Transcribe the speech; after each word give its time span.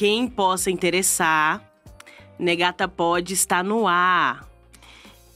quem 0.00 0.26
possa 0.26 0.70
interessar, 0.70 1.62
Negata 2.38 2.88
Pod 2.88 3.34
está 3.34 3.62
no 3.62 3.86
ar. 3.86 4.48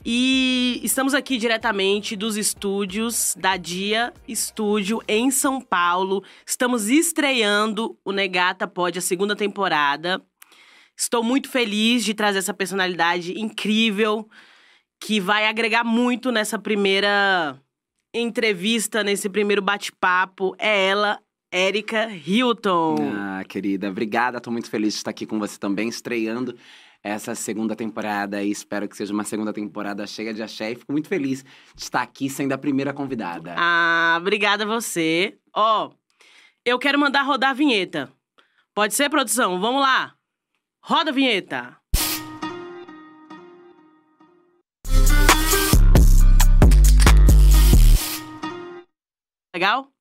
E 0.02 0.80
estamos 0.82 1.12
aqui 1.12 1.36
diretamente 1.36 2.16
dos 2.16 2.34
estúdios 2.38 3.36
da 3.38 3.58
Dia 3.58 4.14
Estúdio 4.26 5.02
em 5.06 5.30
São 5.30 5.60
Paulo. 5.60 6.24
Estamos 6.46 6.88
estreando 6.88 7.98
o 8.02 8.10
Negata 8.10 8.66
Pod, 8.66 8.98
a 8.98 9.02
segunda 9.02 9.36
temporada. 9.36 10.24
Estou 10.96 11.22
muito 11.22 11.50
feliz 11.50 12.02
de 12.02 12.14
trazer 12.14 12.38
essa 12.38 12.54
personalidade 12.54 13.38
incrível 13.38 14.26
que 14.98 15.20
vai 15.20 15.46
agregar 15.46 15.84
muito 15.84 16.32
nessa 16.32 16.58
primeira 16.58 17.60
entrevista, 18.14 19.04
nesse 19.04 19.28
primeiro 19.28 19.60
bate-papo. 19.60 20.56
É 20.58 20.86
ela, 20.86 21.20
Érica 21.56 22.10
Hilton. 22.10 22.96
Ah, 23.16 23.44
querida, 23.44 23.88
obrigada. 23.88 24.40
Tô 24.40 24.50
muito 24.50 24.68
feliz 24.68 24.94
de 24.94 24.98
estar 24.98 25.10
aqui 25.10 25.24
com 25.24 25.38
você 25.38 25.56
também, 25.56 25.88
estreando 25.88 26.58
essa 27.00 27.32
segunda 27.36 27.76
temporada 27.76 28.42
e 28.42 28.50
espero 28.50 28.88
que 28.88 28.96
seja 28.96 29.14
uma 29.14 29.22
segunda 29.22 29.52
temporada 29.52 30.04
cheia 30.04 30.34
de 30.34 30.42
axé 30.42 30.72
e 30.72 30.74
fico 30.74 30.90
muito 30.90 31.06
feliz 31.06 31.44
de 31.72 31.80
estar 31.80 32.02
aqui 32.02 32.28
sendo 32.28 32.50
a 32.50 32.58
primeira 32.58 32.92
convidada. 32.92 33.54
Ah, 33.56 34.16
obrigada 34.20 34.64
a 34.64 34.66
você. 34.66 35.38
Ó, 35.54 35.92
eu 36.64 36.76
quero 36.76 36.98
mandar 36.98 37.22
rodar 37.22 37.50
a 37.50 37.54
vinheta. 37.54 38.12
Pode 38.74 38.92
ser, 38.92 39.08
produção? 39.08 39.60
Vamos 39.60 39.80
lá. 39.80 40.12
Roda 40.82 41.12
a 41.12 41.14
vinheta. 41.14 41.76
Legal? 49.54 49.93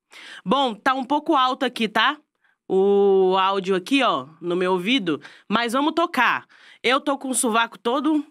Bom, 0.45 0.75
tá 0.75 0.93
um 0.93 1.05
pouco 1.05 1.35
alto 1.35 1.63
aqui, 1.63 1.87
tá? 1.87 2.19
O 2.67 3.37
áudio 3.37 3.75
aqui, 3.75 4.03
ó, 4.03 4.27
no 4.41 4.57
meu 4.57 4.73
ouvido, 4.73 5.21
mas 5.47 5.71
vamos 5.71 5.93
tocar. 5.93 6.45
Eu 6.81 6.99
tô 6.99 7.17
com 7.17 7.29
o 7.29 7.35
sovaco 7.35 7.77
todo, 7.79 8.25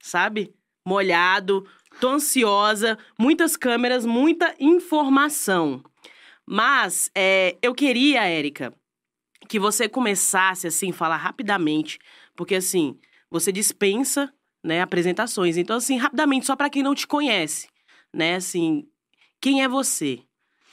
sabe? 0.00 0.54
Molhado, 0.86 1.66
tô 2.00 2.08
ansiosa, 2.08 2.98
muitas 3.18 3.56
câmeras, 3.58 4.06
muita 4.06 4.54
informação. 4.58 5.82
Mas 6.46 7.10
é, 7.14 7.58
eu 7.60 7.74
queria, 7.74 8.24
Érica, 8.24 8.72
que 9.46 9.58
você 9.58 9.86
começasse 9.86 10.66
assim, 10.66 10.92
falar 10.92 11.18
rapidamente, 11.18 11.98
porque 12.34 12.54
assim, 12.54 12.98
você 13.30 13.52
dispensa, 13.52 14.32
né, 14.64 14.80
apresentações. 14.80 15.58
Então 15.58 15.76
assim, 15.76 15.98
rapidamente, 15.98 16.46
só 16.46 16.56
para 16.56 16.70
quem 16.70 16.82
não 16.82 16.94
te 16.94 17.06
conhece, 17.06 17.68
né, 18.14 18.36
assim, 18.36 18.88
quem 19.40 19.62
é 19.62 19.68
você? 19.68 20.22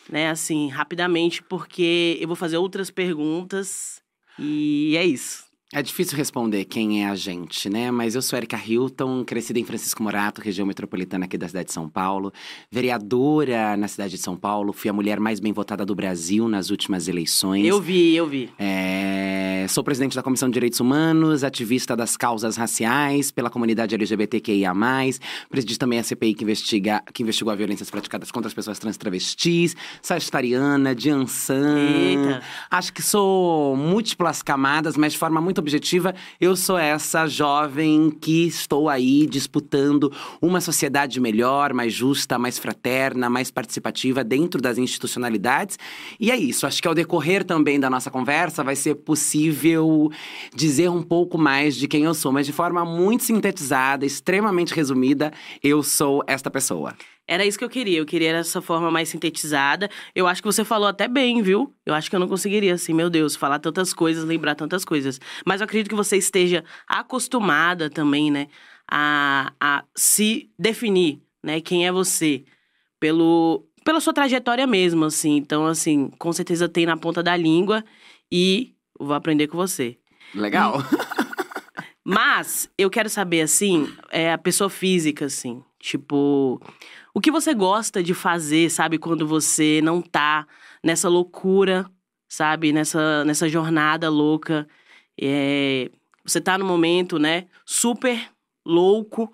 Né, 0.10 0.30
assim, 0.30 0.70
rapidamente, 0.70 1.44
porque 1.44 2.18
eu 2.22 2.28
vou 2.28 2.36
fazer 2.36 2.58
outras 2.58 2.90
perguntas 2.90 4.02
e 4.40 4.96
é 4.96 5.06
isso. 5.06 5.47
É 5.74 5.82
difícil 5.82 6.18
responder 6.18 6.64
quem 6.64 7.04
é 7.04 7.10
a 7.10 7.16
gente, 7.16 7.70
né? 7.70 7.92
Mas 7.92 8.16
eu 8.16 8.22
sou 8.22 8.38
Erika 8.38 8.58
Hilton, 8.58 9.26
crescida 9.26 9.60
em 9.60 9.66
Francisco 9.66 10.02
Morato, 10.02 10.40
região 10.40 10.66
metropolitana 10.66 11.26
aqui 11.26 11.38
da 11.38 11.46
cidade 11.46 11.68
de 11.68 11.74
São 11.74 11.90
Paulo. 11.90 12.32
Vereadora 12.72 13.76
na 13.76 13.90
cidade 13.90 14.12
de 14.12 14.18
São 14.18 14.38
Paulo, 14.38 14.72
fui 14.72 14.90
a 14.90 14.94
mulher 14.94 15.20
mais 15.20 15.42
bem 15.42 15.52
votada 15.52 15.86
do 15.86 15.94
Brasil 15.94 16.48
nas 16.48 16.70
últimas 16.70 17.10
eleições. 17.10 17.66
Eu 17.66 17.82
vi, 17.82 18.16
eu 18.16 18.26
vi. 18.26 18.50
É, 18.58 19.48
Sou 19.68 19.84
presidente 19.84 20.16
da 20.16 20.24
Comissão 20.24 20.48
de 20.48 20.54
Direitos 20.54 20.80
Humanos, 20.80 21.44
ativista 21.44 21.96
das 21.96 22.16
causas 22.16 22.56
raciais 22.56 23.32
pela 23.32 23.50
comunidade 23.50 23.94
LGBTQIA+. 23.94 24.74
Presidi 25.50 25.78
também 25.78 26.00
a 26.00 26.04
CPI 26.04 26.34
que, 26.34 26.44
investiga, 26.44 27.04
que 27.14 27.22
investigou 27.22 27.52
as 27.52 27.58
violências 27.58 27.90
praticadas 27.90 28.32
contra 28.32 28.48
as 28.48 28.54
pessoas 28.54 28.80
trans 28.80 28.96
travestis. 28.96 29.76
Sagitariana, 30.02 30.96
de 30.96 31.10
Ansan. 31.10 31.78
Eita. 31.78 32.42
Acho 32.72 32.94
que 32.94 33.02
sou 33.02 33.76
múltiplas 33.76 34.42
camadas, 34.42 34.96
mas 34.96 35.14
de 35.14 35.20
forma 35.20 35.42
muito 35.42 35.57
objetiva, 35.60 36.14
eu 36.40 36.56
sou 36.56 36.78
essa 36.78 37.28
jovem 37.28 38.10
que 38.10 38.48
estou 38.48 38.90
aí 38.90 39.26
disputando 39.26 40.12
uma 40.42 40.62
sociedade 40.62 41.20
melhor, 41.20 41.74
mais 41.74 41.94
justa, 41.94 42.38
mais 42.38 42.58
fraterna, 42.58 43.30
mais 43.30 43.52
participativa 43.52 44.24
dentro 44.24 44.62
das 44.62 44.78
institucionalidades. 44.78 45.78
E 46.20 46.32
é 46.32 46.38
isso. 46.38 46.66
Acho 46.66 46.82
que 46.82 46.88
ao 46.88 46.96
decorrer 46.96 47.44
também 47.44 47.80
da 47.80 47.90
nossa 47.90 48.10
conversa 48.10 48.64
vai 48.64 48.76
ser 48.76 48.96
possível 48.96 50.12
dizer 50.54 50.90
um 50.90 51.02
pouco 51.02 51.38
mais 51.38 51.76
de 51.76 51.88
quem 51.88 52.04
eu 52.04 52.14
sou, 52.14 52.32
mas 52.32 52.46
de 52.46 52.54
forma 52.54 52.84
muito 52.86 53.24
sintetizada, 53.24 54.06
extremamente 54.06 54.74
resumida, 54.74 55.32
eu 55.64 55.84
sou 55.84 56.24
esta 56.28 56.50
pessoa. 56.50 56.94
Era 57.28 57.46
isso 57.46 57.58
que 57.58 57.66
eu 57.66 57.70
queria. 57.70 57.98
Eu 57.98 58.06
queria 58.06 58.32
essa 58.38 58.62
forma 58.62 58.90
mais 58.90 59.10
sintetizada. 59.10 59.90
Eu 60.16 60.28
acho 60.28 60.42
que 60.42 60.46
você 60.46 60.64
falou 60.64 60.88
até 60.88 61.08
bem, 61.08 61.42
viu? 61.42 61.74
Eu 61.86 61.94
acho 61.94 62.10
que 62.10 62.16
eu 62.16 62.20
não 62.20 62.28
conseguiria, 62.28 62.74
assim, 62.74 62.94
meu 62.94 63.10
Deus, 63.10 63.36
falar 63.36 63.60
tantas 63.60 63.94
coisas, 63.94 64.24
lembrar 64.24 64.56
tantas 64.56 64.86
coisas. 64.86 65.20
Mas 65.46 65.60
eu 65.60 65.66
acredito 65.66 65.90
que 65.90 65.96
você 65.96 66.16
esteja 66.16 66.64
acostumada 66.88 67.90
também, 67.90 68.32
né? 68.32 68.48
A, 68.90 69.52
a 69.60 69.84
se 69.94 70.50
definir, 70.58 71.22
né? 71.44 71.60
Quem 71.60 71.86
é 71.86 71.92
você. 71.92 72.46
Pelo, 73.00 73.68
pela 73.84 74.00
sua 74.00 74.14
trajetória 74.14 74.66
mesmo, 74.66 75.04
assim. 75.04 75.36
Então, 75.36 75.66
assim, 75.66 76.10
com 76.18 76.32
certeza 76.32 76.70
tem 76.70 76.86
na 76.86 76.96
ponta 76.96 77.22
da 77.22 77.36
língua. 77.36 77.84
E 78.32 78.74
vou 78.98 79.14
aprender 79.14 79.48
com 79.48 79.58
você. 79.58 79.98
Legal? 80.34 80.82
Mas 82.10 82.70
eu 82.78 82.90
quero 82.90 83.10
saber, 83.10 83.42
assim, 83.42 83.94
é 84.10 84.32
a 84.32 84.38
pessoa 84.38 84.70
física, 84.70 85.26
assim. 85.26 85.62
Tipo, 85.78 86.60
o 87.18 87.20
que 87.20 87.32
você 87.32 87.52
gosta 87.52 88.04
de 88.04 88.14
fazer, 88.14 88.70
sabe, 88.70 89.00
quando 89.00 89.26
você 89.26 89.82
não 89.84 90.04
tá 90.04 90.46
nessa 90.84 91.10
loucura, 91.10 91.90
sabe, 92.30 92.72
nessa, 92.72 93.26
nessa 93.26 93.50
jornada 93.50 94.08
louca. 94.08 94.68
É, 95.20 95.90
você 96.24 96.40
tá 96.40 96.60
no 96.60 96.66
momento, 96.66 97.18
né, 97.18 97.48
super 97.66 98.30
louco, 98.64 99.34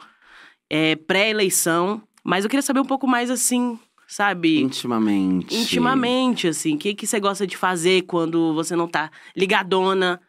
é, 0.69 0.95
pré-eleição. 0.95 2.01
Mas 2.23 2.45
eu 2.45 2.49
queria 2.49 2.61
saber 2.61 2.79
um 2.79 2.85
pouco 2.85 3.05
mais, 3.05 3.29
assim, 3.29 3.77
sabe? 4.07 4.61
Intimamente. 4.61 5.53
Intimamente, 5.53 6.47
assim. 6.47 6.75
O 6.75 6.77
que, 6.77 6.95
que 6.95 7.05
você 7.05 7.19
gosta 7.19 7.45
de 7.45 7.57
fazer 7.57 8.03
quando 8.03 8.53
você 8.53 8.77
não 8.77 8.87
tá 8.87 9.11
ligadona? 9.35 10.21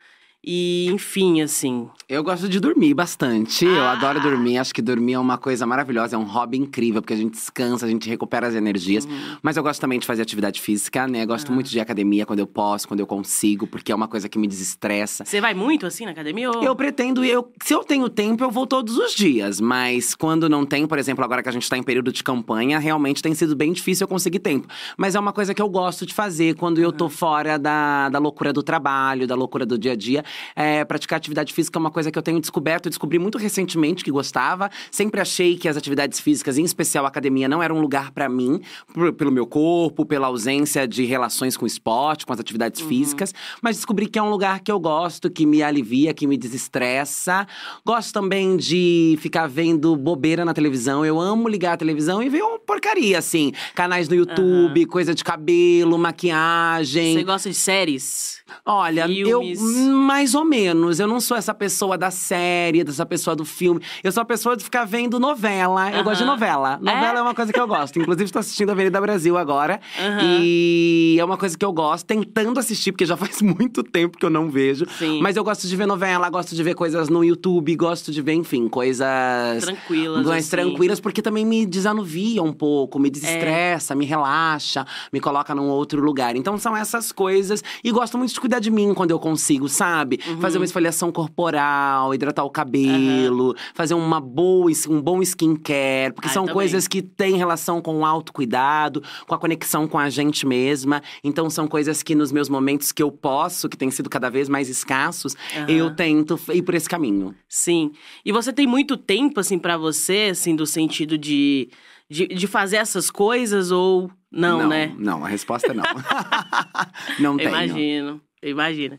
E, 0.47 0.89
enfim, 0.93 1.41
assim. 1.41 1.89
Eu 2.09 2.23
gosto 2.23 2.49
de 2.49 2.61
dormir 2.61 2.93
bastante. 2.93 3.65
Eu 3.65 3.83
Ah. 3.83 3.93
adoro 3.93 4.21
dormir. 4.21 4.59
Acho 4.59 4.75
que 4.75 4.83
dormir 4.83 5.15
é 5.15 5.19
uma 5.19 5.39
coisa 5.39 5.67
maravilhosa, 5.67 6.17
é 6.17 6.19
um 6.19 6.25
hobby 6.25 6.59
incrível, 6.59 7.01
porque 7.01 7.15
a 7.15 7.17
gente 7.17 7.33
descansa, 7.33 7.87
a 7.87 7.89
gente 7.89 8.09
recupera 8.09 8.47
as 8.47 8.55
energias. 8.55 9.05
Uhum. 9.07 9.37
Mas 9.43 9.57
eu 9.57 9.63
gosto 9.63 9.81
também 9.81 9.99
de 9.99 10.07
fazer 10.07 10.21
atividade 10.23 10.61
física, 10.61 11.07
né? 11.09 11.23
Eu 11.23 11.27
gosto 11.27 11.51
muito 11.51 11.71
de 11.71 11.81
academia 11.81 12.27
quando 12.27 12.41
eu 12.41 12.47
posso, 12.47 12.87
quando 12.87 13.01
eu 13.01 13.07
consigo, 13.07 13.67
porque 13.67 13.91
é 13.91 13.95
uma 13.95 14.07
coisa 14.07 14.29
que 14.29 14.39
me 14.39 14.47
desestressa. 14.47 15.25
Você 15.25 15.41
vai 15.41 15.55
muito, 15.55 15.87
assim, 15.87 16.05
na 16.05 16.11
academia? 16.11 16.51
Ou... 16.51 16.63
Eu 16.63 16.77
pretendo, 16.77 17.25
eu, 17.25 17.51
se 17.63 17.73
eu 17.75 17.83
tenho 17.83 18.09
tempo, 18.11 18.45
eu 18.45 18.51
vou 18.51 18.67
todos 18.67 18.99
os 18.99 19.15
dias. 19.15 19.61
Mas 19.61 20.15
quando 20.15 20.49
não 20.49 20.67
tem, 20.67 20.87
por 20.87 20.99
exemplo, 20.99 21.25
agora 21.25 21.43
que 21.43 21.49
a 21.49 21.53
gente 21.53 21.69
tá 21.71 21.79
em 21.79 21.83
período 21.83 22.13
de 22.13 22.23
campanha, 22.23 22.79
realmente 22.79 23.23
tem 23.23 23.35
sido 23.35 23.57
bem 23.57 23.73
difícil 23.73 24.05
eu 24.05 24.09
conseguir 24.09 24.41
tempo. 24.41 24.69
Mas 24.99 25.15
é 25.15 25.21
uma 25.21 25.33
coisa 25.33 25.55
que 25.55 25.63
eu 25.63 25.69
gosto 25.71 26.05
de 26.05 26.13
fazer 26.13 26.55
quando 26.57 26.81
eu 26.81 26.93
tô 26.93 27.09
fora 27.09 27.59
da, 27.59 28.09
da 28.11 28.19
loucura 28.19 28.53
do 28.53 28.63
trabalho, 28.63 29.27
da 29.27 29.35
loucura 29.35 29.65
do 29.65 29.79
dia 29.79 29.93
a 29.93 29.97
dia. 29.97 30.23
É, 30.57 30.85
praticar 30.85 31.17
atividade 31.17 31.53
física 31.53 31.79
é 31.79 31.81
uma 31.81 31.91
coisa 31.91 32.11
que 32.11 32.19
eu 32.19 32.23
tenho 32.23 32.41
descoberto, 32.41 32.87
eu 32.87 32.91
descobri 32.91 33.19
muito 33.19 33.39
recentemente 33.39 34.03
que 34.05 34.11
gostava. 34.11 34.71
Sempre 34.91 35.21
achei 35.21 35.57
que 35.57 35.69
as 35.69 35.77
atividades 35.77 36.21
físicas, 36.21 36.59
em 36.59 36.65
especial 36.65 37.05
a 37.05 37.09
academia, 37.09 37.49
não 37.49 37.63
era 37.63 37.73
um 37.73 37.81
lugar 37.81 38.11
pra 38.11 38.29
mim, 38.29 38.61
por- 38.93 39.13
pelo 39.13 39.31
meu 39.33 39.47
corpo, 39.47 40.05
pela 40.07 40.27
ausência 40.29 40.87
de 40.87 41.05
relações 41.05 41.57
com 41.57 41.65
o 41.65 41.67
esporte, 41.67 42.25
com 42.27 42.33
as 42.33 42.41
atividades 42.41 42.81
físicas. 42.81 43.33
Mas 43.63 43.77
descobri 43.77 44.07
que 44.07 44.19
é 44.19 44.23
um 44.23 44.31
lugar 44.31 44.61
que 44.61 44.71
eu 44.71 44.79
gosto, 44.81 45.31
que 45.31 45.45
me 45.47 45.63
alivia, 45.63 46.15
que 46.15 46.27
me 46.27 46.37
desestressa. 46.37 47.47
Gosto 47.85 48.13
também 48.13 48.57
de 48.57 49.17
ficar 49.21 49.47
vendo 49.47 49.95
bobeira 49.97 50.45
na 50.45 50.55
televisão. 50.55 51.05
Eu 51.05 51.21
amo 51.21 51.49
ligar 51.49 51.73
a 51.73 51.77
televisão 51.77 52.23
e 52.23 52.29
ver 52.29 52.43
uma 52.43 52.59
porcaria, 52.59 53.19
assim. 53.19 53.53
Canais 53.75 54.09
no 54.09 54.15
YouTube, 54.15 54.87
coisa 54.87 55.15
de 55.15 55.23
cabelo, 55.25 55.99
maquiagem. 55.99 57.15
Você 57.19 57.25
gosta 57.25 57.49
de 57.51 57.55
séries? 57.57 58.43
Olha, 58.65 59.07
Filmes. 59.07 59.61
eu 59.61 59.93
mais 59.95 60.24
mais 60.25 60.35
ou 60.35 60.45
menos. 60.45 60.99
Eu 60.99 61.07
não 61.07 61.21
sou 61.21 61.37
essa 61.37 61.53
pessoa 61.53 61.99
da 61.99 62.11
série, 62.11 62.83
dessa 62.83 63.05
pessoa 63.05 63.37
do 63.37 63.45
filme. 63.45 63.81
Eu 64.03 64.11
sou 64.11 64.23
a 64.23 64.25
pessoa 64.25 64.57
de 64.57 64.65
ficar 64.65 64.87
vendo 64.87 65.21
novela. 65.21 65.91
Eu 65.93 66.03
gosto 66.03 66.21
de 66.21 66.25
novela. 66.25 66.79
Novela 66.81 67.17
É? 67.17 67.19
é? 67.19 67.23
uma 67.23 67.35
coisa 67.35 67.53
que 67.53 67.61
eu 67.61 67.67
gosto. 67.67 67.99
Inclusive, 67.99 68.25
estou 68.25 68.41
assistindo 68.41 68.71
Avenida 68.71 68.99
Brasil 69.03 69.37
agora. 69.37 69.81
E 70.23 71.17
é 71.19 71.25
uma 71.25 71.37
coisa 71.37 71.59
que 71.59 71.65
eu 71.65 71.73
gosto, 71.73 72.07
tentando 72.07 72.59
assistir, 72.59 72.93
porque 72.93 73.05
já 73.05 73.17
faz 73.19 73.43
muito 73.43 73.83
tempo 73.83 74.17
que 74.17 74.25
eu 74.25 74.31
não 74.31 74.49
vejo. 74.49 74.87
Sim. 74.99 75.21
Mas 75.21 75.37
eu 75.37 75.45
gosto 75.45 75.69
de 75.69 75.77
ver 75.77 75.87
novela, 75.87 76.31
gosto 76.31 76.55
de 76.55 76.63
ver 76.63 76.75
coisas 76.75 77.11
no 77.11 77.23
YouTube, 77.23 77.75
gosto 77.77 78.11
de 78.11 78.23
ver, 78.23 78.33
enfim, 78.33 78.67
coisas 78.69 79.07
Tranquilas, 79.63 80.25
mais 80.27 80.45
assim. 80.47 80.51
tranquilas, 80.51 81.01
porque 81.01 81.21
também 81.21 81.45
me 81.45 81.67
desanuvia 81.67 82.43
um 82.43 82.53
pouco, 82.53 82.99
me 82.99 83.11
desestressa, 83.11 83.95
me 83.95 84.07
relaxa, 84.07 84.87
me 85.13 85.21
coloca 85.21 85.55
num 85.55 85.69
outro 85.69 86.01
lugar. 86.03 86.35
Então 86.35 86.57
são 86.57 86.75
essas 86.75 87.13
coisas. 87.13 87.63
E 87.83 87.91
gosto 87.93 88.17
muito 88.17 88.33
de 88.33 88.41
cuidar 88.41 88.59
de 88.59 88.71
mim 88.71 88.95
quando 88.95 89.11
eu 89.11 89.19
consigo, 89.19 89.69
sabe? 89.69 90.14
Uhum. 90.27 90.41
Fazer 90.41 90.59
uma 90.59 90.65
esfoliação 90.65 91.11
corporal, 91.13 92.15
hidratar 92.15 92.45
o 92.45 92.51
cabelo, 92.51 93.55
fazer 93.75 93.95
uma 93.95 94.21
boa, 94.21 94.71
um 94.89 95.01
bom 95.01 95.21
skincare, 95.23 96.13
porque 96.15 96.29
Ah, 96.29 96.33
são 96.33 96.45
também. 96.45 96.55
coisas 96.55 96.87
que 96.89 97.03
têm 97.03 97.37
relação 97.37 97.81
com 97.81 97.99
o 98.01 98.05
autocuidado, 98.05 99.03
com 99.27 99.35
a 99.35 99.39
conexão 99.39 99.87
com 99.89 99.99
a 99.99 100.09
gente 100.11 100.47
mesma. 100.47 101.03
Então 101.23 101.49
são 101.51 101.67
coisas 101.67 102.03
que 102.03 102.15
nos 102.15 102.33
meus 102.33 102.49
momentos 102.49 102.93
que 102.93 103.03
eu 103.03 103.11
posso, 103.11 103.69
que 103.69 103.77
têm 103.77 103.91
sido 103.91 104.09
cada 104.11 104.31
vez 104.31 104.49
mais 104.49 104.69
escassos, 104.69 105.37
Aham. 105.57 105.67
eu 105.71 105.91
tento 105.95 106.39
ir 106.53 106.63
por 106.63 106.75
esse 106.75 106.89
caminho. 106.89 107.35
Sim. 107.49 107.93
E 108.25 108.33
você 108.33 108.53
tem 108.53 108.67
muito 108.67 108.97
tempo, 108.97 109.41
assim, 109.41 109.59
pra 109.59 109.77
você, 109.77 110.29
assim, 110.31 110.55
do 110.57 110.67
sentido 110.67 111.17
de, 111.19 111.69
de, 112.09 112.27
de 112.29 112.47
fazer 112.47 112.77
essas 112.77 113.11
coisas 113.11 113.71
ou 113.71 114.11
não, 114.31 114.69
né? 114.69 114.93
Não, 114.99 115.25
a 115.25 115.29
resposta 115.29 115.71
é 115.71 115.75
não. 115.75 115.85
não 117.21 117.33
Eu 117.33 117.39
tenho. 117.39 117.49
imagino, 117.51 118.21
eu 118.43 118.51
imagino. 118.51 118.99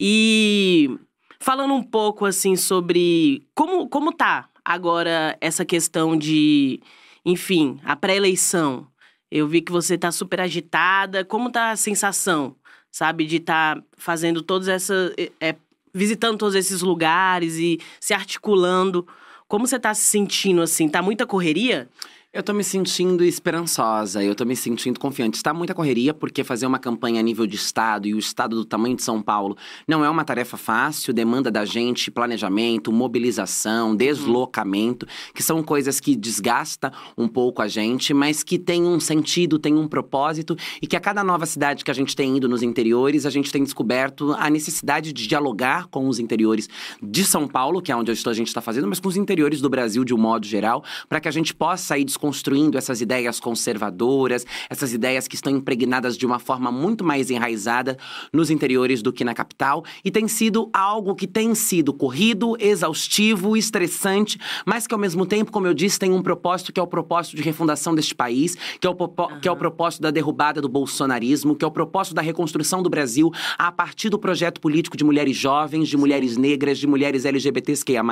E 0.00 0.98
falando 1.38 1.74
um 1.74 1.82
pouco, 1.82 2.24
assim, 2.24 2.56
sobre 2.56 3.46
como, 3.54 3.86
como 3.86 4.12
tá 4.12 4.48
agora 4.64 5.36
essa 5.42 5.62
questão 5.62 6.16
de, 6.16 6.80
enfim, 7.24 7.78
a 7.84 7.94
pré-eleição. 7.94 8.86
Eu 9.30 9.46
vi 9.46 9.60
que 9.60 9.70
você 9.70 9.98
tá 9.98 10.10
super 10.10 10.40
agitada. 10.40 11.22
Como 11.22 11.52
tá 11.52 11.70
a 11.70 11.76
sensação, 11.76 12.56
sabe, 12.90 13.26
de 13.26 13.36
estar 13.36 13.76
tá 13.76 13.82
fazendo 13.98 14.42
todas 14.42 14.68
essas. 14.68 15.12
É, 15.38 15.54
visitando 15.92 16.38
todos 16.38 16.54
esses 16.54 16.80
lugares 16.80 17.56
e 17.56 17.78
se 18.00 18.14
articulando. 18.14 19.06
Como 19.46 19.66
você 19.66 19.78
tá 19.78 19.92
se 19.92 20.04
sentindo, 20.04 20.62
assim? 20.62 20.88
Tá 20.88 21.02
muita 21.02 21.26
correria? 21.26 21.88
Eu 22.32 22.44
tô 22.44 22.52
me 22.52 22.62
sentindo 22.62 23.24
esperançosa, 23.24 24.22
eu 24.22 24.36
tô 24.36 24.44
me 24.44 24.54
sentindo 24.54 25.00
confiante. 25.00 25.34
Está 25.34 25.52
muita 25.52 25.74
correria, 25.74 26.14
porque 26.14 26.44
fazer 26.44 26.64
uma 26.64 26.78
campanha 26.78 27.18
a 27.18 27.22
nível 27.24 27.44
de 27.44 27.56
estado 27.56 28.06
e 28.06 28.14
o 28.14 28.20
estado 28.20 28.54
do 28.54 28.64
tamanho 28.64 28.94
de 28.94 29.02
São 29.02 29.20
Paulo 29.20 29.56
não 29.84 30.04
é 30.04 30.08
uma 30.08 30.22
tarefa 30.22 30.56
fácil, 30.56 31.12
demanda 31.12 31.50
da 31.50 31.64
gente 31.64 32.08
planejamento, 32.08 32.92
mobilização, 32.92 33.96
deslocamento, 33.96 35.08
que 35.34 35.42
são 35.42 35.60
coisas 35.60 35.98
que 35.98 36.14
desgasta 36.14 36.92
um 37.18 37.26
pouco 37.26 37.62
a 37.62 37.66
gente, 37.66 38.14
mas 38.14 38.44
que 38.44 38.60
tem 38.60 38.84
um 38.84 39.00
sentido, 39.00 39.58
tem 39.58 39.74
um 39.74 39.88
propósito 39.88 40.56
e 40.80 40.86
que 40.86 40.94
a 40.94 41.00
cada 41.00 41.24
nova 41.24 41.46
cidade 41.46 41.84
que 41.84 41.90
a 41.90 41.94
gente 41.94 42.14
tem 42.14 42.36
ido 42.36 42.48
nos 42.48 42.62
interiores, 42.62 43.26
a 43.26 43.30
gente 43.30 43.50
tem 43.50 43.64
descoberto 43.64 44.36
a 44.38 44.48
necessidade 44.48 45.12
de 45.12 45.26
dialogar 45.26 45.88
com 45.88 46.06
os 46.06 46.20
interiores 46.20 46.68
de 47.02 47.24
São 47.24 47.48
Paulo, 47.48 47.82
que 47.82 47.90
é 47.90 47.96
onde 47.96 48.12
a 48.12 48.14
gente 48.32 48.46
está 48.46 48.60
fazendo, 48.60 48.86
mas 48.86 49.00
com 49.00 49.08
os 49.08 49.16
interiores 49.16 49.60
do 49.60 49.68
Brasil 49.68 50.04
de 50.04 50.14
um 50.14 50.18
modo 50.18 50.46
geral, 50.46 50.84
para 51.08 51.18
que 51.18 51.26
a 51.26 51.32
gente 51.32 51.52
possa 51.52 51.98
ir 51.98 52.04
desconstruindo 52.20 52.76
essas 52.76 53.00
ideias 53.00 53.40
conservadoras, 53.40 54.46
essas 54.68 54.92
ideias 54.92 55.26
que 55.26 55.34
estão 55.34 55.56
impregnadas 55.56 56.18
de 56.18 56.26
uma 56.26 56.38
forma 56.38 56.70
muito 56.70 57.02
mais 57.02 57.30
enraizada 57.30 57.96
nos 58.30 58.50
interiores 58.50 59.00
do 59.00 59.10
que 59.10 59.24
na 59.24 59.32
capital. 59.32 59.82
E 60.04 60.10
tem 60.10 60.28
sido 60.28 60.68
algo 60.72 61.14
que 61.14 61.26
tem 61.26 61.54
sido 61.54 61.94
corrido, 61.94 62.56
exaustivo, 62.60 63.56
estressante, 63.56 64.38
mas 64.66 64.86
que 64.86 64.94
ao 64.94 65.00
mesmo 65.00 65.24
tempo, 65.24 65.50
como 65.50 65.66
eu 65.66 65.72
disse, 65.72 65.98
tem 65.98 66.12
um 66.12 66.22
propósito 66.22 66.72
que 66.72 66.78
é 66.78 66.82
o 66.82 66.86
propósito 66.86 67.36
de 67.36 67.42
refundação 67.42 67.94
deste 67.94 68.14
país, 68.14 68.56
que 68.78 68.86
é 68.86 68.90
o, 68.90 68.94
popo- 68.94 69.30
que 69.40 69.48
é 69.48 69.52
o 69.52 69.56
propósito 69.56 70.02
da 70.02 70.10
derrubada 70.10 70.60
do 70.60 70.68
bolsonarismo, 70.68 71.56
que 71.56 71.64
é 71.64 71.68
o 71.68 71.70
propósito 71.70 72.14
da 72.14 72.22
reconstrução 72.22 72.82
do 72.82 72.90
Brasil 72.90 73.32
a 73.56 73.72
partir 73.72 74.10
do 74.10 74.18
projeto 74.18 74.60
político 74.60 74.96
de 74.96 75.04
mulheres 75.04 75.36
jovens, 75.36 75.88
de 75.88 75.96
mulheres 75.96 76.36
negras, 76.36 76.78
de 76.78 76.86
mulheres 76.86 77.24
LGBTQIA+, 77.24 78.02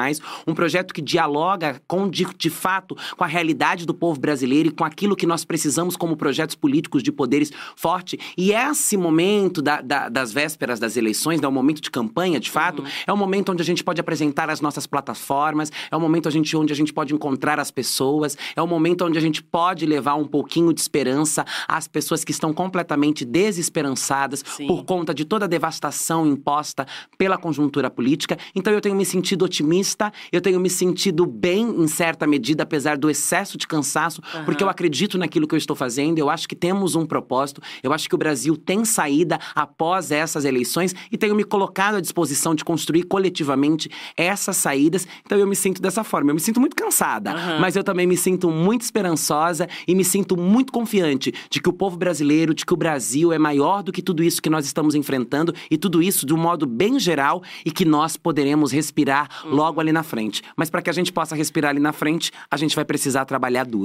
um 0.47 0.55
projeto 0.55 0.95
que 0.95 1.03
dialoga 1.03 1.81
com, 1.87 2.09
de, 2.09 2.27
de 2.37 2.49
fato, 2.51 2.97
com 3.17 3.25
a 3.25 3.27
realidade 3.27 3.85
do 3.85 3.98
povo 3.99 4.19
brasileiro 4.21 4.69
e 4.69 4.73
com 4.73 4.85
aquilo 4.85 5.17
que 5.17 5.27
nós 5.27 5.45
precisamos 5.45 5.97
como 5.97 6.17
projetos 6.17 6.55
políticos 6.55 7.03
de 7.03 7.11
poderes 7.13 7.51
forte. 7.77 8.19
E 8.37 8.53
esse 8.53 8.97
momento 8.97 9.61
da- 9.61 9.81
da- 9.81 10.09
das 10.09 10.33
vésperas 10.33 10.79
das 10.79 10.97
eleições, 10.97 11.41
né, 11.41 11.49
o 11.49 11.53
momento 11.53 11.81
de 11.81 11.91
campanha, 11.91 12.39
de 12.39 12.51
fato, 12.51 12.85
é 13.07 13.13
um 13.13 13.17
momento 13.17 13.53
onde 13.53 13.63
a 13.63 13.65
gente 13.65 13.83
pode 13.83 14.01
apresentar 14.01 14.49
as 14.51 14.61
nossas 14.61 14.87
plataformas, 14.87 15.71
é 15.91 15.97
um 15.97 16.01
momento 16.01 16.29
a 16.29 16.31
gente- 16.31 16.57
onde 16.57 16.73
a 16.73 16.77
gente 16.77 16.93
pode 16.93 17.13
encontrar 17.15 17.59
as 17.59 17.71
pessoas, 17.71 18.37
é 18.55 18.63
um 18.63 18.67
momento 18.67 19.05
onde 19.05 19.19
a 19.19 19.21
gente 19.21 19.43
pode 19.43 19.85
levar 19.87 20.15
um 20.15 20.27
pouquinho 20.27 20.73
de 20.73 20.81
esperança 20.81 21.45
às 21.67 21.89
pessoas 21.89 22.25
que 22.25 22.31
estão 22.33 22.53
completamente 22.53 23.25
desesperançadas 23.25 24.45
Sim. 24.57 24.67
por 24.67 24.85
conta 24.85 25.13
de 25.15 25.25
toda 25.25 25.45
a 25.45 25.49
devastação 25.49 26.27
imposta 26.27 26.87
pela 27.17 27.37
conjuntura 27.37 27.91
política. 27.91 28.39
Então 28.55 28.73
eu 28.73 28.81
tenho 28.81 28.95
me 28.95 29.05
sentido 29.05 29.45
otimista, 29.45 30.13
eu 30.33 30.41
tenho 30.41 30.61
me 30.61 30.71
sentido 30.71 31.27
bem 31.27 31.63
em 31.83 31.89
certa 31.89 32.27
medida, 32.27 32.63
apesar 32.63 32.97
do 32.97 33.11
excesso 33.11 33.57
de 33.59 33.67
cansaço, 33.67 33.88
Aham. 33.97 34.45
porque 34.45 34.63
eu 34.63 34.69
acredito 34.69 35.17
naquilo 35.19 35.47
que 35.47 35.55
eu 35.55 35.59
estou 35.59 35.75
fazendo, 35.77 36.19
eu 36.19 36.29
acho 36.31 36.49
que 36.49 36.55
temos 36.57 36.95
um 36.95 37.07
propósito, 37.07 37.61
eu 37.83 37.93
acho 37.93 38.09
que 38.09 38.15
o 38.15 38.19
Brasil 38.19 38.57
tem 38.57 38.85
saída 38.85 39.39
após 39.55 40.11
essas 40.11 40.45
eleições 40.45 40.95
e 41.11 41.17
tenho 41.17 41.35
me 41.35 41.45
colocado 41.45 41.97
à 41.97 42.01
disposição 42.01 42.55
de 42.55 42.65
construir 42.65 43.05
coletivamente 43.05 43.91
essas 44.17 44.57
saídas. 44.57 45.07
Então 45.25 45.39
eu 45.39 45.47
me 45.47 45.57
sinto 45.57 45.81
dessa 45.81 46.03
forma. 46.05 46.31
Eu 46.31 46.35
me 46.35 46.41
sinto 46.41 46.61
muito 46.61 46.77
cansada, 46.77 47.33
Aham. 47.33 47.59
mas 47.61 47.77
eu 47.77 47.85
também 47.85 48.07
me 48.07 48.17
sinto 48.17 48.51
muito 48.51 48.83
esperançosa 48.83 49.69
e 49.87 49.95
me 49.95 50.05
sinto 50.05 50.37
muito 50.37 50.73
confiante 50.73 51.33
de 51.51 51.61
que 51.61 51.69
o 51.69 51.73
povo 51.73 51.97
brasileiro, 51.97 52.55
de 52.55 52.65
que 52.67 52.73
o 52.75 52.77
Brasil 52.77 53.33
é 53.33 53.39
maior 53.39 53.83
do 53.83 53.93
que 53.93 54.03
tudo 54.03 54.23
isso 54.23 54.43
que 54.43 54.51
nós 54.51 54.67
estamos 54.67 54.95
enfrentando 54.95 55.55
e 55.71 55.77
tudo 55.79 56.03
isso 56.03 56.27
de 56.27 56.35
um 56.35 56.37
modo 56.37 56.67
bem 56.67 56.99
geral 56.99 57.43
e 57.65 57.71
que 57.71 57.85
nós 57.85 58.17
poderemos 58.17 58.73
respirar 58.73 59.29
logo 59.47 59.81
ali 59.81 59.93
na 59.93 60.03
frente. 60.03 60.43
Mas 60.57 60.69
para 60.71 60.83
que 60.83 60.91
a 60.91 60.93
gente 60.93 61.13
possa 61.13 61.35
respirar 61.35 61.71
ali 61.71 61.81
na 61.81 61.93
frente, 61.93 62.33
a 62.51 62.57
gente 62.57 62.75
vai 62.75 62.85
precisar 62.85 63.25
trabalhar 63.25 63.65
duro. 63.65 63.78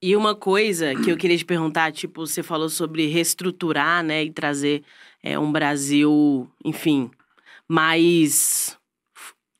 E 0.00 0.14
uma 0.14 0.34
coisa 0.34 0.94
que 0.94 1.10
eu 1.10 1.16
queria 1.16 1.36
te 1.36 1.44
perguntar, 1.44 1.90
tipo, 1.92 2.24
você 2.26 2.42
falou 2.42 2.68
sobre 2.68 3.06
reestruturar, 3.06 4.02
né, 4.04 4.24
e 4.24 4.30
trazer 4.30 4.84
é, 5.22 5.36
um 5.38 5.50
Brasil, 5.50 6.48
enfim, 6.64 7.10
mais 7.66 8.78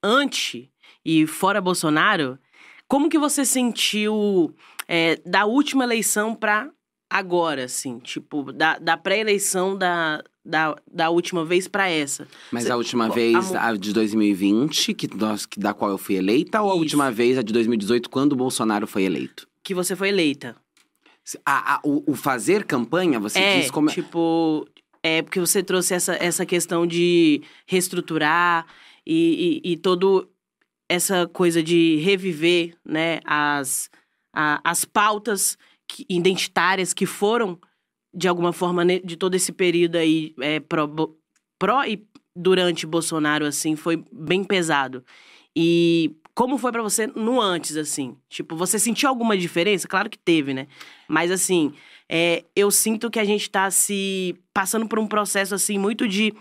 anti 0.02 0.70
e 1.04 1.26
fora 1.26 1.60
Bolsonaro. 1.60 2.38
Como 2.86 3.08
que 3.08 3.18
você 3.18 3.44
sentiu 3.44 4.54
é, 4.86 5.16
da 5.26 5.44
última 5.44 5.84
eleição 5.84 6.34
pra 6.34 6.70
agora, 7.10 7.64
assim, 7.64 7.98
tipo, 7.98 8.52
da, 8.52 8.78
da 8.78 8.96
pré-eleição 8.96 9.76
da, 9.76 10.22
da, 10.44 10.76
da 10.90 11.10
última 11.10 11.44
vez 11.44 11.66
pra 11.66 11.88
essa? 11.88 12.28
Mas 12.52 12.64
Cê- 12.64 12.72
a 12.72 12.76
última 12.76 13.06
a 13.06 13.08
vez, 13.08 13.50
mu- 13.50 13.58
a 13.58 13.74
de 13.76 13.92
2020, 13.92 14.94
que 14.94 15.08
nós, 15.16 15.46
que- 15.46 15.58
da 15.58 15.74
qual 15.74 15.90
eu 15.90 15.98
fui 15.98 16.14
eleita, 16.16 16.60
ou 16.62 16.68
a 16.70 16.74
Isso. 16.74 16.80
última 16.82 17.10
vez, 17.10 17.36
a 17.38 17.42
de 17.42 17.52
2018, 17.52 18.08
quando 18.08 18.32
o 18.32 18.36
Bolsonaro 18.36 18.86
foi 18.86 19.02
eleito? 19.02 19.47
Que 19.68 19.74
você 19.74 19.94
foi 19.94 20.08
eleita. 20.08 20.56
A- 21.44 21.74
a- 21.74 21.80
o, 21.84 22.12
o 22.12 22.14
fazer 22.14 22.64
campanha, 22.64 23.20
você 23.20 23.38
é, 23.38 23.60
diz 23.60 23.70
como. 23.70 23.90
tipo, 23.90 24.66
é 25.02 25.20
porque 25.20 25.38
você 25.38 25.62
trouxe 25.62 25.92
essa, 25.92 26.14
essa 26.14 26.46
questão 26.46 26.86
de 26.86 27.42
reestruturar 27.66 28.64
e, 29.06 29.60
e, 29.62 29.72
e 29.72 29.76
todo 29.76 30.26
essa 30.88 31.26
coisa 31.26 31.62
de 31.62 31.96
reviver, 31.96 32.78
né, 32.82 33.20
as, 33.26 33.90
a- 34.34 34.58
as 34.64 34.86
pautas 34.86 35.58
que- 35.86 36.06
identitárias 36.08 36.94
que 36.94 37.04
foram, 37.04 37.58
de 38.14 38.26
alguma 38.26 38.54
forma, 38.54 38.86
de 38.86 39.16
todo 39.18 39.34
esse 39.34 39.52
período 39.52 39.96
aí, 39.96 40.34
é, 40.40 40.60
pró, 40.60 40.88
pró 41.58 41.84
e 41.84 42.06
durante 42.34 42.86
Bolsonaro, 42.86 43.44
assim, 43.44 43.76
foi 43.76 44.02
bem 44.10 44.42
pesado. 44.44 45.04
E 45.54 46.16
como 46.38 46.56
foi 46.56 46.70
pra 46.70 46.82
você 46.82 47.08
no 47.08 47.40
antes, 47.40 47.76
assim? 47.76 48.16
Tipo, 48.28 48.54
você 48.54 48.78
sentiu 48.78 49.08
alguma 49.08 49.36
diferença? 49.36 49.88
Claro 49.88 50.08
que 50.08 50.16
teve, 50.16 50.54
né? 50.54 50.68
Mas, 51.08 51.32
assim, 51.32 51.74
é, 52.08 52.44
eu 52.54 52.70
sinto 52.70 53.10
que 53.10 53.18
a 53.18 53.24
gente 53.24 53.50
tá 53.50 53.68
se 53.72 54.36
passando 54.54 54.86
por 54.86 55.00
um 55.00 55.06
processo, 55.08 55.52
assim, 55.52 55.76
muito 55.78 56.06
de 56.06 56.32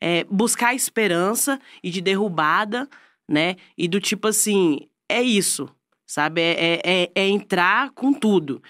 é, 0.00 0.22
buscar 0.30 0.76
esperança 0.76 1.60
e 1.82 1.90
de 1.90 2.00
derrubada, 2.00 2.88
né? 3.28 3.56
E 3.76 3.88
do 3.88 4.00
tipo 4.00 4.28
assim, 4.28 4.88
é 5.08 5.20
isso, 5.20 5.68
sabe? 6.06 6.40
É, 6.40 6.52
é, 6.60 7.02
é- 7.02 7.10
é 7.12 7.26
entrar 7.28 7.90
com 7.90 8.12
tudo. 8.12 8.62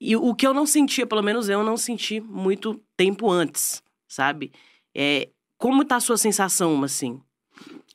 E 0.00 0.14
o 0.14 0.36
que 0.36 0.46
eu 0.46 0.54
não 0.54 0.66
sentia, 0.66 1.04
pelo 1.04 1.22
menos 1.22 1.48
eu 1.48 1.64
não 1.64 1.76
senti 1.76 2.20
muito 2.20 2.80
tempo 2.96 3.28
antes, 3.28 3.82
sabe? 4.06 4.52
É, 4.94 5.30
como 5.58 5.84
tá 5.84 5.96
a 5.96 6.00
sua 6.00 6.16
sensação, 6.16 6.80
assim? 6.84 7.20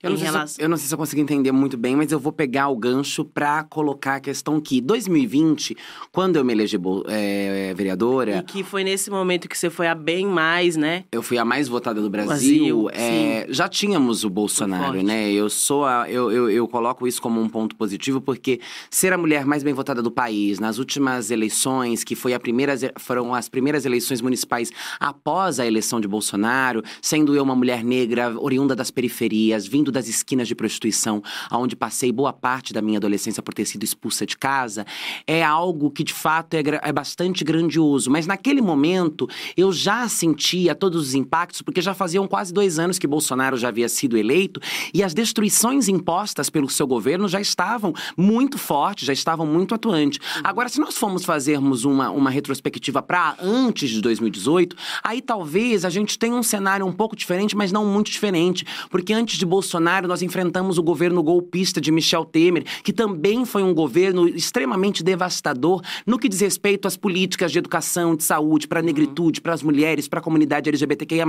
Eu 0.03 0.11
não, 0.11 0.17
sei 0.17 0.25
se 0.27 0.29
eu- 0.29 0.33
relação- 0.35 0.69
não 0.69 0.77
sei 0.77 0.87
se 0.87 0.93
eu 0.93 0.97
consigo 0.97 1.21
entender 1.21 1.51
muito 1.51 1.75
bem, 1.75 1.95
mas 1.95 2.11
eu 2.11 2.19
vou 2.19 2.31
pegar 2.31 2.67
o 2.69 2.75
gancho 2.77 3.25
pra 3.25 3.63
colocar 3.63 4.15
a 4.15 4.19
questão 4.19 4.59
que 4.61 4.79
2020, 4.79 5.75
quando 6.11 6.35
eu 6.35 6.45
me 6.45 6.53
elegi 6.53 6.77
é, 7.07 7.73
vereadora, 7.75 8.37
E 8.37 8.43
que 8.43 8.63
foi 8.63 8.83
nesse 8.83 9.09
momento 9.09 9.47
que 9.49 9.57
você 9.57 9.69
foi 9.69 9.87
a 9.87 9.95
bem 9.95 10.25
mais, 10.27 10.75
né? 10.75 11.03
eu 11.11 11.21
fui 11.23 11.37
a 11.37 11.45
mais 11.45 11.67
votada 11.67 11.99
do 12.01 12.09
Brasil. 12.09 12.83
Brasil, 12.83 12.89
é, 12.93 13.47
já 13.49 13.67
tínhamos 13.67 14.23
o 14.23 14.29
Bolsonaro, 14.29 15.01
né? 15.01 15.31
Eu 15.31 15.49
sou 15.49 15.83
a, 15.85 16.09
eu, 16.09 16.31
eu, 16.31 16.49
eu 16.49 16.67
coloco 16.67 17.07
isso 17.07 17.21
como 17.21 17.41
um 17.41 17.49
ponto 17.49 17.75
positivo, 17.75 18.21
porque 18.21 18.59
ser 18.91 19.13
a 19.13 19.17
mulher 19.17 19.45
mais 19.45 19.63
bem 19.63 19.73
votada 19.73 20.01
do 20.01 20.11
país 20.11 20.59
nas 20.59 20.77
últimas 20.77 21.31
eleições, 21.31 22.03
que 22.03 22.15
foi 22.15 22.33
a 22.33 22.39
primeira, 22.39 22.75
foram 22.99 23.33
as 23.33 23.49
primeiras 23.49 23.85
eleições 23.85 24.21
municipais 24.21 24.71
após 24.99 25.59
a 25.59 25.65
eleição 25.65 25.99
de 25.99 26.07
Bolsonaro, 26.07 26.83
sendo 27.01 27.35
eu 27.35 27.43
uma 27.43 27.55
mulher 27.55 27.83
negra, 27.83 28.33
oriunda 28.39 28.75
das 28.75 28.91
periferias, 28.91 29.65
vindo 29.65 29.86
das 29.91 30.07
esquinas 30.07 30.47
de 30.47 30.55
prostituição, 30.55 31.21
aonde 31.49 31.75
passei 31.75 32.11
boa 32.11 32.33
parte 32.33 32.73
da 32.73 32.81
minha 32.81 32.97
adolescência 32.97 33.41
por 33.43 33.53
ter 33.53 33.65
sido 33.65 33.83
expulsa 33.83 34.25
de 34.25 34.37
casa, 34.37 34.85
é 35.25 35.43
algo 35.43 35.91
que 35.91 36.03
de 36.03 36.13
fato 36.13 36.53
é, 36.55 36.63
é 36.83 36.91
bastante 36.91 37.43
grandioso. 37.43 38.09
Mas 38.09 38.27
naquele 38.27 38.61
momento 38.61 39.27
eu 39.55 39.71
já 39.71 40.07
sentia 40.07 40.75
todos 40.75 41.07
os 41.07 41.15
impactos, 41.15 41.61
porque 41.61 41.81
já 41.81 41.93
faziam 41.93 42.27
quase 42.27 42.53
dois 42.53 42.79
anos 42.79 42.99
que 42.99 43.07
Bolsonaro 43.07 43.57
já 43.57 43.69
havia 43.69 43.89
sido 43.89 44.17
eleito 44.17 44.59
e 44.93 45.03
as 45.03 45.13
destruições 45.13 45.87
impostas 45.87 46.49
pelo 46.49 46.69
seu 46.69 46.87
governo 46.87 47.27
já 47.27 47.39
estavam 47.39 47.93
muito 48.15 48.57
fortes, 48.57 49.05
já 49.05 49.13
estavam 49.13 49.45
muito 49.45 49.73
atuantes. 49.73 50.19
Agora, 50.43 50.69
se 50.69 50.79
nós 50.79 50.97
formos 50.97 51.25
fazermos 51.25 51.85
uma, 51.85 52.09
uma 52.09 52.29
retrospectiva 52.29 53.01
para 53.01 53.35
antes 53.41 53.89
de 53.89 54.01
2018, 54.01 54.75
aí 55.03 55.21
talvez 55.21 55.85
a 55.85 55.89
gente 55.89 56.17
tenha 56.17 56.35
um 56.35 56.43
cenário 56.43 56.85
um 56.85 56.91
pouco 56.91 57.15
diferente, 57.15 57.55
mas 57.55 57.71
não 57.71 57.85
muito 57.85 58.11
diferente. 58.11 58.65
Porque 58.89 59.13
antes 59.13 59.37
de 59.37 59.45
Bolsonaro, 59.45 59.76
nós 59.79 60.21
enfrentamos 60.21 60.77
o 60.77 60.83
governo 60.83 61.21
golpista 61.23 61.79
de 61.81 61.91
Michel 61.91 62.25
Temer, 62.25 62.63
que 62.83 62.93
também 62.93 63.45
foi 63.45 63.63
um 63.63 63.73
governo 63.73 64.27
extremamente 64.27 65.03
devastador 65.03 65.81
no 66.05 66.17
que 66.17 66.29
diz 66.29 66.41
respeito 66.41 66.87
às 66.87 66.95
políticas 66.97 67.51
de 67.51 67.59
educação, 67.59 68.15
de 68.15 68.23
saúde, 68.23 68.67
para 68.67 68.79
a 68.79 68.83
negritude, 68.83 69.41
para 69.41 69.53
as 69.53 69.61
mulheres, 69.63 70.07
para 70.07 70.19
a 70.19 70.23
comunidade 70.23 70.69
LGBTQIA. 70.69 71.25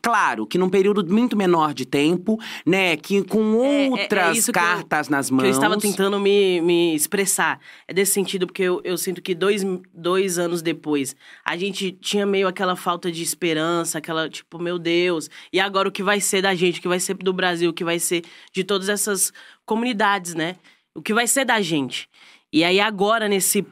Claro 0.00 0.46
que 0.46 0.58
num 0.58 0.68
período 0.68 1.04
muito 1.12 1.36
menor 1.36 1.74
de 1.74 1.84
tempo, 1.84 2.38
né, 2.66 2.96
que 2.96 3.22
com 3.22 3.62
É, 3.62 3.66
é- 3.66 3.86
é 3.86 3.90
outras 3.90 4.38
isso 4.38 4.52
que 4.52 4.58
eu- 4.58 4.62
cartas 4.62 5.08
nas 5.08 5.28
Que 5.28 5.34
mãos. 5.34 5.44
eu 5.44 5.50
estava 5.50 5.76
tentando 5.78 6.18
me, 6.18 6.60
me 6.60 6.94
expressar. 6.94 7.60
É 7.86 7.92
desse 7.92 8.12
sentido, 8.12 8.46
porque 8.46 8.62
eu, 8.62 8.80
eu 8.84 8.96
sinto 8.96 9.20
que 9.20 9.34
dois, 9.34 9.62
dois 9.94 10.38
anos 10.38 10.62
depois, 10.62 11.14
a 11.44 11.56
gente 11.56 11.92
tinha 12.00 12.24
meio 12.26 12.48
aquela 12.48 12.76
falta 12.76 13.10
de 13.10 13.22
esperança, 13.22 13.98
aquela, 13.98 14.28
tipo, 14.28 14.58
meu 14.58 14.78
Deus, 14.78 15.28
e 15.52 15.60
agora 15.60 15.88
o 15.88 15.92
que 15.92 16.02
vai 16.02 16.20
ser 16.20 16.42
da 16.42 16.54
gente, 16.54 16.78
o 16.78 16.82
que 16.82 16.88
vai 16.88 17.00
ser 17.00 17.14
do 17.14 17.32
Brasil, 17.32 17.70
o 17.70 17.72
que 17.72 17.84
vai 17.84 17.91
ser 17.98 18.24
de 18.52 18.64
todas 18.64 18.88
essas 18.88 19.32
comunidades, 19.64 20.34
né? 20.34 20.56
O 20.94 21.00
que 21.02 21.14
vai 21.14 21.26
ser 21.26 21.44
da 21.44 21.60
gente. 21.60 22.08
E 22.52 22.64
aí 22.64 22.80
agora, 22.80 23.28
nesse 23.28 23.66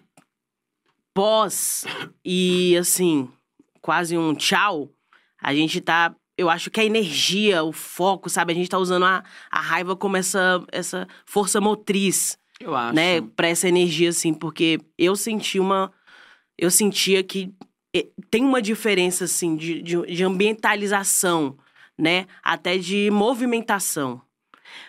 pós 1.14 1.84
e, 2.24 2.76
assim, 2.76 3.28
quase 3.80 4.16
um 4.16 4.34
tchau, 4.34 4.88
a 5.40 5.54
gente 5.54 5.80
tá. 5.80 6.14
Eu 6.36 6.48
acho 6.48 6.70
que 6.70 6.80
a 6.80 6.84
energia, 6.84 7.62
o 7.62 7.72
foco, 7.72 8.30
sabe? 8.30 8.52
A 8.52 8.56
gente 8.56 8.70
tá 8.70 8.78
usando 8.78 9.04
a, 9.04 9.22
a 9.50 9.60
raiva 9.60 9.94
como 9.94 10.16
essa, 10.16 10.64
essa 10.72 11.06
força 11.26 11.60
motriz, 11.60 12.38
Eu 12.58 12.74
acho. 12.74 12.94
né? 12.94 13.20
Pra 13.20 13.48
essa 13.48 13.68
energia, 13.68 14.08
assim, 14.08 14.32
porque 14.32 14.80
eu 14.96 15.14
senti 15.14 15.60
uma. 15.60 15.92
Eu 16.56 16.70
sentia 16.70 17.22
que 17.22 17.52
eh, 17.94 18.06
tem 18.30 18.42
uma 18.42 18.62
diferença, 18.62 19.24
assim, 19.24 19.54
de, 19.54 19.82
de, 19.82 20.00
de 20.06 20.24
ambientalização, 20.24 21.58
né? 22.00 22.26
Até 22.42 22.78
de 22.78 23.10
movimentação. 23.10 24.22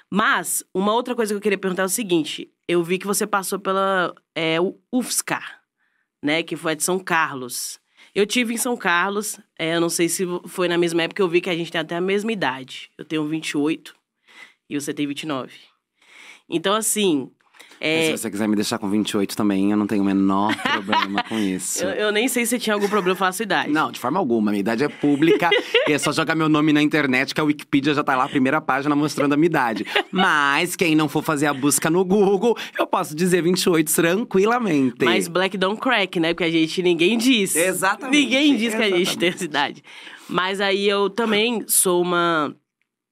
Mas, 0.10 0.64
uma 0.74 0.94
outra 0.94 1.14
coisa 1.14 1.34
que 1.34 1.38
eu 1.38 1.42
queria 1.42 1.58
perguntar 1.58 1.84
é 1.84 1.86
o 1.86 1.90
seguinte: 1.90 2.50
eu 2.68 2.84
vi 2.84 2.98
que 2.98 3.06
você 3.06 3.28
passou 3.28 3.60
pela 3.60 4.16
é, 4.34 4.58
UFSCar, 4.92 5.62
né? 6.24 6.42
Que 6.42 6.56
foi 6.56 6.72
a 6.72 6.76
de 6.76 6.84
São 6.84 6.98
Carlos. 6.98 7.80
Eu 8.16 8.26
tive 8.26 8.54
em 8.54 8.58
São 8.58 8.76
Carlos, 8.76 9.40
é, 9.58 9.76
eu 9.76 9.82
não 9.82 9.90
sei 9.90 10.10
se 10.10 10.26
foi 10.48 10.68
na 10.68 10.78
mesma 10.78 11.04
época, 11.04 11.22
eu 11.22 11.30
vi 11.30 11.40
que 11.40 11.50
a 11.50 11.56
gente 11.56 11.72
tem 11.72 11.80
até 11.80 11.96
a 11.96 12.02
mesma 12.02 12.32
idade. 12.32 12.92
Eu 12.98 13.06
tenho 13.06 13.26
28 13.28 13.96
e 14.70 14.80
você 14.80 14.94
tem 14.94 15.08
29. 15.08 15.54
Então, 16.50 16.74
assim. 16.74 17.32
É, 17.84 18.06
Se 18.06 18.12
você 18.12 18.30
quiser 18.30 18.48
me 18.48 18.56
deixar 18.56 18.78
com 18.78 18.88
28 18.88 19.36
também, 19.36 19.72
eu 19.72 19.78
não 19.78 19.88
tenho 19.88 20.04
o 20.04 20.06
menor 20.06 20.56
problema 20.62 21.24
com 21.24 21.40
isso. 21.40 21.84
eu, 21.84 21.90
eu 21.90 22.12
nem 22.12 22.28
sei 22.28 22.46
se 22.46 22.52
você 22.52 22.60
tinha 22.60 22.76
algum 22.76 22.88
problema 22.88 23.18
com 23.18 23.26
a 23.26 23.32
sua 23.32 23.44
idade. 23.44 23.72
Não, 23.72 23.92
de 23.92 24.00
forma 24.00 24.20
alguma. 24.20 24.52
Minha 24.52 24.60
idade 24.60 24.84
é 24.84 24.88
pública. 24.88 25.50
é 25.90 25.98
só 25.98 26.12
jogar 26.12 26.36
meu 26.36 26.48
nome 26.48 26.72
na 26.72 26.82
internet, 26.82 27.34
que 27.34 27.42
a 27.42 27.44
Wikipedia 27.44 27.94
já 27.96 28.04
tá 28.04 28.16
lá, 28.16 28.26
a 28.26 28.30
primeira 28.30 28.62
página, 28.62 28.96
mostrando 28.96 29.34
a 29.34 29.38
minha 29.38 29.48
idade. 29.48 29.84
Mas 30.12 30.76
quem 30.76 30.96
não 30.96 31.10
for 31.10 31.24
fazer 31.24 31.48
a 31.48 31.54
busca 31.54 31.90
no 31.90 32.06
Google, 32.06 32.56
eu 32.78 32.86
posso 32.86 33.16
dizer 33.16 33.42
28 33.42 33.92
tranquilamente. 33.92 35.04
Mas 35.04 35.28
Black 35.28 35.58
don't 35.58 35.82
crack, 35.82 36.20
né? 36.20 36.34
Porque 36.34 36.44
a 36.44 36.52
gente, 36.52 36.84
ninguém 36.84 37.18
diz. 37.18 37.56
Exatamente, 37.56 38.18
Ninguém 38.18 38.56
diz 38.58 38.76
que 38.76 38.82
a 38.82 38.90
gente 38.90 39.02
exatamente. 39.02 39.18
tem 39.18 39.30
essa 39.30 39.44
idade. 39.44 39.84
Mas 40.30 40.62
aí 40.62 40.88
eu 40.88 41.10
também 41.10 41.64
sou 41.68 42.02
uma 42.02 42.56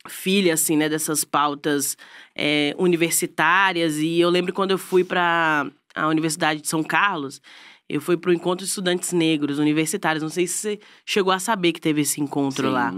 filha, 0.08 0.54
assim, 0.54 0.78
né? 0.78 0.88
Dessas 0.88 1.24
pautas 1.24 1.98
é, 2.40 2.74
universitárias. 2.78 3.98
E 3.98 4.18
eu 4.20 4.30
lembro 4.30 4.54
quando 4.54 4.72
eu 4.72 4.78
fui 4.78 5.04
para 5.04 5.70
a 5.94 6.08
Universidade 6.08 6.62
de 6.62 6.70
São 6.70 6.82
Carlos, 6.82 7.42
eu 7.90 8.00
fui 8.00 8.16
para 8.16 8.30
o 8.30 8.34
Encontro 8.34 8.64
de 8.64 8.70
Estudantes 8.70 9.12
Negros 9.12 9.60
Universitários. 9.60 10.24
Não 10.24 10.30
sei 10.30 10.48
se 10.48 10.54
você 10.54 10.80
chegou 11.06 11.34
a 11.34 11.40
saber 11.40 11.74
que 11.74 11.82
teve 11.82 12.02
esse 12.02 12.22
encontro 12.22 12.68
Sim. 12.68 12.74
lá. 12.74 12.96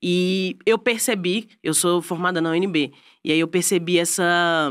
E 0.00 0.56
eu 0.64 0.78
percebi, 0.78 1.48
eu 1.60 1.74
sou 1.74 2.00
formada 2.00 2.40
na 2.40 2.50
UNB, 2.50 2.92
e 3.24 3.32
aí 3.32 3.40
eu 3.40 3.48
percebi 3.48 3.98
essa. 3.98 4.70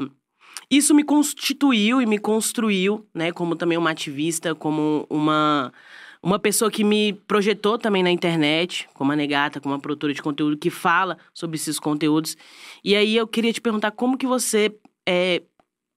Isso 0.71 0.93
me 0.95 1.03
constituiu 1.03 2.01
e 2.01 2.05
me 2.05 2.17
construiu, 2.17 3.05
né, 3.13 3.31
como 3.31 3.55
também 3.55 3.77
uma 3.77 3.89
ativista, 3.89 4.55
como 4.55 5.05
uma, 5.09 5.73
uma 6.21 6.39
pessoa 6.39 6.71
que 6.71 6.83
me 6.83 7.13
projetou 7.13 7.77
também 7.77 8.03
na 8.03 8.11
internet, 8.11 8.89
como 8.93 9.11
a 9.11 9.15
Negata, 9.15 9.59
como 9.59 9.73
uma 9.73 9.79
produtora 9.79 10.13
de 10.13 10.21
conteúdo 10.21 10.57
que 10.57 10.69
fala 10.69 11.17
sobre 11.33 11.55
esses 11.55 11.79
conteúdos. 11.79 12.35
E 12.83 12.95
aí 12.95 13.15
eu 13.15 13.27
queria 13.27 13.53
te 13.53 13.61
perguntar 13.61 13.91
como 13.91 14.17
que 14.17 14.27
você 14.27 14.75
é, 15.07 15.41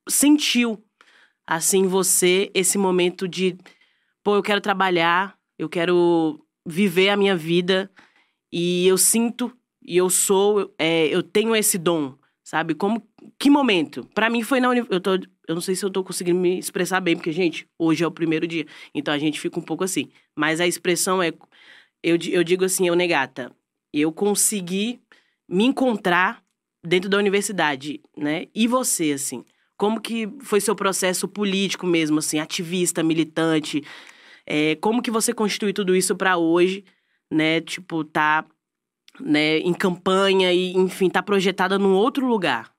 sentiu, 0.09 0.83
assim, 1.47 1.87
você, 1.87 2.50
esse 2.55 2.79
momento 2.79 3.27
de, 3.27 3.57
pô, 4.23 4.37
eu 4.37 4.43
quero 4.43 4.61
trabalhar, 4.61 5.37
eu 5.59 5.69
quero 5.69 6.45
viver 6.67 7.09
a 7.09 7.17
minha 7.17 7.37
vida 7.37 7.91
e 8.53 8.87
eu 8.87 8.99
sinto 8.99 9.53
e 9.83 9.97
eu 9.97 10.11
sou, 10.11 10.73
é, 10.79 11.07
eu 11.07 11.23
tenho 11.23 11.57
esse 11.57 11.79
dom, 11.79 12.15
sabe? 12.45 12.75
Como, 12.75 13.03
que 13.39 13.50
momento? 13.50 14.07
Pra 14.15 14.31
mim 14.31 14.43
foi 14.43 14.61
na 14.61 14.69
eu 14.75 15.00
tô, 15.00 15.19
eu 15.50 15.54
não 15.54 15.61
sei 15.61 15.75
se 15.75 15.85
eu 15.85 15.90
tô 15.90 16.04
conseguindo 16.04 16.38
me 16.38 16.61
expressar 16.61 17.00
bem, 17.00 17.16
porque 17.16 17.33
gente, 17.33 17.69
hoje 17.76 18.04
é 18.04 18.07
o 18.07 18.11
primeiro 18.11 18.47
dia, 18.47 18.64
então 18.95 19.12
a 19.12 19.19
gente 19.19 19.40
fica 19.40 19.59
um 19.59 19.62
pouco 19.62 19.83
assim. 19.83 20.09
Mas 20.37 20.61
a 20.61 20.66
expressão 20.66 21.21
é, 21.21 21.33
eu, 22.04 22.16
eu 22.28 22.45
digo 22.45 22.64
assim, 22.64 22.87
eu 22.87 22.95
negata, 22.95 23.50
eu 23.92 24.12
consegui 24.12 25.00
me 25.49 25.64
encontrar 25.64 26.40
dentro 26.87 27.11
da 27.11 27.19
universidade, 27.19 28.00
né? 28.16 28.47
E 28.54 28.69
você, 28.69 29.11
assim, 29.11 29.45
como 29.76 30.00
que 30.00 30.28
foi 30.40 30.61
seu 30.61 30.76
processo 30.76 31.26
político 31.26 31.85
mesmo, 31.85 32.21
assim, 32.21 32.38
ativista, 32.38 33.02
militante? 33.02 33.83
É, 34.47 34.76
como 34.76 35.02
que 35.02 35.11
você 35.11 35.35
constitui 35.35 35.73
tudo 35.73 35.97
isso 35.97 36.14
pra 36.14 36.37
hoje, 36.37 36.85
né? 37.28 37.61
Tipo, 37.61 38.04
tá 38.04 38.47
né, 39.19 39.59
em 39.59 39.75
campanha 39.75 40.52
e, 40.52 40.75
enfim, 40.75 41.11
tá 41.11 41.21
projetada 41.21 41.76
num 41.76 41.95
outro 41.95 42.25
lugar. 42.25 42.73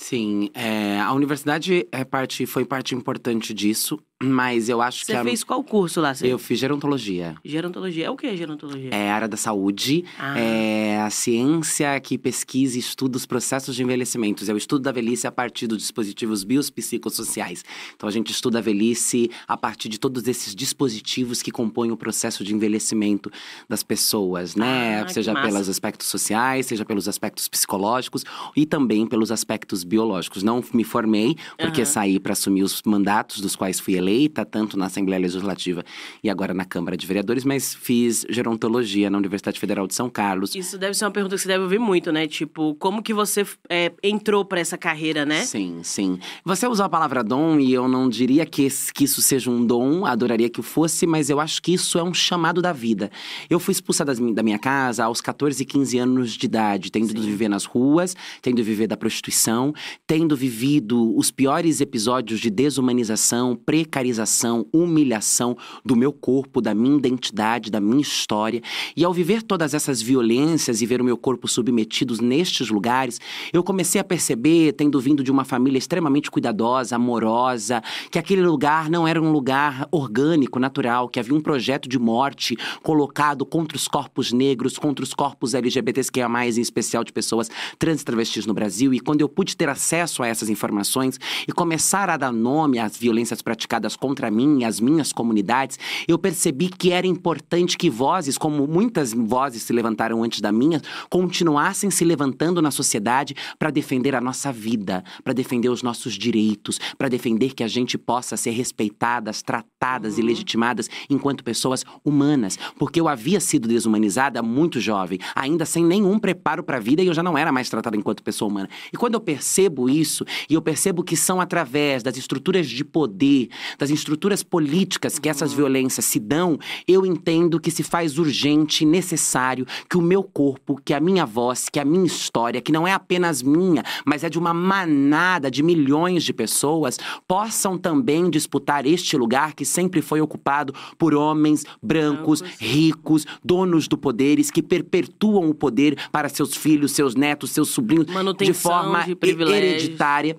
Sim, 0.00 0.48
é, 0.54 1.00
a 1.00 1.12
universidade 1.12 1.86
é 1.90 2.04
parte, 2.04 2.46
foi 2.46 2.64
parte 2.64 2.94
importante 2.94 3.52
disso, 3.52 3.98
mas 4.22 4.68
eu 4.68 4.82
acho 4.82 5.04
Você 5.06 5.12
que 5.12 5.18
a- 5.18 5.22
fez 5.22 5.44
qual 5.44 5.62
curso 5.62 6.00
lá? 6.00 6.12
Você... 6.12 6.26
eu 6.26 6.38
fiz 6.38 6.58
gerontologia. 6.58 7.36
Gerontologia. 7.44 8.06
É 8.06 8.10
o 8.10 8.16
que 8.16 8.26
é 8.26 8.36
gerontologia? 8.36 8.90
É 8.92 9.10
a 9.10 9.14
área 9.14 9.28
da 9.28 9.36
saúde, 9.36 10.04
Ah. 10.18 10.36
é 10.38 11.00
a 11.00 11.08
ciência 11.08 11.98
que 12.00 12.18
pesquisa 12.18 12.76
e 12.76 12.80
estuda 12.80 13.16
os 13.16 13.24
processos 13.24 13.76
de 13.76 13.82
envelhecimentos. 13.84 14.48
É 14.48 14.52
o 14.52 14.56
estudo 14.56 14.82
da 14.82 14.90
velhice 14.90 15.26
a 15.26 15.30
partir 15.30 15.68
dos 15.68 15.78
dispositivos 15.78 16.42
biopsicossociais. 16.42 17.64
Então 17.94 18.08
a 18.08 18.12
gente 18.12 18.32
estuda 18.32 18.58
a 18.58 18.60
velhice 18.60 19.30
a 19.46 19.56
partir 19.56 19.88
de 19.88 19.98
todos 20.00 20.26
esses 20.26 20.52
dispositivos 20.54 21.40
que 21.40 21.52
compõem 21.52 21.92
o 21.92 21.96
processo 21.96 22.42
de 22.42 22.52
envelhecimento 22.52 23.30
das 23.68 23.84
pessoas, 23.84 24.56
né? 24.56 25.02
Ah, 25.02 25.08
seja 25.08 25.32
pelos 25.40 25.68
aspectos 25.68 26.08
sociais, 26.08 26.66
seja 26.66 26.84
pelos 26.84 27.06
aspectos 27.08 27.46
psicológicos 27.46 28.24
e 28.56 28.66
também 28.66 29.06
pelos 29.06 29.30
aspectos 29.30 29.84
biológicos. 29.84 30.42
Não 30.42 30.60
me 30.74 30.82
formei 30.82 31.36
porque 31.56 31.82
Aham. 31.82 31.90
saí 31.90 32.18
para 32.18 32.32
assumir 32.32 32.64
os 32.64 32.82
mandatos 32.84 33.40
dos 33.40 33.54
quais 33.54 33.78
fui 33.78 33.94
eleita. 33.94 34.07
Eleita, 34.08 34.44
tanto 34.44 34.76
na 34.78 34.86
Assembleia 34.86 35.20
Legislativa 35.20 35.84
e 36.24 36.30
agora 36.30 36.54
na 36.54 36.64
Câmara 36.64 36.96
de 36.96 37.06
Vereadores, 37.06 37.44
mas 37.44 37.74
fiz 37.74 38.24
gerontologia 38.28 39.10
na 39.10 39.18
Universidade 39.18 39.60
Federal 39.60 39.86
de 39.86 39.94
São 39.94 40.08
Carlos. 40.08 40.54
Isso 40.54 40.78
deve 40.78 40.94
ser 40.94 41.04
uma 41.04 41.10
pergunta 41.10 41.36
que 41.36 41.42
você 41.42 41.48
deve 41.48 41.62
ouvir 41.64 41.78
muito, 41.78 42.10
né? 42.10 42.26
Tipo, 42.26 42.74
como 42.76 43.02
que 43.02 43.12
você 43.12 43.46
é, 43.68 43.92
entrou 44.02 44.44
pra 44.44 44.60
essa 44.60 44.78
carreira, 44.78 45.24
né? 45.26 45.42
Sim, 45.44 45.80
sim. 45.82 46.18
Você 46.44 46.66
usou 46.66 46.86
a 46.86 46.88
palavra 46.88 47.22
dom 47.22 47.58
e 47.60 47.72
eu 47.72 47.86
não 47.86 48.08
diria 48.08 48.46
que, 48.46 48.62
esse- 48.62 48.92
que 48.92 49.04
isso 49.04 49.20
seja 49.20 49.50
um 49.50 49.64
dom, 49.64 50.06
adoraria 50.06 50.48
que 50.48 50.62
fosse, 50.62 51.06
mas 51.06 51.28
eu 51.28 51.38
acho 51.38 51.60
que 51.62 51.72
isso 51.74 51.98
é 51.98 52.02
um 52.02 52.14
chamado 52.14 52.62
da 52.62 52.72
vida. 52.72 53.10
Eu 53.50 53.60
fui 53.60 53.72
expulsa 53.72 54.04
das 54.04 54.18
da 54.18 54.42
minha 54.42 54.58
casa 54.58 55.04
aos 55.04 55.20
14 55.20 55.62
e 55.62 55.66
15 55.66 55.98
anos 55.98 56.32
de 56.32 56.46
idade, 56.46 56.90
tendo 56.90 57.12
de 57.14 57.20
viver 57.20 57.48
nas 57.48 57.64
ruas, 57.64 58.16
tendo 58.42 58.56
de 58.56 58.62
viver 58.62 58.86
da 58.86 58.96
prostituição, 58.96 59.72
tendo 60.06 60.36
vivido 60.36 61.16
os 61.16 61.30
piores 61.30 61.80
episódios 61.80 62.40
de 62.40 62.50
desumanização, 62.50 63.54
precarização, 63.98 64.66
humilhação 64.72 65.56
do 65.84 65.96
meu 65.96 66.12
corpo, 66.12 66.60
da 66.60 66.74
minha 66.74 66.96
identidade, 66.96 67.70
da 67.70 67.80
minha 67.80 68.00
história. 68.00 68.62
E 68.96 69.04
ao 69.04 69.12
viver 69.12 69.42
todas 69.42 69.74
essas 69.74 70.00
violências 70.00 70.80
e 70.80 70.86
ver 70.86 71.00
o 71.00 71.04
meu 71.04 71.16
corpo 71.16 71.48
submetidos 71.48 72.20
nestes 72.20 72.70
lugares, 72.70 73.20
eu 73.52 73.62
comecei 73.62 74.00
a 74.00 74.04
perceber, 74.04 74.72
tendo 74.72 75.00
vindo 75.00 75.22
de 75.22 75.32
uma 75.32 75.44
família 75.44 75.78
extremamente 75.78 76.30
cuidadosa, 76.30 76.94
amorosa, 76.94 77.82
que 78.10 78.18
aquele 78.18 78.42
lugar 78.42 78.88
não 78.88 79.06
era 79.06 79.20
um 79.20 79.32
lugar 79.32 79.88
orgânico, 79.90 80.60
natural, 80.60 81.08
que 81.08 81.18
havia 81.18 81.34
um 81.34 81.40
projeto 81.40 81.88
de 81.88 81.98
morte 81.98 82.56
colocado 82.82 83.44
contra 83.44 83.76
os 83.76 83.88
corpos 83.88 84.32
negros, 84.32 84.78
contra 84.78 85.02
os 85.02 85.12
corpos 85.12 85.54
LGBTs, 85.54 86.10
que 86.10 86.20
é 86.20 86.28
mais 86.28 86.56
em 86.56 86.60
especial 86.60 87.02
de 87.02 87.12
pessoas 87.12 87.50
trans 87.78 88.02
e 88.02 88.04
travestis 88.04 88.46
no 88.46 88.54
Brasil. 88.54 88.94
E 88.94 89.00
quando 89.00 89.20
eu 89.22 89.28
pude 89.28 89.56
ter 89.56 89.68
acesso 89.68 90.22
a 90.22 90.28
essas 90.28 90.48
informações 90.48 91.18
e 91.46 91.52
começar 91.52 92.08
a 92.08 92.16
dar 92.16 92.32
nome 92.32 92.78
às 92.78 92.96
violências 92.96 93.42
praticadas 93.42 93.87
contra 93.96 94.30
mim 94.30 94.60
e 94.60 94.64
as 94.64 94.80
minhas 94.80 95.12
comunidades, 95.12 95.78
eu 96.06 96.18
percebi 96.18 96.68
que 96.68 96.92
era 96.92 97.06
importante 97.06 97.76
que 97.76 97.90
vozes, 97.90 98.38
como 98.38 98.66
muitas 98.66 99.12
vozes 99.12 99.62
se 99.62 99.72
levantaram 99.72 100.22
antes 100.22 100.40
da 100.40 100.52
minha, 100.52 100.80
continuassem 101.10 101.90
se 101.90 102.04
levantando 102.04 102.62
na 102.62 102.70
sociedade 102.70 103.34
para 103.58 103.70
defender 103.70 104.14
a 104.14 104.20
nossa 104.20 104.52
vida, 104.52 105.04
para 105.22 105.32
defender 105.32 105.68
os 105.68 105.82
nossos 105.82 106.14
direitos, 106.14 106.78
para 106.96 107.08
defender 107.08 107.54
que 107.54 107.62
a 107.62 107.68
gente 107.68 107.98
possa 107.98 108.36
ser 108.36 108.50
respeitadas, 108.50 109.42
tratadas 109.42 110.18
e 110.18 110.22
legitimadas 110.22 110.88
enquanto 111.08 111.44
pessoas 111.44 111.84
humanas. 112.04 112.58
Porque 112.78 113.00
eu 113.00 113.08
havia 113.08 113.40
sido 113.40 113.68
desumanizada 113.68 114.42
muito 114.42 114.80
jovem, 114.80 115.18
ainda 115.34 115.64
sem 115.64 115.84
nenhum 115.84 116.18
preparo 116.18 116.62
para 116.62 116.76
a 116.76 116.80
vida 116.80 117.02
e 117.02 117.06
eu 117.06 117.14
já 117.14 117.22
não 117.22 117.36
era 117.36 117.52
mais 117.52 117.68
tratada 117.68 117.96
enquanto 117.96 118.22
pessoa 118.22 118.50
humana. 118.50 118.68
E 118.92 118.96
quando 118.96 119.14
eu 119.14 119.20
percebo 119.20 119.88
isso, 119.88 120.24
e 120.48 120.54
eu 120.54 120.62
percebo 120.62 121.02
que 121.02 121.16
são 121.16 121.40
através 121.40 122.02
das 122.02 122.16
estruturas 122.16 122.68
de 122.68 122.84
poder, 122.84 123.48
das 123.78 123.90
estruturas 123.90 124.42
políticas 124.42 125.18
que 125.18 125.28
essas 125.28 125.52
violências 125.52 126.04
se 126.04 126.18
dão, 126.18 126.58
eu 126.86 127.06
entendo 127.06 127.60
que 127.60 127.70
se 127.70 127.82
faz 127.82 128.18
urgente 128.18 128.82
e 128.82 128.86
necessário 128.86 129.66
que 129.88 129.96
o 129.96 130.02
meu 130.02 130.22
corpo, 130.22 130.80
que 130.84 130.92
a 130.92 131.00
minha 131.00 131.24
voz, 131.24 131.68
que 131.68 131.78
a 131.78 131.84
minha 131.84 132.06
história, 132.06 132.60
que 132.60 132.72
não 132.72 132.86
é 132.86 132.92
apenas 132.92 133.42
minha, 133.42 133.84
mas 134.04 134.24
é 134.24 134.28
de 134.28 134.38
uma 134.38 134.52
manada 134.52 135.50
de 135.50 135.62
milhões 135.62 136.24
de 136.24 136.32
pessoas, 136.32 136.98
possam 137.26 137.78
também 137.78 138.28
disputar 138.28 138.84
este 138.84 139.16
lugar 139.16 139.54
que 139.54 139.64
sempre 139.64 140.02
foi 140.02 140.20
ocupado 140.20 140.74
por 140.98 141.14
homens 141.14 141.64
brancos, 141.82 142.42
ricos, 142.58 143.24
donos 143.44 143.86
do 143.86 143.96
poderes, 143.96 144.50
que 144.50 144.62
perpetuam 144.62 145.48
o 145.48 145.54
poder 145.54 145.96
para 146.10 146.28
seus 146.28 146.56
filhos, 146.56 146.92
seus 146.92 147.14
netos, 147.14 147.50
seus 147.50 147.70
sobrinhos, 147.70 148.06
de 148.06 148.12
Manutenção 148.12 148.54
forma 148.54 149.04
de 149.04 149.16
hereditária. 149.52 150.36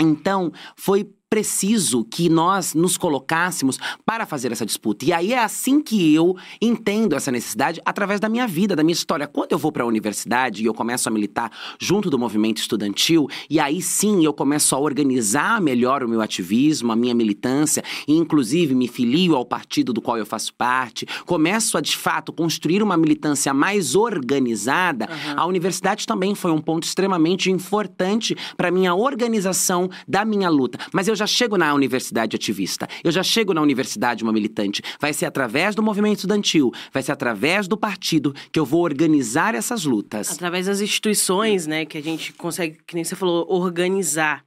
Então, 0.00 0.52
foi 0.76 1.08
preciso 1.30 2.04
que 2.04 2.28
nós 2.28 2.74
nos 2.74 2.96
colocássemos 2.96 3.78
para 4.04 4.24
fazer 4.24 4.50
essa 4.50 4.64
disputa. 4.64 5.04
E 5.04 5.12
aí 5.12 5.32
é 5.32 5.38
assim 5.38 5.80
que 5.80 6.14
eu 6.14 6.36
entendo 6.60 7.14
essa 7.14 7.30
necessidade 7.30 7.80
através 7.84 8.18
da 8.18 8.28
minha 8.28 8.46
vida, 8.46 8.74
da 8.74 8.82
minha 8.82 8.94
história. 8.94 9.26
Quando 9.26 9.52
eu 9.52 9.58
vou 9.58 9.70
para 9.70 9.84
a 9.84 9.86
universidade 9.86 10.62
e 10.62 10.66
eu 10.66 10.72
começo 10.72 11.08
a 11.08 11.12
militar 11.12 11.50
junto 11.78 12.08
do 12.08 12.18
movimento 12.18 12.58
estudantil, 12.58 13.28
e 13.50 13.60
aí 13.60 13.82
sim 13.82 14.24
eu 14.24 14.32
começo 14.32 14.74
a 14.74 14.78
organizar 14.78 15.60
melhor 15.60 16.02
o 16.02 16.08
meu 16.08 16.22
ativismo, 16.22 16.92
a 16.92 16.96
minha 16.96 17.14
militância, 17.14 17.82
e 18.06 18.16
inclusive 18.16 18.74
me 18.74 18.88
filio 18.88 19.36
ao 19.36 19.44
partido 19.44 19.92
do 19.92 20.00
qual 20.00 20.16
eu 20.16 20.26
faço 20.26 20.54
parte, 20.54 21.06
começo 21.26 21.76
a 21.76 21.80
de 21.80 21.96
fato 21.96 22.32
construir 22.32 22.82
uma 22.82 22.96
militância 22.96 23.52
mais 23.52 23.94
organizada, 23.94 25.08
a 25.36 25.44
universidade 25.44 26.06
também 26.06 26.34
foi 26.34 26.50
um 26.50 26.60
ponto 26.60 26.84
extremamente 26.84 27.50
importante 27.50 28.34
para 28.56 28.70
minha 28.70 28.94
organização 28.94 29.90
da 30.06 30.24
minha 30.24 30.48
luta. 30.48 30.78
Mas 30.92 31.06
eu 31.06 31.17
já 31.18 31.26
chego 31.26 31.58
na 31.58 31.74
universidade 31.74 32.34
ativista, 32.34 32.88
eu 33.04 33.10
já 33.10 33.22
chego 33.22 33.52
na 33.52 33.60
universidade 33.60 34.22
uma 34.22 34.32
militante. 34.32 34.82
Vai 35.00 35.12
ser 35.12 35.26
através 35.26 35.74
do 35.74 35.82
movimento 35.82 36.16
estudantil, 36.16 36.72
vai 36.92 37.02
ser 37.02 37.12
através 37.12 37.68
do 37.68 37.76
partido 37.76 38.34
que 38.52 38.58
eu 38.58 38.64
vou 38.64 38.82
organizar 38.82 39.54
essas 39.54 39.84
lutas. 39.84 40.32
Através 40.32 40.66
das 40.66 40.80
instituições, 40.80 41.66
né, 41.66 41.84
que 41.84 41.98
a 41.98 42.02
gente 42.02 42.32
consegue, 42.32 42.78
que 42.86 42.94
nem 42.94 43.04
você 43.04 43.16
falou, 43.16 43.46
organizar. 43.48 44.44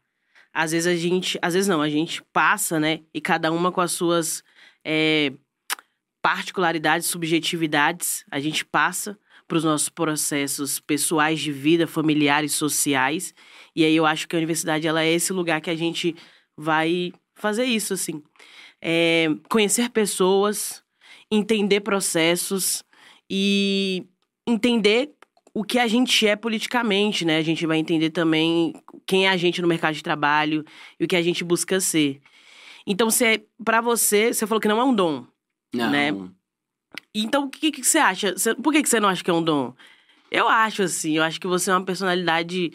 Às 0.54 0.72
vezes 0.72 0.88
a 0.88 0.96
gente, 0.96 1.38
às 1.42 1.54
vezes 1.54 1.68
não, 1.68 1.82
a 1.82 1.90
gente 1.90 2.24
passa, 2.34 2.80
né, 2.80 3.02
e 3.14 3.22
cada 3.22 3.52
uma 3.52 3.72
com 3.72 3.82
as 3.82 3.92
suas 3.92 4.44
é, 4.84 5.32
particularidades, 6.22 7.08
subjetividades, 7.08 8.24
a 8.32 8.40
gente 8.40 8.66
passa 8.66 9.18
para 9.48 9.58
os 9.58 9.64
nossos 9.66 9.90
processos 9.90 10.80
pessoais 10.80 11.40
de 11.40 11.52
vida, 11.52 11.86
familiares, 11.86 12.54
sociais. 12.54 13.34
E 13.76 13.84
aí 13.84 13.94
eu 13.94 14.06
acho 14.06 14.26
que 14.26 14.34
a 14.34 14.40
universidade 14.40 14.88
ela 14.88 15.04
é 15.04 15.12
esse 15.12 15.34
lugar 15.34 15.60
que 15.60 15.70
a 15.70 15.76
gente 15.76 16.16
vai 16.62 17.12
fazer 17.34 17.66
isso, 17.66 17.94
assim. 17.94 18.22
É, 18.82 19.28
conhecer 19.50 19.90
pessoas, 19.90 20.84
entender 21.30 21.82
processos 21.82 22.84
e 23.30 24.06
entender 24.48 25.12
o 25.54 25.64
que 25.64 25.80
a 25.80 25.88
gente 25.88 26.26
é 26.28 26.36
politicamente, 26.36 27.26
né? 27.26 27.38
A 27.38 27.42
gente 27.42 27.66
vai 27.66 27.78
entender 27.78 28.12
também 28.12 28.74
quem 29.06 29.28
é 29.28 29.30
a 29.30 29.38
gente 29.38 29.62
no 29.62 29.68
mercado 29.68 29.96
de 29.96 30.04
trabalho 30.04 30.64
e 31.00 31.04
o 31.04 31.08
que 31.08 31.16
a 31.16 31.22
gente 31.22 31.44
busca 31.44 31.80
ser. 31.80 32.22
Então, 32.86 33.10
você, 33.10 33.46
para 33.64 33.82
você, 33.82 34.34
você 34.34 34.48
falou 34.48 34.62
que 34.62 34.68
não 34.68 34.80
é 34.80 34.84
um 34.84 34.94
dom. 34.94 35.26
Não. 35.74 35.90
né? 35.90 36.10
Então, 37.14 37.46
o 37.46 37.50
que, 37.50 37.72
que 37.72 37.84
você 37.84 37.98
acha? 37.98 38.36
Por 38.62 38.72
que, 38.72 38.84
que 38.84 38.90
você 38.90 39.00
não 39.00 39.10
acha 39.10 39.24
que 39.24 39.30
é 39.30 39.34
um 39.34 39.44
dom? 39.44 39.74
Eu 40.30 40.48
acho, 40.48 40.84
assim. 40.84 41.18
Eu 41.18 41.24
acho 41.24 41.40
que 41.40 41.48
você 41.48 41.72
é 41.72 41.74
uma 41.74 41.86
personalidade... 41.86 42.72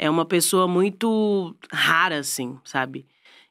É 0.00 0.08
uma 0.08 0.24
pessoa 0.24 0.68
muito 0.68 1.56
rara, 1.72 2.20
assim, 2.20 2.56
sabe? 2.64 3.04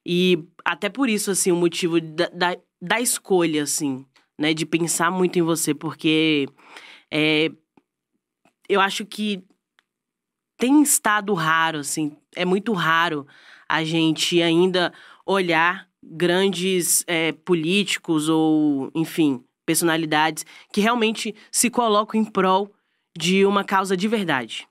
E 0.10 0.42
até 0.64 0.88
por 0.88 1.10
isso, 1.10 1.30
assim, 1.30 1.52
o 1.52 1.56
motivo 1.58 2.00
da, 2.00 2.30
da, 2.30 2.58
da 2.82 3.02
escolha, 3.02 3.64
assim, 3.64 4.06
né? 4.40 4.54
De 4.54 4.66
pensar 4.66 5.12
muito 5.12 5.38
em 5.38 5.42
você. 5.42 5.74
Porque 5.74 6.48
é, 7.12 7.52
eu 8.70 8.80
acho 8.80 9.06
que 9.06 9.44
tem 10.58 10.82
estado 10.82 11.34
raro, 11.34 11.80
assim. 11.80 12.16
É 12.34 12.46
muito 12.46 12.72
raro 12.72 13.28
a 13.68 13.84
gente 13.84 14.42
ainda 14.42 14.94
olhar 15.26 15.90
grandes 16.02 17.04
é, 17.06 17.34
políticos 17.34 18.30
ou, 18.30 18.90
enfim, 18.96 19.44
personalidades 19.66 20.46
que 20.72 20.80
realmente 20.80 21.36
se 21.52 21.70
colocam 21.70 22.22
em 22.22 22.24
prol 22.24 22.74
de 23.18 23.46
uma 23.46 23.66
causa 23.66 23.98
de 23.98 24.08
verdade, 24.08 24.66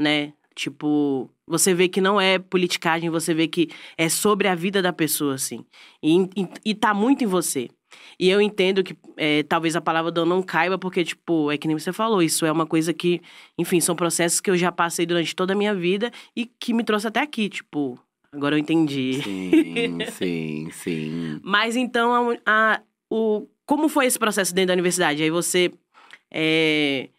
né? 0.00 0.32
Tipo, 0.54 1.30
você 1.52 1.74
vê 1.74 1.86
que 1.88 2.00
não 2.00 2.20
é 2.20 2.38
politicagem, 2.38 3.10
você 3.10 3.32
vê 3.34 3.46
que 3.46 3.68
é 3.96 4.08
sobre 4.08 4.48
a 4.48 4.54
vida 4.54 4.80
da 4.82 4.92
pessoa, 4.92 5.34
assim. 5.34 5.64
E, 6.02 6.16
e, 6.36 6.48
e 6.64 6.74
tá 6.74 6.92
muito 6.94 7.22
em 7.22 7.26
você. 7.26 7.68
E 8.18 8.30
eu 8.30 8.40
entendo 8.40 8.82
que 8.82 8.96
é, 9.18 9.42
talvez 9.42 9.76
a 9.76 9.80
palavra 9.80 10.10
dom 10.10 10.24
não 10.24 10.42
caiba, 10.42 10.78
porque, 10.78 11.04
tipo, 11.04 11.52
é 11.52 11.58
que 11.58 11.68
nem 11.68 11.78
você 11.78 11.92
falou, 11.92 12.22
isso 12.22 12.46
é 12.46 12.50
uma 12.50 12.64
coisa 12.66 12.92
que, 12.94 13.20
enfim, 13.58 13.80
são 13.80 13.94
processos 13.94 14.40
que 14.40 14.50
eu 14.50 14.56
já 14.56 14.72
passei 14.72 15.04
durante 15.04 15.36
toda 15.36 15.52
a 15.52 15.56
minha 15.56 15.74
vida 15.74 16.10
e 16.34 16.46
que 16.46 16.72
me 16.72 16.82
trouxe 16.84 17.06
até 17.06 17.20
aqui, 17.20 17.50
tipo, 17.50 17.98
agora 18.32 18.54
eu 18.54 18.58
entendi. 18.58 19.20
Sim, 19.22 19.98
sim, 20.10 20.68
sim. 20.72 21.40
Mas 21.44 21.76
então, 21.76 22.30
a, 22.46 22.74
a- 22.74 22.82
o, 23.10 23.46
como 23.66 23.90
foi 23.90 24.06
esse 24.06 24.18
processo 24.18 24.54
dentro 24.54 24.68
da 24.68 24.72
universidade? 24.72 25.22
Aí 25.22 25.30
você 25.30 25.70
é, 26.30 27.10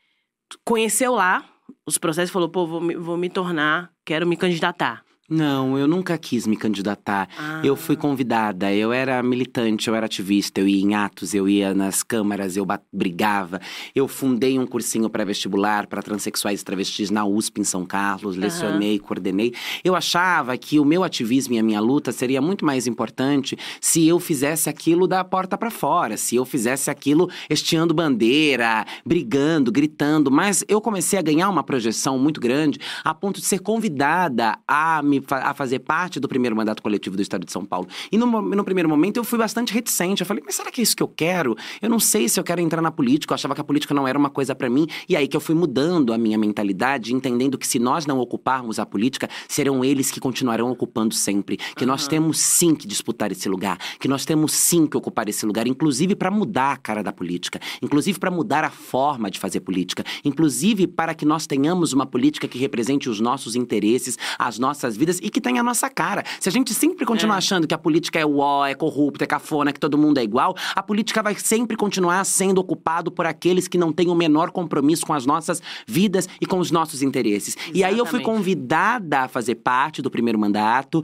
conheceu 0.66 1.14
lá 1.14 1.46
os 1.86 1.98
processos 1.98 2.30
e 2.30 2.34
falou, 2.34 2.50
pô, 2.50 2.66
vou 2.66 2.82
me, 2.82 2.96
vou 2.96 3.18
me 3.18 3.30
tornar, 3.30 3.92
quero 4.06 4.28
me 4.28 4.38
candidatar. 4.38 5.04
Não, 5.30 5.78
eu 5.78 5.88
nunca 5.88 6.18
quis 6.18 6.46
me 6.46 6.58
candidatar. 6.58 7.30
Ah. 7.38 7.62
Eu 7.64 7.78
fui 7.78 7.96
convidada, 7.96 8.74
eu 8.74 8.92
era 8.92 9.24
militante, 9.24 9.88
eu 9.88 9.96
era 9.96 10.06
ativista, 10.06 10.60
eu 10.60 10.68
ia 10.68 10.84
em 10.84 10.96
atos, 10.96 11.34
eu 11.34 11.48
ia 11.48 11.74
nas 11.74 12.04
câmaras, 12.04 12.58
eu 12.58 12.68
brigava. 12.92 13.62
Eu 13.96 14.06
fundei 14.08 14.60
um 14.60 14.68
cursinho 14.68 15.10
pré-vestibular 15.10 15.88
para 15.88 16.02
transexuais 16.02 16.60
e 16.60 16.66
travestis 16.66 17.10
na 17.10 17.26
USP 17.26 17.62
em 17.62 17.64
São 17.64 17.86
Carlos, 17.86 18.36
lecionei, 18.36 19.00
coordenei. 19.00 19.54
Eu 19.82 19.96
achava 19.96 20.58
que 20.58 20.78
o 20.78 20.84
meu 20.84 21.06
ativismo 21.06 21.54
e 21.54 21.60
a 21.60 21.64
minha 21.64 21.80
luta 21.80 22.12
seria 22.12 22.42
muito 22.42 22.66
mais 22.66 22.86
importante 22.86 23.58
se 23.80 24.06
eu 24.06 24.20
fizesse 24.20 24.70
aquilo 24.70 25.08
da 25.08 25.24
porta 25.24 25.58
para 25.58 25.72
fora, 25.72 26.18
se 26.18 26.36
eu 26.36 26.44
fizesse 26.44 26.92
aquilo 26.92 27.30
estiando 27.50 27.94
bandeira, 27.94 28.86
brigando, 29.06 29.72
gritando. 29.72 30.30
Mas 30.30 30.66
eu 30.68 30.82
comecei 30.82 31.18
a 31.18 31.22
ganhar 31.22 31.48
uma 31.48 31.64
projeção 31.64 32.20
muito 32.20 32.42
grande 32.42 32.78
a 33.06 33.14
ponto 33.14 33.40
de 33.40 33.46
ser 33.46 33.60
convidada 33.60 34.58
a 34.68 35.02
me, 35.02 35.13
fa- 35.22 35.50
a 35.50 35.54
fazer 35.54 35.80
parte 35.80 36.20
do 36.20 36.28
primeiro 36.28 36.56
mandato 36.56 36.82
coletivo 36.82 37.16
do 37.16 37.22
Estado 37.22 37.46
de 37.46 37.52
São 37.52 37.66
Paulo. 37.66 37.88
E 38.12 38.18
no, 38.18 38.26
no 38.42 38.64
primeiro 38.64 38.90
momento 38.90 39.18
eu 39.18 39.24
fui 39.24 39.38
bastante 39.38 39.74
reticente. 39.74 40.22
Eu 40.22 40.26
falei, 40.26 40.44
mas 40.46 40.56
será 40.56 40.72
que 40.72 40.82
é 40.82 40.84
isso 40.84 40.96
que 40.96 41.04
eu 41.04 41.08
quero? 41.08 41.56
Eu 41.82 41.90
não 41.90 42.00
sei 42.00 42.30
se 42.30 42.40
eu 42.40 42.44
quero 42.44 42.62
entrar 42.62 42.82
na 42.82 42.92
política. 42.92 43.34
Eu 43.34 43.36
achava 43.36 43.56
que 43.56 43.62
a 43.62 43.64
política 43.64 43.94
não 43.94 44.08
era 44.08 44.18
uma 44.18 44.30
coisa 44.30 44.56
pra 44.56 44.70
mim. 44.70 44.88
E 45.08 45.16
aí 45.16 45.28
que 45.28 45.36
eu 45.36 45.42
fui 45.42 45.56
mudando 45.56 46.14
a 46.14 46.18
minha 46.18 46.38
mentalidade, 46.38 47.14
entendendo 47.14 47.58
que 47.58 47.68
se 47.68 47.80
nós 47.80 48.06
não 48.06 48.20
ocuparmos 48.20 48.80
a 48.80 48.86
política, 48.86 49.30
serão 49.48 49.84
eles 49.84 50.12
que 50.12 50.20
continuarão 50.20 50.72
ocupando 50.72 51.14
sempre. 51.14 51.58
Que 51.76 51.86
nós 51.86 52.08
temos 52.08 52.40
sim 52.40 52.76
que 52.76 52.88
disputar 52.88 53.32
esse 53.32 53.50
lugar. 53.50 53.78
Que 54.00 54.08
nós 54.08 54.26
temos 54.26 54.54
sim 54.54 54.88
que 54.88 54.98
ocupar 54.98 55.28
esse 55.30 55.46
lugar, 55.46 55.68
inclusive 55.68 56.16
para 56.16 56.32
mudar 56.32 56.72
a 56.74 56.78
cara 56.78 57.04
da 57.04 57.12
política, 57.12 57.60
inclusive 57.82 58.20
para 58.20 58.32
mudar 58.32 58.64
a 58.64 58.70
forma 58.70 59.30
de 59.30 59.40
fazer 59.40 59.60
política, 59.60 60.04
inclusive 60.24 60.88
para 60.88 61.14
que 61.14 61.26
nós 61.26 61.46
tenhamos 61.46 61.94
uma 61.94 62.06
política 62.06 62.48
que 62.48 62.58
represente 62.58 63.10
os 63.10 63.20
nossos 63.20 63.56
interesses, 63.56 64.18
as 64.38 64.58
nossas 64.58 64.96
vidas 64.96 65.03
e 65.22 65.30
que 65.30 65.42
tenha 65.42 65.62
a 65.62 65.64
nossa 65.64 65.90
cara. 65.90 66.24
Se 66.40 66.50
a 66.50 66.52
gente 66.52 66.74
sempre 66.74 67.06
continuar 67.06 67.36
É. 67.36 67.38
achando 67.38 67.68
que 67.68 67.74
a 67.74 67.78
política 67.78 68.20
é 68.20 68.26
uó, 68.26 68.66
é 68.66 68.74
corrupta, 68.76 69.24
é 69.24 69.28
cafona, 69.28 69.72
que 69.74 69.80
todo 69.80 69.98
mundo 69.98 70.18
é 70.20 70.24
igual, 70.24 70.56
a 70.76 70.84
política 70.84 71.22
vai 71.22 71.36
sempre 71.36 71.76
continuar 71.76 72.24
sendo 72.26 72.60
ocupado 72.60 73.12
por 73.12 73.26
aqueles 73.26 73.68
que 73.68 73.78
não 73.78 73.92
têm 73.92 74.10
o 74.10 74.16
menor 74.16 74.52
compromisso 74.52 75.06
com 75.06 75.14
as 75.14 75.26
nossas 75.26 75.62
vidas 75.88 76.28
e 76.40 76.46
com 76.46 76.60
os 76.60 76.72
nossos 76.72 77.02
interesses. 77.02 77.56
E 77.74 77.84
aí 77.84 77.98
eu 77.98 78.06
fui 78.06 78.20
Exatamente. 78.20 78.38
convidada 78.38 79.20
a 79.22 79.28
fazer 79.28 79.56
parte 79.56 80.02
do 80.02 80.10
primeiro 80.12 80.38
mandato. 80.40 81.04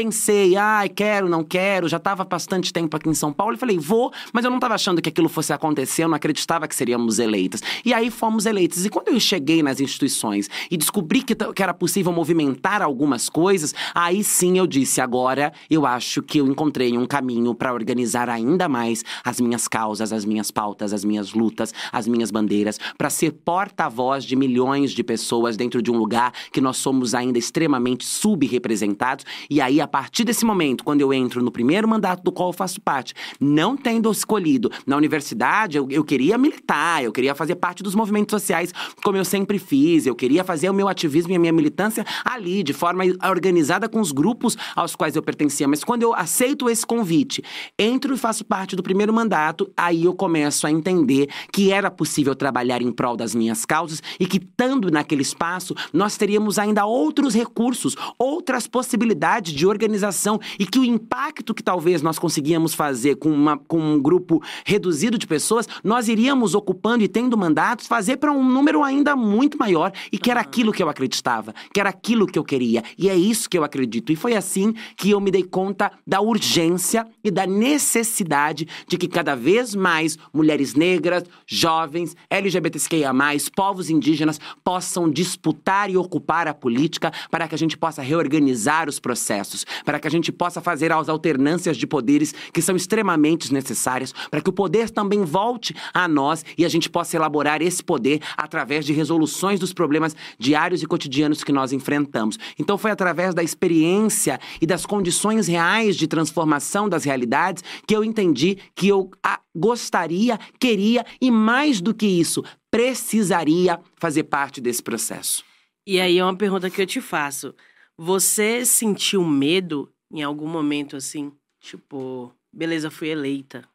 Pensei, 0.00 0.54
ai, 0.54 0.88
quero, 0.88 1.28
não 1.28 1.42
quero, 1.42 1.88
já 1.88 1.96
estava 1.96 2.22
bastante 2.22 2.72
tempo 2.72 2.96
aqui 2.96 3.08
em 3.08 3.14
São 3.14 3.32
Paulo 3.32 3.54
e 3.54 3.56
falei, 3.56 3.76
vou, 3.80 4.12
mas 4.32 4.44
eu 4.44 4.48
não 4.48 4.58
estava 4.58 4.76
achando 4.76 5.02
que 5.02 5.08
aquilo 5.08 5.28
fosse 5.28 5.52
acontecer, 5.52 6.04
eu 6.04 6.08
não 6.08 6.14
acreditava 6.14 6.68
que 6.68 6.74
seríamos 6.76 7.18
eleitas. 7.18 7.60
E 7.84 7.92
aí 7.92 8.08
fomos 8.08 8.46
eleitas. 8.46 8.84
E 8.84 8.90
quando 8.90 9.08
eu 9.08 9.18
cheguei 9.18 9.60
nas 9.60 9.80
instituições 9.80 10.48
e 10.70 10.76
descobri 10.76 11.20
que, 11.20 11.34
que 11.34 11.60
era 11.60 11.74
possível 11.74 12.12
movimentar 12.12 12.80
algumas 12.80 13.28
coisas, 13.28 13.74
aí 13.92 14.22
sim 14.22 14.56
eu 14.56 14.68
disse, 14.68 15.00
agora 15.00 15.52
eu 15.68 15.84
acho 15.84 16.22
que 16.22 16.38
eu 16.38 16.46
encontrei 16.46 16.96
um 16.96 17.04
caminho 17.04 17.52
para 17.52 17.74
organizar 17.74 18.28
ainda 18.28 18.68
mais 18.68 19.04
as 19.24 19.40
minhas 19.40 19.66
causas, 19.66 20.12
as 20.12 20.24
minhas 20.24 20.52
pautas, 20.52 20.92
as 20.92 21.04
minhas 21.04 21.32
lutas, 21.32 21.74
as 21.90 22.06
minhas 22.06 22.30
bandeiras, 22.30 22.78
para 22.96 23.10
ser 23.10 23.32
porta-voz 23.32 24.22
de 24.22 24.36
milhões 24.36 24.92
de 24.92 25.02
pessoas 25.02 25.56
dentro 25.56 25.82
de 25.82 25.90
um 25.90 25.98
lugar 25.98 26.32
que 26.52 26.60
nós 26.60 26.76
somos 26.76 27.14
ainda 27.16 27.36
extremamente 27.36 28.06
subrepresentados. 28.06 29.24
E 29.50 29.60
aí, 29.60 29.80
a 29.80 29.87
partir 29.88 30.24
desse 30.24 30.44
momento, 30.44 30.84
quando 30.84 31.00
eu 31.00 31.12
entro 31.12 31.42
no 31.42 31.50
primeiro 31.50 31.88
mandato 31.88 32.22
do 32.22 32.30
qual 32.30 32.50
eu 32.50 32.52
faço 32.52 32.80
parte, 32.80 33.14
não 33.40 33.76
tendo 33.76 34.10
escolhido 34.10 34.70
na 34.86 34.96
universidade, 34.96 35.76
eu, 35.76 35.88
eu 35.90 36.04
queria 36.04 36.38
militar, 36.38 37.02
eu 37.02 37.12
queria 37.12 37.34
fazer 37.34 37.56
parte 37.56 37.82
dos 37.82 37.94
movimentos 37.94 38.30
sociais, 38.30 38.72
como 39.02 39.16
eu 39.16 39.24
sempre 39.24 39.58
fiz, 39.58 40.06
eu 40.06 40.14
queria 40.14 40.44
fazer 40.44 40.68
o 40.70 40.74
meu 40.74 40.88
ativismo 40.88 41.32
e 41.32 41.36
a 41.36 41.38
minha 41.38 41.52
militância 41.52 42.04
ali, 42.24 42.62
de 42.62 42.72
forma 42.72 43.04
organizada 43.28 43.88
com 43.88 44.00
os 44.00 44.12
grupos 44.12 44.56
aos 44.76 44.94
quais 44.94 45.16
eu 45.16 45.22
pertencia. 45.22 45.66
Mas 45.66 45.82
quando 45.82 46.02
eu 46.02 46.14
aceito 46.14 46.68
esse 46.68 46.86
convite, 46.86 47.42
entro 47.78 48.14
e 48.14 48.18
faço 48.18 48.44
parte 48.44 48.76
do 48.76 48.82
primeiro 48.82 49.12
mandato, 49.12 49.70
aí 49.76 50.04
eu 50.04 50.14
começo 50.14 50.66
a 50.66 50.70
entender 50.70 51.28
que 51.52 51.72
era 51.72 51.90
possível 51.90 52.34
trabalhar 52.34 52.82
em 52.82 52.92
prol 52.92 53.16
das 53.16 53.34
minhas 53.34 53.64
causas 53.64 54.02
e 54.18 54.26
que, 54.26 54.38
estando 54.38 54.90
naquele 54.90 55.22
espaço, 55.22 55.74
nós 55.92 56.16
teríamos 56.16 56.58
ainda 56.58 56.84
outros 56.84 57.34
recursos, 57.34 57.96
outras 58.18 58.66
possibilidades 58.66 59.52
de 59.52 59.66
organização 59.68 60.40
e 60.58 60.66
que 60.66 60.78
o 60.78 60.84
impacto 60.84 61.54
que 61.54 61.62
talvez 61.62 62.02
nós 62.02 62.18
conseguíamos 62.18 62.74
fazer 62.74 63.16
com, 63.16 63.30
uma, 63.30 63.56
com 63.56 63.78
um 63.80 64.00
grupo 64.00 64.42
reduzido 64.64 65.18
de 65.18 65.26
pessoas, 65.26 65.68
nós 65.82 66.08
iríamos 66.08 66.54
ocupando 66.54 67.04
e 67.04 67.08
tendo 67.08 67.36
mandatos 67.36 67.86
fazer 67.86 68.16
para 68.16 68.32
um 68.32 68.44
número 68.44 68.82
ainda 68.82 69.14
muito 69.16 69.58
maior 69.58 69.92
e 70.12 70.18
que 70.18 70.30
era 70.30 70.40
aquilo 70.40 70.72
que 70.72 70.82
eu 70.82 70.88
acreditava, 70.88 71.54
que 71.72 71.80
era 71.80 71.88
aquilo 71.88 72.26
que 72.26 72.38
eu 72.38 72.44
queria. 72.44 72.82
E 72.96 73.08
é 73.08 73.16
isso 73.16 73.48
que 73.48 73.58
eu 73.58 73.64
acredito. 73.64 74.12
E 74.12 74.16
foi 74.16 74.34
assim 74.34 74.74
que 74.96 75.10
eu 75.10 75.20
me 75.20 75.30
dei 75.30 75.42
conta 75.42 75.90
da 76.06 76.20
urgência 76.20 77.06
e 77.22 77.30
da 77.30 77.46
necessidade 77.46 78.66
de 78.86 78.96
que 78.96 79.08
cada 79.08 79.34
vez 79.34 79.74
mais 79.74 80.18
mulheres 80.32 80.74
negras, 80.74 81.24
jovens, 81.46 82.16
LGBTQIA+, 82.30 83.12
povos 83.54 83.90
indígenas 83.90 84.40
possam 84.62 85.10
disputar 85.10 85.90
e 85.90 85.96
ocupar 85.96 86.46
a 86.46 86.54
política 86.54 87.12
para 87.30 87.48
que 87.48 87.54
a 87.54 87.58
gente 87.58 87.76
possa 87.76 88.02
reorganizar 88.02 88.88
os 88.88 88.98
processos, 88.98 89.57
para 89.84 89.98
que 89.98 90.06
a 90.06 90.10
gente 90.10 90.32
possa 90.32 90.60
fazer 90.60 90.92
as 90.92 91.08
alternâncias 91.08 91.76
de 91.76 91.86
poderes 91.86 92.34
que 92.52 92.62
são 92.62 92.76
extremamente 92.76 93.52
necessárias, 93.52 94.12
para 94.30 94.40
que 94.40 94.50
o 94.50 94.52
poder 94.52 94.90
também 94.90 95.24
volte 95.24 95.74
a 95.92 96.06
nós 96.08 96.44
e 96.56 96.64
a 96.64 96.68
gente 96.68 96.88
possa 96.90 97.16
elaborar 97.16 97.62
esse 97.62 97.82
poder 97.82 98.20
através 98.36 98.84
de 98.84 98.92
resoluções 98.92 99.60
dos 99.60 99.72
problemas 99.72 100.14
diários 100.38 100.82
e 100.82 100.86
cotidianos 100.86 101.44
que 101.44 101.52
nós 101.52 101.72
enfrentamos. 101.72 102.38
Então 102.58 102.78
foi 102.78 102.90
através 102.90 103.34
da 103.34 103.42
experiência 103.42 104.38
e 104.60 104.66
das 104.66 104.84
condições 104.84 105.46
reais 105.46 105.96
de 105.96 106.06
transformação 106.06 106.88
das 106.88 107.04
realidades 107.04 107.62
que 107.86 107.94
eu 107.94 108.04
entendi 108.04 108.58
que 108.74 108.88
eu 108.88 109.10
ah, 109.22 109.40
gostaria, 109.54 110.38
queria 110.58 111.04
e 111.20 111.30
mais 111.30 111.80
do 111.80 111.94
que 111.94 112.06
isso, 112.06 112.44
precisaria 112.70 113.78
fazer 113.96 114.24
parte 114.24 114.60
desse 114.60 114.82
processo. 114.82 115.44
E 115.86 116.00
aí 116.00 116.18
é 116.18 116.24
uma 116.24 116.36
pergunta 116.36 116.68
que 116.68 116.82
eu 116.82 116.86
te 116.86 117.00
faço. 117.00 117.54
Você 118.00 118.64
sentiu 118.64 119.24
medo 119.24 119.92
em 120.08 120.22
algum 120.22 120.46
momento 120.46 120.94
assim? 120.94 121.32
Tipo, 121.58 122.32
beleza, 122.52 122.92
fui 122.92 123.08
eleita. 123.08 123.68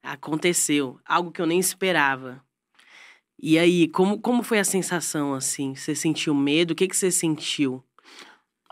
Aconteceu. 0.00 1.00
Algo 1.04 1.32
que 1.32 1.42
eu 1.42 1.46
nem 1.46 1.58
esperava. 1.58 2.40
E 3.36 3.58
aí, 3.58 3.88
como, 3.88 4.20
como 4.20 4.44
foi 4.44 4.60
a 4.60 4.64
sensação 4.64 5.34
assim? 5.34 5.74
Você 5.74 5.96
sentiu 5.96 6.32
medo? 6.32 6.70
O 6.70 6.74
que, 6.76 6.86
que 6.86 6.96
você 6.96 7.10
sentiu? 7.10 7.82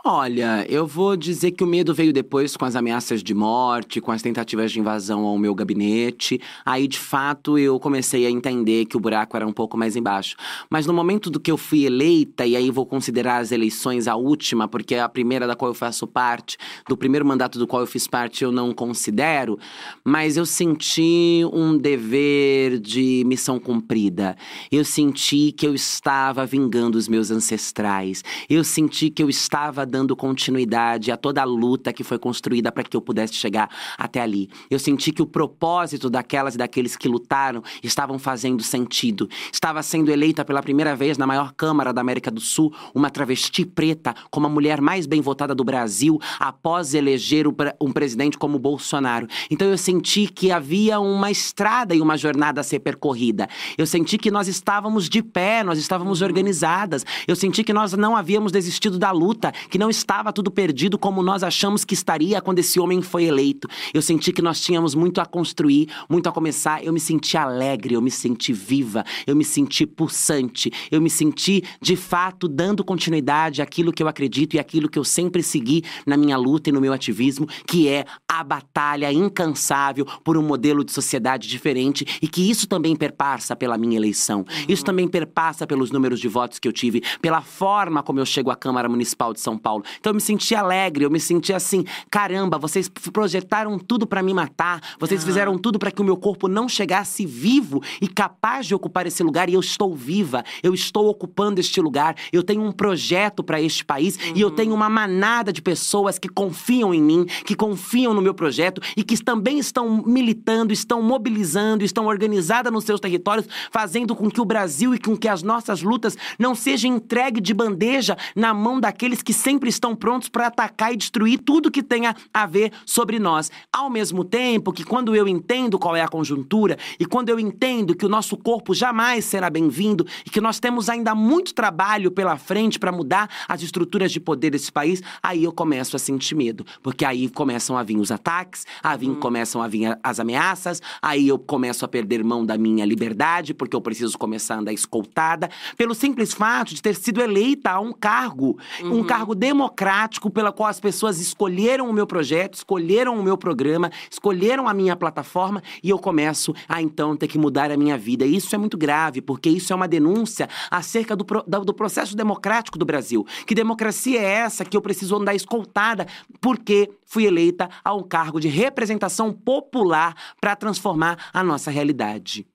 Olha, 0.09 0.65
eu 0.69 0.87
vou 0.87 1.17
dizer 1.17 1.51
que 1.51 1.65
o 1.65 1.67
medo 1.67 1.93
veio 1.93 2.13
depois 2.13 2.55
com 2.55 2.63
as 2.63 2.77
ameaças 2.77 3.21
de 3.21 3.33
morte, 3.33 3.99
com 3.99 4.09
as 4.09 4.21
tentativas 4.21 4.71
de 4.71 4.79
invasão 4.79 5.25
ao 5.25 5.37
meu 5.37 5.53
gabinete. 5.53 6.39
Aí, 6.65 6.87
de 6.87 6.97
fato, 6.97 7.57
eu 7.57 7.77
comecei 7.77 8.25
a 8.25 8.31
entender 8.31 8.85
que 8.85 8.95
o 8.95 9.01
buraco 9.01 9.35
era 9.35 9.45
um 9.45 9.51
pouco 9.51 9.75
mais 9.75 9.97
embaixo. 9.97 10.37
Mas 10.69 10.85
no 10.85 10.93
momento 10.93 11.29
do 11.29 11.41
que 11.41 11.51
eu 11.51 11.57
fui 11.57 11.83
eleita, 11.85 12.45
e 12.45 12.55
aí 12.55 12.71
vou 12.71 12.85
considerar 12.85 13.39
as 13.39 13.51
eleições 13.51 14.07
a 14.07 14.15
última, 14.15 14.65
porque 14.65 14.95
é 14.95 15.01
a 15.01 15.09
primeira 15.09 15.45
da 15.45 15.57
qual 15.57 15.71
eu 15.71 15.75
faço 15.75 16.07
parte, 16.07 16.55
do 16.87 16.95
primeiro 16.95 17.25
mandato 17.25 17.59
do 17.59 17.67
qual 17.67 17.81
eu 17.81 17.87
fiz 17.87 18.07
parte, 18.07 18.45
eu 18.45 18.51
não 18.53 18.71
considero, 18.71 19.59
mas 20.05 20.37
eu 20.37 20.45
senti 20.45 21.41
um 21.51 21.77
dever 21.77 22.79
de 22.79 23.23
missão 23.25 23.59
cumprida. 23.59 24.37
Eu 24.71 24.85
senti 24.85 25.51
que 25.51 25.67
eu 25.67 25.75
estava 25.75 26.45
vingando 26.45 26.97
os 26.97 27.09
meus 27.09 27.29
ancestrais. 27.29 28.23
Eu 28.49 28.63
senti 28.63 29.09
que 29.09 29.21
eu 29.21 29.29
estava 29.29 29.85
dando 29.85 29.96
continuidade 30.15 31.11
a 31.11 31.17
toda 31.17 31.41
a 31.41 31.45
luta 31.45 31.93
que 31.93 32.03
foi 32.03 32.19
construída 32.19 32.71
para 32.71 32.83
que 32.83 32.95
eu 32.95 33.01
pudesse 33.01 33.33
chegar 33.33 33.69
até 33.97 34.21
ali. 34.21 34.49
Eu 34.69 34.79
senti 34.79 35.11
que 35.11 35.21
o 35.21 35.25
propósito 35.25 36.09
daquelas 36.09 36.55
e 36.55 36.57
daqueles 36.57 36.95
que 36.95 37.07
lutaram 37.07 37.63
estavam 37.83 38.19
fazendo 38.19 38.61
sentido. 38.63 39.29
Estava 39.51 39.81
sendo 39.81 40.11
eleita 40.11 40.43
pela 40.43 40.61
primeira 40.61 40.95
vez 40.95 41.17
na 41.17 41.25
maior 41.25 41.53
Câmara 41.53 41.93
da 41.93 42.01
América 42.01 42.29
do 42.29 42.41
Sul 42.41 42.73
uma 42.93 43.09
travesti 43.09 43.65
preta 43.65 44.13
como 44.29 44.47
a 44.47 44.49
mulher 44.49 44.81
mais 44.81 45.05
bem 45.05 45.21
votada 45.21 45.55
do 45.55 45.63
Brasil 45.63 46.19
após 46.39 46.93
eleger 46.93 47.45
um 47.47 47.91
presidente 47.91 48.37
como 48.37 48.59
Bolsonaro. 48.59 49.27
Então 49.49 49.67
eu 49.67 49.77
senti 49.77 50.27
que 50.27 50.51
havia 50.51 50.99
uma 50.99 51.31
estrada 51.31 51.95
e 51.95 52.01
uma 52.01 52.17
jornada 52.17 52.61
a 52.61 52.63
ser 52.63 52.79
percorrida. 52.79 53.47
Eu 53.77 53.85
senti 53.85 54.17
que 54.17 54.31
nós 54.31 54.47
estávamos 54.47 55.07
de 55.07 55.21
pé, 55.21 55.63
nós 55.63 55.79
estávamos 55.79 56.21
organizadas. 56.21 57.05
Eu 57.27 57.35
senti 57.35 57.63
que 57.63 57.73
nós 57.73 57.93
não 57.93 58.15
havíamos 58.15 58.51
desistido 58.51 58.97
da 58.97 59.11
luta, 59.11 59.51
que 59.69 59.76
não 59.77 59.89
estava 59.89 60.31
tudo 60.33 60.51
perdido 60.51 60.97
como 60.97 61.21
nós 61.21 61.43
achamos 61.43 61.83
que 61.83 61.93
estaria 61.93 62.41
quando 62.41 62.59
esse 62.59 62.79
homem 62.79 63.01
foi 63.01 63.25
eleito. 63.25 63.67
Eu 63.93 64.01
senti 64.01 64.31
que 64.31 64.41
nós 64.41 64.59
tínhamos 64.59 64.95
muito 64.95 65.19
a 65.21 65.25
construir, 65.25 65.89
muito 66.09 66.27
a 66.27 66.31
começar. 66.31 66.83
Eu 66.83 66.93
me 66.93 66.99
senti 66.99 67.37
alegre, 67.37 67.93
eu 67.93 68.01
me 68.01 68.11
senti 68.11 68.53
viva, 68.53 69.03
eu 69.25 69.35
me 69.35 69.43
senti 69.43 69.85
pulsante, 69.85 70.71
eu 70.91 71.01
me 71.01 71.09
senti 71.09 71.63
de 71.81 71.95
fato 71.95 72.47
dando 72.47 72.83
continuidade 72.83 73.61
àquilo 73.61 73.91
que 73.91 74.01
eu 74.01 74.07
acredito 74.07 74.55
e 74.55 74.59
àquilo 74.59 74.89
que 74.89 74.99
eu 74.99 75.03
sempre 75.03 75.43
segui 75.43 75.83
na 76.05 76.17
minha 76.17 76.37
luta 76.37 76.69
e 76.69 76.73
no 76.73 76.81
meu 76.81 76.93
ativismo, 76.93 77.47
que 77.65 77.87
é 77.87 78.05
a 78.27 78.43
batalha 78.43 79.11
incansável 79.11 80.05
por 80.23 80.37
um 80.37 80.43
modelo 80.43 80.83
de 80.83 80.91
sociedade 80.91 81.47
diferente 81.47 82.05
e 82.21 82.27
que 82.27 82.49
isso 82.49 82.67
também 82.67 82.95
perpassa 82.95 83.55
pela 83.55 83.77
minha 83.77 83.97
eleição. 83.97 84.45
Isso 84.67 84.83
também 84.83 85.07
perpassa 85.07 85.67
pelos 85.67 85.91
números 85.91 86.19
de 86.19 86.27
votos 86.27 86.59
que 86.59 86.67
eu 86.67 86.73
tive, 86.73 87.01
pela 87.21 87.41
forma 87.41 88.01
como 88.03 88.19
eu 88.19 88.25
chego 88.25 88.51
à 88.51 88.55
Câmara 88.55 88.89
Municipal 88.89 89.33
de 89.33 89.39
São 89.39 89.57
Paulo. 89.57 89.66
Então 89.99 90.11
eu 90.11 90.15
me 90.15 90.21
senti 90.21 90.55
alegre, 90.55 91.03
eu 91.03 91.11
me 91.11 91.19
senti 91.19 91.53
assim, 91.53 91.83
caramba, 92.09 92.57
vocês 92.57 92.89
projetaram 93.11 93.77
tudo 93.77 94.07
pra 94.07 94.23
me 94.23 94.33
matar, 94.33 94.81
vocês 94.99 95.21
Aham. 95.21 95.27
fizeram 95.27 95.57
tudo 95.57 95.77
pra 95.77 95.91
que 95.91 96.01
o 96.01 96.05
meu 96.05 96.15
corpo 96.15 96.47
não 96.47 96.69
chegasse 96.69 97.25
vivo 97.25 97.81
e 98.01 98.07
capaz 98.07 98.65
de 98.65 98.73
ocupar 98.73 99.05
esse 99.05 99.21
lugar 99.23 99.49
e 99.49 99.53
eu 99.53 99.59
estou 99.59 99.95
viva, 99.95 100.43
eu 100.63 100.73
estou 100.73 101.07
ocupando 101.07 101.59
este 101.59 101.81
lugar, 101.81 102.15
eu 102.31 102.43
tenho 102.43 102.61
um 102.61 102.71
projeto 102.71 103.43
pra 103.43 103.61
este 103.61 103.83
país 103.83 104.17
e 104.33 104.39
eu 104.39 104.51
tenho 104.51 104.73
uma 104.73 104.89
manada 104.89 105.51
de 105.51 105.61
pessoas 105.61 106.17
que 106.17 106.29
confiam 106.29 106.93
em 106.93 107.01
mim, 107.01 107.25
que 107.45 107.55
confiam 107.55 108.13
no 108.13 108.21
meu 108.21 108.33
projeto 108.33 108.81
e 108.95 109.03
que 109.03 109.21
também 109.21 109.59
estão 109.59 110.03
militando, 110.05 110.71
estão 110.71 111.01
mobilizando, 111.01 111.83
estão 111.83 112.05
organizadas 112.05 112.71
nos 112.71 112.83
seus 112.83 112.99
territórios, 112.99 113.47
fazendo 113.71 114.15
com 114.15 114.29
que 114.29 114.39
o 114.39 114.45
Brasil 114.45 114.93
e 114.93 114.99
com 114.99 115.17
que 115.17 115.27
as 115.27 115.43
nossas 115.43 115.81
lutas 115.81 116.15
não 116.37 116.53
sejam 116.55 116.95
entregues 116.95 117.41
de 117.41 117.53
bandeja 117.53 118.17
na 118.35 118.53
mão 118.53 118.79
daqueles 118.79 119.21
que 119.21 119.33
sem 119.33 119.56
sempre 119.57 119.69
estão 119.69 119.95
prontos 119.95 120.29
para 120.29 120.47
atacar 120.47 120.93
e 120.93 120.95
destruir 120.95 121.39
tudo 121.39 121.71
que 121.71 121.81
tenha 121.81 122.15
a 122.31 122.45
ver 122.45 122.71
sobre 122.85 123.17
nós. 123.17 123.49
Ao 123.73 123.89
mesmo 123.89 124.23
tempo 124.23 124.71
que 124.71 124.83
quando 124.83 125.15
eu 125.15 125.27
entendo 125.27 125.79
qual 125.79 125.95
é 125.95 126.01
a 126.01 126.07
conjuntura 126.07 126.77
e 126.99 127.07
quando 127.07 127.29
eu 127.29 127.39
entendo 127.39 127.95
que 127.95 128.05
o 128.05 128.09
nosso 128.09 128.37
corpo 128.37 128.75
jamais 128.75 129.25
será 129.25 129.49
bem-vindo 129.49 130.05
e 130.23 130.29
que 130.29 130.39
nós 130.39 130.59
temos 130.59 130.89
ainda 130.89 131.15
muito 131.15 131.55
trabalho 131.55 132.11
pela 132.11 132.37
frente 132.37 132.77
para 132.77 132.91
mudar 132.91 133.27
as 133.47 133.63
estruturas 133.63 134.11
de 134.11 134.19
poder 134.19 134.51
desse 134.51 134.71
país, 134.71 135.01
aí 135.23 135.43
eu 135.43 135.51
começo 135.51 135.95
a 135.95 135.99
sentir 135.99 136.35
medo, 136.35 136.63
porque 136.83 137.03
aí 137.03 137.27
começam 137.27 137.75
a 137.75 137.81
vir 137.81 137.97
os 137.97 138.11
ataques, 138.11 138.63
aí 138.83 139.15
começam 139.15 139.63
a 139.63 139.67
vir 139.67 139.97
as 140.03 140.19
ameaças, 140.19 140.83
aí 141.01 141.27
eu 141.27 141.39
começo 141.39 141.83
a 141.83 141.87
perder 141.87 142.23
mão 142.23 142.45
da 142.45 142.59
minha 142.59 142.85
liberdade, 142.85 143.55
porque 143.55 143.75
eu 143.75 143.81
preciso 143.81 144.15
começar 144.19 144.55
a 144.55 144.59
andar 144.59 144.73
escoltada, 144.73 145.49
pelo 145.75 145.95
simples 145.95 146.31
fato 146.31 146.75
de 146.75 146.81
ter 146.81 146.95
sido 146.95 147.21
eleita 147.21 147.71
a 147.71 147.79
um 147.79 147.91
cargo, 147.91 148.59
um 148.83 149.03
cargo 149.03 149.33
democrático 149.47 150.29
pela 150.29 150.51
qual 150.51 150.67
as 150.67 150.77
pessoas 150.77 151.21
escolheram 151.21 151.89
o 151.89 151.93
meu 151.93 152.05
projeto, 152.05 152.55
escolheram 152.55 153.17
o 153.17 153.23
meu 153.23 153.37
programa, 153.37 153.89
escolheram 154.11 154.67
a 154.67 154.73
minha 154.73 154.93
plataforma 154.93 155.63
e 155.81 155.89
eu 155.89 155.97
começo 155.97 156.53
a 156.67 156.81
então 156.81 157.15
ter 157.15 157.29
que 157.29 157.37
mudar 157.37 157.71
a 157.71 157.77
minha 157.77 157.97
vida. 157.97 158.25
E 158.25 158.35
isso 158.35 158.53
é 158.53 158.57
muito 158.57 158.77
grave, 158.77 159.21
porque 159.21 159.49
isso 159.49 159.71
é 159.71 159.75
uma 159.75 159.87
denúncia 159.87 160.49
acerca 160.69 161.15
do, 161.15 161.23
do 161.63 161.73
processo 161.73 162.13
democrático 162.13 162.77
do 162.77 162.85
Brasil. 162.85 163.25
Que 163.45 163.55
democracia 163.55 164.19
é 164.19 164.25
essa 164.25 164.65
que 164.65 164.75
eu 164.75 164.81
preciso 164.81 165.15
andar 165.15 165.33
escoltada 165.33 166.05
porque 166.41 166.91
fui 167.05 167.25
eleita 167.25 167.69
a 167.85 167.93
um 167.93 168.03
cargo 168.03 168.41
de 168.41 168.49
representação 168.49 169.31
popular 169.31 170.13
para 170.41 170.57
transformar 170.57 171.29
a 171.33 171.41
nossa 171.41 171.71
realidade. 171.71 172.45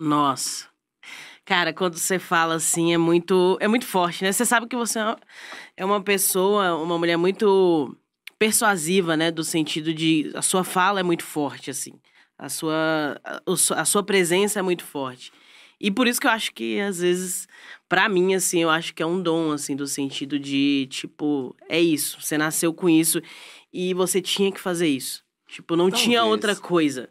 Nossa. 0.00 0.67
Cara, 1.48 1.72
quando 1.72 1.96
você 1.96 2.18
fala 2.18 2.56
assim, 2.56 2.92
é 2.92 2.98
muito, 2.98 3.56
é 3.58 3.66
muito 3.66 3.86
forte, 3.86 4.22
né? 4.22 4.30
Você 4.30 4.44
sabe 4.44 4.66
que 4.66 4.76
você 4.76 4.98
é 5.78 5.82
uma 5.82 5.98
pessoa, 5.98 6.76
uma 6.76 6.98
mulher 6.98 7.16
muito 7.16 7.96
persuasiva, 8.38 9.16
né? 9.16 9.30
Do 9.30 9.42
sentido 9.42 9.94
de 9.94 10.30
a 10.34 10.42
sua 10.42 10.62
fala 10.62 11.00
é 11.00 11.02
muito 11.02 11.24
forte, 11.24 11.70
assim. 11.70 11.98
A 12.38 12.50
sua, 12.50 13.18
a, 13.74 13.84
sua 13.86 14.02
presença 14.02 14.58
é 14.58 14.62
muito 14.62 14.84
forte. 14.84 15.32
E 15.80 15.90
por 15.90 16.06
isso 16.06 16.20
que 16.20 16.26
eu 16.26 16.30
acho 16.30 16.52
que, 16.52 16.80
às 16.80 16.98
vezes, 16.98 17.48
pra 17.88 18.10
mim, 18.10 18.34
assim, 18.34 18.60
eu 18.60 18.68
acho 18.68 18.94
que 18.94 19.02
é 19.02 19.06
um 19.06 19.22
dom, 19.22 19.50
assim, 19.52 19.74
do 19.74 19.86
sentido 19.86 20.38
de, 20.38 20.86
tipo, 20.90 21.56
é 21.66 21.80
isso. 21.80 22.20
Você 22.20 22.36
nasceu 22.36 22.74
com 22.74 22.90
isso 22.90 23.22
e 23.72 23.94
você 23.94 24.20
tinha 24.20 24.52
que 24.52 24.60
fazer 24.60 24.88
isso. 24.88 25.24
Tipo, 25.46 25.76
não 25.76 25.90
tinha 25.90 26.18
Talvez. 26.18 26.30
outra 26.30 26.54
coisa, 26.54 27.08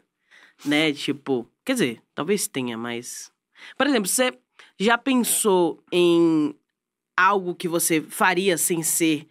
né? 0.64 0.92
Tipo, 0.92 1.50
quer 1.64 1.72
dizer, 1.72 2.02
talvez 2.14 2.46
tenha, 2.46 2.78
mas. 2.78 3.36
Por 3.76 3.86
exemplo, 3.86 4.08
você 4.08 4.38
já 4.78 4.96
pensou 4.96 5.82
em 5.92 6.54
algo 7.16 7.54
que 7.54 7.68
você 7.68 8.00
faria 8.00 8.56
sem 8.56 8.82
ser 8.82 9.26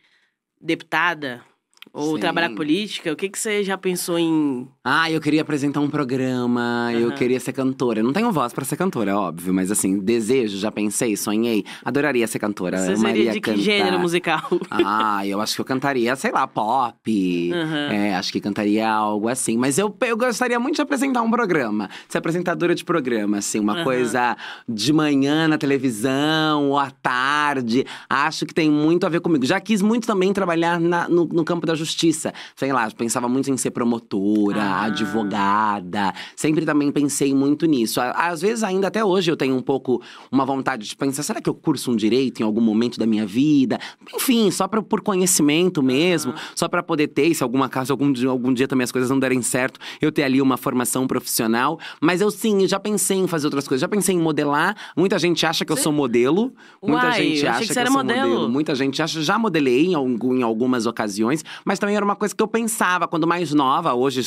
deputada? 0.59 1.43
Ou 1.93 2.15
Sim. 2.15 2.19
trabalhar 2.19 2.49
política? 2.51 3.11
O 3.11 3.15
que, 3.15 3.29
que 3.29 3.37
você 3.39 3.63
já 3.63 3.77
pensou 3.77 4.17
em. 4.19 4.67
Ah, 4.83 5.09
eu 5.11 5.19
queria 5.19 5.41
apresentar 5.41 5.79
um 5.79 5.89
programa, 5.89 6.89
eu 6.93 7.07
Aham. 7.09 7.15
queria 7.17 7.39
ser 7.39 7.53
cantora. 7.53 7.99
Eu 7.99 8.03
não 8.03 8.13
tenho 8.13 8.31
voz 8.31 8.53
pra 8.53 8.63
ser 8.65 8.75
cantora, 8.75 9.11
é 9.11 9.13
óbvio, 9.13 9.53
mas 9.53 9.71
assim, 9.71 9.99
desejo, 9.99 10.57
já 10.57 10.71
pensei, 10.71 11.15
sonhei. 11.17 11.63
Adoraria 11.83 12.27
ser 12.27 12.39
cantora. 12.39 12.77
Você 12.77 12.95
seria 12.97 13.31
de 13.31 13.39
que 13.41 13.51
cantar. 13.51 13.61
gênero 13.61 13.99
musical? 13.99 14.41
Ah, 14.69 15.25
eu 15.25 15.41
acho 15.41 15.55
que 15.55 15.61
eu 15.61 15.65
cantaria, 15.65 16.15
sei 16.15 16.31
lá, 16.31 16.47
pop. 16.47 17.51
Aham. 17.53 17.91
É, 17.91 18.15
acho 18.15 18.31
que 18.31 18.39
cantaria 18.39 18.87
algo 18.89 19.27
assim. 19.27 19.57
Mas 19.57 19.77
eu, 19.77 19.95
eu 20.05 20.17
gostaria 20.17 20.59
muito 20.59 20.75
de 20.75 20.81
apresentar 20.81 21.21
um 21.21 21.31
programa. 21.31 21.89
Ser 22.07 22.17
apresentadora 22.19 22.75
de 22.75 22.83
programa, 22.83 23.37
assim. 23.37 23.59
Uma 23.59 23.73
Aham. 23.75 23.83
coisa 23.83 24.37
de 24.67 24.93
manhã 24.93 25.47
na 25.47 25.57
televisão 25.57 26.69
ou 26.69 26.77
à 26.77 26.89
tarde. 26.91 27.85
Acho 28.09 28.45
que 28.45 28.53
tem 28.53 28.69
muito 28.69 29.05
a 29.05 29.09
ver 29.09 29.19
comigo. 29.21 29.45
Já 29.45 29.59
quis 29.59 29.81
muito 29.81 30.05
também 30.07 30.31
trabalhar 30.33 30.79
na- 30.79 31.07
no, 31.09 31.25
no 31.25 31.43
campo 31.43 31.65
da 31.65 31.75
justiça. 31.77 32.33
Sei 32.55 32.73
lá, 32.73 32.89
pensava 32.91 33.29
muito 33.29 33.49
em 33.49 33.55
ser 33.55 33.71
promotora, 33.71 34.61
Ah. 34.61 34.83
advogada. 34.85 36.13
Sempre 36.35 36.65
também 36.65 36.91
pensei 36.91 37.33
muito 37.33 37.65
nisso. 37.65 37.99
Às 38.01 38.41
vezes, 38.41 38.63
ainda 38.63 38.87
até 38.87 39.03
hoje, 39.03 39.31
eu 39.31 39.37
tenho 39.37 39.55
um 39.55 39.61
pouco 39.61 40.01
uma 40.31 40.45
vontade 40.45 40.87
de 40.87 40.95
pensar: 40.95 41.23
será 41.23 41.41
que 41.41 41.49
eu 41.49 41.53
curso 41.53 41.91
um 41.91 41.95
direito 41.95 42.39
em 42.41 42.43
algum 42.43 42.61
momento 42.61 42.97
da 42.99 43.05
minha 43.05 43.25
vida? 43.25 43.79
Enfim, 44.13 44.51
só 44.51 44.67
pra, 44.67 44.81
por 44.81 45.01
conhecimento 45.01 45.81
mesmo, 45.81 46.33
só 46.55 46.67
pra 46.67 46.81
poder 46.83 47.07
ter, 47.07 47.33
se 47.33 47.43
alguma 47.43 47.69
caso 47.69 47.93
algum 47.93 48.11
dia, 48.11 48.29
algum 48.29 48.53
dia 48.53 48.67
também 48.67 48.83
as 48.83 48.91
coisas 48.91 49.09
não 49.09 49.19
derem 49.19 49.41
certo, 49.41 49.79
eu 50.01 50.11
ter 50.11 50.23
ali 50.23 50.41
uma 50.41 50.57
formação 50.57 51.07
profissional. 51.07 51.79
Mas 52.01 52.21
eu 52.21 52.29
sim, 52.31 52.67
já 52.67 52.79
pensei 52.79 53.17
em 53.17 53.27
fazer 53.27 53.47
outras 53.47 53.67
coisas. 53.67 53.81
Já 53.81 53.87
pensei 53.87 54.15
em 54.15 54.19
modelar. 54.19 54.75
Muita 54.95 55.17
gente 55.19 55.45
acha 55.45 55.63
que 55.65 55.71
eu 55.71 55.77
sou 55.77 55.91
modelo. 55.91 56.53
Muita 56.81 57.07
Uai, 57.07 57.13
gente 57.23 57.27
eu 57.27 57.33
achei 57.33 57.47
acha 57.49 57.59
que 57.61 57.67
que, 57.73 57.77
eu 57.77 57.81
era 57.81 57.91
sou 57.91 57.97
modelo. 58.03 58.29
modelo. 58.29 58.49
Muita 58.49 58.75
gente 58.75 59.01
acha, 59.01 59.21
já 59.21 59.37
modelei 59.37 59.87
em, 59.87 59.93
algum- 59.95 60.35
em 60.35 60.41
algumas 60.43 60.85
ocasiões, 60.85 61.43
mas 61.67 61.77
também 61.79 61.97
era 61.97 62.05
uma 62.05 62.15
coisa 62.15 62.33
que 62.33 62.41
eu 62.41 62.47
pensava 62.47 63.07
quando 63.09 63.27
mais 63.27 63.53
nova. 63.53 63.93
Hoje 63.93 64.21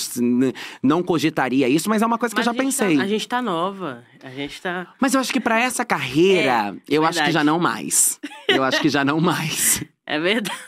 não 0.82 1.02
cogitaria 1.02 1.66
isso, 1.66 1.88
mas 1.88 2.02
é 2.02 2.06
uma 2.06 2.18
coisa 2.18 2.34
que 2.34 2.38
Mas 2.40 2.46
eu 2.46 2.52
já 2.52 2.56
tá- 2.56 2.62
pensei. 2.62 3.00
a 3.00 3.06
gente 3.06 3.26
tá 3.26 3.40
nova. 3.40 4.04
A 4.22 4.28
gente 4.28 4.60
tá. 4.60 4.94
Mas 5.00 5.14
eu 5.14 5.20
acho 5.20 5.32
que 5.32 5.40
pra 5.40 5.58
essa 5.58 5.82
carreira, 5.84 6.76
É, 6.76 6.82
eu 6.86 7.02
acho 7.02 7.12
que 7.18 7.24
verdade. 7.24 7.32
já 7.32 7.42
não 7.42 7.58
mais. 7.58 8.20
Eu 8.46 8.62
acho 8.62 8.78
que 8.80 8.88
já 8.90 9.02
não 9.04 9.20
mais. 9.20 9.82
É 10.06 10.18
verdade. 10.18 10.58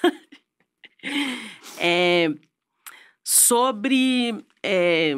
É, 1.79 2.29
sobre 3.25 4.45
é, 4.63 5.15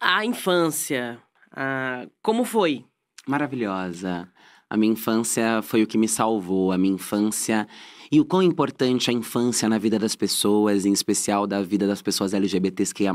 a 0.00 0.24
infância. 0.24 1.18
a- 1.54 2.06
como 2.22 2.44
foi? 2.44 2.84
Maravilhosa. 3.26 4.28
A 4.68 4.76
minha 4.76 4.92
infância 4.92 5.62
foi 5.62 5.82
o 5.82 5.86
que 5.86 5.96
me 5.96 6.08
salvou. 6.08 6.72
A 6.72 6.76
minha 6.78 6.94
infância. 6.94 7.66
E 8.10 8.20
o 8.20 8.24
quão 8.24 8.42
importante 8.42 9.10
a 9.10 9.12
infância 9.12 9.68
na 9.68 9.78
vida 9.78 9.98
das 9.98 10.16
pessoas, 10.16 10.86
em 10.86 10.92
especial 10.92 11.46
da 11.46 11.62
vida 11.62 11.86
das 11.86 12.00
pessoas 12.00 12.32
LGBTQIA, 12.32 13.12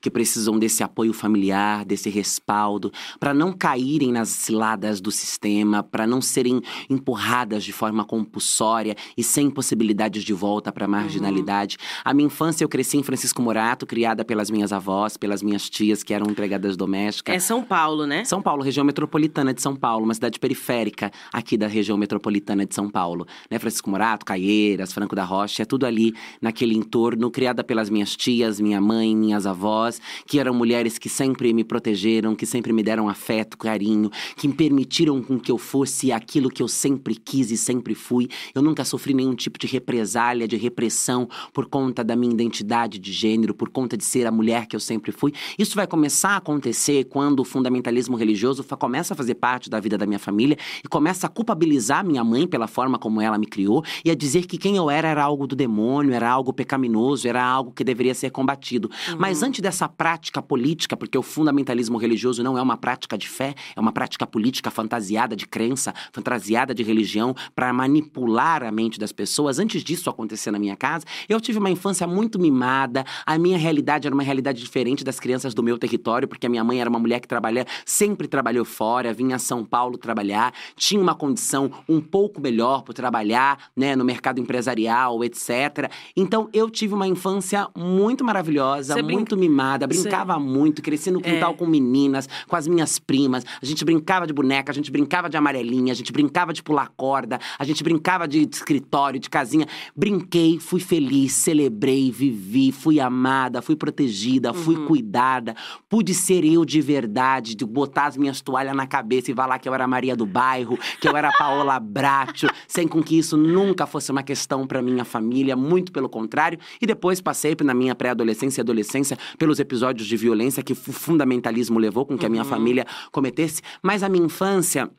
que 0.00 0.10
precisam 0.10 0.58
desse 0.58 0.82
apoio 0.82 1.12
familiar, 1.12 1.84
desse 1.84 2.08
respaldo, 2.08 2.92
para 3.18 3.34
não 3.34 3.52
caírem 3.52 4.12
nas 4.12 4.28
ciladas 4.28 5.00
do 5.00 5.10
sistema, 5.10 5.82
para 5.82 6.06
não 6.06 6.20
serem 6.20 6.60
empurradas 6.88 7.64
de 7.64 7.72
forma 7.72 8.04
compulsória 8.04 8.96
e 9.16 9.22
sem 9.22 9.50
possibilidades 9.50 10.22
de 10.22 10.32
volta 10.32 10.72
para 10.72 10.84
a 10.84 10.88
marginalidade. 10.88 11.76
A 12.04 12.14
minha 12.14 12.26
infância 12.26 12.64
eu 12.64 12.68
cresci 12.68 12.96
em 12.96 13.02
Francisco 13.02 13.42
Morato, 13.42 13.86
criada 13.86 14.24
pelas 14.24 14.50
minhas 14.50 14.72
avós, 14.72 15.16
pelas 15.16 15.42
minhas 15.42 15.68
tias, 15.68 16.02
que 16.02 16.14
eram 16.14 16.30
empregadas 16.30 16.76
domésticas. 16.76 17.34
É 17.34 17.38
São 17.38 17.62
Paulo, 17.62 18.06
né? 18.06 18.24
São 18.24 18.40
Paulo, 18.40 18.62
região 18.62 18.84
metropolitana 18.84 19.52
de 19.52 19.60
São 19.60 19.74
Paulo, 19.74 20.04
uma 20.04 20.14
cidade 20.14 20.38
periférica 20.38 21.10
aqui 21.32 21.56
da 21.56 21.66
região 21.66 21.96
metropolitana 21.96 22.64
de 22.64 22.74
São 22.74 22.88
Paulo. 22.88 23.26
Né? 23.50 23.58
Francisco 23.58 23.90
Morato, 23.90 24.13
Caieiras, 24.22 24.92
Franco 24.92 25.16
da 25.16 25.24
Rocha, 25.24 25.62
é 25.62 25.64
tudo 25.64 25.86
ali 25.86 26.14
naquele 26.40 26.74
entorno, 26.74 27.30
criada 27.30 27.64
pelas 27.64 27.88
minhas 27.90 28.14
tias, 28.14 28.60
minha 28.60 28.80
mãe, 28.80 29.16
minhas 29.16 29.46
avós, 29.46 30.00
que 30.26 30.38
eram 30.38 30.54
mulheres 30.54 30.98
que 30.98 31.08
sempre 31.08 31.52
me 31.52 31.64
protegeram, 31.64 32.36
que 32.36 32.46
sempre 32.46 32.72
me 32.72 32.82
deram 32.82 33.08
afeto, 33.08 33.56
carinho, 33.56 34.10
que 34.36 34.46
me 34.46 34.54
permitiram 34.54 35.22
com 35.22 35.38
que 35.38 35.50
eu 35.50 35.58
fosse 35.58 36.12
aquilo 36.12 36.50
que 36.50 36.62
eu 36.62 36.68
sempre 36.68 37.14
quis 37.14 37.50
e 37.50 37.56
sempre 37.56 37.94
fui. 37.94 38.28
Eu 38.54 38.62
nunca 38.62 38.84
sofri 38.84 39.14
nenhum 39.14 39.34
tipo 39.34 39.58
de 39.58 39.66
represália, 39.66 40.46
de 40.46 40.56
repressão 40.56 41.28
por 41.52 41.66
conta 41.66 42.04
da 42.04 42.14
minha 42.14 42.32
identidade 42.32 42.98
de 42.98 43.12
gênero, 43.12 43.54
por 43.54 43.70
conta 43.70 43.96
de 43.96 44.04
ser 44.04 44.26
a 44.26 44.30
mulher 44.30 44.66
que 44.66 44.76
eu 44.76 44.80
sempre 44.80 45.10
fui. 45.10 45.32
Isso 45.58 45.74
vai 45.74 45.86
começar 45.86 46.30
a 46.30 46.36
acontecer 46.36 47.04
quando 47.04 47.40
o 47.40 47.44
fundamentalismo 47.44 48.16
religioso 48.16 48.62
começa 48.76 49.14
a 49.14 49.16
fazer 49.16 49.34
parte 49.36 49.70
da 49.70 49.80
vida 49.80 49.96
da 49.96 50.06
minha 50.06 50.18
família 50.18 50.58
e 50.84 50.88
começa 50.88 51.26
a 51.26 51.30
culpabilizar 51.30 52.04
minha 52.04 52.22
mãe 52.22 52.46
pela 52.46 52.66
forma 52.66 52.98
como 52.98 53.20
ela 53.20 53.38
me 53.38 53.46
criou 53.46 53.82
e 54.04 54.10
a 54.10 54.14
dizer 54.14 54.46
que 54.46 54.58
quem 54.58 54.76
eu 54.76 54.90
era 54.90 55.08
era 55.08 55.22
algo 55.22 55.46
do 55.46 55.56
demônio, 55.56 56.12
era 56.12 56.28
algo 56.30 56.52
pecaminoso, 56.52 57.26
era 57.26 57.42
algo 57.42 57.72
que 57.72 57.82
deveria 57.82 58.14
ser 58.14 58.30
combatido. 58.30 58.90
Mas 59.18 59.42
antes 59.42 59.60
dessa 59.60 59.88
prática 59.88 60.42
política, 60.42 60.96
porque 60.96 61.16
o 61.16 61.22
fundamentalismo 61.22 61.96
religioso 61.96 62.42
não 62.42 62.58
é 62.58 62.62
uma 62.62 62.76
prática 62.76 63.16
de 63.16 63.28
fé, 63.28 63.54
é 63.74 63.80
uma 63.80 63.92
prática 63.92 64.26
política 64.26 64.70
fantasiada 64.70 65.34
de 65.34 65.46
crença, 65.46 65.94
fantasiada 66.12 66.74
de 66.74 66.82
religião 66.82 67.34
para 67.54 67.72
manipular 67.72 68.62
a 68.62 68.70
mente 68.70 68.98
das 68.98 69.12
pessoas. 69.12 69.58
Antes 69.58 69.82
disso 69.82 70.10
acontecer 70.10 70.50
na 70.50 70.58
minha 70.58 70.76
casa, 70.76 71.04
eu 71.28 71.40
tive 71.40 71.58
uma 71.58 71.70
infância 71.70 72.06
muito 72.06 72.38
mimada. 72.38 73.04
A 73.24 73.38
minha 73.38 73.56
realidade 73.56 74.06
era 74.06 74.14
uma 74.14 74.22
realidade 74.22 74.60
diferente 74.60 75.02
das 75.02 75.18
crianças 75.18 75.54
do 75.54 75.62
meu 75.62 75.78
território, 75.78 76.28
porque 76.28 76.46
a 76.46 76.50
minha 76.50 76.64
mãe 76.64 76.80
era 76.80 76.90
uma 76.90 76.98
mulher 76.98 77.20
que 77.20 77.28
trabalha, 77.28 77.66
sempre 77.86 78.28
trabalhou 78.28 78.64
fora, 78.64 79.12
vinha 79.12 79.36
a 79.36 79.38
São 79.38 79.64
Paulo 79.64 79.96
trabalhar, 79.96 80.52
tinha 80.76 81.00
uma 81.00 81.14
condição 81.14 81.70
um 81.88 82.00
pouco 82.00 82.40
melhor 82.40 82.82
para 82.82 82.92
trabalhar, 82.94 83.58
né, 83.76 83.93
no 83.96 84.04
mercado 84.04 84.40
empresarial, 84.40 85.22
etc. 85.24 85.90
Então 86.16 86.48
eu 86.52 86.68
tive 86.70 86.94
uma 86.94 87.06
infância 87.06 87.68
muito 87.76 88.24
maravilhosa, 88.24 88.94
Você 88.94 89.02
muito 89.02 89.36
mimada, 89.36 89.86
Você- 89.86 90.02
brincava 90.02 90.38
muito, 90.38 90.82
cresci 90.82 91.10
no 91.10 91.20
quintal 91.20 91.52
É. 91.52 91.54
com 91.56 91.66
meninas, 91.66 92.28
com 92.46 92.56
as 92.56 92.66
minhas 92.66 92.98
primas. 92.98 93.44
A 93.60 93.64
gente 93.66 93.84
brincava 93.84 94.26
de 94.26 94.32
boneca, 94.32 94.70
a 94.72 94.74
gente 94.74 94.90
brincava 94.90 95.28
de 95.28 95.36
amarelinha, 95.36 95.92
a 95.92 95.96
gente 95.96 96.12
brincava 96.12 96.52
de 96.52 96.62
pular 96.62 96.88
corda, 96.96 97.38
a 97.58 97.64
gente 97.64 97.82
brincava 97.82 98.26
de 98.28 98.48
escritório, 98.50 99.18
de 99.20 99.28
casinha. 99.30 99.66
Brinquei, 99.96 100.58
fui 100.58 100.80
feliz, 100.80 101.32
celebrei, 101.32 102.10
vivi, 102.10 102.72
fui 102.72 103.00
amada, 103.00 103.62
fui 103.62 103.76
protegida, 103.76 104.52
fui 104.52 104.76
Uhum. 104.76 104.86
cuidada. 104.86 105.54
Pude 105.88 106.14
ser 106.14 106.44
eu 106.44 106.64
de 106.64 106.80
verdade, 106.80 107.54
de 107.54 107.64
botar 107.64 108.06
as 108.06 108.16
minhas 108.16 108.40
toalhas 108.40 108.74
na 108.76 108.86
cabeça 108.86 109.30
e 109.30 109.34
falar 109.34 109.58
que 109.58 109.68
eu 109.68 109.74
era 109.74 109.86
Maria 109.86 110.16
do 110.16 110.26
bairro, 110.26 110.78
que 111.00 111.08
eu 111.08 111.16
era 111.16 111.30
Paola 111.32 111.78
Bracho, 111.78 112.46
sem 112.68 112.86
com 112.88 113.02
que 113.02 113.18
isso 113.18 113.36
nunca 113.36 113.83
fosse 113.86 114.10
uma 114.10 114.22
questão 114.22 114.66
para 114.66 114.82
minha 114.82 115.04
família, 115.04 115.56
muito 115.56 115.92
pelo 115.92 116.08
contrário. 116.08 116.58
E 116.80 116.86
depois 116.86 117.20
passei 117.20 117.56
na 117.62 117.74
minha 117.74 117.94
pré-adolescência 117.94 118.60
e 118.60 118.62
adolescência 118.62 119.18
pelos 119.38 119.58
episódios 119.58 120.06
de 120.06 120.16
violência 120.16 120.62
que 120.62 120.72
o 120.72 120.76
fundamentalismo 120.76 121.78
levou 121.78 122.04
com 122.04 122.18
que 122.18 122.26
a 122.26 122.28
minha 122.28 122.44
família 122.44 122.86
cometesse. 123.12 123.62
Mas 123.82 124.02
a 124.02 124.08
minha 124.08 124.24
infância 124.24 124.90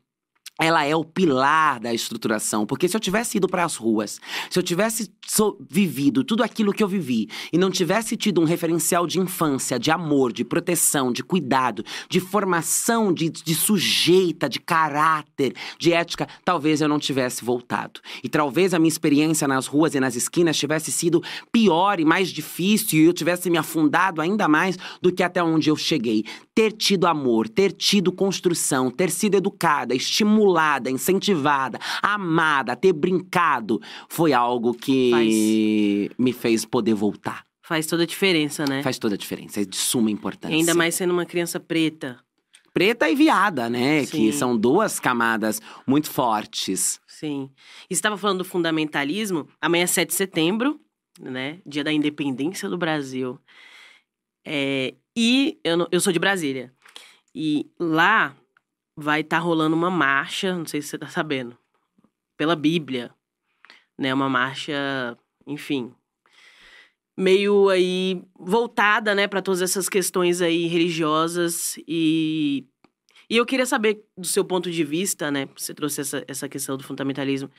ela 0.60 0.86
é 0.86 0.96
o 0.96 1.04
pilar 1.04 1.80
da 1.80 1.94
estruturação. 1.94 2.65
Porque 2.65 2.88
se 2.88 2.96
eu 2.96 3.00
tivesse 3.00 3.38
ido 3.38 3.48
para 3.48 3.65
as 3.65 3.76
ruas, 3.76 4.22
se 4.50 4.58
eu 4.58 4.63
tivesse 4.63 5.12
so 5.28 5.58
vivido 5.70 6.24
tudo 6.24 6.44
aquilo 6.44 6.74
que 6.74 6.84
eu 6.84 6.88
vivi 6.88 7.28
e 7.52 7.58
não 7.58 7.70
tivesse 7.70 8.15
tido 8.15 8.39
um 8.39 8.46
referencial 8.46 9.06
de 9.06 9.20
infância, 9.20 9.78
de 9.78 9.91
amor, 9.91 10.32
de 10.32 10.46
proteção, 10.46 11.12
de 11.12 11.24
cuidado, 11.24 11.84
de 12.10 12.20
formação, 12.20 13.13
de, 13.13 13.30
de 13.30 13.54
sujeita, 13.54 14.48
de 14.48 14.60
caráter, 14.60 15.54
de 15.78 15.91
ética, 15.91 16.28
talvez 16.44 16.80
eu 16.80 16.88
não 16.88 17.00
tivesse 17.00 17.44
voltado. 17.44 18.00
E 18.24 18.30
talvez 18.30 18.74
a 18.74 18.80
minha 18.80 18.89
experiência 18.89 19.48
nas 19.48 19.68
ruas 19.68 19.94
e 19.94 20.00
nas 20.00 20.15
esquinas 20.15 20.58
tivesse 20.58 20.91
sido 20.91 21.22
pior 21.52 22.00
e 22.00 22.06
mais 22.06 22.30
difícil 22.30 23.00
e 23.00 23.06
eu 23.06 23.13
tivesse 23.13 23.50
me 23.50 23.58
afundado 23.58 24.22
ainda 24.22 24.48
mais 24.48 24.78
do 25.02 25.12
que 25.12 25.24
até 25.24 25.44
onde 25.44 25.70
eu 25.70 25.76
cheguei. 25.76 26.24
Ter 26.56 26.72
tido 26.72 27.06
amor, 27.06 27.50
ter 27.50 27.74
tido 27.74 28.13
construção, 28.13 28.89
ter 28.89 29.12
sido 29.12 29.36
educada, 29.36 29.94
estimulada 29.94 30.89
incentivada, 30.89 31.78
amada, 32.02 32.76
ter 32.78 32.94
brincado, 32.94 33.82
foi 34.08 34.32
algo 34.32 34.74
que 34.74 35.12
Faz. 35.12 36.18
me 36.18 36.32
fez 36.32 36.63
poder 36.63 36.94
voltar. 36.94 37.44
Faz 37.62 37.86
toda 37.88 38.04
a 38.04 38.06
diferença, 38.06 38.63
né? 38.65 38.82
Faz 38.84 38.98
toda 38.98 39.15
a 39.15 39.18
diferença, 39.18 39.60
é 39.60 39.65
de 39.65 39.76
suma 39.76 40.10
importância. 40.10 40.56
E 40.56 40.60
ainda 40.60 40.74
mais 40.74 40.96
sendo 40.96 41.12
uma 41.12 41.26
criança 41.26 41.60
preta. 41.60 42.18
Preta 42.72 43.10
e 43.10 43.15
viada, 43.15 43.70
né? 43.70 44.06
Sim. 44.06 44.18
Que 44.18 44.34
são 44.34 44.56
duas 44.56 45.00
camadas 45.00 45.62
muito 45.88 46.10
fortes. 46.10 47.00
Sim. 47.08 47.50
E 47.89 47.94
estava 47.94 48.18
falando 48.18 48.39
do 48.39 48.46
fundamentalismo. 48.46 49.48
Amanhã 49.62 49.86
é 49.86 49.88
7 49.88 50.10
de 50.10 50.15
setembro, 50.15 50.80
né? 51.20 51.60
Dia 51.65 51.84
da 51.84 51.91
independência 51.91 52.70
do 52.70 52.78
Brasil. 52.78 53.39
É, 54.46 54.94
e 55.15 55.60
eu, 55.63 55.88
eu 55.91 55.99
sou 55.99 56.12
de 56.13 56.19
Brasília. 56.19 56.73
E 57.34 57.69
lá 57.80 58.36
vai 58.95 59.21
estar 59.21 59.38
tá 59.38 59.43
rolando 59.43 59.75
uma 59.75 59.91
marcha, 59.91 60.56
não 60.56 60.65
sei 60.65 60.82
se 60.82 60.89
você 60.89 60.97
tá 60.97 61.08
sabendo, 61.08 61.58
pela 62.38 62.56
Bíblia, 62.56 63.13
né? 63.97 64.13
Uma 64.13 64.30
marcha, 64.30 65.17
enfim, 65.45 65.93
meio 67.17 67.69
aí 67.69 68.21
voltada, 68.38 69.15
né, 69.15 69.28
para 69.28 69.41
todas 69.41 69.62
essas 69.62 69.88
questões 69.88 70.41
aí 70.41 70.67
religiosas 70.67 71.78
e 71.88 72.65
e 73.28 73.38
eu 73.38 73.45
queria 73.45 73.65
saber 73.65 74.06
do 74.15 74.28
seu 74.28 74.45
ponto 74.45 74.69
de 74.69 74.84
vista, 74.84 75.32
né? 75.32 75.49
Você 75.58 75.73
trouxe 75.73 76.01
essa, 76.01 76.23
essa 76.28 76.47
questão 76.47 76.78
do 76.78 76.84
fundamentalismo, 76.84 77.49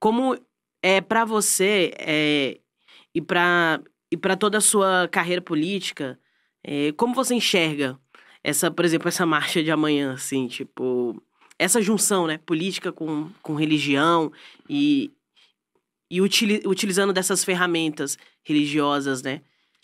como 0.00 0.36
é 0.82 1.00
para 1.00 1.24
você 1.24 1.92
é, 1.96 2.58
e 3.14 3.22
para 3.22 3.80
e 4.10 4.16
para 4.16 4.36
toda 4.36 4.58
a 4.58 4.60
sua 4.60 5.08
carreira 5.08 5.40
política, 5.40 6.18
é, 6.64 6.92
como 6.92 7.14
você 7.14 7.34
enxerga 7.34 7.98
essa, 8.42 8.70
por 8.70 8.84
exemplo, 8.84 9.08
essa 9.08 9.24
marcha 9.26 9.62
de 9.62 9.70
amanhã, 9.70 10.14
assim, 10.14 10.46
tipo, 10.48 11.20
essa 11.58 11.80
junção, 11.80 12.26
né, 12.26 12.38
política 12.38 12.92
com, 12.92 13.30
com 13.40 13.54
religião 13.54 14.32
e, 14.68 15.12
e 16.10 16.20
utilizando 16.20 17.12
dessas 17.12 17.44
ferramentas 17.44 18.18
religiosas, 18.42 19.22
né? 19.22 19.42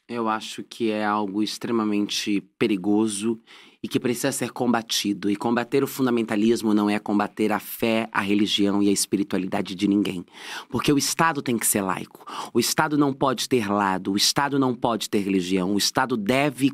Eu 0.09 0.27
acho 0.27 0.63
que 0.63 0.91
é 0.91 1.05
algo 1.05 1.43
extremamente 1.43 2.41
perigoso 2.59 3.39
e 3.83 3.87
que 3.87 4.01
precisa 4.01 4.33
ser 4.33 4.51
combatido. 4.51 5.31
E 5.31 5.37
combater 5.37 5.85
o 5.85 5.87
fundamentalismo 5.87 6.75
não 6.75 6.91
é 6.91 6.99
combater 6.99 7.53
a 7.53 7.61
fé, 7.61 8.09
a 8.13 8.21
religião 8.21 8.83
e 8.83 8.89
a 8.89 8.93
espiritualidade 8.93 9.75
de 9.75 9.87
ninguém. 9.87 10.25
Porque 10.69 10.93
o 10.93 10.99
Estado 10.99 11.41
tem 11.41 11.57
que 11.57 11.67
ser 11.67 11.83
laico. 11.83 12.27
O 12.53 12.59
Estado 12.59 12.99
não 12.99 13.13
pode 13.13 13.49
ter 13.49 13.71
lado, 13.71 14.13
o 14.13 14.17
Estado 14.17 14.59
não 14.59 14.75
pode 14.75 15.09
ter 15.09 15.21
religião. 15.21 15.75
O 15.75 15.79
Estado 15.79 16.17
deve 16.17 16.71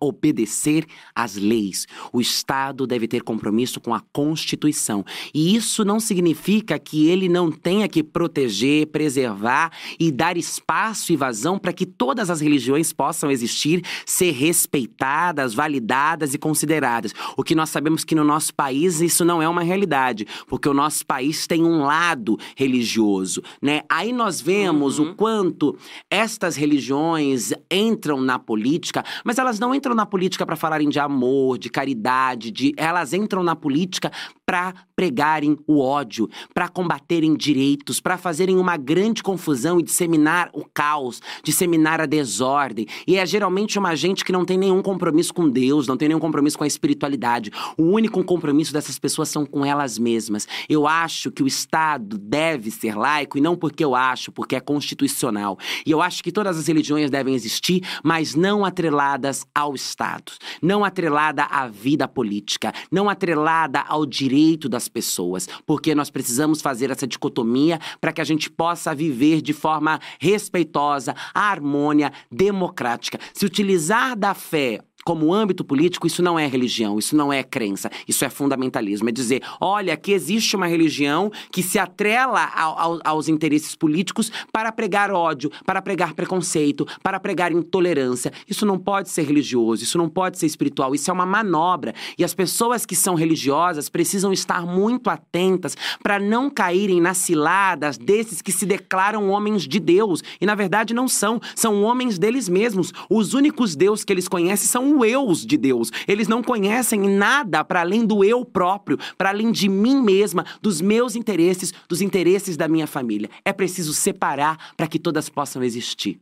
obedecer 0.00 0.86
às 1.14 1.34
leis. 1.34 1.86
O 2.12 2.20
Estado 2.20 2.86
deve 2.86 3.08
ter 3.08 3.22
compromisso 3.22 3.80
com 3.80 3.92
a 3.92 4.00
Constituição. 4.12 5.04
E 5.34 5.56
isso 5.56 5.84
não 5.84 5.98
significa 5.98 6.78
que 6.78 7.08
ele 7.08 7.28
não 7.28 7.50
tenha 7.50 7.88
que 7.88 8.02
proteger, 8.02 8.86
preservar 8.86 9.72
e 9.98 10.12
dar 10.12 10.36
espaço 10.36 11.12
e 11.12 11.16
vazão 11.16 11.58
para 11.58 11.72
que 11.72 11.84
todas 11.84 12.30
as 12.30 12.40
religiões 12.40 12.92
possam 12.92 13.30
existir, 13.30 13.82
ser 14.06 14.30
respeitadas, 14.32 15.52
validadas 15.52 16.34
e 16.34 16.38
consideradas. 16.44 17.14
O 17.38 17.42
que 17.42 17.54
nós 17.54 17.70
sabemos 17.70 18.04
que 18.04 18.14
no 18.14 18.22
nosso 18.22 18.54
país 18.54 19.00
isso 19.00 19.24
não 19.24 19.40
é 19.40 19.48
uma 19.48 19.62
realidade, 19.62 20.26
porque 20.46 20.68
o 20.68 20.74
nosso 20.74 21.06
país 21.06 21.46
tem 21.46 21.64
um 21.64 21.84
lado 21.84 22.38
religioso, 22.54 23.42
né? 23.62 23.80
Aí 23.88 24.12
nós 24.12 24.42
vemos 24.42 24.98
uhum. 24.98 25.12
o 25.12 25.14
quanto 25.14 25.74
estas 26.10 26.54
religiões 26.54 27.54
entram 27.70 28.20
na 28.20 28.38
política, 28.38 29.02
mas 29.24 29.38
elas 29.38 29.58
não 29.58 29.74
entram 29.74 29.94
na 29.94 30.04
política 30.04 30.44
para 30.44 30.54
falarem 30.54 30.90
de 30.90 31.00
amor, 31.00 31.56
de 31.56 31.70
caridade, 31.70 32.50
de 32.50 32.74
elas 32.76 33.14
entram 33.14 33.42
na 33.42 33.56
política 33.56 34.12
para 34.44 34.74
pregarem 34.94 35.56
o 35.66 35.80
ódio, 35.80 36.28
para 36.52 36.68
combaterem 36.68 37.34
direitos, 37.34 38.00
para 38.00 38.18
fazerem 38.18 38.58
uma 38.58 38.76
grande 38.76 39.22
confusão 39.22 39.80
e 39.80 39.82
disseminar 39.82 40.50
o 40.52 40.62
caos, 40.62 41.22
disseminar 41.42 42.02
a 42.02 42.06
desordem. 42.06 42.86
E 43.06 43.16
é 43.16 43.24
geralmente 43.24 43.78
uma 43.78 43.94
gente 43.94 44.22
que 44.22 44.30
não 44.30 44.44
tem 44.44 44.58
nenhum 44.58 44.82
compromisso 44.82 45.32
com 45.32 45.48
Deus, 45.48 45.88
não 45.88 45.96
tem 45.96 46.08
nenhum 46.08 46.20
compromisso 46.20 46.33
com 46.56 46.64
a 46.64 46.66
espiritualidade. 46.66 47.50
O 47.78 47.84
único 47.84 48.22
compromisso 48.24 48.72
dessas 48.72 48.98
pessoas 48.98 49.28
são 49.28 49.46
com 49.46 49.64
elas 49.64 49.98
mesmas. 49.98 50.48
Eu 50.68 50.86
acho 50.86 51.30
que 51.30 51.42
o 51.42 51.46
Estado 51.46 52.18
deve 52.18 52.70
ser 52.70 52.96
laico 52.96 53.38
e 53.38 53.40
não 53.40 53.56
porque 53.56 53.84
eu 53.84 53.94
acho, 53.94 54.32
porque 54.32 54.56
é 54.56 54.60
constitucional. 54.60 55.56
E 55.86 55.90
eu 55.90 56.02
acho 56.02 56.22
que 56.24 56.32
todas 56.32 56.58
as 56.58 56.66
religiões 56.66 57.10
devem 57.10 57.34
existir, 57.34 57.82
mas 58.02 58.34
não 58.34 58.64
atreladas 58.64 59.46
ao 59.54 59.74
Estado, 59.74 60.32
não 60.60 60.84
atrelada 60.84 61.44
à 61.44 61.68
vida 61.68 62.08
política, 62.08 62.72
não 62.90 63.08
atrelada 63.08 63.80
ao 63.80 64.04
direito 64.04 64.68
das 64.68 64.88
pessoas, 64.88 65.48
porque 65.64 65.94
nós 65.94 66.10
precisamos 66.10 66.60
fazer 66.60 66.90
essa 66.90 67.06
dicotomia 67.06 67.78
para 68.00 68.12
que 68.12 68.20
a 68.20 68.24
gente 68.24 68.50
possa 68.50 68.94
viver 68.94 69.40
de 69.40 69.52
forma 69.52 70.00
respeitosa, 70.18 71.14
harmônia, 71.32 72.12
democrática. 72.30 73.18
Se 73.32 73.46
utilizar 73.46 74.16
da 74.16 74.34
fé 74.34 74.80
como 75.04 75.32
âmbito 75.34 75.64
político, 75.64 76.06
isso 76.06 76.22
não 76.22 76.38
é 76.38 76.46
religião, 76.46 76.98
isso 76.98 77.14
não 77.14 77.32
é 77.32 77.42
crença, 77.42 77.90
isso 78.08 78.24
é 78.24 78.30
fundamentalismo. 78.30 79.08
É 79.08 79.12
dizer, 79.12 79.42
olha, 79.60 79.96
que 79.96 80.12
existe 80.12 80.56
uma 80.56 80.66
religião 80.66 81.30
que 81.50 81.62
se 81.62 81.78
atrela 81.78 82.50
ao, 82.54 82.78
ao, 82.78 83.00
aos 83.04 83.28
interesses 83.28 83.74
políticos 83.74 84.32
para 84.50 84.72
pregar 84.72 85.10
ódio, 85.10 85.50
para 85.66 85.82
pregar 85.82 86.14
preconceito, 86.14 86.86
para 87.02 87.20
pregar 87.20 87.52
intolerância. 87.52 88.32
Isso 88.48 88.64
não 88.64 88.78
pode 88.78 89.10
ser 89.10 89.24
religioso, 89.24 89.82
isso 89.82 89.98
não 89.98 90.08
pode 90.08 90.38
ser 90.38 90.46
espiritual, 90.46 90.94
isso 90.94 91.10
é 91.10 91.14
uma 91.14 91.26
manobra. 91.26 91.94
E 92.18 92.24
as 92.24 92.34
pessoas 92.34 92.86
que 92.86 92.96
são 92.96 93.14
religiosas 93.14 93.88
precisam 93.88 94.32
estar 94.32 94.64
muito 94.64 95.10
atentas 95.10 95.76
para 96.02 96.18
não 96.18 96.48
caírem 96.48 97.00
nas 97.00 97.18
ciladas 97.18 97.98
desses 97.98 98.40
que 98.40 98.52
se 98.52 98.64
declaram 98.64 99.28
homens 99.28 99.68
de 99.68 99.78
Deus. 99.78 100.22
E 100.40 100.46
na 100.46 100.54
verdade 100.54 100.94
não 100.94 101.08
são, 101.08 101.40
são 101.54 101.82
homens 101.82 102.18
deles 102.18 102.48
mesmos. 102.48 102.92
Os 103.10 103.34
únicos 103.34 103.76
Deus 103.76 104.04
que 104.04 104.12
eles 104.12 104.28
conhecem 104.28 104.66
são 104.66 104.93
o 104.98 105.04
eus 105.04 105.44
de 105.44 105.56
Deus. 105.56 105.90
Eles 106.06 106.28
não 106.28 106.42
conhecem 106.42 107.00
nada 107.00 107.64
para 107.64 107.80
além 107.80 108.04
do 108.04 108.24
eu 108.24 108.44
próprio, 108.44 108.98
para 109.16 109.30
além 109.30 109.50
de 109.52 109.68
mim 109.68 110.02
mesma, 110.02 110.44
dos 110.60 110.80
meus 110.80 111.16
interesses, 111.16 111.72
dos 111.88 112.00
interesses 112.00 112.56
da 112.56 112.68
minha 112.68 112.86
família. 112.86 113.30
É 113.44 113.52
preciso 113.52 113.92
separar 113.92 114.74
para 114.76 114.86
que 114.86 114.98
todas 114.98 115.28
possam 115.28 115.62
existir. 115.62 116.20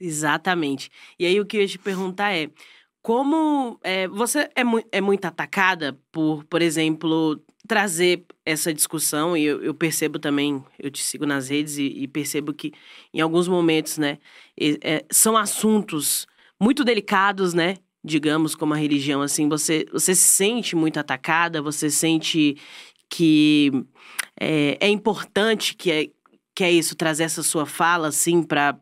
Exatamente. 0.00 0.90
E 1.18 1.26
aí 1.26 1.40
o 1.40 1.46
que 1.46 1.56
eu 1.56 1.62
ia 1.62 1.68
te 1.68 1.78
perguntar 1.78 2.32
é. 2.32 2.50
Como 3.00 3.78
é, 3.82 4.06
você 4.08 4.50
é, 4.54 4.64
mu 4.64 4.82
é 4.92 5.00
muito 5.00 5.24
atacada 5.24 5.98
por, 6.12 6.44
por 6.44 6.60
exemplo, 6.60 7.40
trazer 7.66 8.24
essa 8.44 8.72
discussão, 8.72 9.36
e 9.36 9.44
eu, 9.44 9.62
eu, 9.62 9.74
percebo 9.74 10.18
também, 10.18 10.64
eu 10.78 10.90
te 10.90 11.02
sigo 11.02 11.26
nas 11.26 11.48
redes 11.48 11.76
e, 11.76 11.84
e 11.84 12.08
percebo 12.08 12.52
que 12.52 12.72
em 13.12 13.20
alguns 13.20 13.46
momentos, 13.46 13.98
né, 13.98 14.18
é, 14.58 15.04
são 15.10 15.36
assuntos 15.36 16.26
muito 16.58 16.82
delicados, 16.82 17.52
né, 17.52 17.76
digamos, 18.04 18.54
como 18.54 18.74
a 18.74 18.76
religião, 18.76 19.22
assim, 19.22 19.48
você, 19.48 19.86
você 19.92 20.14
se 20.14 20.22
sente 20.22 20.76
muito 20.76 20.98
atacada, 20.98 21.60
você 21.60 21.90
sente 21.90 22.56
que 23.10 23.72
é, 24.40 24.76
é 24.80 24.88
importante 24.88 25.74
que 25.74 25.90
é, 25.90 26.10
que 26.54 26.64
é 26.64 26.70
isso, 26.72 26.96
trazer 26.96 27.24
essa 27.24 27.42
sua 27.42 27.66
fala, 27.66 28.08
assim, 28.08 28.42
para 28.42 28.76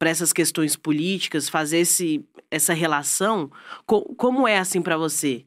essas 0.00 0.32
questões 0.32 0.76
políticas, 0.76 1.48
fazer 1.48 1.78
esse, 1.80 2.24
essa 2.50 2.72
relação. 2.72 3.50
Co 3.86 4.14
como 4.16 4.48
é, 4.48 4.58
assim, 4.58 4.80
para 4.82 4.96
você? 4.96 5.44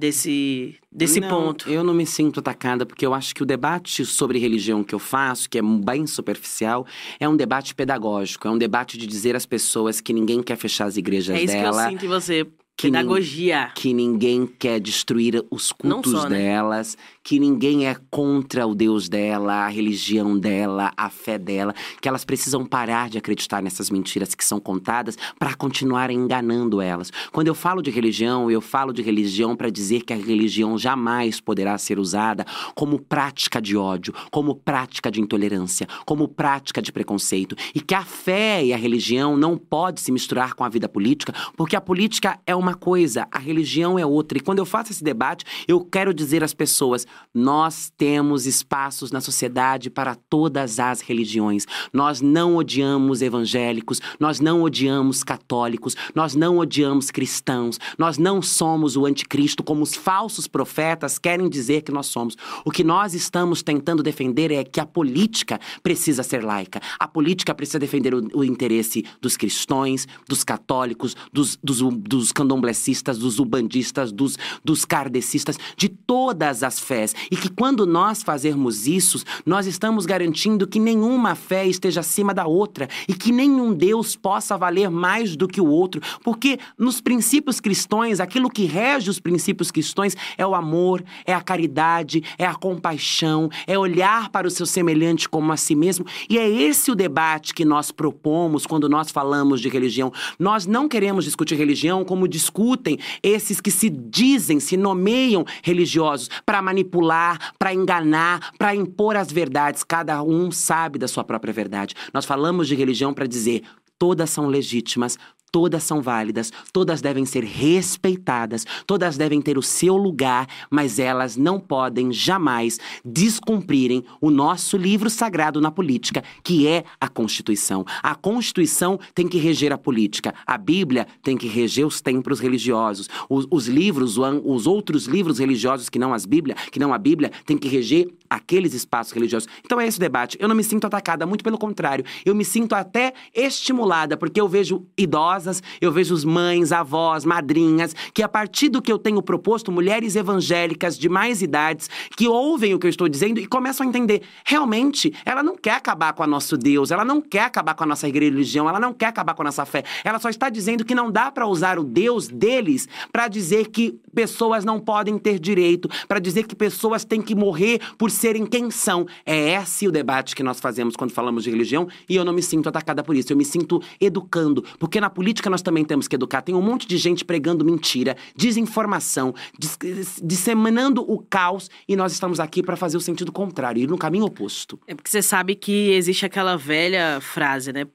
Desse, 0.00 0.76
desse 0.90 1.20
não, 1.20 1.28
ponto. 1.28 1.68
Eu 1.70 1.84
não 1.84 1.92
me 1.92 2.06
sinto 2.06 2.40
atacada, 2.40 2.86
porque 2.86 3.04
eu 3.04 3.12
acho 3.12 3.34
que 3.34 3.42
o 3.42 3.46
debate 3.46 4.04
sobre 4.04 4.38
religião 4.38 4.82
que 4.82 4.94
eu 4.94 4.98
faço, 4.98 5.48
que 5.48 5.58
é 5.58 5.62
bem 5.62 6.06
superficial, 6.06 6.86
é 7.20 7.28
um 7.28 7.36
debate 7.36 7.74
pedagógico, 7.74 8.48
é 8.48 8.50
um 8.50 8.58
debate 8.58 8.96
de 8.96 9.06
dizer 9.06 9.36
às 9.36 9.44
pessoas 9.44 10.00
que 10.00 10.12
ninguém 10.12 10.42
quer 10.42 10.56
fechar 10.56 10.86
as 10.86 10.96
igrejas 10.96 11.36
dela. 11.36 11.40
É 11.40 11.44
isso 11.44 11.54
dela. 11.54 11.82
que 11.82 11.86
eu 11.86 11.90
sinto 11.90 12.04
em 12.06 12.08
você. 12.08 12.46
Que 12.76 12.86
Pedagogia. 12.86 13.70
que 13.74 13.92
ninguém 13.92 14.46
quer 14.46 14.80
destruir 14.80 15.44
os 15.50 15.70
cultos 15.70 16.12
só, 16.12 16.28
né? 16.30 16.38
delas, 16.38 16.96
que 17.22 17.38
ninguém 17.38 17.86
é 17.86 17.94
contra 18.10 18.66
o 18.66 18.74
Deus 18.74 19.06
dela, 19.06 19.66
a 19.66 19.68
religião 19.68 20.38
dela, 20.38 20.90
a 20.96 21.10
fé 21.10 21.36
dela, 21.36 21.74
que 22.00 22.08
elas 22.08 22.24
precisam 22.24 22.64
parar 22.64 23.10
de 23.10 23.18
acreditar 23.18 23.62
nessas 23.62 23.90
mentiras 23.90 24.34
que 24.34 24.42
são 24.42 24.58
contadas 24.58 25.18
para 25.38 25.54
continuarem 25.54 26.16
enganando 26.16 26.80
elas. 26.80 27.12
Quando 27.30 27.48
eu 27.48 27.54
falo 27.54 27.82
de 27.82 27.90
religião, 27.90 28.50
eu 28.50 28.62
falo 28.62 28.94
de 28.94 29.02
religião 29.02 29.54
para 29.54 29.68
dizer 29.68 30.02
que 30.02 30.14
a 30.14 30.16
religião 30.16 30.78
jamais 30.78 31.38
poderá 31.38 31.76
ser 31.76 31.98
usada 31.98 32.46
como 32.74 32.98
prática 32.98 33.60
de 33.60 33.76
ódio, 33.76 34.14
como 34.30 34.54
prática 34.54 35.10
de 35.10 35.20
intolerância, 35.20 35.86
como 36.06 36.26
prática 36.26 36.80
de 36.80 36.90
preconceito, 36.90 37.54
e 37.74 37.80
que 37.80 37.94
a 37.94 38.04
fé 38.04 38.64
e 38.64 38.72
a 38.72 38.76
religião 38.76 39.36
não 39.36 39.58
pode 39.58 40.00
se 40.00 40.10
misturar 40.10 40.54
com 40.54 40.64
a 40.64 40.68
vida 40.68 40.88
política, 40.88 41.34
porque 41.56 41.76
a 41.76 41.80
política 41.80 42.38
é 42.46 42.56
uma 42.56 42.69
coisa, 42.74 43.26
a 43.30 43.38
religião 43.38 43.98
é 43.98 44.04
outra. 44.04 44.38
E 44.38 44.40
quando 44.40 44.58
eu 44.58 44.66
faço 44.66 44.92
esse 44.92 45.02
debate, 45.02 45.44
eu 45.66 45.80
quero 45.80 46.12
dizer 46.14 46.42
às 46.42 46.54
pessoas: 46.54 47.06
nós 47.34 47.92
temos 47.96 48.46
espaços 48.46 49.10
na 49.10 49.20
sociedade 49.20 49.90
para 49.90 50.14
todas 50.14 50.78
as 50.78 51.00
religiões. 51.00 51.66
Nós 51.92 52.20
não 52.20 52.56
odiamos 52.56 53.22
evangélicos, 53.22 54.00
nós 54.18 54.40
não 54.40 54.62
odiamos 54.62 55.22
católicos, 55.22 55.96
nós 56.14 56.34
não 56.34 56.58
odiamos 56.58 57.10
cristãos, 57.10 57.78
nós 57.98 58.18
não 58.18 58.42
somos 58.42 58.96
o 58.96 59.06
anticristo 59.06 59.62
como 59.62 59.82
os 59.82 59.94
falsos 59.94 60.46
profetas 60.46 61.18
querem 61.18 61.48
dizer 61.48 61.82
que 61.82 61.92
nós 61.92 62.06
somos. 62.06 62.36
O 62.64 62.70
que 62.70 62.84
nós 62.84 63.14
estamos 63.14 63.62
tentando 63.62 64.02
defender 64.02 64.50
é 64.50 64.64
que 64.64 64.80
a 64.80 64.86
política 64.86 65.58
precisa 65.82 66.22
ser 66.22 66.44
laica. 66.44 66.80
A 66.98 67.06
política 67.06 67.54
precisa 67.54 67.78
defender 67.78 68.14
o, 68.14 68.28
o 68.34 68.44
interesse 68.44 69.04
dos 69.20 69.36
cristãos, 69.36 70.06
dos 70.28 70.44
católicos, 70.44 71.16
dos, 71.32 71.58
dos, 71.62 71.80
dos 71.80 72.32
candomblecistas, 72.50 73.18
dos 73.18 73.38
ubandistas, 73.38 74.10
dos, 74.10 74.36
dos 74.64 74.84
kardecistas, 74.84 75.56
de 75.76 75.88
todas 75.88 76.62
as 76.62 76.80
fés. 76.80 77.14
E 77.30 77.36
que 77.36 77.48
quando 77.48 77.86
nós 77.86 78.22
fazermos 78.22 78.86
isso, 78.86 79.22
nós 79.46 79.66
estamos 79.66 80.04
garantindo 80.04 80.66
que 80.66 80.80
nenhuma 80.80 81.34
fé 81.34 81.66
esteja 81.66 82.00
acima 82.00 82.34
da 82.34 82.46
outra 82.46 82.88
e 83.08 83.14
que 83.14 83.30
nenhum 83.30 83.72
Deus 83.72 84.16
possa 84.16 84.58
valer 84.58 84.90
mais 84.90 85.36
do 85.36 85.46
que 85.46 85.60
o 85.60 85.66
outro. 85.66 86.00
Porque 86.24 86.58
nos 86.76 87.00
princípios 87.00 87.60
cristãos, 87.60 88.18
aquilo 88.18 88.50
que 88.50 88.64
rege 88.64 89.10
os 89.10 89.20
princípios 89.20 89.70
cristãos 89.70 90.16
é 90.36 90.46
o 90.46 90.54
amor, 90.54 91.04
é 91.24 91.32
a 91.32 91.40
caridade, 91.40 92.22
é 92.36 92.46
a 92.46 92.54
compaixão, 92.54 93.48
é 93.66 93.78
olhar 93.78 94.30
para 94.30 94.46
o 94.46 94.50
seu 94.50 94.66
semelhante 94.66 95.28
como 95.28 95.52
a 95.52 95.56
si 95.56 95.74
mesmo. 95.74 96.04
E 96.28 96.38
é 96.38 96.48
esse 96.48 96.90
o 96.90 96.94
debate 96.94 97.54
que 97.54 97.64
nós 97.64 97.92
propomos 97.92 98.66
quando 98.66 98.88
nós 98.88 99.10
falamos 99.10 99.60
de 99.60 99.68
religião. 99.68 100.12
Nós 100.38 100.66
não 100.66 100.88
queremos 100.88 101.24
discutir 101.24 101.54
religião 101.54 102.04
como 102.04 102.26
discutem 102.40 102.98
esses 103.22 103.60
que 103.60 103.70
se 103.70 103.90
dizem, 103.90 104.58
se 104.58 104.76
nomeiam 104.76 105.44
religiosos 105.62 106.30
para 106.44 106.62
manipular, 106.62 107.52
para 107.58 107.74
enganar, 107.74 108.52
para 108.58 108.74
impor 108.74 109.16
as 109.16 109.30
verdades. 109.30 109.84
Cada 109.84 110.22
um 110.22 110.50
sabe 110.50 110.98
da 110.98 111.06
sua 111.06 111.22
própria 111.22 111.52
verdade. 111.52 111.94
Nós 112.12 112.24
falamos 112.24 112.66
de 112.66 112.74
religião 112.74 113.12
para 113.12 113.26
dizer 113.26 113.62
todas 114.00 114.30
são 114.30 114.46
legítimas, 114.46 115.18
todas 115.52 115.82
são 115.82 116.00
válidas, 116.00 116.50
todas 116.72 117.02
devem 117.02 117.26
ser 117.26 117.44
respeitadas, 117.44 118.66
todas 118.86 119.16
devem 119.16 119.42
ter 119.42 119.58
o 119.58 119.62
seu 119.62 119.94
lugar, 119.96 120.46
mas 120.70 120.98
elas 120.98 121.36
não 121.36 121.60
podem 121.60 122.10
jamais 122.10 122.78
descumprirem 123.04 124.02
o 124.20 124.30
nosso 124.30 124.76
livro 124.76 125.10
sagrado 125.10 125.60
na 125.60 125.70
política, 125.70 126.24
que 126.42 126.66
é 126.66 126.84
a 126.98 127.08
Constituição. 127.08 127.84
A 128.02 128.14
Constituição 128.14 128.98
tem 129.14 129.28
que 129.28 129.38
reger 129.38 129.70
a 129.70 129.78
política, 129.78 130.34
a 130.46 130.56
Bíblia 130.56 131.06
tem 131.22 131.36
que 131.36 131.46
reger 131.46 131.86
os 131.86 132.00
templos 132.00 132.40
religiosos, 132.40 133.08
os, 133.28 133.46
os 133.50 133.66
livros, 133.66 134.16
os 134.16 134.66
outros 134.66 135.06
livros 135.06 135.38
religiosos 135.38 135.90
que 135.90 135.98
não 135.98 136.14
as 136.14 136.24
Bíblia, 136.24 136.54
que 136.70 136.78
não 136.78 136.94
a 136.94 136.98
Bíblia, 136.98 137.30
tem 137.44 137.58
que 137.58 137.68
reger 137.68 138.08
aqueles 138.30 138.72
espaços 138.72 139.12
religiosos. 139.12 139.48
Então 139.64 139.80
é 139.80 139.86
esse 139.86 139.98
o 139.98 140.00
debate. 140.00 140.38
Eu 140.40 140.48
não 140.48 140.54
me 140.54 140.62
sinto 140.62 140.86
atacada, 140.86 141.26
muito 141.26 141.42
pelo 141.42 141.58
contrário. 141.58 142.04
Eu 142.24 142.34
me 142.34 142.44
sinto 142.44 142.74
até 142.74 143.12
estimulada, 143.34 144.16
porque 144.16 144.40
eu 144.40 144.48
vejo 144.48 144.86
idosas, 144.96 145.60
eu 145.80 145.90
vejo 145.90 146.10
mães, 146.26 146.70
avós, 146.70 147.24
madrinhas, 147.24 147.94
que 148.14 148.22
a 148.22 148.28
partir 148.28 148.68
do 148.68 148.80
que 148.80 148.92
eu 148.92 148.98
tenho 148.98 149.20
proposto, 149.20 149.72
mulheres 149.72 150.14
evangélicas 150.14 150.96
de 150.96 151.08
mais 151.08 151.42
idades, 151.42 151.90
que 152.16 152.28
ouvem 152.28 152.74
o 152.74 152.78
que 152.78 152.86
eu 152.86 152.90
estou 152.90 153.08
dizendo 153.08 153.40
e 153.40 153.46
começam 153.46 153.84
a 153.84 153.88
entender. 153.88 154.22
Realmente, 154.44 155.12
ela 155.24 155.42
não 155.42 155.56
quer 155.56 155.74
acabar 155.74 156.12
com 156.12 156.22
o 156.22 156.26
nosso 156.26 156.56
Deus, 156.56 156.90
ela 156.90 157.04
não 157.04 157.20
quer 157.20 157.44
acabar 157.44 157.74
com 157.74 157.82
a 157.82 157.86
nossa 157.86 158.06
religião, 158.06 158.68
ela 158.68 158.78
não 158.78 158.92
quer 158.92 159.06
acabar 159.06 159.34
com 159.34 159.42
a 159.42 159.46
nossa 159.46 159.64
fé. 159.64 159.82
Ela 160.04 160.18
só 160.18 160.28
está 160.28 160.48
dizendo 160.48 160.84
que 160.84 160.94
não 160.94 161.10
dá 161.10 161.30
para 161.30 161.46
usar 161.46 161.78
o 161.78 161.84
Deus 161.84 162.28
deles 162.28 162.88
para 163.12 163.28
dizer 163.28 163.68
que 163.68 163.98
pessoas 164.14 164.64
não 164.64 164.78
podem 164.78 165.18
ter 165.18 165.38
direito, 165.38 165.88
para 166.06 166.18
dizer 166.18 166.44
que 166.44 166.54
pessoas 166.54 167.04
têm 167.04 167.22
que 167.22 167.34
morrer 167.34 167.80
por 167.96 168.10
serem 168.20 168.46
quem 168.46 168.70
são. 168.70 169.06
É 169.24 169.54
esse 169.54 169.88
o 169.88 169.92
debate 169.92 170.36
que 170.36 170.42
nós 170.42 170.60
fazemos 170.60 170.94
quando 170.94 171.10
falamos 171.10 171.44
de 171.44 171.50
religião 171.50 171.88
e 172.08 172.14
eu 172.16 172.24
não 172.24 172.32
me 172.32 172.42
sinto 172.42 172.68
atacada 172.68 173.02
por 173.02 173.16
isso. 173.16 173.32
Eu 173.32 173.36
me 173.36 173.44
sinto 173.44 173.82
educando, 174.00 174.62
porque 174.78 175.00
na 175.00 175.08
política 175.08 175.48
nós 175.48 175.62
também 175.62 175.84
temos 175.84 176.06
que 176.06 176.14
educar. 176.14 176.42
Tem 176.42 176.54
um 176.54 176.62
monte 176.62 176.86
de 176.86 176.96
gente 176.96 177.24
pregando 177.24 177.64
mentira, 177.64 178.16
desinformação, 178.36 179.34
dis- 179.58 180.20
disseminando 180.22 181.02
o 181.10 181.18
caos 181.18 181.70
e 181.88 181.96
nós 181.96 182.12
estamos 182.12 182.38
aqui 182.38 182.62
para 182.62 182.76
fazer 182.76 182.96
o 182.96 183.00
sentido 183.00 183.32
contrário, 183.32 183.82
ir 183.82 183.88
no 183.88 183.98
caminho 183.98 184.26
oposto. 184.26 184.78
É 184.86 184.94
porque 184.94 185.10
você 185.10 185.22
sabe 185.22 185.54
que 185.54 185.90
existe 185.92 186.26
aquela 186.26 186.56
velha 186.56 187.20
frase, 187.20 187.72
né? 187.72 187.86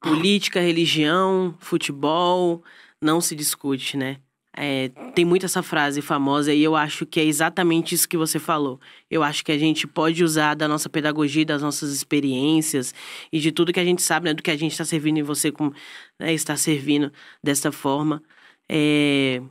Política, 0.00 0.60
religião, 0.60 1.54
futebol, 1.58 2.62
não 3.02 3.20
se 3.20 3.34
discute, 3.34 3.96
né? 3.96 4.18
É, 4.58 4.88
tem 5.14 5.22
muito 5.22 5.44
essa 5.44 5.62
frase 5.62 6.00
famosa 6.00 6.52
e 6.52 6.62
eu 6.62 6.74
acho 6.74 7.04
que 7.04 7.20
é 7.20 7.24
exatamente 7.24 7.94
isso 7.94 8.08
que 8.08 8.16
você 8.16 8.38
falou. 8.38 8.80
Eu 9.10 9.22
acho 9.22 9.44
que 9.44 9.52
a 9.52 9.58
gente 9.58 9.86
pode 9.86 10.24
usar 10.24 10.54
da 10.54 10.66
nossa 10.66 10.88
pedagogia, 10.88 11.44
das 11.44 11.60
nossas 11.60 11.92
experiências 11.92 12.94
e 13.30 13.38
de 13.38 13.52
tudo 13.52 13.72
que 13.72 13.80
a 13.80 13.84
gente 13.84 14.00
sabe, 14.00 14.24
né? 14.24 14.34
Do 14.34 14.42
que 14.42 14.50
a 14.50 14.56
gente 14.56 14.72
está 14.72 14.84
servindo 14.84 15.18
em 15.18 15.22
você, 15.22 15.52
como 15.52 15.74
né, 16.18 16.32
está 16.32 16.56
servindo 16.56 17.12
dessa 17.44 17.70
forma. 17.70 18.22
É, 18.66 19.42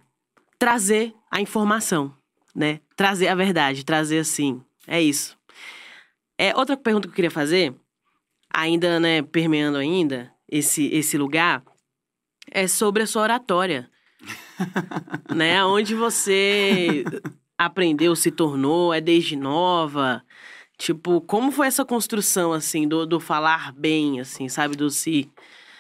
trazer 0.58 1.14
a 1.30 1.40
informação, 1.40 2.12
né? 2.56 2.80
Trazer 2.96 3.28
a 3.28 3.36
verdade, 3.36 3.86
trazer 3.86 4.18
assim. 4.18 4.60
É 4.88 5.00
isso. 5.00 5.38
É, 6.36 6.56
outra 6.56 6.76
pergunta 6.76 7.08
que 7.08 7.12
eu 7.12 7.16
queria 7.16 7.32
fazer, 7.32 7.76
ainda, 8.52 9.00
né, 9.00 9.22
permeando 9.22 9.78
ainda 9.78 10.34
esse, 10.50 10.88
esse 10.88 11.16
lugar, 11.16 11.64
é 12.52 12.68
sobre 12.68 13.04
a 13.04 13.08
sua 13.08 13.22
oratória. 13.22 13.90
né? 15.34 15.64
Onde 15.66 15.96
você 15.96 17.04
aprendeu, 17.58 18.16
se 18.16 18.32
tornou, 18.32 18.94
é 18.94 19.02
desde 19.02 19.36
nova. 19.36 20.24
Tipo, 20.78 21.22
como 21.22 21.52
foi 21.52 21.68
essa 21.68 21.86
construção, 21.86 22.52
assim, 22.54 22.88
do, 22.88 23.06
do 23.06 23.20
falar 23.20 23.72
bem, 23.74 24.20
assim, 24.20 24.50
sabe? 24.50 24.76
Do 24.76 24.90
se. 24.90 25.30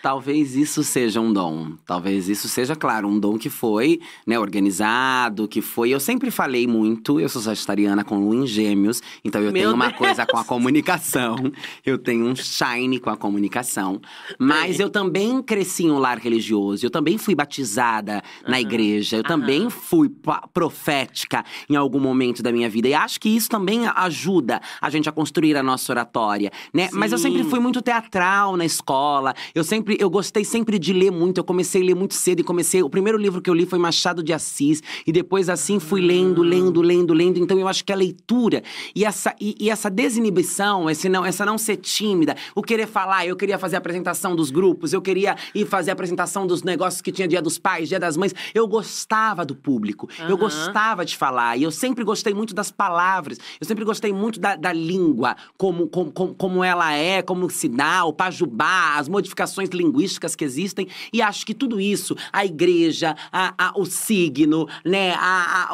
Talvez 0.05 0.55
isso 0.55 0.83
seja 0.83 1.19
um 1.19 1.33
dom. 1.33 1.71
Talvez 1.83 2.29
isso 2.29 2.47
seja, 2.47 2.75
claro, 2.75 3.07
um 3.07 3.19
dom 3.19 3.39
que 3.39 3.49
foi, 3.49 3.99
né, 4.27 4.37
organizado, 4.37 5.47
que 5.47 5.63
foi. 5.63 5.89
Eu 5.89 5.99
sempre 5.99 6.29
falei 6.29 6.67
muito, 6.67 7.19
eu 7.19 7.27
sou 7.27 7.41
sagitariana 7.41 8.03
com 8.03 8.19
lua 8.19 8.35
em 8.35 8.45
gêmeos, 8.45 9.01
então 9.23 9.41
eu 9.41 9.51
Meu 9.51 9.63
tenho 9.63 9.73
uma 9.73 9.87
Deus! 9.87 9.97
coisa 9.97 10.23
com 10.27 10.37
a 10.37 10.43
comunicação. 10.45 11.51
Eu 11.83 11.97
tenho 11.97 12.23
um 12.27 12.35
shine 12.35 12.99
com 12.99 13.09
a 13.09 13.17
comunicação. 13.17 13.99
Mas 14.37 14.79
eu 14.79 14.91
também 14.91 15.41
cresci 15.41 15.85
em 15.85 15.91
um 15.91 15.97
lar 15.97 16.19
religioso, 16.19 16.85
eu 16.85 16.91
também 16.91 17.17
fui 17.17 17.33
batizada 17.33 18.21
na 18.43 18.57
Aham. 18.57 18.59
igreja, 18.59 19.17
eu 19.17 19.23
também 19.23 19.61
Aham. 19.61 19.69
fui 19.71 20.11
profética 20.53 21.43
em 21.67 21.75
algum 21.75 21.99
momento 21.99 22.43
da 22.43 22.51
minha 22.51 22.69
vida. 22.69 22.87
E 22.87 22.93
acho 22.93 23.19
que 23.19 23.29
isso 23.29 23.49
também 23.49 23.87
ajuda 23.87 24.61
a 24.79 24.87
gente 24.91 25.09
a 25.09 25.11
construir 25.11 25.57
a 25.57 25.63
nossa 25.63 25.91
oratória, 25.91 26.51
né? 26.71 26.89
Mas 26.93 27.11
eu 27.11 27.17
sempre 27.17 27.43
Sim. 27.43 27.49
fui 27.49 27.59
muito 27.59 27.81
teatral 27.81 28.55
na 28.55 28.65
escola. 28.65 29.33
Eu 29.55 29.63
sempre, 29.63 29.94
eu 29.99 30.09
gostei 30.09 30.43
sempre 30.43 30.77
de 30.79 30.93
ler 30.93 31.11
muito. 31.11 31.37
Eu 31.39 31.43
comecei 31.43 31.81
a 31.81 31.85
ler 31.85 31.95
muito 31.95 32.13
cedo 32.13 32.39
e 32.39 32.43
comecei. 32.43 32.81
O 32.83 32.89
primeiro 32.89 33.17
livro 33.17 33.41
que 33.41 33.49
eu 33.49 33.53
li 33.53 33.65
foi 33.65 33.79
Machado 33.79 34.23
de 34.23 34.33
Assis 34.33 34.81
e 35.05 35.11
depois 35.11 35.49
assim 35.49 35.79
fui 35.79 36.01
lendo, 36.01 36.41
lendo, 36.41 36.81
lendo, 36.81 37.13
lendo. 37.13 37.39
Então 37.39 37.57
eu 37.59 37.67
acho 37.67 37.83
que 37.83 37.91
a 37.91 37.95
leitura 37.95 38.63
e 38.95 39.05
essa 39.05 39.35
e, 39.39 39.55
e 39.59 39.69
essa 39.69 39.89
desinibição, 39.89 40.89
esse 40.89 41.09
não, 41.09 41.25
essa 41.25 41.45
não 41.45 41.57
ser 41.57 41.77
tímida, 41.77 42.35
o 42.53 42.61
querer 42.61 42.87
falar, 42.87 43.25
eu 43.25 43.35
queria 43.35 43.57
fazer 43.57 43.75
a 43.75 43.79
apresentação 43.79 44.35
dos 44.35 44.51
grupos, 44.51 44.93
eu 44.93 45.01
queria 45.01 45.35
ir 45.53 45.65
fazer 45.65 45.91
a 45.91 45.93
apresentação 45.93 46.47
dos 46.47 46.63
negócios 46.63 47.01
que 47.01 47.11
tinha 47.11 47.27
Dia 47.27 47.41
dos 47.41 47.57
Pais, 47.57 47.89
Dia 47.89 47.99
das 47.99 48.17
Mães. 48.17 48.33
Eu 48.53 48.67
gostava 48.67 49.45
do 49.45 49.55
público. 49.55 50.07
Eu 50.19 50.25
Aham. 50.25 50.37
gostava 50.37 51.05
de 51.05 51.17
falar 51.17 51.57
e 51.57 51.63
eu 51.63 51.71
sempre 51.71 52.03
gostei 52.03 52.33
muito 52.33 52.53
das 52.53 52.71
palavras. 52.71 53.37
Eu 53.59 53.65
sempre 53.65 53.83
gostei 53.85 54.13
muito 54.13 54.39
da, 54.39 54.55
da 54.55 54.73
língua, 54.73 55.35
como, 55.57 55.87
como, 55.87 56.11
como, 56.11 56.35
como 56.35 56.63
ela 56.63 56.93
é, 56.93 57.21
como 57.21 57.49
se 57.49 57.67
dá, 57.67 58.05
o 58.05 58.13
pajubá, 58.13 58.95
as 58.97 59.07
modificações 59.07 59.69
linguísticas 59.69 59.84
que 60.35 60.43
existem. 60.43 60.87
E 61.11 61.21
acho 61.21 61.45
que 61.45 61.53
tudo 61.53 61.79
isso, 61.79 62.15
a 62.31 62.45
igreja, 62.45 63.15
a, 63.31 63.53
a- 63.57 63.73
o 63.75 63.85
signo, 63.85 64.67
né, 64.83 65.13
a, 65.17 65.69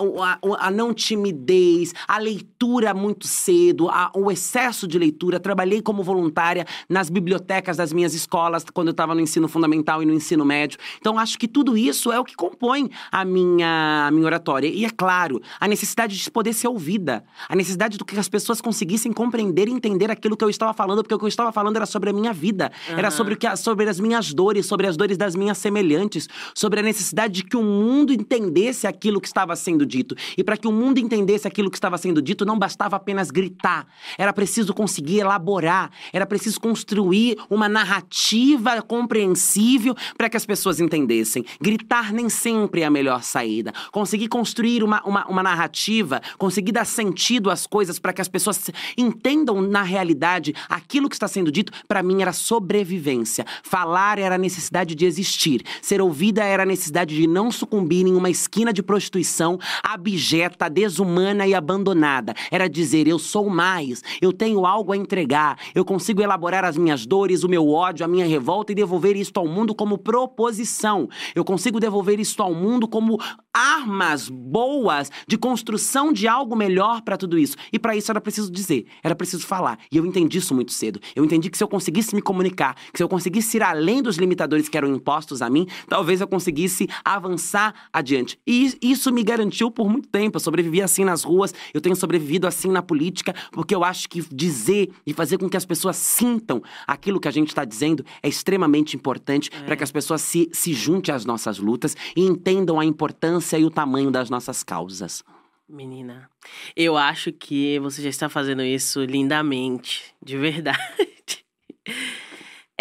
a, 0.59 0.71
não 0.71 0.93
timidez, 0.93 1.93
a 2.07 2.17
leitura 2.17 2.93
muito 2.93 3.27
cedo, 3.27 3.89
o 4.15 4.31
excesso 4.31 4.87
de 4.87 4.97
leitura. 4.97 5.39
Trabalhei 5.39 5.81
como 5.81 6.03
voluntária 6.03 6.65
nas 6.89 7.09
bibliotecas 7.09 7.77
das 7.77 7.93
minhas 7.93 8.13
escolas 8.13 8.63
quando 8.73 8.87
eu 8.87 8.91
estava 8.91 9.13
no 9.15 9.21
ensino 9.21 9.47
fundamental 9.47 10.01
e 10.01 10.05
no 10.05 10.13
ensino 10.13 10.43
médio. 10.45 10.77
Então 10.99 11.17
acho 11.17 11.37
que 11.37 11.47
tudo 11.47 11.77
isso 11.77 12.11
é 12.11 12.19
o 12.19 12.23
que 12.23 12.35
compõe 12.35 12.89
a 13.11 13.23
minha, 13.25 14.05
a 14.07 14.11
minha 14.11 14.25
oratória. 14.25 14.67
E 14.67 14.85
é 14.85 14.89
claro, 14.89 15.41
a 15.59 15.67
necessidade 15.67 16.17
de 16.17 16.31
poder 16.31 16.53
ser 16.53 16.67
ouvida, 16.67 17.23
a 17.47 17.55
necessidade 17.55 17.97
do 17.97 18.05
que 18.05 18.17
as 18.17 18.29
pessoas 18.29 18.61
conseguissem 18.61 19.11
compreender 19.11 19.67
e 19.67 19.71
entender 19.71 20.09
aquilo 20.11 20.35
que 20.37 20.43
eu 20.43 20.49
estava 20.49 20.73
falando, 20.73 21.01
porque 21.03 21.13
o 21.15 21.19
que 21.19 21.25
eu 21.25 21.29
estava 21.29 21.51
falando 21.51 21.75
era 21.75 21.85
sobre 21.85 22.09
a 22.09 22.13
minha 22.13 22.33
vida, 22.33 22.71
era 22.89 23.07
Aham. 23.07 23.11
sobre, 23.11 23.33
o 23.33 23.37
que, 23.37 23.55
sobre 23.57 23.85
as 23.91 23.99
minhas 23.99 24.33
dores, 24.33 24.65
sobre 24.65 24.87
as 24.87 24.97
dores 24.97 25.17
das 25.17 25.35
minhas 25.35 25.57
semelhantes, 25.57 26.27
sobre 26.55 26.79
a 26.79 26.83
necessidade 26.83 27.33
de 27.33 27.43
que 27.43 27.55
o 27.55 27.63
mundo 27.63 28.11
entendesse 28.11 28.87
aquilo 28.87 29.21
que 29.21 29.27
estava 29.27 29.55
sendo 29.55 29.85
dito. 29.85 30.15
E 30.37 30.43
para 30.43 30.57
que 30.57 30.67
o 30.67 30.71
mundo 30.71 30.97
entendesse 30.97 31.47
aquilo 31.47 31.69
que 31.69 31.77
estava 31.77 31.97
sendo 31.97 32.21
dito, 32.21 32.45
não 32.45 32.57
bastava 32.57 32.95
apenas 32.95 33.29
gritar, 33.29 33.85
era 34.17 34.33
preciso 34.33 34.73
conseguir 34.73 35.19
elaborar, 35.19 35.91
era 36.11 36.25
preciso 36.25 36.59
construir 36.59 37.37
uma 37.49 37.69
narrativa 37.69 38.81
compreensível 38.81 39.95
para 40.17 40.29
que 40.29 40.37
as 40.37 40.45
pessoas 40.45 40.79
entendessem. 40.79 41.45
Gritar 41.61 42.13
nem 42.13 42.29
sempre 42.29 42.81
é 42.81 42.85
a 42.85 42.89
melhor 42.89 43.23
saída. 43.23 43.73
Conseguir 43.91 44.27
construir 44.27 44.83
uma, 44.83 45.01
uma, 45.03 45.25
uma 45.27 45.43
narrativa, 45.43 46.21
conseguir 46.37 46.71
dar 46.71 46.85
sentido 46.85 47.49
às 47.49 47.67
coisas 47.67 47.99
para 47.99 48.13
que 48.13 48.21
as 48.21 48.27
pessoas 48.27 48.69
entendam 48.97 49.61
na 49.61 49.83
realidade 49.83 50.53
aquilo 50.69 51.09
que 51.09 51.15
está 51.15 51.27
sendo 51.27 51.51
dito, 51.51 51.71
para 51.87 52.01
mim 52.01 52.21
era 52.21 52.33
sobrevivência. 52.33 53.45
Falar 53.81 54.19
era 54.19 54.35
a 54.35 54.37
necessidade 54.37 54.93
de 54.93 55.07
existir. 55.07 55.63
Ser 55.81 56.01
ouvida 56.01 56.43
era 56.43 56.61
a 56.61 56.65
necessidade 56.67 57.15
de 57.15 57.25
não 57.25 57.51
sucumbir 57.51 58.05
em 58.05 58.13
uma 58.13 58.29
esquina 58.29 58.71
de 58.71 58.83
prostituição 58.83 59.57
abjeta, 59.81 60.69
desumana 60.69 61.47
e 61.47 61.55
abandonada. 61.55 62.35
Era 62.51 62.69
dizer: 62.69 63.07
eu 63.07 63.17
sou 63.17 63.49
mais, 63.49 64.03
eu 64.21 64.31
tenho 64.31 64.67
algo 64.67 64.93
a 64.93 64.97
entregar, 64.97 65.57
eu 65.73 65.83
consigo 65.83 66.21
elaborar 66.21 66.63
as 66.63 66.77
minhas 66.77 67.07
dores, 67.07 67.43
o 67.43 67.49
meu 67.49 67.69
ódio, 67.69 68.05
a 68.05 68.07
minha 68.07 68.27
revolta 68.27 68.71
e 68.71 68.75
devolver 68.75 69.15
isto 69.15 69.39
ao 69.39 69.47
mundo 69.47 69.73
como 69.73 69.97
proposição. 69.97 71.09
Eu 71.33 71.43
consigo 71.43 71.79
devolver 71.79 72.19
isto 72.19 72.43
ao 72.43 72.53
mundo 72.53 72.87
como 72.87 73.17
armas 73.51 74.29
boas 74.29 75.11
de 75.27 75.39
construção 75.39 76.13
de 76.13 76.27
algo 76.27 76.55
melhor 76.55 77.01
para 77.01 77.17
tudo 77.17 77.37
isso. 77.37 77.57
E 77.73 77.79
para 77.79 77.95
isso 77.95 78.11
era 78.11 78.21
preciso 78.21 78.51
dizer, 78.51 78.85
era 79.03 79.15
preciso 79.15 79.45
falar. 79.45 79.79
E 79.91 79.97
eu 79.97 80.05
entendi 80.05 80.37
isso 80.37 80.53
muito 80.53 80.71
cedo. 80.71 80.99
Eu 81.15 81.25
entendi 81.25 81.49
que 81.49 81.57
se 81.57 81.63
eu 81.63 81.67
conseguisse 81.67 82.13
me 82.13 82.21
comunicar, 82.21 82.75
que 82.93 82.97
se 82.97 83.03
eu 83.03 83.09
conseguisse 83.09 83.57
ir 83.57 83.63
além 83.71 84.01
dos 84.01 84.17
limitadores 84.17 84.69
que 84.69 84.77
eram 84.77 84.93
impostos 84.93 85.41
a 85.41 85.49
mim, 85.49 85.67
talvez 85.87 86.21
eu 86.21 86.27
conseguisse 86.27 86.87
avançar 87.03 87.73
adiante. 87.91 88.39
E 88.45 88.77
isso 88.81 89.11
me 89.11 89.23
garantiu 89.23 89.71
por 89.71 89.89
muito 89.89 90.07
tempo. 90.07 90.37
Eu 90.37 90.41
sobrevivi 90.41 90.81
assim 90.81 91.03
nas 91.03 91.23
ruas, 91.23 91.53
eu 91.73 91.81
tenho 91.81 91.95
sobrevivido 91.95 92.47
assim 92.47 92.69
na 92.69 92.81
política, 92.81 93.33
porque 93.51 93.73
eu 93.73 93.83
acho 93.83 94.07
que 94.07 94.21
dizer 94.33 94.91
e 95.05 95.13
fazer 95.13 95.37
com 95.37 95.49
que 95.49 95.57
as 95.57 95.65
pessoas 95.65 95.95
sintam 95.95 96.61
aquilo 96.85 97.19
que 97.19 97.27
a 97.27 97.31
gente 97.31 97.49
está 97.49 97.65
dizendo 97.65 98.05
é 98.21 98.27
extremamente 98.29 98.95
importante 98.95 99.49
para 99.65 99.75
que 99.75 99.83
as 99.83 99.91
pessoas 99.91 100.21
se, 100.21 100.49
se 100.53 100.73
juntem 100.73 101.13
às 101.13 101.25
nossas 101.25 101.57
lutas 101.57 101.95
e 102.15 102.21
entendam 102.21 102.79
a 102.79 102.85
importância 102.85 103.57
e 103.57 103.65
o 103.65 103.71
tamanho 103.71 104.11
das 104.11 104.29
nossas 104.29 104.63
causas. 104.63 105.23
Menina, 105.67 106.29
eu 106.75 106.97
acho 106.97 107.31
que 107.31 107.79
você 107.79 108.01
já 108.01 108.09
está 108.09 108.27
fazendo 108.27 108.61
isso 108.61 109.05
lindamente, 109.05 110.13
de 110.21 110.37
verdade. 110.37 111.45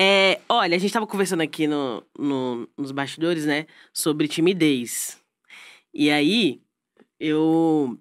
É, 0.02 0.40
olha, 0.48 0.76
a 0.76 0.78
gente 0.78 0.86
estava 0.88 1.06
conversando 1.06 1.42
aqui 1.42 1.66
no, 1.66 2.02
no- 2.18 2.66
nos 2.76 2.90
bastidores, 2.90 3.44
né, 3.44 3.66
sobre 3.92 4.26
timidez. 4.28 5.20
E 5.94 6.10
aí, 6.10 6.62
eu 7.20 7.98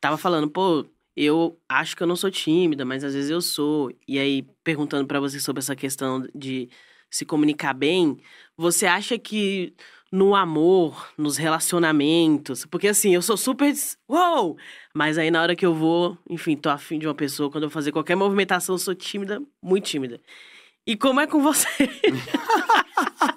tava 0.00 0.18
falando, 0.18 0.50
pô, 0.50 0.86
eu 1.16 1.60
acho 1.68 1.96
que 1.96 2.02
eu 2.02 2.06
não 2.08 2.16
sou 2.16 2.30
tímida, 2.30 2.84
mas 2.84 3.04
às 3.04 3.14
vezes 3.14 3.30
eu 3.30 3.40
sou. 3.42 3.90
E 4.08 4.18
aí, 4.18 4.42
perguntando 4.64 5.06
pra 5.08 5.20
você 5.20 5.40
sobre 5.40 5.60
essa 5.60 5.76
questão 5.76 6.26
de 6.34 6.70
se 7.10 7.24
comunicar 7.26 7.74
bem, 7.74 8.20
você 8.56 8.86
acha 8.86 9.18
que 9.18 9.74
no 10.12 10.34
amor, 10.36 11.12
nos 11.18 11.36
relacionamentos, 11.38 12.66
porque 12.66 12.88
assim, 12.88 13.14
eu 13.14 13.22
sou 13.22 13.36
super. 13.36 13.72
Uou! 14.08 14.58
Mas 14.94 15.18
aí 15.18 15.30
na 15.30 15.42
hora 15.42 15.56
que 15.56 15.66
eu 15.66 15.74
vou, 15.74 16.18
enfim, 16.30 16.56
tô 16.56 16.70
afim 16.70 16.98
de 16.98 17.06
uma 17.08 17.14
pessoa, 17.14 17.50
quando 17.50 17.64
eu 17.64 17.70
vou 17.70 17.74
fazer 17.74 17.92
qualquer 17.92 18.16
movimentação, 18.16 18.74
eu 18.76 18.78
sou 18.78 18.94
tímida, 18.94 19.42
muito 19.62 19.86
tímida. 19.86 20.20
E 20.86 20.96
como 20.96 21.20
é 21.20 21.26
com 21.26 21.42
você? 21.42 21.66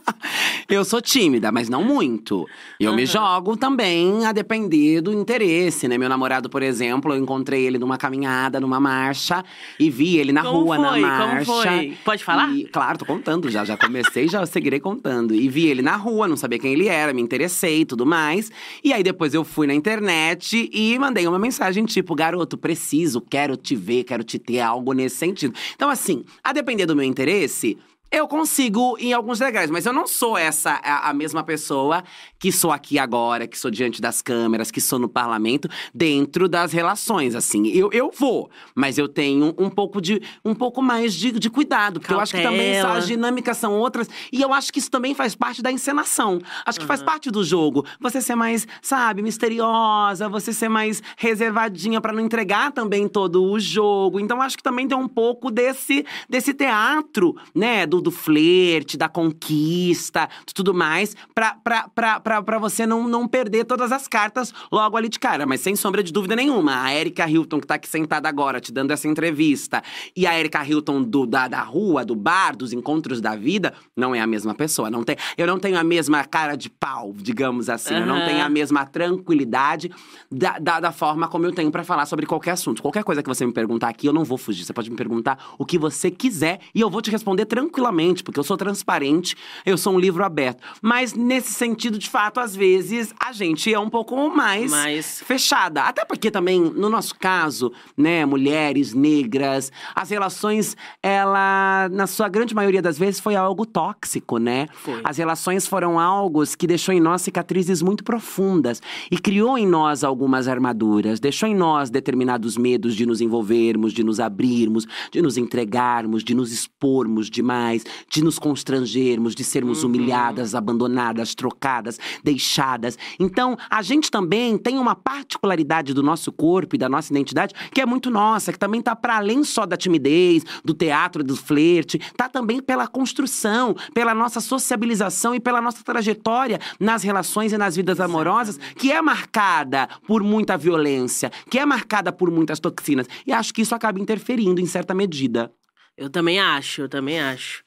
Eu 0.69 0.85
sou 0.85 1.01
tímida, 1.01 1.51
mas 1.51 1.67
não 1.67 1.83
muito. 1.83 2.47
Eu 2.79 2.93
me 2.93 3.01
Aham. 3.01 3.11
jogo 3.11 3.57
também 3.57 4.23
a 4.23 4.31
depender 4.31 5.01
do 5.01 5.11
interesse, 5.11 5.87
né? 5.87 5.97
Meu 5.97 6.07
namorado, 6.07 6.47
por 6.47 6.61
exemplo, 6.61 7.11
eu 7.11 7.17
encontrei 7.17 7.65
ele 7.65 7.79
numa 7.79 7.97
caminhada, 7.97 8.59
numa 8.59 8.79
marcha, 8.79 9.43
e 9.79 9.89
vi 9.89 10.17
ele 10.17 10.31
na 10.31 10.43
Como 10.43 10.59
rua, 10.59 10.77
na 10.77 10.89
foi? 10.91 11.01
Como 11.01 11.11
marcha. 11.11 11.45
foi? 11.45 11.97
Pode 12.05 12.23
falar? 12.23 12.53
E, 12.55 12.65
claro, 12.65 12.99
tô 12.99 13.05
contando 13.05 13.49
já. 13.49 13.65
Já 13.65 13.75
comecei, 13.75 14.27
já 14.27 14.45
seguirei 14.45 14.79
contando. 14.79 15.33
E 15.33 15.49
vi 15.49 15.65
ele 15.65 15.81
na 15.81 15.95
rua, 15.95 16.27
não 16.27 16.37
sabia 16.37 16.59
quem 16.59 16.73
ele 16.73 16.87
era, 16.87 17.13
me 17.13 17.21
interessei 17.21 17.81
e 17.81 17.85
tudo 17.85 18.05
mais. 18.05 18.51
E 18.83 18.93
aí 18.93 19.01
depois 19.01 19.33
eu 19.33 19.43
fui 19.43 19.65
na 19.65 19.73
internet 19.73 20.69
e 20.71 20.99
mandei 20.99 21.27
uma 21.27 21.39
mensagem 21.39 21.83
tipo: 21.83 22.13
garoto, 22.13 22.59
preciso, 22.59 23.21
quero 23.21 23.57
te 23.57 23.75
ver, 23.75 24.03
quero 24.03 24.23
te 24.23 24.37
ter, 24.37 24.59
algo 24.59 24.93
nesse 24.93 25.15
sentido. 25.15 25.53
Então, 25.73 25.89
assim, 25.89 26.23
a 26.43 26.53
depender 26.53 26.85
do 26.85 26.95
meu 26.95 27.05
interesse. 27.05 27.75
Eu 28.11 28.27
consigo 28.27 28.97
em 28.99 29.13
alguns 29.13 29.37
degraus, 29.37 29.69
mas 29.69 29.85
eu 29.85 29.93
não 29.93 30.07
sou 30.07 30.35
essa 30.35 30.71
a, 30.83 31.09
a 31.09 31.13
mesma 31.13 31.43
pessoa 31.43 32.03
que 32.39 32.51
sou 32.51 32.71
aqui 32.71 32.97
agora, 32.97 33.47
que 33.47 33.57
sou 33.57 33.69
diante 33.69 34.01
das 34.01 34.19
câmeras, 34.19 34.71
que 34.71 34.81
sou 34.81 34.97
no 34.97 35.07
parlamento, 35.07 35.69
dentro 35.93 36.49
das 36.49 36.71
relações, 36.71 37.35
assim. 37.35 37.67
Eu, 37.67 37.91
eu 37.91 38.11
vou, 38.11 38.49
mas 38.73 38.97
eu 38.97 39.07
tenho 39.07 39.53
um 39.59 39.69
pouco 39.69 40.01
de 40.01 40.21
um 40.43 40.55
pouco 40.55 40.81
mais 40.81 41.13
de, 41.13 41.31
de 41.33 41.49
cuidado, 41.51 41.99
porque 41.99 42.13
eu 42.13 42.19
acho 42.19 42.33
que 42.33 42.41
também 42.41 42.73
Cautela. 42.73 42.97
as 42.97 43.05
dinâmicas 43.05 43.57
são 43.57 43.73
outras 43.77 44.09
e 44.33 44.41
eu 44.41 44.51
acho 44.53 44.73
que 44.73 44.79
isso 44.79 44.89
também 44.89 45.13
faz 45.13 45.35
parte 45.35 45.61
da 45.61 45.71
encenação. 45.71 46.39
Acho 46.65 46.79
que 46.79 46.85
faz 46.87 47.03
parte 47.03 47.29
do 47.29 47.43
jogo. 47.43 47.85
Você 47.99 48.21
ser 48.21 48.35
mais, 48.35 48.67
sabe, 48.81 49.21
misteriosa, 49.21 50.27
você 50.27 50.51
ser 50.51 50.69
mais 50.69 51.03
reservadinha 51.15 52.01
pra 52.01 52.11
não 52.11 52.21
entregar 52.21 52.71
também 52.71 53.07
todo 53.07 53.43
o 53.43 53.59
jogo. 53.59 54.19
Então 54.19 54.41
acho 54.41 54.57
que 54.57 54.63
também 54.63 54.87
tem 54.87 54.97
um 54.97 55.07
pouco 55.07 55.51
desse 55.51 56.03
desse 56.27 56.53
teatro, 56.53 57.35
né, 57.53 57.85
do, 57.85 57.98
do 58.01 58.11
flerte, 58.11 58.97
da 58.97 59.09
conquista, 59.09 60.29
tudo 60.53 60.73
mais, 60.73 61.15
pra, 61.33 61.55
pra, 61.63 61.87
pra, 61.87 62.19
pra, 62.19 62.41
pra 62.41 62.57
você 62.59 62.85
não, 62.85 63.07
não 63.07 63.27
perder 63.27 63.65
todas 63.65 63.91
as 63.91 64.07
cartas 64.07 64.53
logo 64.71 64.97
ali 64.97 65.09
de 65.09 65.19
cara. 65.19 65.45
Mas 65.45 65.61
sem 65.61 65.75
sombra 65.75 66.03
de 66.03 66.11
dúvida 66.11 66.35
nenhuma, 66.35 66.83
a 66.83 66.93
Erika 66.93 67.29
Hilton, 67.29 67.59
que 67.59 67.67
tá 67.67 67.75
aqui 67.75 67.87
sentada 67.87 68.27
agora, 68.27 68.59
te 68.59 68.71
dando 68.71 68.91
essa 68.91 69.07
entrevista, 69.07 69.81
e 70.15 70.25
a 70.25 70.37
Erika 70.37 70.65
Hilton 70.65 71.01
do, 71.03 71.25
da, 71.25 71.47
da 71.47 71.61
rua, 71.61 72.03
do 72.03 72.15
bar, 72.15 72.55
dos 72.55 72.73
encontros 72.73 73.21
da 73.21 73.35
vida, 73.35 73.73
não 73.95 74.13
é 74.13 74.19
a 74.19 74.27
mesma 74.27 74.53
pessoa. 74.53 74.89
Não 74.89 75.03
tem, 75.03 75.15
eu 75.37 75.47
não 75.47 75.59
tenho 75.59 75.77
a 75.77 75.83
mesma 75.83 76.23
cara 76.23 76.55
de 76.55 76.69
pau, 76.69 77.13
digamos 77.15 77.69
assim. 77.69 77.95
Eu 77.95 78.05
não 78.05 78.25
tenho 78.25 78.43
a 78.43 78.49
mesma 78.49 78.85
tranquilidade 78.85 79.91
da, 80.31 80.59
da, 80.59 80.79
da 80.79 80.91
forma 80.91 81.27
como 81.27 81.45
eu 81.45 81.51
tenho 81.51 81.71
pra 81.71 81.83
falar 81.83 82.05
sobre 82.05 82.25
qualquer 82.25 82.51
assunto. 82.51 82.81
Qualquer 82.81 83.03
coisa 83.03 83.21
que 83.23 83.29
você 83.29 83.45
me 83.45 83.53
perguntar 83.53 83.89
aqui, 83.89 84.07
eu 84.07 84.13
não 84.13 84.23
vou 84.23 84.37
fugir. 84.37 84.63
Você 84.63 84.73
pode 84.73 84.89
me 84.89 84.95
perguntar 84.95 85.37
o 85.57 85.65
que 85.65 85.77
você 85.77 86.11
quiser 86.11 86.59
e 86.73 86.81
eu 86.81 86.89
vou 86.89 87.01
te 87.01 87.11
responder 87.11 87.45
tranquilamente, 87.45 87.88
porque 88.23 88.39
eu 88.39 88.43
sou 88.43 88.57
transparente, 88.57 89.35
eu 89.65 89.77
sou 89.77 89.93
um 89.93 89.99
livro 89.99 90.23
aberto. 90.23 90.61
Mas 90.81 91.13
nesse 91.13 91.53
sentido, 91.53 91.97
de 91.97 92.09
fato, 92.09 92.39
às 92.39 92.55
vezes 92.55 93.13
a 93.19 93.31
gente 93.31 93.73
é 93.73 93.79
um 93.79 93.89
pouco 93.89 94.29
mais 94.29 94.71
Mas 94.71 95.21
fechada. 95.25 95.83
Até 95.83 96.05
porque 96.05 96.31
também, 96.31 96.59
no 96.59 96.89
nosso 96.89 97.15
caso, 97.15 97.71
né, 97.97 98.25
mulheres 98.25 98.93
negras, 98.93 99.71
as 99.95 100.09
relações, 100.09 100.75
ela, 101.01 101.89
na 101.91 102.07
sua 102.07 102.29
grande 102.29 102.55
maioria 102.55 102.81
das 102.81 102.97
vezes, 102.97 103.19
foi 103.19 103.35
algo 103.35 103.65
tóxico, 103.65 104.37
né? 104.37 104.67
Foi. 104.73 105.01
As 105.03 105.17
relações 105.17 105.67
foram 105.67 105.99
algo 105.99 106.43
que 106.57 106.67
deixou 106.67 106.93
em 106.93 106.99
nós 106.99 107.21
cicatrizes 107.21 107.81
muito 107.81 108.03
profundas 108.03 108.81
e 109.11 109.17
criou 109.17 109.57
em 109.57 109.67
nós 109.67 110.03
algumas 110.03 110.47
armaduras, 110.47 111.19
deixou 111.19 111.47
em 111.47 111.55
nós 111.55 111.89
determinados 111.89 112.57
medos 112.57 112.95
de 112.95 113.05
nos 113.05 113.21
envolvermos, 113.21 113.93
de 113.93 114.03
nos 114.03 114.19
abrirmos, 114.19 114.85
de 115.11 115.21
nos 115.21 115.37
entregarmos, 115.37 116.23
de 116.23 116.33
nos 116.33 116.51
expormos 116.51 117.29
demais, 117.29 117.78
de 118.09 118.23
nos 118.23 118.39
constrangermos, 118.39 119.35
de 119.35 119.43
sermos 119.43 119.83
humilhadas, 119.83 120.55
abandonadas, 120.55 121.35
trocadas, 121.35 121.99
deixadas. 122.23 122.97
Então, 123.19 123.57
a 123.69 123.81
gente 123.81 124.11
também 124.11 124.57
tem 124.57 124.77
uma 124.77 124.95
particularidade 124.95 125.93
do 125.93 126.03
nosso 126.03 126.31
corpo 126.31 126.75
e 126.75 126.79
da 126.79 126.89
nossa 126.89 127.11
identidade 127.11 127.53
que 127.71 127.81
é 127.81 127.85
muito 127.85 128.09
nossa, 128.09 128.51
que 128.51 128.59
também 128.59 128.81
tá 128.81 128.95
para 128.95 129.17
além 129.17 129.43
só 129.43 129.65
da 129.65 129.77
timidez, 129.77 130.43
do 130.63 130.73
teatro, 130.73 131.23
do 131.23 131.35
flerte, 131.35 131.99
tá 132.15 132.27
também 132.27 132.61
pela 132.61 132.87
construção, 132.87 133.75
pela 133.93 134.13
nossa 134.13 134.39
sociabilização 134.39 135.35
e 135.35 135.39
pela 135.39 135.61
nossa 135.61 135.83
trajetória 135.83 136.59
nas 136.79 137.03
relações 137.03 137.53
e 137.53 137.57
nas 137.57 137.75
vidas 137.75 137.99
amorosas, 137.99 138.57
que 138.75 138.91
é 138.91 139.01
marcada 139.01 139.87
por 140.07 140.23
muita 140.23 140.57
violência, 140.57 141.31
que 141.49 141.59
é 141.59 141.65
marcada 141.65 142.11
por 142.11 142.31
muitas 142.31 142.59
toxinas. 142.59 143.07
E 143.25 143.31
acho 143.31 143.53
que 143.53 143.61
isso 143.61 143.75
acaba 143.75 143.99
interferindo 143.99 144.61
em 144.61 144.65
certa 144.65 144.93
medida. 144.93 145.51
eu 145.97 146.09
também 146.09 146.39
acho, 146.39 146.81
eu 146.83 146.89
também 146.89 147.19
acho. 147.19 147.63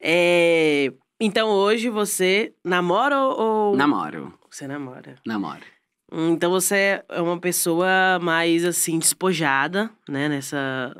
É, 0.00 0.92
Então 1.20 1.48
hoje 1.50 1.88
você 1.88 2.52
namora 2.64 3.18
ou. 3.20 3.76
Namoro, 3.76 4.32
Você 4.50 4.66
namora. 4.68 5.16
namoro. 5.26 5.62
Hum, 6.12 6.30
Então 6.32 6.50
você 6.50 7.02
é 7.08 7.20
uma 7.20 7.38
pessoa 7.38 8.18
mais 8.20 8.64
assim, 8.64 8.98
despojada, 8.98 9.90
né? 10.08 10.28
Nessa. 10.28 10.94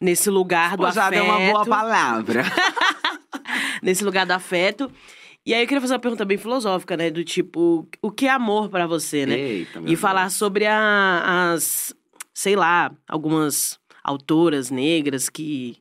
Nesse 0.00 0.30
lugar 0.30 0.76
do 0.76 0.84
Despojada 0.84 1.16
afeto. 1.16 1.30
é 1.30 1.30
uma 1.30 1.52
boa 1.52 1.66
palavra. 1.66 2.42
Nesse 3.82 4.04
lugar 4.04 4.24
do 4.26 4.32
afeto. 4.32 4.90
E 5.46 5.52
aí 5.52 5.62
eu 5.62 5.66
queria 5.66 5.80
fazer 5.80 5.92
uma 5.92 6.00
pergunta 6.00 6.24
bem 6.24 6.38
filosófica, 6.38 6.96
né? 6.96 7.10
Do 7.10 7.22
tipo, 7.22 7.86
o 8.00 8.10
que 8.10 8.26
é 8.26 8.30
amor 8.30 8.70
pra 8.70 8.86
você, 8.86 9.26
né? 9.26 9.38
Eita, 9.38 9.82
E 9.84 9.94
falar 9.94 10.30
sobre 10.30 10.64
a- 10.66 11.52
as, 11.52 11.94
sei 12.32 12.56
lá, 12.56 12.90
algumas 13.06 13.78
autoras 14.02 14.70
negras 14.70 15.28
que 15.28 15.76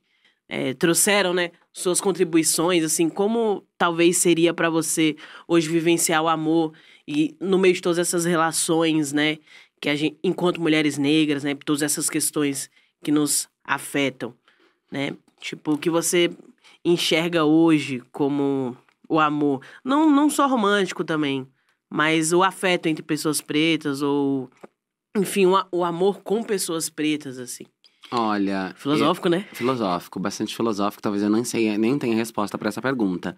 é, 0.49 0.73
trouxeram, 0.73 1.33
né, 1.33 1.51
suas 1.73 1.99
contribuições, 1.99 2.83
assim, 2.83 3.09
como 3.09 3.65
talvez 3.77 4.17
seria 4.17 4.53
pra 4.53 4.69
você 4.69 5.15
hoje 5.47 5.67
vivenciar 5.67 6.21
o 6.21 6.27
amor 6.27 6.73
e 7.07 7.35
no 7.41 7.57
meio 7.57 7.73
de 7.73 7.81
todas 7.81 7.97
essas 7.97 8.25
relações, 8.25 9.11
né, 9.11 9.39
que 9.81 9.89
a 9.89 9.95
gente, 9.95 10.17
enquanto 10.23 10.61
mulheres 10.61 10.97
negras, 10.99 11.43
né, 11.43 11.55
todas 11.65 11.81
essas 11.81 12.09
questões 12.09 12.69
que 13.03 13.11
nos 13.11 13.49
afetam, 13.63 14.35
né, 14.91 15.17
tipo, 15.41 15.73
o 15.73 15.77
que 15.77 15.89
você 15.89 16.29
enxerga 16.85 17.43
hoje 17.43 18.03
como 18.11 18.77
o 19.09 19.19
amor, 19.19 19.65
não, 19.83 20.09
não 20.09 20.29
só 20.29 20.47
romântico 20.47 21.03
também, 21.03 21.47
mas 21.89 22.31
o 22.31 22.43
afeto 22.43 22.85
entre 22.85 23.03
pessoas 23.03 23.41
pretas 23.41 24.01
ou 24.01 24.49
enfim, 25.15 25.45
o, 25.45 25.53
o 25.71 25.83
amor 25.83 26.21
com 26.23 26.43
pessoas 26.43 26.89
pretas 26.89 27.37
assim. 27.39 27.65
Olha. 28.15 28.73
Filosófico, 28.75 29.27
né? 29.27 29.47
filosófico, 29.53 30.19
bastante 30.19 30.55
filosófico. 30.55 31.01
Talvez 31.01 31.23
eu 31.23 31.31
nem 31.31 31.43
sei, 31.43 31.75
nem 31.79 31.97
tenha 31.97 32.15
resposta 32.15 32.59
pra 32.59 32.69
essa 32.69 32.79
pergunta. 32.79 33.35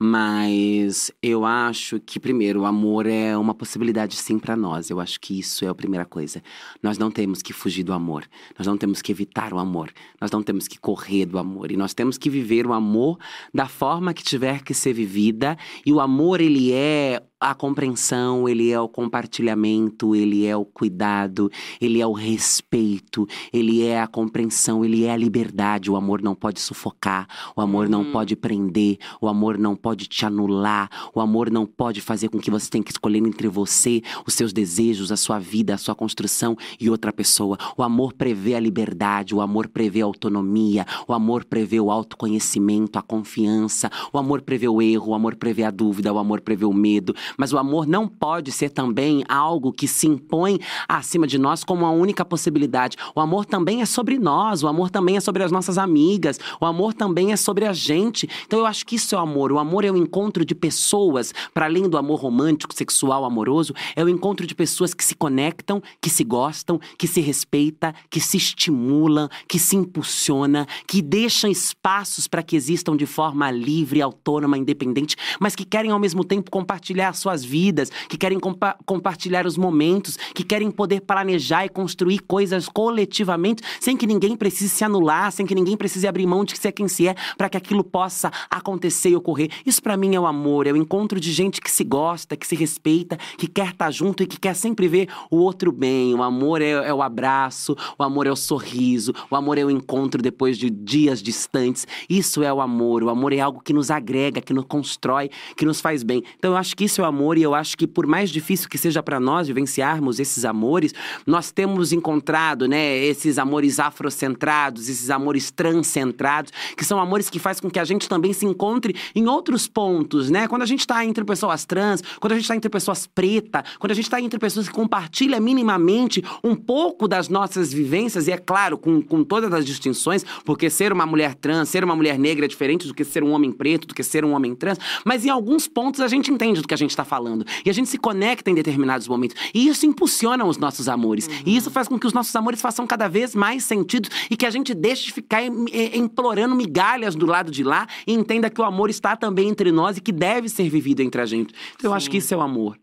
Mas 0.00 1.10
eu 1.22 1.44
acho 1.44 2.00
que, 2.00 2.18
primeiro, 2.20 2.62
o 2.62 2.64
amor 2.66 3.06
é 3.06 3.36
uma 3.36 3.54
possibilidade 3.54 4.16
sim 4.16 4.38
pra 4.38 4.56
nós. 4.56 4.90
Eu 4.90 5.00
acho 5.00 5.20
que 5.20 5.38
isso 5.38 5.64
é 5.64 5.68
a 5.68 5.74
primeira 5.74 6.04
coisa. 6.04 6.42
Nós 6.82 6.98
não 6.98 7.10
temos 7.10 7.40
que 7.42 7.52
fugir 7.52 7.84
do 7.84 7.92
amor. 7.92 8.24
Nós 8.58 8.66
não 8.66 8.76
temos 8.76 9.00
que 9.00 9.12
evitar 9.12 9.52
o 9.54 9.58
amor. 9.58 9.92
Nós 10.20 10.30
não 10.30 10.42
temos 10.42 10.66
que 10.68 10.78
correr 10.78 11.26
do 11.26 11.38
amor. 11.38 11.70
E 11.70 11.76
nós 11.76 11.94
temos 11.94 12.18
que 12.18 12.28
viver 12.28 12.66
o 12.66 12.72
amor 12.72 13.18
da 13.52 13.66
forma 13.68 14.12
que 14.12 14.22
tiver 14.22 14.62
que 14.62 14.74
ser 14.74 14.92
vivida. 14.92 15.56
E 15.86 15.92
o 15.92 16.00
amor, 16.00 16.40
ele 16.40 16.72
é 16.72 17.22
a 17.40 17.54
compreensão, 17.54 18.48
ele 18.48 18.70
é 18.70 18.80
o 18.80 18.88
compartilhamento, 18.88 20.14
ele 20.16 20.46
é 20.46 20.56
o 20.56 20.64
cuidado, 20.64 21.50
ele 21.78 22.00
é 22.00 22.06
o 22.06 22.12
respeito, 22.12 23.26
ele 23.52 23.82
é 23.84 24.00
a 24.00 24.06
compreensão, 24.06 24.82
ele 24.82 25.04
é 25.04 25.10
a 25.12 25.16
liberdade. 25.16 25.90
O 25.90 25.96
amor 25.96 26.22
não 26.22 26.34
pode 26.34 26.58
sufocar, 26.60 27.28
o 27.54 27.60
amor 27.60 27.86
não 27.88 28.02
Uhum. 28.04 28.12
pode 28.12 28.34
prender, 28.34 28.96
o 29.20 29.28
amor 29.28 29.58
não 29.58 29.76
pode 29.84 30.06
te 30.06 30.24
anular, 30.24 30.88
o 31.14 31.20
amor 31.20 31.50
não 31.50 31.66
pode 31.66 32.00
fazer 32.00 32.30
com 32.30 32.38
que 32.38 32.50
você 32.50 32.70
tenha 32.70 32.82
que 32.82 32.90
escolher 32.90 33.18
entre 33.18 33.48
você, 33.48 34.00
os 34.26 34.32
seus 34.32 34.50
desejos, 34.50 35.12
a 35.12 35.16
sua 35.16 35.38
vida, 35.38 35.74
a 35.74 35.76
sua 35.76 35.94
construção 35.94 36.56
e 36.80 36.88
outra 36.88 37.12
pessoa. 37.12 37.58
O 37.76 37.82
amor 37.82 38.14
prevê 38.14 38.54
a 38.54 38.60
liberdade, 38.60 39.34
o 39.34 39.42
amor 39.42 39.68
prevê 39.68 40.00
a 40.00 40.06
autonomia, 40.06 40.86
o 41.06 41.12
amor 41.12 41.44
prevê 41.44 41.78
o 41.78 41.90
autoconhecimento, 41.90 42.98
a 42.98 43.02
confiança, 43.02 43.90
o 44.10 44.16
amor 44.16 44.40
prevê 44.40 44.66
o 44.66 44.80
erro, 44.80 45.10
o 45.10 45.14
amor 45.14 45.36
prevê 45.36 45.64
a 45.64 45.70
dúvida, 45.70 46.10
o 46.10 46.18
amor 46.18 46.40
prevê 46.40 46.64
o 46.64 46.72
medo. 46.72 47.14
Mas 47.36 47.52
o 47.52 47.58
amor 47.58 47.86
não 47.86 48.08
pode 48.08 48.52
ser 48.52 48.70
também 48.70 49.22
algo 49.28 49.70
que 49.70 49.86
se 49.86 50.06
impõe 50.06 50.58
acima 50.88 51.26
de 51.26 51.36
nós 51.36 51.62
como 51.62 51.84
a 51.84 51.90
única 51.90 52.24
possibilidade. 52.24 52.96
O 53.14 53.20
amor 53.20 53.44
também 53.44 53.82
é 53.82 53.84
sobre 53.84 54.18
nós, 54.18 54.62
o 54.62 54.66
amor 54.66 54.88
também 54.88 55.18
é 55.18 55.20
sobre 55.20 55.42
as 55.42 55.52
nossas 55.52 55.76
amigas, 55.76 56.40
o 56.58 56.64
amor 56.64 56.94
também 56.94 57.32
é 57.32 57.36
sobre 57.36 57.66
a 57.66 57.74
gente. 57.74 58.26
Então 58.46 58.60
eu 58.60 58.66
acho 58.66 58.86
que 58.86 58.96
isso 58.96 59.14
é 59.14 59.18
o 59.18 59.20
amor. 59.20 59.52
O 59.52 59.58
amor 59.58 59.73
é 59.82 59.90
o 59.90 59.96
encontro 59.96 60.44
de 60.44 60.54
pessoas, 60.54 61.32
para 61.54 61.64
além 61.64 61.88
do 61.88 61.96
amor 61.96 62.20
romântico, 62.20 62.74
sexual, 62.74 63.24
amoroso, 63.24 63.72
é 63.96 64.04
o 64.04 64.08
encontro 64.10 64.46
de 64.46 64.54
pessoas 64.54 64.92
que 64.92 65.02
se 65.02 65.14
conectam, 65.14 65.82
que 66.02 66.10
se 66.10 66.22
gostam, 66.22 66.78
que 66.98 67.08
se 67.08 67.22
respeita, 67.22 67.94
que 68.10 68.20
se 68.20 68.36
estimulam, 68.36 69.28
que 69.48 69.58
se 69.58 69.76
impulsiona, 69.76 70.66
que 70.86 71.00
deixam 71.00 71.50
espaços 71.50 72.28
para 72.28 72.42
que 72.42 72.54
existam 72.56 72.94
de 72.94 73.06
forma 73.06 73.50
livre, 73.50 74.02
autônoma, 74.02 74.58
independente, 74.58 75.16
mas 75.40 75.56
que 75.56 75.64
querem 75.64 75.90
ao 75.90 75.98
mesmo 75.98 76.22
tempo 76.24 76.50
compartilhar 76.50 77.14
suas 77.14 77.42
vidas, 77.42 77.90
que 78.08 78.18
querem 78.18 78.38
compa- 78.38 78.76
compartilhar 78.84 79.46
os 79.46 79.56
momentos, 79.56 80.18
que 80.34 80.44
querem 80.44 80.70
poder 80.70 81.00
planejar 81.00 81.64
e 81.64 81.68
construir 81.68 82.18
coisas 82.18 82.68
coletivamente, 82.68 83.62
sem 83.80 83.96
que 83.96 84.06
ninguém 84.06 84.36
precise 84.36 84.68
se 84.68 84.84
anular, 84.84 85.32
sem 85.32 85.46
que 85.46 85.54
ninguém 85.54 85.76
precise 85.76 86.06
abrir 86.06 86.26
mão 86.26 86.44
de 86.44 86.56
ser 86.58 86.72
quem 86.72 86.88
se 86.88 87.08
é, 87.08 87.14
para 87.38 87.48
que 87.48 87.56
aquilo 87.56 87.84
possa 87.84 88.30
acontecer 88.50 89.10
e 89.10 89.16
ocorrer. 89.16 89.50
Isso 89.64 89.82
para 89.82 89.96
mim 89.96 90.14
é 90.14 90.20
o 90.20 90.26
amor, 90.26 90.66
é 90.66 90.72
o 90.72 90.76
encontro 90.76 91.18
de 91.18 91.32
gente 91.32 91.60
que 91.60 91.70
se 91.70 91.84
gosta, 91.84 92.36
que 92.36 92.46
se 92.46 92.54
respeita, 92.54 93.16
que 93.38 93.46
quer 93.46 93.68
estar 93.68 93.90
junto 93.90 94.22
e 94.22 94.26
que 94.26 94.38
quer 94.38 94.54
sempre 94.54 94.86
ver 94.86 95.08
o 95.30 95.36
outro 95.38 95.72
bem. 95.72 96.14
O 96.14 96.22
amor 96.22 96.60
é, 96.60 96.70
é 96.70 96.92
o 96.92 97.02
abraço, 97.02 97.76
o 97.98 98.02
amor 98.02 98.26
é 98.26 98.30
o 98.30 98.36
sorriso, 98.36 99.14
o 99.30 99.36
amor 99.36 99.56
é 99.56 99.64
o 99.64 99.70
encontro 99.70 100.20
depois 100.20 100.58
de 100.58 100.68
dias 100.68 101.22
distantes. 101.22 101.86
Isso 102.08 102.42
é 102.42 102.52
o 102.52 102.60
amor. 102.60 103.02
O 103.02 103.08
amor 103.08 103.32
é 103.32 103.40
algo 103.40 103.60
que 103.60 103.72
nos 103.72 103.90
agrega, 103.90 104.40
que 104.40 104.52
nos 104.52 104.64
constrói, 104.66 105.30
que 105.56 105.64
nos 105.64 105.80
faz 105.80 106.02
bem. 106.02 106.22
Então 106.38 106.52
eu 106.52 106.56
acho 106.56 106.76
que 106.76 106.84
isso 106.84 107.00
é 107.00 107.04
o 107.04 107.06
amor 107.06 107.38
e 107.38 107.42
eu 107.42 107.54
acho 107.54 107.76
que 107.76 107.86
por 107.86 108.06
mais 108.06 108.30
difícil 108.30 108.68
que 108.68 108.76
seja 108.76 109.02
para 109.02 109.18
nós 109.18 109.46
vivenciarmos 109.46 110.20
esses 110.20 110.44
amores, 110.44 110.92
nós 111.26 111.50
temos 111.50 111.92
encontrado, 111.92 112.68
né, 112.68 112.98
esses 112.98 113.38
amores 113.38 113.80
afrocentrados, 113.80 114.88
esses 114.88 115.10
amores 115.10 115.50
transcentrados, 115.50 116.52
que 116.76 116.84
são 116.84 117.00
amores 117.00 117.30
que 117.30 117.38
faz 117.38 117.60
com 117.60 117.70
que 117.70 117.78
a 117.78 117.84
gente 117.84 118.08
também 118.08 118.32
se 118.32 118.44
encontre 118.44 118.94
em 119.14 119.26
outros 119.26 119.53
pontos, 119.68 120.30
né? 120.30 120.48
Quando 120.48 120.62
a 120.62 120.66
gente 120.66 120.86
tá 120.86 121.04
entre 121.04 121.24
pessoas 121.24 121.64
trans, 121.64 122.02
quando 122.20 122.32
a 122.32 122.36
gente 122.36 122.48
tá 122.48 122.56
entre 122.56 122.68
pessoas 122.68 123.06
pretas, 123.06 123.62
quando 123.78 123.92
a 123.92 123.94
gente 123.94 124.10
tá 124.10 124.20
entre 124.20 124.38
pessoas 124.38 124.68
que 124.68 124.74
compartilham 124.74 125.40
minimamente 125.40 126.22
um 126.42 126.54
pouco 126.54 127.06
das 127.06 127.28
nossas 127.28 127.72
vivências, 127.72 128.26
e 128.28 128.32
é 128.32 128.38
claro, 128.38 128.76
com, 128.76 129.00
com 129.00 129.22
todas 129.22 129.52
as 129.52 129.64
distinções, 129.64 130.24
porque 130.44 130.68
ser 130.68 130.92
uma 130.92 131.06
mulher 131.06 131.34
trans, 131.34 131.68
ser 131.68 131.84
uma 131.84 131.96
mulher 131.96 132.18
negra 132.18 132.44
é 132.44 132.48
diferente 132.48 132.86
do 132.86 132.94
que 132.94 133.04
ser 133.04 133.22
um 133.22 133.30
homem 133.30 133.52
preto, 133.52 133.86
do 133.86 133.94
que 133.94 134.02
ser 134.02 134.24
um 134.24 134.32
homem 134.32 134.54
trans, 134.54 134.78
mas 135.04 135.24
em 135.24 135.30
alguns 135.30 135.68
pontos 135.68 136.00
a 136.00 136.08
gente 136.08 136.30
entende 136.30 136.60
do 136.60 136.68
que 136.68 136.74
a 136.74 136.76
gente 136.76 136.96
tá 136.96 137.04
falando. 137.04 137.44
E 137.64 137.70
a 137.70 137.72
gente 137.72 137.88
se 137.88 137.98
conecta 137.98 138.50
em 138.50 138.54
determinados 138.54 139.08
momentos. 139.08 139.36
E 139.54 139.68
isso 139.68 139.86
impulsiona 139.86 140.44
os 140.44 140.58
nossos 140.58 140.88
amores. 140.88 141.28
E 141.44 141.56
isso 141.56 141.70
faz 141.70 141.88
com 141.88 141.98
que 141.98 142.06
os 142.06 142.12
nossos 142.12 142.34
amores 142.34 142.60
façam 142.60 142.86
cada 142.86 143.08
vez 143.08 143.34
mais 143.34 143.64
sentido 143.64 144.08
e 144.30 144.36
que 144.36 144.46
a 144.46 144.50
gente 144.50 144.74
deixe 144.74 145.06
de 145.06 145.12
ficar 145.12 145.42
implorando 145.44 146.54
migalhas 146.54 147.14
do 147.14 147.26
lado 147.26 147.50
de 147.50 147.62
lá 147.62 147.86
e 148.06 148.12
entenda 148.12 148.50
que 148.50 148.60
o 148.60 148.64
amor 148.64 148.90
está 148.90 149.16
também 149.16 149.43
entre 149.44 149.70
nós 149.70 149.96
e 149.96 150.00
que 150.00 150.12
deve 150.12 150.48
ser 150.48 150.68
vivido 150.68 151.00
entre 151.00 151.20
a 151.20 151.26
gente. 151.26 151.54
Então 151.74 151.90
eu 151.90 151.94
acho 151.94 152.06
Sim. 152.06 152.12
que 152.12 152.16
isso 152.18 152.32
é 152.34 152.36
o 152.36 152.40
amor. 152.40 152.78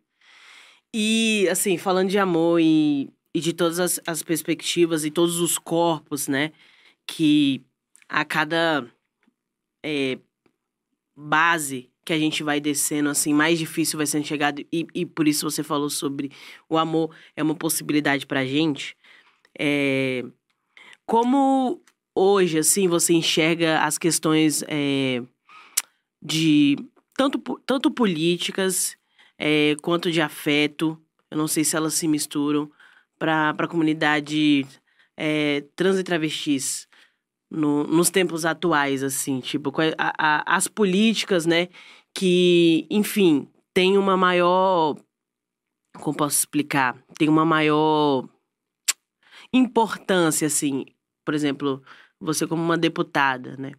E, 0.93 1.47
assim, 1.49 1.77
falando 1.77 2.09
de 2.09 2.17
amor 2.17 2.59
e, 2.59 3.09
e 3.33 3.39
de 3.39 3.53
todas 3.53 3.79
as, 3.79 3.99
as 4.05 4.21
perspectivas 4.21 5.05
e 5.05 5.11
todos 5.11 5.39
os 5.39 5.57
corpos, 5.57 6.27
né? 6.27 6.51
Que 7.07 7.61
a 8.09 8.25
cada 8.25 8.85
é, 9.83 10.19
base 11.15 11.89
que 12.03 12.11
a 12.11 12.19
gente 12.19 12.43
vai 12.43 12.59
descendo, 12.59 13.09
assim, 13.09 13.33
mais 13.33 13.57
difícil 13.57 13.97
vai 13.97 14.05
sendo 14.05 14.25
chegado. 14.25 14.65
E, 14.71 14.85
e 14.93 15.05
por 15.05 15.27
isso 15.27 15.49
você 15.49 15.63
falou 15.63 15.89
sobre 15.89 16.31
o 16.67 16.77
amor 16.77 17.15
é 17.35 17.43
uma 17.43 17.55
possibilidade 17.55 18.25
pra 18.25 18.45
gente. 18.45 18.97
É, 19.57 20.25
como 21.05 21.81
hoje, 22.15 22.57
assim, 22.57 22.87
você 22.87 23.13
enxerga 23.13 23.79
as 23.81 23.97
questões 23.97 24.63
é, 24.67 25.21
de 26.21 26.75
tanto, 27.15 27.39
tanto 27.65 27.91
políticas 27.91 28.95
é, 29.37 29.75
quanto 29.81 30.11
de 30.11 30.21
afeto. 30.21 30.97
Eu 31.29 31.37
não 31.37 31.47
sei 31.47 31.63
se 31.63 31.75
elas 31.75 31.93
se 31.93 32.07
misturam 32.07 32.69
para 33.17 33.51
a 33.51 33.67
comunidade 33.67 34.65
é, 35.17 35.61
trans 35.75 35.99
e 35.99 36.03
travestis 36.03 36.87
no- 37.49 37.83
nos 37.85 38.09
tempos 38.09 38.45
atuais, 38.45 39.03
assim, 39.03 39.39
tipo, 39.41 39.69
é- 39.81 39.93
a- 39.97 40.13
a- 40.17 40.55
as 40.57 40.67
políticas, 40.67 41.45
né, 41.45 41.67
que, 42.15 42.87
enfim, 42.89 43.47
tem 43.73 43.97
uma 43.97 44.17
maior. 44.17 44.95
Como 45.99 46.17
posso 46.17 46.37
explicar? 46.39 46.97
Tem 47.17 47.27
uma 47.29 47.45
maior 47.45 48.27
importância, 49.53 50.47
assim. 50.47 50.85
Por 51.25 51.33
exemplo, 51.33 51.83
você 52.19 52.47
como 52.47 52.61
uma 52.63 52.77
deputada, 52.77 53.55
né? 53.57 53.73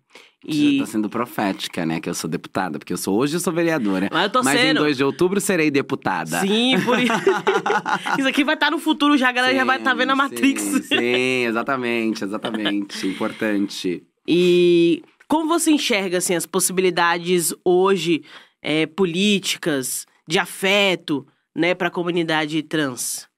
Você 0.47 0.73
já 0.79 0.85
tá 0.85 0.91
sendo 0.91 1.09
profética, 1.09 1.87
né? 1.87 2.01
Que 2.01 2.09
eu 2.09 2.15
sou 2.15 2.29
deputada, 2.29 2.79
porque 2.79 2.93
eu 2.93 2.97
sou 2.97 3.17
hoje 3.17 3.37
eu 3.37 3.41
sou 3.41 3.53
vereadora. 3.53 4.09
Mas 4.13 4.25
eu 4.25 4.31
tô 4.31 4.43
Mas 4.43 4.59
em 4.59 4.63
sendo. 4.63 4.81
2 4.81 4.97
de 4.97 5.05
outubro 5.05 5.41
serei 5.41 5.71
deputada. 5.71 6.41
Sim, 6.41 6.75
por 6.85 6.99
isso. 6.99 7.13
isso 8.19 8.29
aqui 8.29 8.43
vai 8.43 8.55
estar 8.55 8.71
no 8.71 8.79
futuro 8.79 9.17
já, 9.17 9.29
a 9.29 9.33
galera 9.33 9.55
já 9.55 9.65
vai 9.65 9.79
estar 9.79 9.95
vendo 9.95 10.11
a 10.11 10.15
Sim, 10.15 10.19
Matrix. 10.19 10.63
Sim, 10.63 10.83
sim, 10.83 11.45
exatamente, 11.47 12.25
exatamente. 12.25 13.07
Importante. 13.07 14.03
E 14.27 15.03
como 15.29 15.49
você 15.49 15.71
enxerga 15.71 16.19
assim, 16.19 16.35
as 16.35 16.47
possibilidades 16.47 17.55
hoje 17.65 18.23
é, 18.61 18.87
políticas, 18.87 20.07
de 20.29 20.39
afeto, 20.39 21.27
né, 21.55 21.75
para 21.75 21.89
a 21.89 21.91
comunidade 21.91 22.63
trans? 22.63 23.29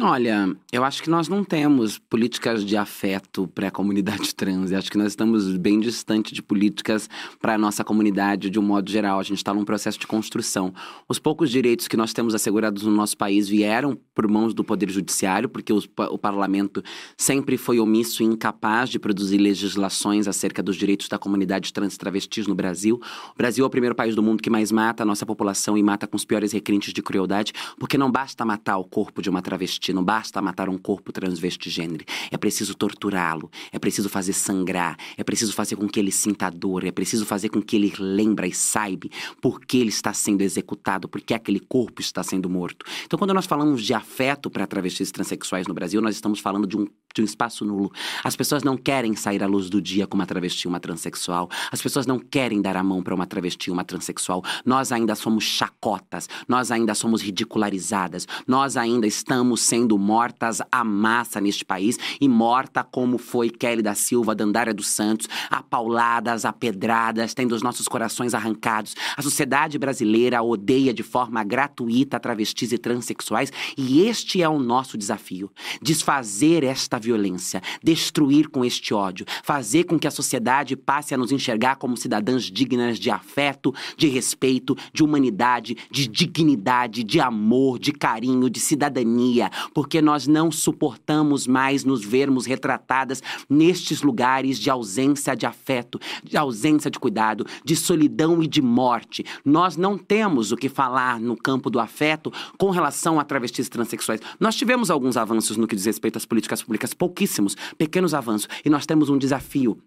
Olha, 0.00 0.56
eu 0.70 0.84
acho 0.84 1.02
que 1.02 1.10
nós 1.10 1.28
não 1.28 1.42
temos 1.42 1.98
políticas 1.98 2.64
de 2.64 2.76
afeto 2.76 3.48
para 3.48 3.66
a 3.66 3.70
comunidade 3.70 4.30
trans. 4.32 4.70
Eu 4.70 4.78
acho 4.78 4.92
que 4.92 4.96
nós 4.96 5.08
estamos 5.08 5.56
bem 5.56 5.80
distante 5.80 6.32
de 6.32 6.40
políticas 6.40 7.10
para 7.40 7.54
a 7.54 7.58
nossa 7.58 7.82
comunidade 7.82 8.48
de 8.48 8.60
um 8.60 8.62
modo 8.62 8.88
geral. 8.88 9.18
A 9.18 9.24
gente 9.24 9.38
está 9.38 9.52
num 9.52 9.64
processo 9.64 9.98
de 9.98 10.06
construção. 10.06 10.72
Os 11.08 11.18
poucos 11.18 11.50
direitos 11.50 11.88
que 11.88 11.96
nós 11.96 12.12
temos 12.12 12.32
assegurados 12.32 12.84
no 12.84 12.92
nosso 12.92 13.16
país 13.16 13.48
vieram 13.48 13.98
por 14.14 14.28
mãos 14.28 14.54
do 14.54 14.62
Poder 14.62 14.88
Judiciário, 14.88 15.48
porque 15.48 15.72
o 15.72 16.18
parlamento 16.18 16.80
sempre 17.16 17.56
foi 17.56 17.80
omisso 17.80 18.22
e 18.22 18.26
incapaz 18.26 18.90
de 18.90 19.00
produzir 19.00 19.38
legislações 19.38 20.28
acerca 20.28 20.62
dos 20.62 20.76
direitos 20.76 21.08
da 21.08 21.18
comunidade 21.18 21.72
trans 21.72 21.96
e 21.96 21.98
travestis 21.98 22.46
no 22.46 22.54
Brasil. 22.54 23.00
O 23.34 23.36
Brasil 23.36 23.64
é 23.64 23.66
o 23.66 23.70
primeiro 23.70 23.96
país 23.96 24.14
do 24.14 24.22
mundo 24.22 24.44
que 24.44 24.50
mais 24.50 24.70
mata 24.70 25.02
a 25.02 25.06
nossa 25.06 25.26
população 25.26 25.76
e 25.76 25.82
mata 25.82 26.06
com 26.06 26.16
os 26.16 26.24
piores 26.24 26.52
requintes 26.52 26.92
de 26.92 27.02
crueldade, 27.02 27.52
porque 27.80 27.98
não 27.98 28.12
basta 28.12 28.44
matar 28.44 28.78
o 28.78 28.84
corpo 28.84 29.20
de 29.20 29.28
uma 29.28 29.42
travesti 29.42 29.87
não 29.92 30.04
basta 30.04 30.40
matar 30.40 30.68
um 30.68 30.78
corpo 30.78 31.12
transvestigênero. 31.12 32.04
É 32.30 32.36
preciso 32.36 32.74
torturá-lo. 32.74 33.50
É 33.72 33.78
preciso 33.78 34.08
fazer 34.08 34.32
sangrar. 34.32 34.96
É 35.16 35.24
preciso 35.24 35.52
fazer 35.52 35.76
com 35.76 35.88
que 35.88 35.98
ele 36.00 36.12
sinta 36.12 36.50
dor. 36.50 36.84
É 36.84 36.90
preciso 36.90 37.24
fazer 37.24 37.48
com 37.48 37.60
que 37.60 37.76
ele 37.76 37.92
lembre 37.98 38.48
e 38.48 38.54
saiba 38.54 39.08
por 39.40 39.60
que 39.60 39.78
ele 39.78 39.90
está 39.90 40.12
sendo 40.12 40.42
executado, 40.42 41.08
por 41.08 41.20
que 41.20 41.34
aquele 41.34 41.60
corpo 41.60 42.00
está 42.00 42.22
sendo 42.22 42.48
morto. 42.48 42.84
Então, 43.04 43.18
quando 43.18 43.34
nós 43.34 43.46
falamos 43.46 43.84
de 43.84 43.94
afeto 43.94 44.50
para 44.50 44.66
travestis 44.66 45.10
transexuais 45.10 45.66
no 45.66 45.74
Brasil, 45.74 46.00
nós 46.00 46.14
estamos 46.14 46.40
falando 46.40 46.66
de 46.66 46.76
um 46.76 46.86
de 47.14 47.22
um 47.22 47.24
espaço 47.24 47.64
nulo. 47.64 47.92
As 48.22 48.36
pessoas 48.36 48.62
não 48.62 48.76
querem 48.76 49.14
sair 49.16 49.42
à 49.42 49.46
luz 49.46 49.68
do 49.68 49.80
dia 49.80 50.06
com 50.06 50.14
uma 50.14 50.26
travesti, 50.26 50.68
uma 50.68 50.80
transexual. 50.80 51.48
As 51.70 51.82
pessoas 51.82 52.06
não 52.06 52.18
querem 52.18 52.60
dar 52.60 52.76
a 52.76 52.82
mão 52.82 53.02
para 53.02 53.14
uma 53.14 53.26
travesti, 53.26 53.70
uma 53.70 53.84
transexual. 53.84 54.42
Nós 54.64 54.92
ainda 54.92 55.14
somos 55.14 55.44
chacotas, 55.44 56.28
nós 56.46 56.70
ainda 56.70 56.94
somos 56.94 57.22
ridicularizadas, 57.22 58.26
nós 58.46 58.76
ainda 58.76 59.06
estamos 59.06 59.60
sendo 59.78 59.96
mortas 59.96 60.60
à 60.72 60.82
massa 60.82 61.40
neste 61.40 61.64
país 61.64 61.96
e 62.20 62.28
morta 62.28 62.82
como 62.82 63.16
foi 63.16 63.48
Kelly 63.48 63.80
da 63.80 63.94
Silva, 63.94 64.34
Dandária 64.34 64.74
dos 64.74 64.88
Santos, 64.88 65.28
apauladas, 65.48 66.44
apedradas, 66.44 67.32
tendo 67.32 67.54
os 67.54 67.62
nossos 67.62 67.86
corações 67.86 68.34
arrancados. 68.34 68.96
A 69.16 69.22
sociedade 69.22 69.78
brasileira 69.78 70.42
odeia 70.42 70.92
de 70.92 71.04
forma 71.04 71.44
gratuita 71.44 72.18
travestis 72.18 72.72
e 72.72 72.78
transexuais 72.78 73.52
e 73.76 74.02
este 74.02 74.42
é 74.42 74.48
o 74.48 74.58
nosso 74.58 74.98
desafio: 74.98 75.48
desfazer 75.80 76.64
esta 76.64 76.98
violência, 76.98 77.62
destruir 77.80 78.48
com 78.48 78.64
este 78.64 78.92
ódio, 78.92 79.26
fazer 79.44 79.84
com 79.84 79.96
que 79.96 80.08
a 80.08 80.10
sociedade 80.10 80.74
passe 80.74 81.14
a 81.14 81.18
nos 81.18 81.30
enxergar 81.30 81.76
como 81.76 81.96
cidadãs 81.96 82.44
dignas 82.44 82.98
de 82.98 83.10
afeto, 83.10 83.72
de 83.96 84.08
respeito, 84.08 84.76
de 84.92 85.04
humanidade, 85.04 85.76
de 85.88 86.08
dignidade, 86.08 87.04
de 87.04 87.20
amor, 87.20 87.78
de 87.78 87.92
carinho, 87.92 88.50
de 88.50 88.58
cidadania, 88.58 89.50
porque 89.74 90.00
nós 90.00 90.26
não 90.26 90.50
suportamos 90.50 91.46
mais 91.46 91.84
nos 91.84 92.04
vermos 92.04 92.46
retratadas 92.46 93.22
nestes 93.48 94.02
lugares 94.02 94.58
de 94.58 94.70
ausência 94.70 95.34
de 95.34 95.46
afeto, 95.46 96.00
de 96.22 96.36
ausência 96.36 96.90
de 96.90 96.98
cuidado, 96.98 97.46
de 97.64 97.76
solidão 97.76 98.42
e 98.42 98.46
de 98.46 98.62
morte. 98.62 99.24
Nós 99.44 99.76
não 99.76 99.96
temos 99.96 100.52
o 100.52 100.56
que 100.56 100.68
falar 100.68 101.20
no 101.20 101.36
campo 101.36 101.70
do 101.70 101.80
afeto 101.80 102.32
com 102.56 102.70
relação 102.70 103.18
a 103.18 103.24
travestis 103.24 103.68
transexuais. 103.68 104.20
Nós 104.38 104.56
tivemos 104.56 104.90
alguns 104.90 105.16
avanços 105.16 105.56
no 105.56 105.66
que 105.66 105.76
diz 105.76 105.86
respeito 105.86 106.16
às 106.16 106.26
políticas 106.26 106.62
públicas 106.62 106.94
pouquíssimos, 106.94 107.56
pequenos 107.76 108.14
avanços. 108.14 108.48
E 108.64 108.70
nós 108.70 108.86
temos 108.86 109.08
um 109.08 109.18
desafio 109.18 109.78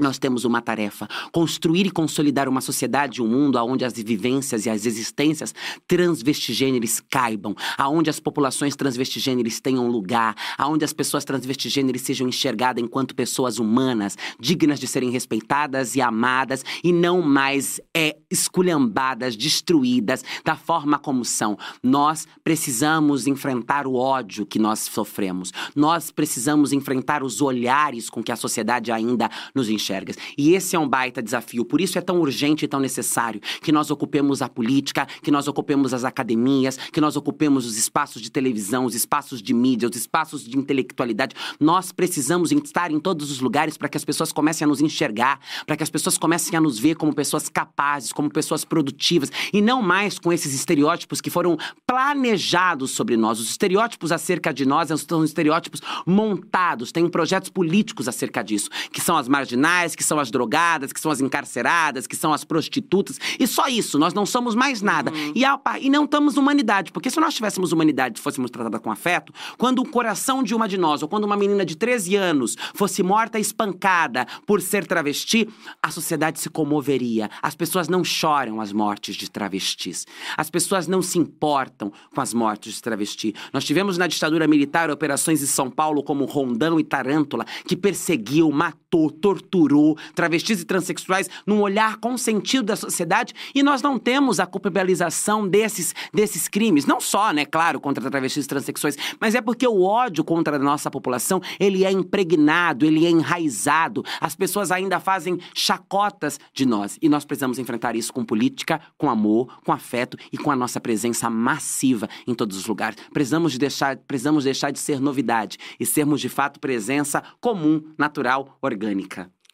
nós 0.00 0.18
temos 0.18 0.44
uma 0.44 0.60
tarefa: 0.60 1.08
construir 1.32 1.86
e 1.86 1.90
consolidar 1.90 2.48
uma 2.48 2.60
sociedade, 2.60 3.22
um 3.22 3.26
mundo 3.26 3.58
onde 3.58 3.84
as 3.84 3.94
vivências 3.94 4.66
e 4.66 4.70
as 4.70 4.86
existências 4.86 5.54
transvestigêneres 5.86 7.02
caibam, 7.10 7.54
aonde 7.76 8.08
as 8.08 8.20
populações 8.20 8.76
transvestigêneres 8.76 9.60
tenham 9.60 9.88
lugar, 9.88 10.34
aonde 10.56 10.84
as 10.84 10.92
pessoas 10.92 11.24
transvestigêneres 11.24 12.02
sejam 12.02 12.28
enxergadas 12.28 12.82
enquanto 12.82 13.14
pessoas 13.14 13.58
humanas, 13.58 14.16
dignas 14.38 14.78
de 14.78 14.86
serem 14.86 15.10
respeitadas 15.10 15.96
e 15.96 16.00
amadas 16.00 16.64
e 16.82 16.92
não 16.92 17.20
mais 17.20 17.80
é, 17.94 18.16
esculhambadas, 18.30 19.36
destruídas 19.36 20.24
da 20.44 20.56
forma 20.56 20.98
como 20.98 21.24
são. 21.24 21.58
Nós 21.82 22.26
precisamos 22.44 23.26
enfrentar 23.26 23.86
o 23.86 23.94
ódio 23.94 24.46
que 24.46 24.58
nós 24.58 24.80
sofremos. 24.80 25.52
Nós 25.74 26.10
precisamos 26.10 26.72
enfrentar 26.72 27.22
os 27.22 27.42
olhares 27.42 28.08
com 28.08 28.22
que 28.22 28.32
a 28.32 28.36
sociedade 28.36 28.92
ainda 28.92 29.28
nos 29.54 29.68
enxerga 29.68 29.87
enxergas. 29.88 30.16
E 30.36 30.54
esse 30.54 30.76
é 30.76 30.78
um 30.78 30.88
baita 30.88 31.22
desafio. 31.22 31.64
Por 31.64 31.80
isso 31.80 31.98
é 31.98 32.00
tão 32.00 32.20
urgente 32.20 32.64
e 32.64 32.68
tão 32.68 32.80
necessário 32.80 33.40
que 33.62 33.72
nós 33.72 33.90
ocupemos 33.90 34.42
a 34.42 34.48
política, 34.48 35.06
que 35.22 35.30
nós 35.30 35.48
ocupemos 35.48 35.94
as 35.94 36.04
academias, 36.04 36.76
que 36.76 37.00
nós 37.00 37.16
ocupemos 37.16 37.64
os 37.64 37.76
espaços 37.76 38.20
de 38.20 38.30
televisão, 38.30 38.84
os 38.84 38.94
espaços 38.94 39.42
de 39.42 39.54
mídia, 39.54 39.88
os 39.88 39.96
espaços 39.96 40.44
de 40.44 40.58
intelectualidade. 40.58 41.34
Nós 41.58 41.90
precisamos 41.92 42.52
estar 42.52 42.90
em 42.90 43.00
todos 43.00 43.30
os 43.30 43.40
lugares 43.40 43.76
para 43.76 43.88
que 43.88 43.96
as 43.96 44.04
pessoas 44.04 44.32
comecem 44.32 44.64
a 44.64 44.68
nos 44.68 44.80
enxergar, 44.80 45.40
para 45.66 45.76
que 45.76 45.82
as 45.82 45.90
pessoas 45.90 46.18
comecem 46.18 46.56
a 46.56 46.60
nos 46.60 46.78
ver 46.78 46.96
como 46.96 47.14
pessoas 47.14 47.48
capazes, 47.48 48.12
como 48.12 48.30
pessoas 48.30 48.64
produtivas 48.64 49.30
e 49.52 49.62
não 49.62 49.80
mais 49.80 50.18
com 50.18 50.32
esses 50.32 50.52
estereótipos 50.54 51.20
que 51.20 51.30
foram 51.30 51.56
planejados 51.86 52.90
sobre 52.90 53.16
nós. 53.16 53.40
Os 53.40 53.50
estereótipos 53.50 54.12
acerca 54.12 54.52
de 54.52 54.66
nós 54.66 54.88
são 55.00 55.24
estereótipos 55.24 55.80
montados, 56.06 56.92
tem 56.92 57.08
projetos 57.08 57.50
políticos 57.50 58.08
acerca 58.08 58.42
disso, 58.42 58.68
que 58.92 59.00
são 59.00 59.16
as 59.16 59.28
marginais 59.28 59.77
que 59.96 60.04
são 60.04 60.18
as 60.18 60.30
drogadas, 60.30 60.92
que 60.92 61.00
são 61.00 61.10
as 61.10 61.20
encarceradas, 61.20 62.06
que 62.06 62.16
são 62.16 62.32
as 62.32 62.44
prostitutas. 62.44 63.18
E 63.38 63.46
só 63.46 63.68
isso, 63.68 63.98
nós 63.98 64.14
não 64.14 64.26
somos 64.26 64.54
mais 64.54 64.82
nada. 64.82 65.10
Uhum. 65.10 65.32
E, 65.34 65.42
e 65.84 65.90
não 65.90 66.04
estamos 66.04 66.36
humanidade. 66.36 66.92
Porque 66.92 67.10
se 67.10 67.20
nós 67.20 67.34
tivéssemos 67.34 67.72
humanidade 67.72 68.18
e 68.18 68.22
fôssemos 68.22 68.50
tratadas 68.50 68.80
com 68.80 68.90
afeto, 68.90 69.32
quando 69.56 69.80
o 69.80 69.88
coração 69.88 70.42
de 70.42 70.54
uma 70.54 70.68
de 70.68 70.76
nós, 70.76 71.02
ou 71.02 71.08
quando 71.08 71.24
uma 71.24 71.36
menina 71.36 71.64
de 71.64 71.76
13 71.76 72.16
anos 72.16 72.56
fosse 72.74 73.02
morta 73.02 73.38
espancada 73.38 74.26
por 74.46 74.60
ser 74.60 74.86
travesti, 74.86 75.48
a 75.82 75.90
sociedade 75.90 76.40
se 76.40 76.48
comoveria. 76.48 77.30
As 77.42 77.54
pessoas 77.54 77.88
não 77.88 78.02
choram 78.02 78.60
as 78.60 78.72
mortes 78.72 79.16
de 79.16 79.30
travestis. 79.30 80.06
As 80.36 80.50
pessoas 80.50 80.86
não 80.86 81.02
se 81.02 81.18
importam 81.18 81.92
com 82.14 82.20
as 82.20 82.34
mortes 82.34 82.74
de 82.74 82.82
travesti. 82.82 83.34
Nós 83.52 83.64
tivemos 83.64 83.98
na 83.98 84.06
ditadura 84.06 84.46
militar 84.46 84.90
operações 84.90 85.42
em 85.42 85.46
São 85.46 85.70
Paulo 85.70 86.02
como 86.02 86.24
Rondão 86.24 86.78
e 86.80 86.84
Tarântula, 86.84 87.44
que 87.66 87.76
perseguiu, 87.76 88.50
matou, 88.50 88.87
torturou 88.90 89.96
travestis 90.14 90.62
e 90.62 90.64
transexuais 90.64 91.28
num 91.46 91.60
olhar 91.60 91.96
consentido 91.98 92.64
da 92.64 92.76
sociedade 92.76 93.34
e 93.54 93.62
nós 93.62 93.82
não 93.82 93.98
temos 93.98 94.40
a 94.40 94.46
culpabilização 94.46 95.46
desses, 95.46 95.94
desses 96.12 96.48
crimes. 96.48 96.86
Não 96.86 97.00
só, 97.00 97.32
né, 97.32 97.44
claro, 97.44 97.80
contra 97.80 98.10
travestis 98.10 98.46
e 98.46 98.48
transexuais, 98.48 98.96
mas 99.20 99.34
é 99.34 99.40
porque 99.40 99.66
o 99.66 99.82
ódio 99.82 100.24
contra 100.24 100.56
a 100.56 100.58
nossa 100.58 100.90
população, 100.90 101.40
ele 101.60 101.84
é 101.84 101.90
impregnado, 101.90 102.86
ele 102.86 103.06
é 103.06 103.10
enraizado. 103.10 104.04
As 104.20 104.34
pessoas 104.34 104.70
ainda 104.70 104.98
fazem 104.98 105.38
chacotas 105.54 106.40
de 106.52 106.64
nós 106.64 106.98
e 107.02 107.08
nós 107.08 107.24
precisamos 107.24 107.58
enfrentar 107.58 107.94
isso 107.94 108.12
com 108.12 108.24
política, 108.24 108.80
com 108.96 109.10
amor, 109.10 109.60
com 109.64 109.72
afeto 109.72 110.16
e 110.32 110.38
com 110.38 110.50
a 110.50 110.56
nossa 110.56 110.80
presença 110.80 111.28
massiva 111.28 112.08
em 112.26 112.34
todos 112.34 112.56
os 112.56 112.66
lugares. 112.66 112.98
Precisamos 113.12 113.52
de 113.52 113.58
deixar, 113.58 113.96
precisamos 113.96 114.44
deixar 114.44 114.70
de 114.70 114.78
ser 114.78 115.00
novidade 115.00 115.58
e 115.78 115.84
sermos 115.84 116.20
de 116.20 116.28
fato 116.28 116.58
presença 116.58 117.22
comum, 117.40 117.82
natural, 117.98 118.56
orgânica. 118.62 118.77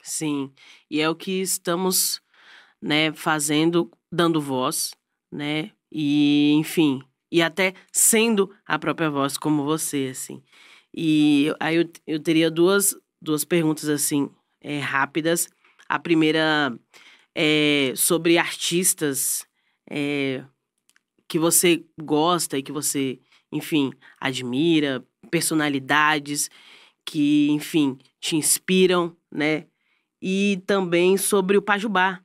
Sim, 0.03 0.53
e 0.91 1.01
é 1.01 1.09
o 1.09 1.15
que 1.15 1.41
estamos, 1.41 2.21
né, 2.81 3.13
fazendo, 3.15 3.91
dando 4.13 4.41
voz, 4.41 4.93
né, 5.33 5.71
e 5.91 6.53
enfim, 6.55 7.03
e 7.33 7.43
até 7.43 7.75
sendo 7.93 8.55
a 8.67 8.79
própria 8.79 9.11
voz 9.11 9.39
como 9.39 9.65
você, 9.65 10.09
assim. 10.13 10.43
E 10.95 11.53
aí 11.59 11.77
eu, 11.77 11.91
eu 12.07 12.21
teria 12.21 12.51
duas, 12.51 12.95
duas 13.21 13.45
perguntas, 13.45 13.89
assim, 13.89 14.31
é, 14.61 14.79
rápidas. 14.79 15.49
A 15.89 15.99
primeira 15.99 16.79
é 17.35 17.93
sobre 17.97 18.39
artistas 18.39 19.47
é, 19.91 20.45
que 21.29 21.39
você 21.39 21.85
gosta 22.01 22.57
e 22.57 22.63
que 22.63 22.71
você, 22.71 23.19
enfim, 23.51 23.93
admira, 24.21 25.05
personalidades 25.31 26.49
que, 27.05 27.49
enfim, 27.51 27.99
te 28.25 28.37
inspiram, 28.37 29.15
né? 29.31 29.67
e 30.27 30.63
também 30.67 31.19
sobre 31.19 31.59
o 31.59 31.63
Pajubá, 31.63 32.19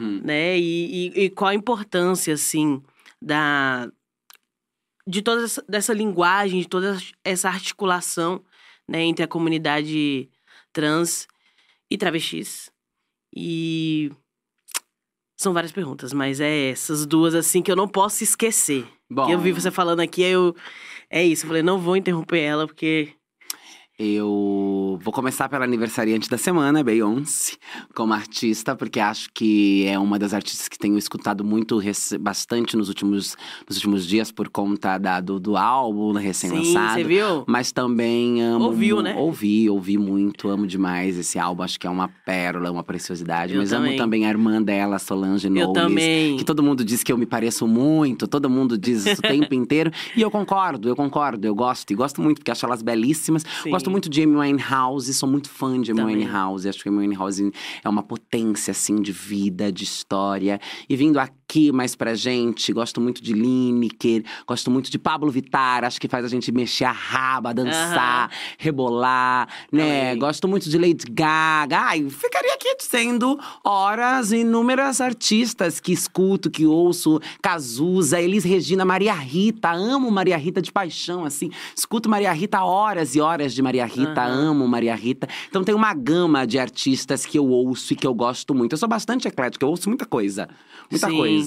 hum. 0.00 0.18
né? 0.24 0.58
E, 0.58 1.12
e, 1.12 1.24
e, 1.24 1.30
qual 1.30 1.50
a 1.50 1.54
importância, 1.54 2.32
assim, 2.32 2.82
da 3.20 3.92
de 5.06 5.20
toda 5.20 5.44
essa, 5.44 5.62
dessa 5.68 5.92
linguagem, 5.92 6.60
de 6.60 6.66
toda 6.66 6.96
essa 7.22 7.50
articulação, 7.50 8.42
né, 8.88 9.02
entre 9.02 9.22
a 9.22 9.28
comunidade 9.28 10.30
trans 10.72 11.28
e 11.90 11.98
travestis. 11.98 12.70
E 13.36 14.10
são 15.38 15.52
várias 15.52 15.72
perguntas, 15.72 16.14
mas 16.14 16.40
é 16.40 16.70
essas 16.70 17.04
duas 17.04 17.34
assim 17.34 17.60
que 17.60 17.70
eu 17.70 17.76
não 17.76 17.86
posso 17.86 18.24
esquecer. 18.24 18.88
Bom. 19.10 19.28
Eu 19.28 19.38
vi 19.38 19.52
você 19.52 19.70
falando 19.70 20.00
aqui, 20.00 20.22
eu 20.22 20.56
é 21.10 21.22
isso, 21.22 21.44
eu 21.44 21.48
falei, 21.48 21.62
não 21.62 21.78
vou 21.78 21.98
interromper 21.98 22.40
ela 22.40 22.66
porque 22.66 23.12
Eu 23.96 24.98
vou 25.04 25.12
começar 25.12 25.48
pela 25.48 25.64
aniversariante 25.64 26.28
da 26.28 26.36
semana, 26.36 26.82
Beyoncé, 26.82 27.52
como 27.94 28.12
artista, 28.12 28.74
porque 28.74 28.98
acho 28.98 29.28
que 29.32 29.86
é 29.86 29.96
uma 29.96 30.18
das 30.18 30.34
artistas 30.34 30.66
que 30.66 30.76
tenho 30.76 30.98
escutado 30.98 31.44
muito, 31.44 31.80
bastante 32.18 32.76
nos 32.76 32.88
últimos, 32.88 33.36
nos 33.68 33.76
últimos 33.76 34.04
dias 34.04 34.32
por 34.32 34.48
conta 34.48 34.98
da, 34.98 35.20
do, 35.20 35.38
do 35.38 35.56
álbum 35.56 36.12
Sim, 36.14 36.20
recém-lançado. 36.24 36.94
você 36.94 37.04
viu? 37.04 37.44
Mas 37.46 37.70
também 37.70 38.42
amo. 38.42 38.64
Ouviu, 38.64 39.00
né? 39.00 39.14
Ouvi, 39.16 39.70
ouvi 39.70 39.96
muito, 39.96 40.48
amo 40.48 40.66
demais 40.66 41.16
esse 41.16 41.38
álbum. 41.38 41.62
Acho 41.62 41.78
que 41.78 41.86
é 41.86 41.90
uma 41.90 42.08
pérola, 42.26 42.72
uma 42.72 42.82
preciosidade. 42.82 43.54
Eu 43.54 43.60
mas 43.60 43.70
também. 43.70 43.90
amo 43.90 43.98
também 43.98 44.26
a 44.26 44.28
irmã 44.28 44.60
dela, 44.60 44.98
Solange 44.98 45.46
Eu 45.46 45.52
Knowles. 45.52 45.72
também. 45.82 46.36
Que 46.36 46.44
todo 46.44 46.64
mundo 46.64 46.84
diz 46.84 47.04
que 47.04 47.12
eu 47.12 47.16
me 47.16 47.26
pareço 47.26 47.64
muito, 47.68 48.26
todo 48.26 48.50
mundo 48.50 48.76
diz 48.76 49.06
isso 49.06 49.20
o 49.20 49.22
tempo 49.22 49.54
inteiro. 49.54 49.92
E 50.16 50.20
eu 50.20 50.32
concordo, 50.32 50.88
eu 50.88 50.96
concordo, 50.96 51.46
eu 51.46 51.54
gosto. 51.54 51.92
E 51.92 51.94
gosto 51.94 52.20
muito, 52.20 52.38
porque 52.38 52.50
acho 52.50 52.66
elas 52.66 52.82
belíssimas. 52.82 53.44
Sim. 53.62 53.70
Gosto 53.70 53.83
muito 53.90 54.08
de 54.08 54.22
Amy 54.22 54.36
Winehouse, 54.36 55.12
sou 55.14 55.28
muito 55.28 55.48
fã 55.48 55.80
de 55.80 55.92
Amy 55.92 56.00
Também. 56.00 56.16
Winehouse. 56.16 56.68
Acho 56.68 56.82
que 56.82 56.88
Amy 56.88 56.98
Winehouse 56.98 57.52
é 57.82 57.88
uma 57.88 58.02
potência, 58.02 58.70
assim, 58.72 59.00
de 59.00 59.12
vida, 59.12 59.70
de 59.72 59.84
história. 59.84 60.60
E 60.88 60.96
vindo 60.96 61.18
aqui 61.18 61.43
mais 61.72 61.94
pra 61.94 62.14
gente, 62.14 62.72
gosto 62.72 63.00
muito 63.00 63.22
de 63.22 63.32
Lineker, 63.32 64.24
gosto 64.46 64.70
muito 64.70 64.90
de 64.90 64.98
Pablo 64.98 65.30
Vittar. 65.30 65.84
Acho 65.84 66.00
que 66.00 66.08
faz 66.08 66.24
a 66.24 66.28
gente 66.28 66.50
mexer 66.50 66.84
a 66.84 66.92
raba, 66.92 67.52
dançar, 67.54 68.30
rebolar, 68.58 69.48
né? 69.70 70.10
Também. 70.10 70.18
Gosto 70.18 70.48
muito 70.48 70.68
de 70.68 70.78
Lady 70.78 71.04
Gaga. 71.10 71.78
Ai, 71.78 72.08
ficaria 72.08 72.54
aqui 72.54 72.76
dizendo 72.76 73.38
horas 73.62 74.32
inúmeras 74.32 75.00
artistas 75.00 75.80
que 75.80 75.92
escuto, 75.92 76.50
que 76.50 76.66
ouço. 76.66 77.20
Cazuza, 77.42 78.20
Elis 78.20 78.44
Regina, 78.44 78.84
Maria 78.84 79.14
Rita. 79.14 79.70
Amo 79.70 80.10
Maria 80.10 80.36
Rita 80.36 80.60
de 80.60 80.72
paixão, 80.72 81.24
assim. 81.24 81.50
Escuto 81.76 82.08
Maria 82.08 82.32
Rita 82.32 82.62
horas 82.62 83.14
e 83.14 83.20
horas 83.20 83.54
de 83.54 83.62
Maria 83.62 83.86
Rita. 83.86 84.22
Amo 84.22 84.66
Maria 84.66 84.94
Rita. 84.94 85.28
Então 85.48 85.62
tem 85.62 85.74
uma 85.74 85.92
gama 85.94 86.46
de 86.46 86.58
artistas 86.58 87.26
que 87.26 87.38
eu 87.38 87.46
ouço 87.46 87.92
e 87.92 87.96
que 87.96 88.06
eu 88.06 88.14
gosto 88.14 88.54
muito. 88.54 88.72
Eu 88.72 88.78
sou 88.78 88.88
bastante 88.88 89.28
eclética, 89.28 89.64
eu 89.64 89.70
ouço 89.70 89.88
muita 89.88 90.06
coisa. 90.06 90.48
Muita 90.90 91.08
Sim. 91.08 91.16
coisa. 91.16 91.43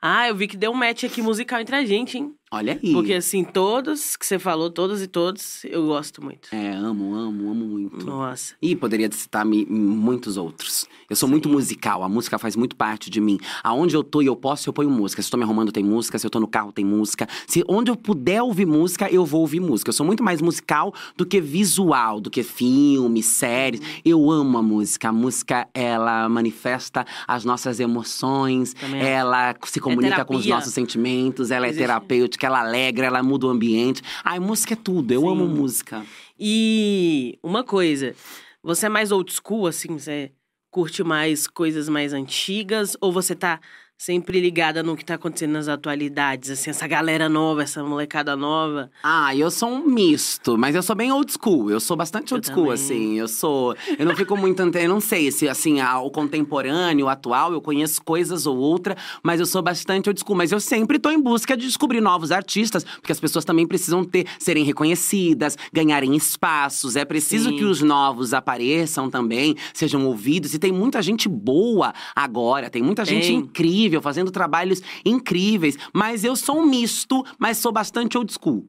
Ah, 0.00 0.28
eu 0.28 0.34
vi 0.36 0.48
que 0.48 0.56
deu 0.56 0.72
um 0.72 0.74
match 0.74 1.04
aqui 1.04 1.22
musical 1.22 1.60
entre 1.60 1.76
a 1.76 1.84
gente, 1.84 2.18
hein? 2.18 2.34
Olha 2.54 2.78
aí. 2.82 2.92
Porque 2.92 3.14
assim, 3.14 3.42
todos 3.44 4.14
que 4.14 4.26
você 4.26 4.38
falou, 4.38 4.68
todos 4.70 5.00
e 5.00 5.06
todos, 5.06 5.64
eu 5.64 5.86
gosto 5.86 6.22
muito. 6.22 6.48
É, 6.52 6.70
amo, 6.72 7.14
amo, 7.14 7.50
amo 7.50 7.64
muito. 7.64 8.04
Nossa. 8.04 8.54
E 8.60 8.76
poderia 8.76 9.10
citar 9.10 9.42
mi- 9.44 9.64
muitos 9.66 10.36
outros. 10.36 10.86
Eu 11.08 11.16
sou 11.16 11.26
muito 11.28 11.48
musical, 11.48 12.02
a 12.02 12.08
música 12.08 12.38
faz 12.38 12.54
muito 12.54 12.76
parte 12.76 13.08
de 13.08 13.20
mim. 13.22 13.38
Aonde 13.64 13.96
eu 13.96 14.04
tô 14.04 14.20
e 14.20 14.26
eu 14.26 14.36
posso, 14.36 14.68
eu 14.68 14.72
ponho 14.72 14.90
música. 14.90 15.22
Se 15.22 15.28
eu 15.28 15.30
tô 15.32 15.36
me 15.38 15.44
arrumando, 15.44 15.72
tem 15.72 15.82
música. 15.82 16.18
Se 16.18 16.26
eu 16.26 16.30
tô 16.30 16.38
no 16.40 16.46
carro, 16.46 16.72
tem 16.72 16.84
música. 16.84 17.26
Se 17.46 17.64
onde 17.66 17.90
eu 17.90 17.96
puder 17.96 18.42
ouvir 18.42 18.66
música, 18.66 19.10
eu 19.10 19.24
vou 19.24 19.40
ouvir 19.40 19.60
música. 19.60 19.88
Eu 19.88 19.94
sou 19.94 20.04
muito 20.04 20.22
mais 20.22 20.42
musical 20.42 20.92
do 21.16 21.24
que 21.24 21.40
visual, 21.40 22.20
do 22.20 22.30
que 22.30 22.42
filme, 22.42 23.22
séries. 23.22 23.80
Eu 24.04 24.30
amo 24.30 24.58
a 24.58 24.62
música. 24.62 25.08
A 25.08 25.12
música, 25.12 25.68
ela 25.72 26.28
manifesta 26.28 27.06
as 27.26 27.44
nossas 27.44 27.80
emoções, 27.80 28.74
Também 28.74 29.00
ela 29.02 29.54
se 29.64 29.80
comunica 29.80 30.24
com 30.24 30.34
os 30.36 30.44
nossos 30.46 30.72
sentimentos, 30.74 31.50
ela 31.50 31.66
é 31.66 31.70
Existe. 31.70 31.82
Terapêutica, 32.42 32.46
ela 32.46 32.60
alegra, 32.60 33.06
ela 33.06 33.22
muda 33.22 33.46
o 33.46 33.50
ambiente. 33.50 34.02
Ai, 34.24 34.40
música 34.40 34.74
é 34.74 34.76
tudo. 34.76 35.12
Eu 35.12 35.22
Sim. 35.22 35.28
amo 35.28 35.46
música. 35.46 36.04
E 36.38 37.38
uma 37.42 37.62
coisa, 37.62 38.14
você 38.62 38.86
é 38.86 38.88
mais 38.88 39.12
old 39.12 39.32
school, 39.32 39.66
assim? 39.66 39.98
Você 39.98 40.32
curte 40.70 41.04
mais 41.04 41.46
coisas 41.46 41.88
mais 41.88 42.12
antigas? 42.12 42.96
Ou 43.00 43.12
você 43.12 43.34
tá 43.34 43.60
sempre 44.04 44.40
ligada 44.40 44.82
no 44.82 44.96
que 44.96 45.04
tá 45.04 45.14
acontecendo 45.14 45.52
nas 45.52 45.68
atualidades? 45.68 46.50
Assim, 46.50 46.70
essa 46.70 46.88
galera 46.88 47.28
nova, 47.28 47.62
essa 47.62 47.84
molecada 47.84 48.34
nova. 48.34 48.90
Ah, 49.00 49.34
eu 49.36 49.48
sou 49.48 49.68
um 49.68 49.86
misto, 49.86 50.58
mas 50.58 50.74
eu 50.74 50.82
sou 50.82 50.96
bem 50.96 51.12
old 51.12 51.32
school. 51.32 51.70
Eu 51.70 51.78
sou 51.78 51.96
bastante 51.96 52.32
Eu 52.32 52.36
old 52.36 52.46
school, 52.46 52.64
também. 52.64 52.72
assim. 52.74 53.18
Eu 53.18 53.28
sou. 53.28 53.76
Eu 53.96 54.04
não 54.04 54.16
fico 54.16 54.36
muito. 54.36 54.60
Eu 54.60 54.88
não 54.88 55.00
sei 55.00 55.30
se, 55.30 55.48
assim, 55.48 55.80
o 55.80 56.10
contemporâneo, 56.10 57.06
o 57.06 57.08
atual, 57.08 57.52
eu 57.52 57.60
conheço 57.60 58.02
coisas 58.02 58.44
ou 58.44 58.56
outra, 58.56 58.96
mas 59.22 59.38
eu 59.38 59.46
sou 59.46 59.62
bastante 59.62 60.08
old 60.08 60.18
school. 60.18 60.36
Mas 60.36 60.50
eu 60.50 60.58
sempre 60.58 60.98
tô 60.98 61.08
em 61.10 61.20
busca 61.20 61.56
de 61.56 61.64
descobrir 61.64 62.00
novos 62.00 62.32
artistas, 62.32 62.82
porque 62.82 63.12
as 63.12 63.20
pessoas 63.20 63.44
também 63.44 63.68
precisam 63.68 64.02
ter, 64.02 64.26
serem 64.36 64.64
reconhecidas, 64.64 65.56
ganharem 65.72 66.16
espaços. 66.16 66.96
É 66.96 67.04
preciso 67.04 67.50
Sim. 67.50 67.56
que 67.56 67.64
os 67.64 67.80
novos 67.80 68.34
apareçam 68.34 69.08
também, 69.08 69.54
sejam 69.72 70.04
ouvidos. 70.06 70.54
E 70.54 70.58
tem 70.58 70.72
muita 70.72 71.00
gente 71.00 71.28
boa 71.28 71.92
agora, 72.16 72.68
tem 72.68 72.82
muita 72.82 73.04
gente 73.04 73.28
Tem. 73.28 73.36
incrível, 73.36 73.91
fazendo 74.00 74.30
trabalhos 74.30 74.80
incríveis. 75.04 75.76
Mas 75.92 76.24
eu 76.24 76.36
sou 76.36 76.60
um 76.60 76.66
misto, 76.66 77.24
mas 77.38 77.58
sou 77.58 77.72
bastante 77.72 78.16
old 78.16 78.32
school. 78.32 78.66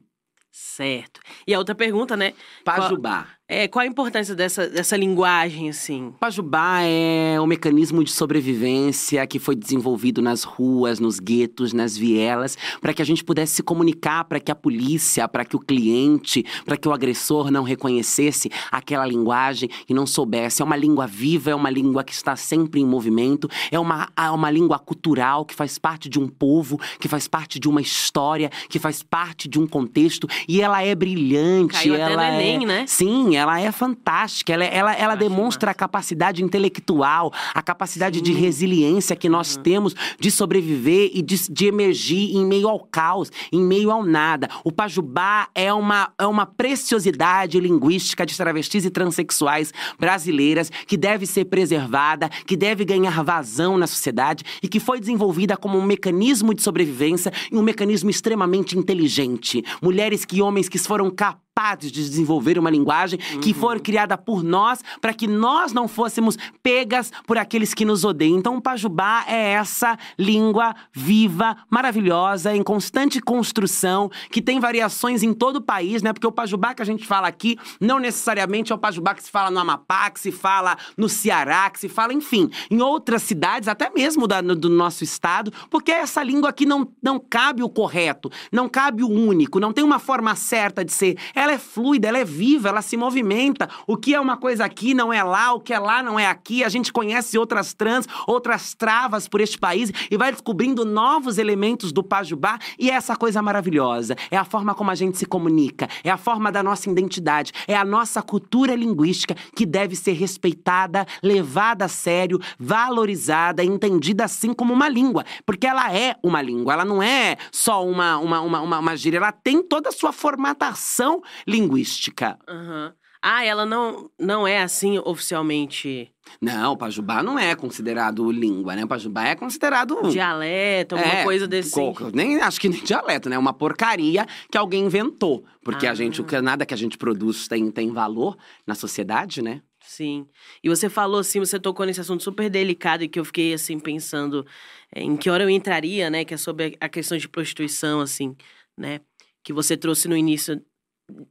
Certo. 0.50 1.20
E 1.46 1.54
a 1.54 1.58
outra 1.58 1.74
pergunta, 1.74 2.16
né? 2.16 2.32
Pajubá. 2.64 3.26
É, 3.46 3.68
qual 3.68 3.82
a 3.82 3.86
importância 3.86 4.34
dessa, 4.34 4.66
dessa 4.66 4.96
linguagem, 4.96 5.68
assim? 5.68 6.14
Pajubá 6.18 6.80
é 6.80 7.38
o 7.38 7.46
mecanismo 7.46 8.02
de 8.02 8.10
sobrevivência 8.10 9.26
que 9.26 9.38
foi 9.38 9.54
desenvolvido 9.54 10.22
nas 10.22 10.44
ruas, 10.44 10.98
nos 10.98 11.20
guetos, 11.20 11.74
nas 11.74 11.94
vielas, 11.94 12.56
para 12.80 12.94
que 12.94 13.02
a 13.02 13.04
gente 13.04 13.22
pudesse 13.22 13.56
se 13.56 13.62
comunicar, 13.62 14.24
para 14.24 14.40
que 14.40 14.50
a 14.50 14.54
polícia, 14.54 15.28
para 15.28 15.44
que 15.44 15.54
o 15.54 15.58
cliente, 15.58 16.42
para 16.64 16.78
que 16.78 16.88
o 16.88 16.92
agressor 16.92 17.50
não 17.50 17.62
reconhecesse 17.64 18.50
aquela 18.72 19.04
linguagem 19.04 19.68
e 19.86 19.92
não 19.92 20.06
soubesse. 20.06 20.62
É 20.62 20.64
uma 20.64 20.76
língua 20.76 21.06
viva, 21.06 21.50
é 21.50 21.54
uma 21.54 21.68
língua 21.68 22.02
que 22.02 22.14
está 22.14 22.36
sempre 22.36 22.80
em 22.80 22.86
movimento, 22.86 23.46
é 23.70 23.78
uma, 23.78 24.08
é 24.16 24.30
uma 24.30 24.50
língua 24.50 24.78
cultural 24.78 25.44
que 25.44 25.54
faz 25.54 25.76
parte 25.76 26.08
de 26.08 26.18
um 26.18 26.28
povo, 26.28 26.80
que 26.98 27.08
faz 27.08 27.28
parte 27.28 27.60
de 27.60 27.68
uma 27.68 27.82
história, 27.82 28.50
que 28.70 28.78
faz 28.78 29.02
parte 29.02 29.46
de 29.46 29.58
um 29.58 29.66
contexto 29.66 30.26
e 30.48 30.62
ela 30.62 30.82
é 30.82 30.94
brilhante. 30.94 31.74
Caiu 31.74 31.94
até 31.94 32.06
no 32.06 32.12
ela 32.12 32.26
é- 32.30 32.34
Enem, 32.40 32.66
né? 32.66 32.86
Sim, 32.86 33.33
ela 33.36 33.60
é 33.60 33.70
fantástica. 33.72 34.52
Ela, 34.52 34.64
ela, 34.64 34.94
ela 34.94 35.12
acho 35.14 35.20
demonstra 35.20 35.70
a 35.70 35.74
capacidade 35.74 36.42
intelectual, 36.42 37.32
a 37.54 37.62
capacidade 37.62 38.20
de 38.20 38.32
Sim. 38.32 38.40
resiliência 38.40 39.16
que 39.16 39.28
nós 39.28 39.56
temos 39.56 39.94
de 40.18 40.30
sobreviver 40.30 41.10
e 41.14 41.22
de, 41.22 41.50
de 41.50 41.66
emergir 41.66 42.36
em 42.36 42.44
meio 42.44 42.68
ao 42.68 42.80
caos, 42.80 43.30
em 43.52 43.62
meio 43.62 43.90
ao 43.90 44.04
nada. 44.04 44.48
O 44.64 44.72
Pajubá 44.72 45.48
é 45.54 45.72
uma, 45.72 46.12
é 46.18 46.26
uma 46.26 46.46
preciosidade 46.46 47.58
linguística 47.58 48.26
de 48.26 48.36
travestis 48.36 48.84
e 48.84 48.90
transexuais 48.90 49.72
brasileiras 49.98 50.70
que 50.86 50.96
deve 50.96 51.26
ser 51.26 51.46
preservada, 51.46 52.28
que 52.28 52.56
deve 52.56 52.84
ganhar 52.84 53.22
vazão 53.22 53.78
na 53.78 53.86
sociedade 53.86 54.44
e 54.62 54.68
que 54.68 54.80
foi 54.80 55.00
desenvolvida 55.00 55.56
como 55.56 55.78
um 55.78 55.84
mecanismo 55.84 56.54
de 56.54 56.62
sobrevivência 56.62 57.32
e 57.50 57.56
um 57.56 57.62
mecanismo 57.62 58.10
extremamente 58.10 58.76
inteligente. 58.76 59.64
Mulheres 59.80 60.24
e 60.34 60.42
homens 60.42 60.68
que 60.68 60.78
foram 60.78 61.10
capazes 61.10 61.43
de 61.78 61.90
desenvolver 61.92 62.58
uma 62.58 62.68
linguagem 62.68 63.16
que 63.40 63.54
foi 63.54 63.78
criada 63.78 64.18
por 64.18 64.42
nós 64.42 64.80
para 65.00 65.14
que 65.14 65.28
nós 65.28 65.72
não 65.72 65.86
fôssemos 65.86 66.36
pegas 66.64 67.12
por 67.28 67.38
aqueles 67.38 67.72
que 67.72 67.84
nos 67.84 68.02
odeiam. 68.04 68.36
Então, 68.36 68.56
o 68.56 68.60
Pajubá 68.60 69.24
é 69.28 69.52
essa 69.52 69.96
língua 70.18 70.74
viva, 70.92 71.56
maravilhosa, 71.70 72.54
em 72.56 72.62
constante 72.62 73.20
construção, 73.20 74.10
que 74.32 74.42
tem 74.42 74.58
variações 74.58 75.22
em 75.22 75.32
todo 75.32 75.56
o 75.56 75.60
país, 75.62 76.02
né? 76.02 76.12
Porque 76.12 76.26
o 76.26 76.32
Pajubá 76.32 76.74
que 76.74 76.82
a 76.82 76.84
gente 76.84 77.06
fala 77.06 77.28
aqui 77.28 77.56
não 77.80 78.00
necessariamente 78.00 78.72
é 78.72 78.74
o 78.74 78.78
Pajubá 78.78 79.14
que 79.14 79.22
se 79.22 79.30
fala 79.30 79.48
no 79.48 79.60
Amapá, 79.60 80.10
que 80.10 80.18
se 80.18 80.32
fala 80.32 80.76
no 80.98 81.08
Ceará, 81.08 81.70
que 81.70 81.78
se 81.78 81.88
fala, 81.88 82.12
enfim, 82.12 82.50
em 82.68 82.82
outras 82.82 83.22
cidades, 83.22 83.68
até 83.68 83.88
mesmo 83.90 84.26
da- 84.26 84.40
do 84.40 84.68
nosso 84.68 85.04
estado, 85.04 85.52
porque 85.70 85.92
essa 85.92 86.20
língua 86.20 86.50
aqui 86.50 86.66
não, 86.66 86.88
não 87.00 87.20
cabe 87.20 87.62
o 87.62 87.68
correto, 87.68 88.28
não 88.50 88.68
cabe 88.68 89.04
o 89.04 89.08
único, 89.08 89.60
não 89.60 89.72
tem 89.72 89.84
uma 89.84 90.00
forma 90.00 90.34
certa 90.34 90.84
de 90.84 90.92
ser. 90.92 91.16
Ela 91.44 91.52
é 91.52 91.58
fluida, 91.58 92.08
ela 92.08 92.18
é 92.18 92.24
viva, 92.24 92.70
ela 92.70 92.80
se 92.80 92.96
movimenta. 92.96 93.68
O 93.86 93.98
que 93.98 94.14
é 94.14 94.20
uma 94.20 94.36
coisa 94.36 94.64
aqui 94.64 94.94
não 94.94 95.12
é 95.12 95.22
lá, 95.22 95.52
o 95.52 95.60
que 95.60 95.74
é 95.74 95.78
lá 95.78 96.02
não 96.02 96.18
é 96.18 96.26
aqui. 96.26 96.64
A 96.64 96.70
gente 96.70 96.90
conhece 96.90 97.36
outras 97.36 97.74
trans, 97.74 98.06
outras 98.26 98.72
travas 98.72 99.28
por 99.28 99.42
este 99.42 99.58
país 99.58 99.92
e 100.10 100.16
vai 100.16 100.32
descobrindo 100.32 100.86
novos 100.86 101.36
elementos 101.36 101.92
do 101.92 102.02
Pajubá 102.02 102.58
e 102.78 102.90
é 102.90 102.94
essa 102.94 103.14
coisa 103.14 103.42
maravilhosa. 103.42 104.16
É 104.30 104.38
a 104.38 104.44
forma 104.44 104.74
como 104.74 104.90
a 104.90 104.94
gente 104.94 105.18
se 105.18 105.26
comunica, 105.26 105.86
é 106.02 106.10
a 106.10 106.16
forma 106.16 106.50
da 106.50 106.62
nossa 106.62 106.88
identidade, 106.88 107.52
é 107.68 107.76
a 107.76 107.84
nossa 107.84 108.22
cultura 108.22 108.74
linguística 108.74 109.36
que 109.54 109.66
deve 109.66 109.96
ser 109.96 110.12
respeitada, 110.12 111.06
levada 111.22 111.84
a 111.84 111.88
sério, 111.88 112.40
valorizada, 112.58 113.62
entendida 113.62 114.24
assim 114.24 114.54
como 114.54 114.72
uma 114.72 114.88
língua, 114.88 115.24
porque 115.44 115.66
ela 115.66 115.94
é 115.94 116.16
uma 116.22 116.40
língua, 116.40 116.72
ela 116.72 116.84
não 116.86 117.02
é 117.02 117.36
só 117.52 117.86
uma 117.86 118.16
uma, 118.18 118.40
uma, 118.40 118.60
uma, 118.60 118.78
uma 118.78 118.96
gíria, 118.96 119.18
ela 119.18 119.32
tem 119.32 119.62
toda 119.62 119.90
a 119.90 119.92
sua 119.92 120.12
formatação 120.12 121.22
linguística. 121.46 122.38
Aham. 122.48 122.92
Ah, 123.26 123.42
ela 123.42 123.64
não, 123.64 124.10
não 124.20 124.46
é 124.46 124.60
assim 124.62 124.98
oficialmente 124.98 126.12
Não, 126.42 126.72
o 126.72 126.76
Pajubá 126.76 127.22
não 127.22 127.38
é 127.38 127.54
considerado 127.54 128.30
língua, 128.30 128.76
né? 128.76 128.84
O 128.84 128.86
Pajubá 128.86 129.24
é 129.26 129.34
considerado 129.34 130.10
dialeto, 130.10 130.94
alguma 130.94 131.14
É, 131.14 131.24
coisa 131.24 131.48
desse 131.48 131.70
co-. 131.70 132.10
Nem 132.12 132.38
acho 132.42 132.60
que 132.60 132.68
nem 132.68 132.82
dialeto, 132.84 133.30
né? 133.30 133.38
Uma 133.38 133.54
porcaria 133.54 134.26
que 134.52 134.58
alguém 134.58 134.84
inventou. 134.84 135.42
Porque 135.62 135.86
a 135.86 135.94
gente, 135.94 136.22
Ah. 136.34 136.42
nada 136.42 136.66
que 136.66 136.74
a 136.74 136.76
gente 136.76 136.98
produz 136.98 137.48
tem, 137.48 137.70
tem 137.70 137.90
valor 137.90 138.36
na 138.66 138.74
sociedade, 138.74 139.40
né? 139.40 139.62
Sim. 139.80 140.26
E 140.62 140.68
você 140.68 140.90
falou 140.90 141.20
assim, 141.20 141.40
você 141.40 141.58
tocou 141.58 141.86
nesse 141.86 142.02
assunto 142.02 142.22
super 142.22 142.50
delicado 142.50 143.04
e 143.04 143.08
que 143.08 143.18
eu 143.18 143.24
fiquei 143.24 143.54
assim 143.54 143.78
pensando 143.78 144.46
é, 144.94 145.02
em 145.02 145.16
que 145.16 145.30
hora 145.30 145.44
eu 145.44 145.48
entraria, 145.50 146.10
né? 146.10 146.26
Que 146.26 146.34
é 146.34 146.36
sobre 146.36 146.76
a 146.78 146.90
questão 146.90 147.16
de 147.16 147.26
prostituição, 147.26 148.02
assim, 148.02 148.36
né? 148.76 149.00
Que 149.42 149.52
você 149.52 149.76
trouxe 149.78 150.08
no 150.08 150.16
início 150.16 150.60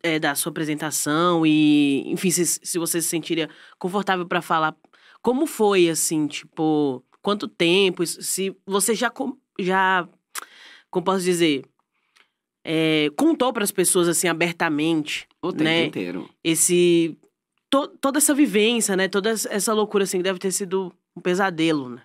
é, 0.02 0.20
da 0.20 0.36
sua 0.36 0.50
apresentação 0.50 1.46
e, 1.46 2.04
enfim, 2.12 2.30
se, 2.32 2.46
se 2.46 2.78
você 2.78 3.02
se 3.02 3.08
sentiria 3.08 3.50
confortável 3.80 4.26
para 4.26 4.42
falar 4.42 4.76
como 5.22 5.46
foi, 5.46 5.90
assim, 5.90 6.28
tipo, 6.28 7.04
quanto 7.22 7.48
tempo, 7.48 8.06
se 8.06 8.56
você 8.66 8.94
já, 8.94 9.12
já 9.60 10.08
como 10.92 11.06
posso 11.06 11.24
dizer, 11.24 11.64
é, 12.64 13.10
contou 13.18 13.52
para 13.54 13.64
as 13.64 13.72
pessoas, 13.72 14.08
assim, 14.08 14.28
abertamente, 14.28 15.28
O 15.42 15.52
tempo 15.52 15.64
né? 15.64 15.86
inteiro. 15.86 16.30
Esse, 16.44 17.18
to, 17.70 17.88
toda 18.00 18.18
essa 18.18 18.34
vivência, 18.34 18.96
né? 18.96 19.08
Toda 19.08 19.30
essa 19.30 19.74
loucura, 19.74 20.04
assim, 20.04 20.18
que 20.18 20.24
deve 20.24 20.40
ter 20.40 20.52
sido 20.52 20.94
um 21.16 21.22
pesadelo, 21.22 21.90
né? 21.90 22.02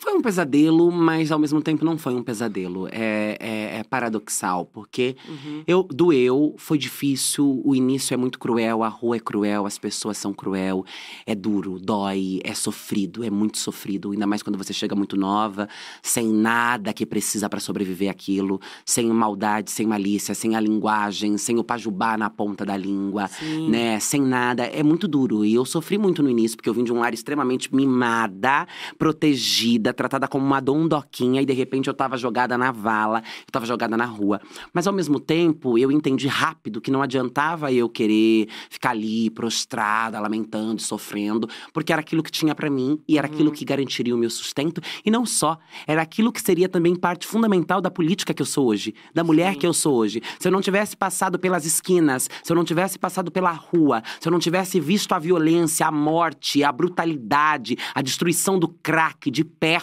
Foi 0.00 0.14
um 0.14 0.22
pesadelo, 0.22 0.92
mas 0.92 1.32
ao 1.32 1.40
mesmo 1.40 1.60
tempo 1.60 1.84
não 1.84 1.98
foi 1.98 2.14
um 2.14 2.22
pesadelo. 2.22 2.86
É, 2.92 3.36
é, 3.40 3.78
é 3.80 3.84
paradoxal, 3.84 4.64
porque 4.64 5.16
Uhum. 5.28 5.64
eu 5.66 5.82
doeu, 5.82 6.54
foi 6.56 6.78
difícil, 6.78 7.60
o 7.64 7.74
início 7.74 8.14
é 8.14 8.16
muito 8.16 8.38
cruel, 8.38 8.84
a 8.84 8.88
rua 8.88 9.16
é 9.16 9.18
cruel, 9.20 9.66
as 9.66 9.76
pessoas 9.76 10.16
são 10.16 10.32
cruel, 10.32 10.84
é 11.26 11.34
duro, 11.34 11.80
dói, 11.80 12.38
é 12.44 12.54
sofrido, 12.54 13.24
é 13.24 13.30
muito 13.30 13.58
sofrido, 13.58 14.12
ainda 14.12 14.24
mais 14.24 14.40
quando 14.40 14.56
você 14.56 14.72
chega 14.72 14.94
muito 14.94 15.16
nova, 15.16 15.68
sem 16.00 16.28
nada 16.28 16.92
que 16.92 17.04
precisa 17.04 17.48
pra 17.48 17.58
sobreviver 17.58 18.08
aquilo, 18.08 18.60
sem 18.86 19.06
maldade, 19.08 19.70
sem 19.72 19.84
malícia, 19.84 20.32
sem 20.32 20.54
a 20.54 20.60
linguagem, 20.60 21.36
sem 21.38 21.58
o 21.58 21.64
pajubá 21.64 22.16
na 22.16 22.30
ponta 22.30 22.64
da 22.64 22.76
língua, 22.76 23.26
Sim. 23.26 23.68
né, 23.68 23.98
sem 23.98 24.22
nada, 24.22 24.62
é 24.64 24.82
muito 24.84 25.08
duro. 25.08 25.44
E 25.44 25.54
eu 25.54 25.64
sofri 25.64 25.98
muito 25.98 26.22
no 26.22 26.30
início, 26.30 26.56
porque 26.56 26.68
eu 26.68 26.74
vim 26.74 26.84
de 26.84 26.92
um 26.92 27.00
lar 27.00 27.12
extremamente 27.12 27.74
mimada, 27.74 28.64
protegida, 28.96 29.87
tratada 29.92 30.28
como 30.28 30.44
uma 30.44 30.60
dondoquinha, 30.60 31.42
e 31.42 31.46
de 31.46 31.52
repente 31.52 31.88
eu 31.88 31.94
tava 31.94 32.16
jogada 32.16 32.56
na 32.56 32.70
vala, 32.70 33.22
eu 33.40 33.52
tava 33.52 33.66
jogada 33.66 33.96
na 33.96 34.04
rua. 34.04 34.40
Mas 34.72 34.86
ao 34.86 34.92
mesmo 34.92 35.20
tempo, 35.20 35.78
eu 35.78 35.90
entendi 35.90 36.26
rápido 36.26 36.80
que 36.80 36.90
não 36.90 37.02
adiantava 37.02 37.72
eu 37.72 37.88
querer 37.88 38.48
ficar 38.70 38.90
ali 38.90 39.30
prostrada, 39.30 40.20
lamentando, 40.20 40.80
sofrendo, 40.80 41.48
porque 41.72 41.92
era 41.92 42.00
aquilo 42.00 42.22
que 42.22 42.30
tinha 42.30 42.54
pra 42.54 42.70
mim 42.70 43.00
e 43.08 43.18
era 43.18 43.26
aquilo 43.26 43.52
que 43.52 43.64
garantiria 43.64 44.14
o 44.14 44.18
meu 44.18 44.30
sustento, 44.30 44.80
e 45.04 45.10
não 45.10 45.24
só, 45.24 45.58
era 45.86 46.02
aquilo 46.02 46.32
que 46.32 46.40
seria 46.40 46.68
também 46.68 46.94
parte 46.94 47.26
fundamental 47.26 47.80
da 47.80 47.90
política 47.90 48.34
que 48.34 48.42
eu 48.42 48.46
sou 48.46 48.66
hoje, 48.66 48.94
da 49.14 49.22
mulher 49.22 49.52
Sim. 49.54 49.58
que 49.60 49.66
eu 49.66 49.72
sou 49.72 49.94
hoje. 49.94 50.22
Se 50.38 50.48
eu 50.48 50.52
não 50.52 50.60
tivesse 50.60 50.96
passado 50.96 51.38
pelas 51.38 51.64
esquinas, 51.64 52.28
se 52.42 52.52
eu 52.52 52.56
não 52.56 52.64
tivesse 52.64 52.98
passado 52.98 53.30
pela 53.30 53.52
rua, 53.52 54.02
se 54.20 54.28
eu 54.28 54.32
não 54.32 54.38
tivesse 54.38 54.80
visto 54.80 55.12
a 55.12 55.18
violência, 55.18 55.86
a 55.86 55.92
morte, 55.92 56.62
a 56.62 56.72
brutalidade, 56.72 57.76
a 57.94 58.02
destruição 58.02 58.58
do 58.58 58.68
crack 58.68 59.30
de 59.30 59.44
perto, 59.44 59.77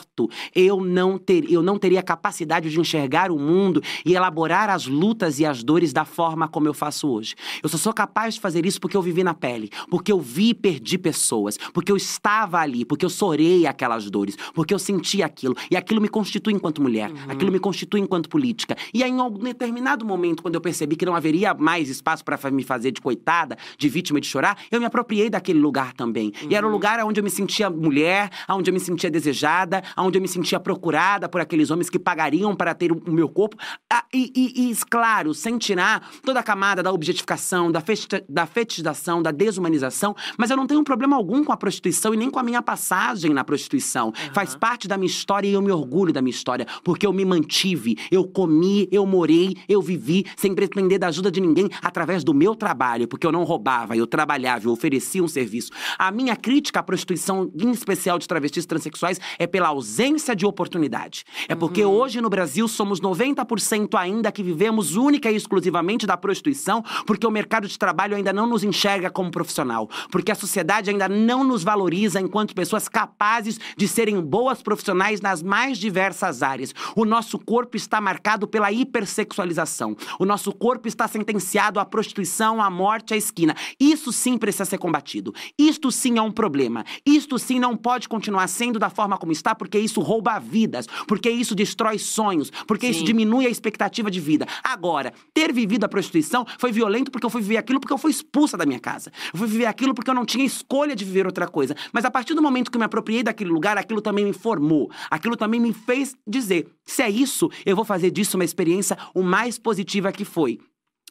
eu 0.56 0.82
não, 0.82 1.18
ter, 1.18 1.52
eu 1.52 1.62
não 1.62 1.78
teria 1.78 2.02
capacidade 2.02 2.70
de 2.70 2.80
enxergar 2.80 3.32
o 3.32 3.40
mundo 3.40 3.82
e 4.06 4.14
elaborar 4.14 4.70
as 4.70 4.86
lutas 4.86 5.40
e 5.40 5.46
as 5.46 5.64
dores 5.64 5.94
da 5.94 6.06
forma 6.06 6.48
como 6.48 6.68
eu 6.68 6.74
faço 6.74 7.08
hoje. 7.08 7.36
Eu 7.62 7.70
só 7.70 7.78
sou 7.78 7.94
capaz 7.94 8.36
de 8.36 8.40
fazer 8.40 8.66
isso 8.66 8.80
porque 8.80 8.96
eu 8.96 9.02
vivi 9.02 9.24
na 9.24 9.34
pele, 9.34 9.70
porque 9.90 10.12
eu 10.12 10.20
vi 10.20 10.50
e 10.50 10.54
perdi 10.54 10.98
pessoas, 10.98 11.58
porque 11.74 11.92
eu 11.92 11.98
estava 11.98 12.60
ali, 12.60 12.86
porque 12.86 13.06
eu 13.06 13.10
sorei 13.10 13.66
aquelas 13.66 14.10
dores, 14.10 14.38
porque 14.54 14.74
eu 14.74 14.80
senti 14.80 15.24
aquilo. 15.24 15.56
E 15.70 15.76
aquilo 15.76 16.02
me 16.02 16.08
constitui 16.08 16.54
enquanto 16.54 16.82
mulher, 16.82 17.12
aquilo 17.28 17.52
me 17.52 17.60
constitui 17.60 18.00
enquanto 18.00 18.30
política. 18.30 18.76
E 18.94 19.04
aí, 19.04 19.10
em 19.10 19.20
algum 19.20 19.40
determinado 19.40 20.06
momento, 20.06 20.42
quando 20.42 20.56
eu 20.56 20.62
percebi 20.62 20.96
que 20.96 21.06
não 21.06 21.16
haveria 21.16 21.54
mais 21.54 21.90
espaço 21.90 22.24
para 22.24 22.52
me 22.52 22.64
fazer 22.64 22.92
de 22.92 23.02
coitada, 23.02 23.58
de 23.78 23.90
vítima 23.90 24.20
de 24.20 24.28
chorar, 24.28 24.58
eu 24.72 24.80
me 24.80 24.86
apropriei 24.86 25.30
daquele 25.30 25.60
lugar 25.60 25.94
também. 25.94 26.32
E 26.50 26.56
era 26.56 26.68
o 26.68 26.70
lugar 26.70 27.04
onde 27.04 27.20
eu 27.20 27.24
me 27.24 27.30
sentia 27.30 27.70
mulher, 27.70 28.30
onde 28.50 28.70
eu 28.70 28.74
me 28.74 28.80
sentia 28.80 29.10
desejada, 29.10 29.82
onde 29.98 30.18
eu 30.18 30.22
me 30.22 30.28
sentia 30.28 30.60
procurada 30.60 31.28
por 31.30 31.42
aqueles 31.42 31.72
homens 31.72 31.90
que 31.90 32.00
pagariam 32.00 32.56
para 32.56 32.74
ter 32.74 32.92
o 32.92 33.02
meu 33.12 33.28
corpo. 33.30 33.58
Ah, 33.92 34.04
e, 34.14 34.32
e- 34.36 34.72
e, 34.72 34.76
claro, 34.90 35.34
sem 35.34 35.58
tirar 35.58 36.10
toda 36.24 36.40
a 36.40 36.44
camada 36.44 36.82
da 36.84 36.92
objetificação, 36.92 37.72
da, 37.72 37.82
festi- 37.82 38.24
da 38.30 38.46
fetichização, 38.46 39.22
da 39.22 39.32
desumanização, 39.32 40.16
mas 40.38 40.50
eu 40.50 40.58
não 40.58 40.68
tenho 40.68 40.84
problema 40.84 41.16
algum 41.16 41.44
com 41.44 41.52
a 41.52 41.58
prostituição 41.58 42.14
e 42.14 42.18
nem 42.18 42.30
com 42.30 42.40
a 42.40 42.44
minha 42.44 42.62
passagem 42.62 43.34
na 43.34 43.44
prostituição. 43.44 44.12
Faz 44.34 44.56
parte 44.56 44.88
da 44.88 44.98
minha 44.98 45.08
história 45.10 45.48
e 45.48 45.54
eu 45.54 45.62
me 45.62 45.72
orgulho 45.72 46.12
da 46.14 46.22
minha 46.22 46.34
história, 46.34 46.66
porque 46.84 47.06
eu 47.06 47.14
me 47.14 47.26
mantive, 47.26 47.98
eu 48.12 48.26
comi, 48.28 48.88
eu 48.92 49.06
morei, 49.06 49.56
eu 49.68 49.82
vivi 49.82 50.26
sem 50.36 50.54
depender 50.54 50.98
da 50.98 51.08
ajuda 51.08 51.32
de 51.32 51.40
ninguém 51.42 51.70
através 51.82 52.24
do 52.24 52.34
meu 52.34 52.56
trabalho, 52.56 53.08
porque 53.08 53.26
eu 53.26 53.32
não 53.32 53.44
roubava, 53.44 53.96
eu 53.96 54.08
trabalhava, 54.08 54.66
eu 54.68 54.72
oferecia 54.72 55.24
um 55.24 55.28
serviço. 55.28 55.72
A 55.98 56.12
minha 56.12 56.36
crítica 56.36 56.80
à 56.80 56.84
prostituição, 56.84 57.52
em 57.60 57.72
especial 57.72 58.18
de 58.20 58.28
travestis 58.28 58.66
transexuais, 58.66 59.20
é 59.40 59.48
pela 59.48 59.72
ausência 59.76 60.36
de 60.36 60.46
oportunidade. 60.46 61.24
É 61.48 61.56
porque 61.56 61.84
hoje 61.84 62.22
no 62.22 62.30
Brasil 62.30 62.68
somos 62.68 63.00
90% 63.00 63.96
ainda 63.98 64.32
que 64.32 64.42
vivemos 64.42 64.96
única 64.96 65.30
e 65.30 65.36
exclusivamente 65.36 66.08
da 66.08 66.18
prostituição, 66.18 66.84
porque 67.06 67.28
o 67.28 67.32
mercado 67.32 67.68
de 67.68 67.78
trabalho 67.78 68.16
ainda 68.16 68.34
não 68.34 68.48
nos 68.48 68.64
enxerga 68.64 69.10
como 69.10 69.30
profissional, 69.30 69.90
porque 70.10 70.32
a 70.32 70.36
sociedade 70.36 70.90
ainda 70.90 71.08
não 71.08 71.44
nos 71.44 71.64
valoriza 71.64 72.22
enquanto 72.22 72.56
pessoas 72.56 72.88
capazes 72.88 73.60
de 73.78 73.88
serem 73.88 74.22
boas 74.22 74.62
profissionais 74.62 75.22
nas 75.22 75.44
mais 75.44 75.78
diversas 75.78 76.42
áreas. 76.42 76.74
O 76.96 77.06
nosso 77.06 77.38
corpo 77.38 77.76
está 77.76 78.00
marcado 78.00 78.48
pela 78.48 78.72
hipersexualização. 78.72 79.96
O 80.18 80.26
nosso 80.26 80.52
corpo 80.52 80.88
está 80.88 81.08
sentenciado 81.08 81.80
à 81.80 81.86
prostituição, 81.86 82.62
à 82.62 82.70
morte, 82.70 83.14
à 83.14 83.18
esquina. 83.18 83.56
Isso 83.80 84.12
sim 84.12 84.38
precisa 84.38 84.66
ser 84.66 84.78
combatido. 84.78 85.34
Isto 85.58 85.92
sim 85.92 86.18
é 86.18 86.22
um 86.22 86.32
problema. 86.32 86.86
Isto 87.06 87.38
sim 87.38 87.60
não 87.60 87.76
pode 87.76 88.08
continuar 88.08 88.48
sendo 88.48 88.80
da 88.80 88.90
forma 88.90 89.18
como 89.18 89.32
está, 89.32 89.54
porque 89.66 89.80
isso 89.80 90.00
rouba 90.00 90.38
vidas, 90.38 90.86
porque 91.08 91.28
isso 91.30 91.56
destrói 91.56 91.98
sonhos, 91.98 92.52
porque 92.68 92.88
isso 92.88 93.00
Sim. 93.00 93.06
diminui 93.06 93.48
a 93.48 93.50
expectativa 93.50 94.12
de 94.12 94.20
vida. 94.20 94.48
Agora, 94.64 95.12
ter 95.34 95.52
vivido 95.52 95.84
a 95.84 95.90
prostituição 95.90 96.46
foi 96.60 96.72
violento 96.72 97.10
porque 97.10 97.26
eu 97.26 97.30
fui 97.32 97.42
viver 97.42 97.58
aquilo 97.58 97.80
porque 97.80 97.94
eu 97.94 97.98
fui 97.98 98.12
expulsa 98.12 98.56
da 98.56 98.66
minha 98.66 98.80
casa. 98.80 99.12
Eu 99.34 99.40
fui 99.40 99.48
viver 99.48 99.66
aquilo 99.66 99.96
porque 99.96 100.10
eu 100.10 100.14
não 100.14 100.24
tinha 100.24 100.46
escolha 100.46 100.96
de 100.96 101.04
viver 101.04 101.26
outra 101.26 101.48
coisa. 101.48 101.76
Mas 101.92 102.06
a 102.06 102.12
partir 102.12 102.36
do 102.36 102.44
momento 102.44 102.70
que 102.70 102.78
eu 102.78 102.80
me 102.80 102.86
apropriei 102.86 103.24
daquele 103.24 103.50
lugar, 103.50 103.76
aquilo 103.76 104.02
também 104.02 104.24
me 104.24 104.34
formou. 104.34 104.92
Aquilo 105.10 105.36
também 105.36 105.60
me 105.60 105.74
fez 105.74 106.16
dizer: 106.28 106.68
se 106.86 107.02
é 107.02 107.10
isso, 107.10 107.50
eu 107.66 107.76
vou 107.76 107.84
fazer 107.84 108.12
disso 108.12 108.38
uma 108.38 108.46
experiência 108.46 108.96
o 109.16 109.24
mais 109.24 109.58
positiva 109.58 110.12
que 110.12 110.24
foi. 110.24 110.60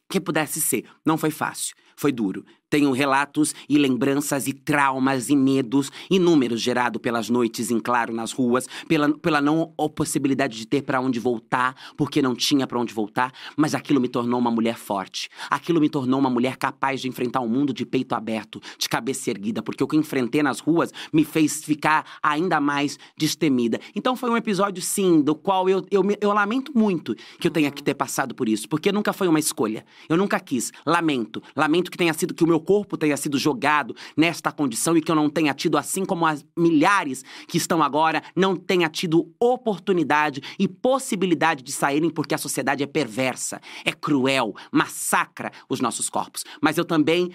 Que 0.08 0.20
pudesse 0.20 0.60
ser. 0.60 0.84
Não 1.04 1.18
foi 1.18 1.32
fácil, 1.32 1.74
foi 1.96 2.12
duro. 2.12 2.44
Tenho 2.74 2.90
relatos 2.90 3.54
e 3.68 3.78
lembranças 3.78 4.48
e 4.48 4.52
traumas 4.52 5.30
e 5.30 5.36
medos 5.36 5.92
inúmeros 6.10 6.60
gerados 6.60 7.00
pelas 7.00 7.30
noites 7.30 7.70
em 7.70 7.78
claro 7.78 8.12
nas 8.12 8.32
ruas, 8.32 8.66
pela, 8.88 9.16
pela 9.16 9.40
não 9.40 9.72
possibilidade 9.94 10.58
de 10.58 10.66
ter 10.66 10.82
para 10.82 11.00
onde 11.00 11.20
voltar, 11.20 11.76
porque 11.96 12.20
não 12.20 12.34
tinha 12.34 12.66
para 12.66 12.76
onde 12.76 12.92
voltar, 12.92 13.32
mas 13.56 13.76
aquilo 13.76 14.00
me 14.00 14.08
tornou 14.08 14.40
uma 14.40 14.50
mulher 14.50 14.76
forte. 14.76 15.28
Aquilo 15.48 15.80
me 15.80 15.88
tornou 15.88 16.18
uma 16.18 16.28
mulher 16.28 16.56
capaz 16.56 17.00
de 17.00 17.06
enfrentar 17.06 17.42
o 17.42 17.48
mundo 17.48 17.72
de 17.72 17.86
peito 17.86 18.12
aberto, 18.12 18.60
de 18.76 18.88
cabeça 18.88 19.30
erguida, 19.30 19.62
porque 19.62 19.84
o 19.84 19.86
que 19.86 19.96
enfrentei 19.96 20.42
nas 20.42 20.58
ruas 20.58 20.90
me 21.12 21.24
fez 21.24 21.62
ficar 21.62 22.04
ainda 22.20 22.60
mais 22.60 22.98
destemida. 23.16 23.78
Então 23.94 24.16
foi 24.16 24.30
um 24.30 24.36
episódio, 24.36 24.82
sim, 24.82 25.20
do 25.20 25.36
qual 25.36 25.68
eu, 25.68 25.86
eu, 25.92 26.02
eu 26.20 26.32
lamento 26.32 26.76
muito 26.76 27.14
que 27.38 27.46
eu 27.46 27.52
tenha 27.52 27.70
que 27.70 27.84
ter 27.84 27.94
passado 27.94 28.34
por 28.34 28.48
isso, 28.48 28.68
porque 28.68 28.90
nunca 28.90 29.12
foi 29.12 29.28
uma 29.28 29.38
escolha. 29.38 29.86
Eu 30.08 30.16
nunca 30.16 30.40
quis. 30.40 30.72
Lamento. 30.84 31.40
Lamento 31.54 31.88
que 31.88 31.96
tenha 31.96 32.12
sido 32.12 32.34
que 32.34 32.42
o 32.42 32.48
meu 32.48 32.63
corpo 32.64 32.96
tenha 32.96 33.16
sido 33.16 33.38
jogado 33.38 33.94
nesta 34.16 34.50
condição 34.50 34.96
e 34.96 35.02
que 35.02 35.10
eu 35.10 35.16
não 35.16 35.28
tenha 35.28 35.54
tido, 35.54 35.78
assim 35.78 36.04
como 36.04 36.26
as 36.26 36.44
milhares 36.56 37.24
que 37.46 37.58
estão 37.58 37.82
agora, 37.82 38.22
não 38.34 38.56
tenha 38.56 38.88
tido 38.88 39.32
oportunidade 39.38 40.42
e 40.58 40.66
possibilidade 40.66 41.62
de 41.62 41.72
saírem 41.72 42.10
porque 42.10 42.34
a 42.34 42.38
sociedade 42.38 42.82
é 42.82 42.86
perversa, 42.86 43.60
é 43.84 43.92
cruel, 43.92 44.54
massacra 44.72 45.52
os 45.68 45.80
nossos 45.80 46.08
corpos. 46.08 46.44
Mas 46.60 46.78
eu 46.78 46.84
também 46.84 47.30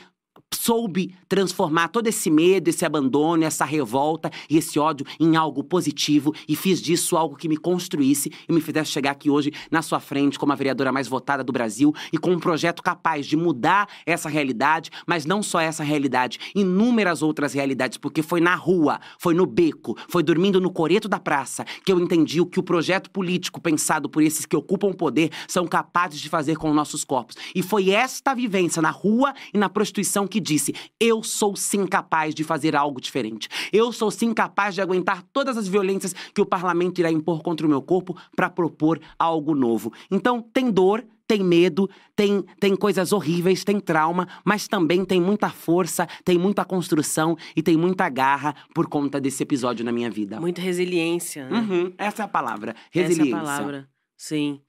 soube 0.54 1.16
transformar 1.28 1.90
todo 1.90 2.08
esse 2.08 2.30
medo, 2.30 2.70
esse 2.70 2.86
abandono, 2.86 3.44
essa 3.44 3.66
revolta 3.66 4.30
e 4.50 4.58
esse 4.58 4.80
ódio 4.80 5.06
em 5.20 5.36
algo 5.36 5.64
positivo 5.64 6.34
e 6.48 6.56
fiz 6.56 6.82
disso 6.82 7.16
algo 7.16 7.36
que 7.36 7.48
me 7.48 7.58
construísse 7.58 8.32
e 8.48 8.54
me 8.54 8.62
fizesse 8.62 8.92
chegar 8.92 9.12
aqui 9.12 9.30
hoje 9.30 9.52
na 9.72 9.82
sua 9.82 10.00
frente 10.00 10.40
como 10.40 10.52
a 10.52 10.56
vereadora 10.56 10.92
mais 10.92 11.08
votada 11.08 11.44
do 11.44 11.54
Brasil 11.54 11.94
e 12.12 12.18
com 12.18 12.32
um 12.32 12.40
projeto 12.40 12.82
capaz 12.82 13.26
de 13.26 13.38
mudar 13.38 13.88
essa 14.06 14.30
realidade, 14.30 14.90
mas 15.06 15.26
não 15.26 15.42
só 15.44 15.60
essa 15.60 15.84
realidade, 15.84 16.40
inúmeras 16.56 17.22
outras 17.22 17.54
realidades, 17.54 17.98
porque 17.98 18.22
foi 18.22 18.42
na 18.42 18.56
rua, 18.56 19.00
foi 19.18 19.34
no 19.34 19.46
beco, 19.46 19.96
foi 20.08 20.24
dormindo 20.24 20.60
no 20.60 20.72
coreto 20.72 21.08
da 21.08 21.20
praça 21.20 21.66
que 21.86 21.92
eu 21.92 22.00
entendi 22.00 22.42
o 22.42 22.46
que 22.46 22.60
o 22.60 22.64
projeto 22.64 23.10
político 23.12 23.62
pensado 23.62 24.10
por 24.10 24.24
esses 24.24 24.46
que 24.46 24.56
ocupam 24.56 24.88
o 24.88 24.96
poder 24.96 25.32
são 25.48 25.68
capazes 25.68 26.20
de 26.20 26.30
fazer 26.30 26.56
com 26.56 26.70
os 26.70 26.76
nossos 26.76 27.04
corpos. 27.04 27.36
E 27.54 27.62
foi 27.62 27.92
esta 27.92 28.34
vivência 28.34 28.82
na 28.82 28.90
rua 28.92 29.34
e 29.54 29.58
na 29.58 29.70
prostituição 29.70 30.28
que 30.28 30.39
disse: 30.40 30.74
eu 31.00 31.24
sou 31.24 31.56
sim 31.56 31.86
capaz 31.86 32.34
de 32.34 32.44
fazer 32.44 32.76
algo 32.76 33.00
diferente. 33.00 33.48
Eu 33.72 33.92
sou 33.92 34.12
sim 34.12 34.34
capaz 34.34 34.76
de 34.76 34.82
aguentar 34.82 35.24
todas 35.34 35.58
as 35.58 35.68
violências 35.68 36.14
que 36.34 36.42
o 36.42 36.46
parlamento 36.46 37.00
irá 37.00 37.12
impor 37.12 37.42
contra 37.42 37.66
o 37.66 37.70
meu 37.70 37.82
corpo 37.82 38.16
para 38.36 38.50
propor 38.50 39.00
algo 39.18 39.56
novo. 39.56 39.94
Então, 40.12 40.42
tem 40.42 40.72
dor, 40.72 41.06
tem 41.28 41.44
medo, 41.44 41.88
tem, 42.16 42.44
tem 42.60 42.76
coisas 42.76 43.14
horríveis, 43.14 43.64
tem 43.64 43.80
trauma, 43.80 44.28
mas 44.44 44.68
também 44.68 45.06
tem 45.06 45.22
muita 45.22 45.50
força, 45.50 46.08
tem 46.26 46.38
muita 46.40 46.66
construção 46.66 47.38
e 47.56 47.62
tem 47.62 47.78
muita 47.78 48.10
garra 48.10 48.56
por 48.74 48.88
conta 48.88 49.22
desse 49.22 49.44
episódio 49.44 49.86
na 49.86 49.92
minha 49.92 50.10
vida. 50.10 50.40
Muita 50.40 50.60
resiliência, 50.60 51.48
né? 51.48 51.60
Uhum, 51.60 51.94
essa 51.98 52.24
é 52.24 52.26
a 52.26 52.28
palavra. 52.28 52.76
Resiliência. 52.92 53.36
Essa 53.36 53.36
é 53.36 53.38
a 53.38 53.58
palavra. 53.58 53.90
Sim. 54.18 54.60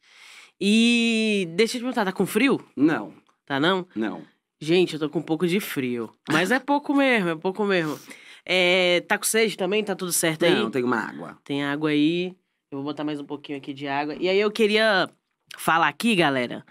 E 0.61 1.49
deixa 1.57 1.77
eu 1.77 1.81
te 1.81 1.83
perguntar, 1.85 2.05
tá 2.05 2.13
com 2.13 2.27
frio? 2.27 2.61
Não. 2.77 3.15
Tá 3.47 3.59
não? 3.59 3.87
Não. 3.97 4.23
Gente, 4.61 4.95
eu 4.95 5.01
tô 5.01 5.09
com 5.09 5.21
um 5.21 5.23
pouco 5.23 5.47
de 5.47 5.59
frio. 5.59 6.13
Mas 6.31 6.51
é 6.51 6.59
pouco 6.59 6.95
mesmo, 6.95 7.31
é 7.31 7.37
pouco 7.37 7.65
mesmo. 7.65 7.99
É, 8.45 9.01
tá 9.09 9.17
com 9.17 9.25
sede 9.25 9.57
também? 9.57 9.83
Tá 9.83 9.97
tudo 9.97 10.13
certo 10.13 10.45
aí? 10.45 10.55
Não, 10.55 10.71
tem 10.71 10.85
uma 10.85 10.99
água. 10.99 11.39
Tem 11.43 11.65
água 11.65 11.91
aí. 11.91 12.37
Eu 12.71 12.79
vou 12.79 12.85
botar 12.85 13.03
mais 13.03 13.19
um 13.19 13.25
pouquinho 13.25 13.57
aqui 13.57 13.73
de 13.73 13.89
água. 13.89 14.15
E 14.17 14.29
aí 14.29 14.39
eu 14.39 14.51
queria 14.51 15.09
falar 15.57 15.89
aqui, 15.89 16.15
galera, 16.15 16.65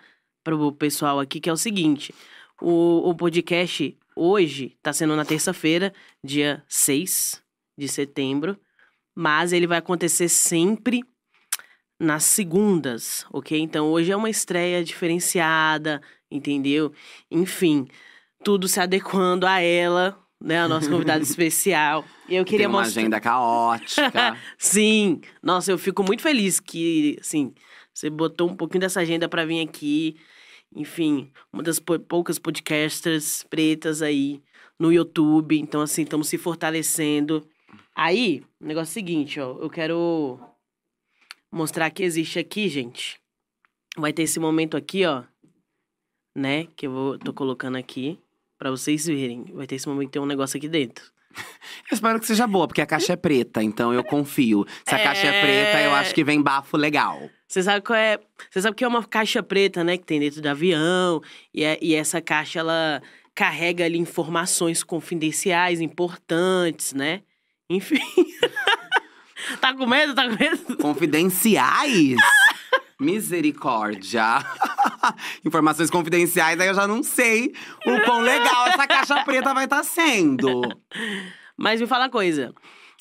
pro 0.44 0.72
pessoal 0.72 1.20
aqui, 1.20 1.40
que 1.40 1.50
é 1.50 1.54
o 1.54 1.58
seguinte. 1.58 2.14
O, 2.62 3.10
o 3.10 3.16
podcast 3.16 3.98
hoje 4.16 4.78
tá 4.84 4.94
sendo 4.94 5.16
na 5.16 5.26
terça-feira, 5.26 5.92
dia 6.24 6.64
6 6.68 7.44
de 7.78 7.88
setembro. 7.88 8.56
Mas 9.16 9.52
ele 9.52 9.66
vai 9.66 9.80
acontecer 9.80 10.30
sempre 10.30 11.02
nas 12.00 12.24
segundas, 12.24 13.26
ok? 13.34 13.60
Então 13.60 13.88
hoje 13.88 14.12
é 14.12 14.16
uma 14.16 14.30
estreia 14.30 14.84
diferenciada, 14.84 16.02
entendeu? 16.32 16.92
Enfim, 17.30 17.88
tudo 18.44 18.68
se 18.68 18.80
adequando 18.80 19.46
a 19.48 19.60
ela, 19.60 20.18
né? 20.42 20.60
A 20.62 20.68
nossa 20.68 20.90
convidada 20.90 21.22
especial. 21.24 22.06
E 22.28 22.36
eu 22.36 22.46
queria 22.46 22.60
tem 22.60 22.68
uma 22.68 22.80
mostrar. 22.82 23.02
agenda 23.02 23.20
caótica. 23.20 24.38
Sim, 24.58 25.22
nossa, 25.44 25.72
eu 25.72 25.78
fico 25.78 26.04
muito 26.04 26.22
feliz 26.22 26.60
que, 26.60 27.18
assim, 27.20 27.54
você 27.94 28.10
botou 28.10 28.50
um 28.50 28.56
pouquinho 28.56 28.82
dessa 28.82 29.02
agenda 29.02 29.28
pra 29.28 29.46
vir 29.46 29.62
aqui. 29.62 30.16
Enfim, 30.76 31.32
uma 31.52 31.64
das 31.64 31.80
pou- 31.80 32.00
poucas 32.00 32.38
podcasters 32.38 33.44
pretas 33.50 34.02
aí 34.02 34.42
no 34.78 34.94
YouTube. 34.94 35.60
Então, 35.60 35.82
assim, 35.82 36.04
estamos 36.04 36.28
se 36.30 36.38
fortalecendo. 36.38 37.46
Aí, 37.96 38.44
o 38.62 38.66
negócio 38.68 38.92
é 38.92 38.92
o 38.92 38.94
seguinte, 38.94 39.40
ó. 39.40 39.58
Eu 39.60 39.70
quero 39.70 40.40
mostrar 41.52 41.90
que 41.90 42.04
existe 42.04 42.40
aqui, 42.40 42.70
gente. 42.70 43.20
Vai 43.98 44.14
ter 44.14 44.24
esse 44.24 44.40
momento 44.40 44.78
aqui, 44.78 45.06
ó. 45.06 45.24
Né? 46.40 46.68
Que 46.76 46.88
eu 46.88 46.92
vou, 46.92 47.20
tô 47.20 47.34
colocando 47.34 47.76
aqui 47.78 48.18
pra 48.58 48.72
vocês 48.72 49.06
verem. 49.06 49.44
Vai 49.54 49.68
ter 49.68 49.76
esse 49.76 49.88
momento 49.90 50.08
que 50.08 50.14
tem 50.14 50.22
um 50.22 50.26
negócio 50.26 50.56
aqui 50.58 50.70
dentro. 50.70 51.04
Eu 51.92 51.96
espero 51.96 52.18
que 52.20 52.26
seja 52.26 52.48
boa, 52.48 52.66
porque 52.66 52.82
a 52.82 52.86
caixa 52.86 53.12
é 53.14 53.16
preta, 53.16 53.62
então 53.62 53.94
eu 53.94 54.04
confio. 54.04 54.66
Se 54.86 54.96
a 54.96 55.04
caixa 55.04 55.28
é 55.28 55.36
É. 55.38 55.42
preta, 55.42 55.82
eu 55.84 55.94
acho 55.96 56.16
que 56.16 56.24
vem 56.24 56.42
bafo 56.42 56.78
legal. 56.78 57.30
Você 57.48 57.62
sabe 57.62 57.86
qual 57.86 57.98
é? 57.98 58.18
Você 58.50 58.62
sabe 58.62 58.76
que 58.76 58.84
é 58.84 58.88
uma 58.88 59.04
caixa 59.04 59.44
preta, 59.44 59.84
né? 59.84 59.98
Que 59.98 60.06
tem 60.06 60.20
dentro 60.20 60.42
do 60.42 60.48
avião. 60.48 61.22
E, 61.54 61.64
é- 61.64 61.78
e 61.82 61.94
essa 61.94 62.22
caixa, 62.22 62.60
ela 62.60 63.02
carrega 63.36 63.84
ali 63.86 63.98
informações 63.98 64.82
confidenciais 64.84 65.82
importantes, 65.82 66.94
né? 66.94 67.22
Enfim. 67.70 68.00
tá 69.62 69.74
com 69.74 69.86
medo? 69.86 70.16
Tá 70.16 70.28
com 70.30 70.36
medo? 70.36 70.78
Confidenciais? 70.78 72.16
Misericórdia. 73.00 74.44
Informações 75.46 75.90
confidenciais, 75.90 76.60
aí 76.60 76.68
eu 76.68 76.74
já 76.74 76.88
não 76.88 77.02
sei 77.02 77.54
o 77.86 78.02
quão 78.04 78.22
legal 78.22 78.68
essa 78.68 78.86
caixa 78.86 79.24
preta 79.24 79.54
vai 79.54 79.64
estar 79.64 79.84
sendo. 79.84 80.62
Mas 81.58 81.80
me 81.80 81.88
fala 81.88 82.06
uma 82.06 82.10
coisa. 82.10 82.54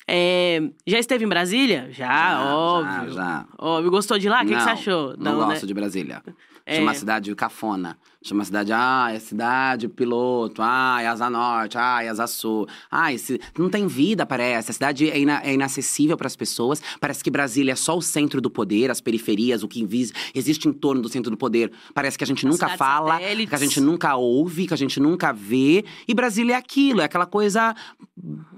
É, 0.07 0.59
já 0.87 0.97
esteve 0.97 1.23
em 1.23 1.27
Brasília? 1.27 1.89
Já, 1.91 2.41
óbvio. 2.43 3.09
Já, 3.09 3.13
já. 3.13 3.45
Óbvio. 3.57 3.91
Gostou 3.91 4.17
de 4.17 4.27
lá? 4.27 4.37
O 4.37 4.39
que, 4.41 4.47
que 4.47 4.53
Não, 4.55 4.61
você 4.61 4.69
achou? 4.69 5.15
Não, 5.17 5.39
né? 5.41 5.45
gosto 5.53 5.67
de 5.67 5.73
Brasília. 5.73 6.23
É. 6.69 6.75
Chama 6.75 6.91
a 6.91 6.93
cidade 6.93 7.33
cafona. 7.33 7.97
Chama 8.21 8.43
a 8.43 8.45
cidade, 8.45 8.71
ah, 8.73 9.09
é 9.11 9.17
cidade 9.17 9.87
piloto, 9.87 10.61
ah, 10.61 10.99
é 11.01 11.07
Asa 11.07 11.29
Norte, 11.29 11.77
ah, 11.77 12.03
é 12.03 12.09
Asa 12.09 12.27
Sul. 12.27 12.67
Ah, 12.91 13.11
esse... 13.13 13.39
não 13.57 13.69
tem 13.69 13.87
vida, 13.87 14.25
parece. 14.25 14.69
A 14.69 14.73
cidade 14.73 15.09
é, 15.09 15.17
ina- 15.17 15.41
é 15.41 15.53
inacessível 15.53 16.15
para 16.17 16.27
as 16.27 16.35
pessoas. 16.35 16.81
Parece 16.99 17.23
que 17.23 17.31
Brasília 17.31 17.71
é 17.71 17.75
só 17.75 17.97
o 17.97 18.01
centro 18.01 18.39
do 18.39 18.51
poder, 18.51 18.91
as 18.91 19.01
periferias, 19.01 19.63
o 19.63 19.67
que 19.67 19.81
invis... 19.81 20.11
existe 20.35 20.67
em 20.67 20.73
torno 20.73 21.01
do 21.01 21.09
centro 21.09 21.31
do 21.31 21.37
poder. 21.37 21.71
Parece 21.93 22.17
que 22.17 22.23
a 22.23 22.27
gente 22.27 22.45
nunca 22.45 22.69
fala, 22.77 23.13
satélites. 23.13 23.49
que 23.49 23.55
a 23.55 23.57
gente 23.57 23.81
nunca 23.81 24.15
ouve, 24.15 24.67
que 24.67 24.73
a 24.73 24.77
gente 24.77 24.99
nunca 24.99 25.31
vê. 25.31 25.85
E 26.07 26.13
Brasília 26.13 26.53
é 26.53 26.57
aquilo, 26.57 27.01
é 27.01 27.05
aquela 27.05 27.25
coisa 27.25 27.73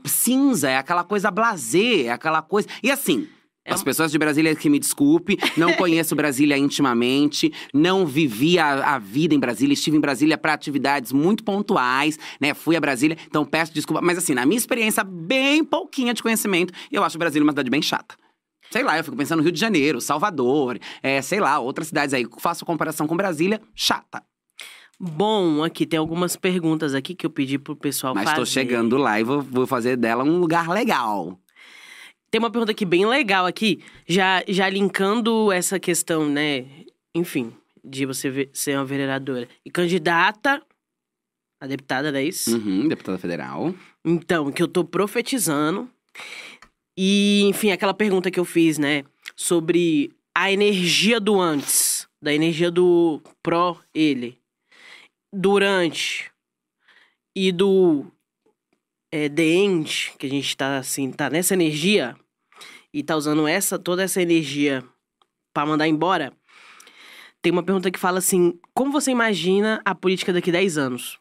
cinza, 0.03 0.69
é 0.69 0.77
aquela 0.77 1.03
coisa 1.03 1.29
blazer, 1.31 2.07
é 2.07 2.09
aquela 2.09 2.41
coisa. 2.41 2.67
E 2.81 2.91
assim. 2.91 3.27
É 3.63 3.73
As 3.73 3.83
pessoas 3.83 4.11
de 4.11 4.17
Brasília 4.17 4.55
que 4.55 4.69
me 4.69 4.79
desculpe, 4.79 5.37
não 5.55 5.73
conheço 5.77 6.15
Brasília 6.15 6.57
intimamente, 6.57 7.53
não 7.73 8.07
vivi 8.07 8.57
a, 8.57 8.95
a 8.95 8.99
vida 8.99 9.35
em 9.35 9.39
Brasília, 9.39 9.73
estive 9.73 9.97
em 9.97 9.99
Brasília 9.99 10.37
para 10.37 10.53
atividades 10.53 11.11
muito 11.11 11.43
pontuais, 11.43 12.17
né? 12.39 12.55
Fui 12.55 12.75
a 12.75 12.79
Brasília, 12.79 13.17
então 13.27 13.45
peço 13.45 13.73
desculpa, 13.73 14.01
mas 14.01 14.17
assim, 14.17 14.33
na 14.33 14.45
minha 14.45 14.57
experiência 14.57 15.03
bem 15.03 15.63
pouquinha 15.63 16.13
de 16.13 16.23
conhecimento, 16.23 16.73
eu 16.91 17.03
acho 17.03 17.19
Brasília 17.19 17.43
uma 17.43 17.51
cidade 17.51 17.69
bem 17.69 17.81
chata. 17.81 18.15
Sei 18.71 18.83
lá, 18.83 18.97
eu 18.97 19.03
fico 19.03 19.17
pensando 19.17 19.39
no 19.39 19.43
Rio 19.43 19.51
de 19.51 19.59
Janeiro, 19.59 19.99
Salvador, 19.99 20.79
é, 21.03 21.21
sei 21.21 21.39
lá, 21.39 21.59
outras 21.59 21.89
cidades 21.89 22.13
aí, 22.13 22.25
faço 22.39 22.65
comparação 22.65 23.05
com 23.05 23.15
Brasília, 23.15 23.61
chata. 23.75 24.23
Bom, 24.99 25.63
aqui 25.63 25.85
tem 25.85 25.99
algumas 25.99 26.35
perguntas 26.35 26.93
aqui 26.93 27.13
que 27.13 27.25
eu 27.25 27.29
pedi 27.29 27.57
pro 27.57 27.75
pessoal 27.75 28.13
Mas 28.15 28.25
fazer. 28.25 28.35
tô 28.37 28.45
chegando 28.45 28.97
lá 28.97 29.19
e 29.19 29.23
vou, 29.23 29.41
vou 29.41 29.67
fazer 29.67 29.97
dela 29.97 30.23
um 30.23 30.37
lugar 30.37 30.69
legal. 30.69 31.37
Tem 32.31 32.39
uma 32.39 32.49
pergunta 32.49 32.71
aqui 32.71 32.85
bem 32.85 33.05
legal 33.05 33.45
aqui, 33.45 33.83
já, 34.07 34.41
já 34.47 34.69
linkando 34.69 35.51
essa 35.51 35.77
questão, 35.77 36.29
né? 36.29 36.65
Enfim, 37.13 37.53
de 37.83 38.05
você 38.05 38.29
ver- 38.29 38.49
ser 38.53 38.77
uma 38.77 38.85
vereadora 38.85 39.49
e 39.65 39.69
candidata 39.69 40.61
a 41.61 41.67
deputada, 41.67 42.11
não 42.11 42.17
é 42.17 42.23
isso? 42.23 42.57
Uhum, 42.57 42.87
deputada 42.87 43.19
federal. 43.19 43.75
Então, 44.03 44.51
que 44.51 44.63
eu 44.63 44.67
tô 44.67 44.83
profetizando. 44.83 45.87
E, 46.97 47.43
enfim, 47.43 47.69
aquela 47.71 47.93
pergunta 47.93 48.31
que 48.31 48.39
eu 48.39 48.45
fiz, 48.45 48.79
né? 48.79 49.03
Sobre 49.35 50.11
a 50.33 50.51
energia 50.51 51.19
do 51.19 51.39
antes, 51.39 52.07
da 52.19 52.33
energia 52.33 52.71
do 52.71 53.21
pró 53.43 53.77
ele, 53.93 54.39
durante 55.31 56.31
e 57.35 57.51
do 57.51 58.07
é, 59.11 59.27
the 59.27 59.43
end, 59.43 60.13
que 60.17 60.25
a 60.25 60.29
gente 60.29 60.55
tá 60.55 60.77
assim, 60.77 61.11
tá 61.11 61.29
nessa 61.29 61.53
energia 61.53 62.15
e 62.93 63.03
tá 63.03 63.15
usando 63.15 63.47
essa 63.47 63.77
toda 63.77 64.03
essa 64.03 64.21
energia 64.21 64.83
pra 65.53 65.65
mandar 65.65 65.87
embora. 65.87 66.33
Tem 67.41 67.51
uma 67.51 67.63
pergunta 67.63 67.91
que 67.91 67.99
fala 67.99 68.19
assim: 68.19 68.59
como 68.73 68.91
você 68.91 69.11
imagina 69.11 69.81
a 69.83 69.93
política 69.93 70.31
daqui 70.31 70.51
10 70.51 70.77
anos? 70.77 71.19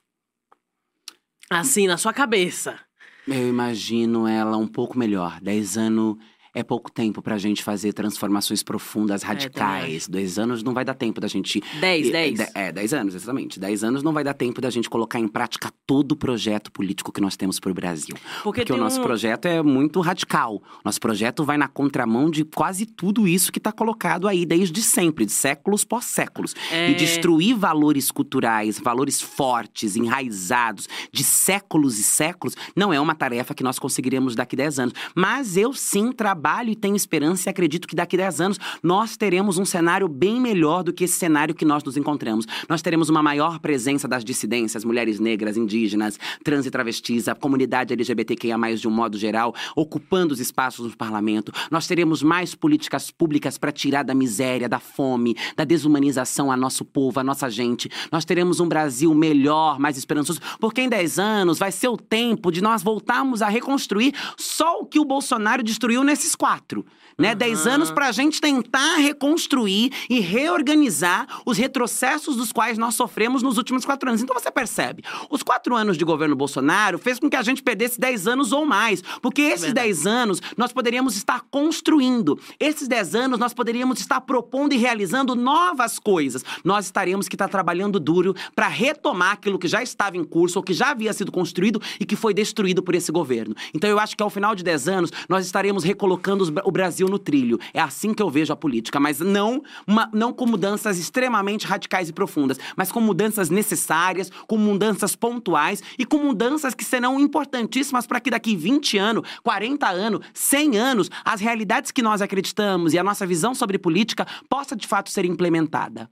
Assim, 1.51 1.87
na 1.87 1.97
sua 1.97 2.13
cabeça. 2.13 2.79
Eu 3.27 3.49
imagino 3.49 4.27
ela 4.27 4.57
um 4.57 4.67
pouco 4.67 4.99
melhor. 4.99 5.41
Dez 5.41 5.77
anos 5.77 6.17
é 6.55 6.63
pouco 6.63 6.91
tempo 6.91 7.23
pra 7.23 7.39
gente 7.39 7.63
fazer 7.63 7.93
transformações 7.93 8.63
profundas, 8.63 9.23
radicais. 9.23 10.09
Dez 10.09 10.39
anos 10.39 10.63
não 10.63 10.75
vai 10.75 10.85
dar 10.85 10.95
tempo 10.95 11.21
da 11.21 11.29
gente. 11.29 11.63
10, 11.81 12.09
E- 12.09 12.13
10. 12.13 12.39
de- 12.39 12.47
É, 12.55 12.73
dez 12.73 12.93
anos, 12.93 13.15
exatamente. 13.15 13.61
Dez 13.61 13.85
anos 13.85 14.03
não 14.03 14.13
vai 14.13 14.25
dar 14.25 14.35
tempo 14.35 14.61
da 14.61 14.69
gente 14.71 14.91
colocar 14.91 15.19
em 15.21 15.29
prática 15.29 15.71
todo 15.87 16.13
o 16.13 16.17
projeto 16.17 16.71
político 16.73 17.13
que 17.13 17.21
nós 17.21 17.37
temos 17.37 17.61
pro 17.61 17.73
Brasil. 17.73 18.17
Porque, 18.43 18.61
Porque 18.63 18.73
o 18.73 18.77
nosso 18.77 19.01
um... 19.01 19.05
projeto 19.05 19.47
é 19.47 19.63
muito 19.63 20.01
radical. 20.01 20.61
Nosso 20.85 21.01
projeto 21.01 21.45
vai 21.45 21.57
na 21.57 21.69
contramão 21.69 22.31
de 22.31 22.45
quase 22.45 22.85
tudo 22.87 23.29
isso 23.29 23.53
que 23.53 23.59
está 23.59 23.71
colocado 23.71 24.27
aí 24.27 24.45
desde 24.45 24.83
sempre, 24.83 25.25
de 25.25 25.33
séculos 25.33 25.85
pós 25.85 26.07
séculos. 26.07 26.55
É... 26.73 26.91
E 26.91 26.95
destruir 26.95 27.55
valores 27.55 28.11
culturais, 28.11 28.79
valores 28.79 29.21
fortes, 29.21 29.95
enraizados, 29.97 30.89
de 31.13 31.23
séculos 31.23 31.99
e 31.99 32.03
séculos, 32.03 32.57
não 32.75 32.93
é 32.93 33.01
uma 33.01 33.15
tarefa 33.15 33.55
que 33.55 33.63
nós 33.63 33.79
conseguiremos 33.79 34.35
daqui 34.35 34.57
10 34.57 34.79
anos. 34.81 34.95
Mas 35.15 35.57
eu 35.57 35.73
sim 35.73 36.11
trabalho 36.11 36.40
e 36.73 36.77
tenho 36.77 36.97
esperança 36.97 37.49
e 37.49 37.51
acredito 37.51 37.87
que 37.87 37.95
daqui 37.95 38.17
10 38.17 38.41
anos 38.41 38.59
nós 38.83 39.17
teremos 39.17 39.59
um 39.59 39.65
cenário 39.65 40.09
bem 40.09 40.41
melhor 40.41 40.83
do 40.83 40.93
que 40.93 41.05
esse 41.05 41.15
cenário 41.15 41.55
que 41.55 41.65
nós 41.65 41.85
nos 41.85 41.97
encontramos. 41.97 42.47
Nós 42.69 42.83
teremos 42.83 43.09
uma 43.09 43.23
maior 43.23 43.59
presença 43.59 44.09
das 44.09 44.25
dissidências, 44.25 44.85
mulheres 44.85 45.21
negras, 45.21 45.57
indígenas, 45.57 46.19
trans 46.43 46.67
e 46.67 46.71
travestis, 46.71 47.29
a 47.29 47.35
comunidade 47.35 47.93
LGBTQIA+, 47.93 48.57
de 48.77 48.89
um 48.89 48.91
modo 48.91 49.19
geral, 49.19 49.55
ocupando 49.77 50.33
os 50.33 50.41
espaços 50.41 50.87
no 50.87 50.97
parlamento. 50.97 51.53
Nós 51.71 51.87
teremos 51.87 52.23
mais 52.23 52.55
políticas 52.55 53.11
públicas 53.11 53.59
para 53.59 53.73
tirar 53.73 54.03
da 54.03 54.15
miséria, 54.15 54.69
da 54.69 54.79
fome, 54.79 55.37
da 55.57 55.65
desumanização 55.65 56.51
a 56.51 56.57
nosso 56.57 56.85
povo, 56.85 57.21
a 57.21 57.25
nossa 57.25 57.51
gente. 57.51 57.91
Nós 58.11 58.25
teremos 58.25 58.61
um 58.61 58.69
Brasil 58.69 59.15
melhor, 59.15 59.79
mais 59.79 59.97
esperançoso, 59.97 60.41
porque 60.59 60.81
em 60.81 60.89
10 60.89 61.19
anos 61.19 61.59
vai 61.59 61.73
ser 61.73 61.89
o 61.89 61.97
tempo 61.97 62.51
de 62.51 62.61
nós 62.61 62.83
voltarmos 62.83 63.43
a 63.43 63.49
reconstruir 63.49 64.15
só 64.37 64.81
o 64.81 64.87
que 64.87 64.99
o 64.99 65.05
Bolsonaro 65.05 65.63
destruiu 65.63 66.03
nesses 66.03 66.30
quatro. 66.37 66.85
Né? 67.19 67.35
10 67.35 67.67
Aham. 67.67 67.75
anos 67.75 67.91
pra 67.91 68.13
gente 68.13 68.41
tentar 68.41 68.97
reconstruir 68.97 69.93
e 70.09 70.21
reorganizar 70.21 71.27
os 71.45 71.57
retrocessos 71.59 72.37
dos 72.37 72.53
quais 72.53 72.79
nós 72.79 72.95
sofremos 72.95 73.43
nos 73.43 73.59
últimos 73.59 73.85
quatro 73.85 74.09
anos. 74.09 74.23
Então 74.23 74.39
você 74.39 74.51
percebe, 74.51 75.03
os 75.31 75.43
quatro 75.43 75.75
anos 75.75 75.97
de 75.97 76.05
governo 76.05 76.35
Bolsonaro 76.37 76.99
fez 76.99 77.19
com 77.19 77.29
que 77.29 77.37
a 77.37 77.43
gente 77.43 77.63
perdesse 77.63 78.01
10 78.01 78.27
anos 78.27 78.53
ou 78.53 78.65
mais. 78.65 79.03
Porque 79.21 79.43
esses 79.43 79.67
Verdade. 79.67 79.89
10 79.89 80.07
anos 80.07 80.43
nós 80.57 80.73
poderíamos 80.73 81.17
estar 81.17 81.43
construindo. 81.51 82.39
Esses 82.59 82.89
10 82.89 83.15
anos 83.15 83.39
nós 83.39 83.53
poderíamos 83.55 84.01
estar 84.01 84.21
propondo 84.21 84.73
e 84.73 84.77
realizando 84.77 85.35
novas 85.35 85.99
coisas. 85.99 86.45
Nós 86.65 86.87
estaríamos 86.87 87.29
que 87.29 87.35
estar 87.35 87.49
trabalhando 87.49 88.01
duro 88.01 88.35
para 88.55 88.69
retomar 88.69 89.33
aquilo 89.33 89.59
que 89.59 89.69
já 89.69 89.83
estava 89.83 90.17
em 90.17 90.25
curso 90.25 90.59
ou 90.59 90.63
que 90.63 90.73
já 90.73 90.91
havia 90.91 91.13
sido 91.13 91.31
construído 91.33 91.81
e 91.99 92.05
que 92.05 92.17
foi 92.17 92.33
destruído 92.35 92.83
por 92.83 92.95
esse 92.95 93.11
governo. 93.13 93.55
Então 93.75 93.89
eu 93.89 93.99
acho 93.99 94.17
que 94.17 94.23
ao 94.23 94.31
final 94.31 94.55
de 94.55 94.63
10 94.63 94.89
anos 94.89 95.11
nós 95.29 95.45
estaremos 95.47 95.85
recolocando 95.85 96.45
o 96.65 96.71
Brasil 96.71 97.00
no 97.09 97.19
trilho. 97.19 97.59
É 97.73 97.81
assim 97.81 98.13
que 98.13 98.23
eu 98.23 98.31
vejo 98.31 98.53
a 98.53 98.57
política, 98.57 98.99
mas 99.01 99.21
não, 99.21 99.63
uma- 99.87 100.11
não 100.13 100.33
com 100.33 100.47
mudanças 100.47 100.99
extremamente 100.99 101.67
radicais 101.67 102.09
e 102.09 102.13
profundas, 102.13 102.59
mas 102.77 102.91
com 102.93 103.01
mudanças 103.01 103.51
necessárias, 103.51 104.31
com 104.47 104.57
mudanças 104.57 105.15
pontuais 105.17 105.83
e 105.99 106.05
com 106.05 106.19
mudanças 106.19 106.75
que 106.75 106.85
serão 106.85 107.19
importantíssimas 107.21 108.07
para 108.07 108.21
que 108.21 108.31
daqui 108.31 108.57
20 108.57 108.99
anos, 108.99 109.29
40 109.43 109.89
anos, 109.89 110.21
100 110.35 110.77
anos, 110.77 111.11
as 111.25 111.41
realidades 111.41 111.91
que 111.91 112.03
nós 112.03 112.21
acreditamos 112.23 112.93
e 112.95 112.99
a 112.99 113.05
nossa 113.05 113.27
visão 113.27 113.55
sobre 113.55 113.79
política 113.79 114.27
possa 114.49 114.77
de 114.77 114.87
fato 114.87 115.11
ser 115.11 115.25
implementada. 115.25 116.11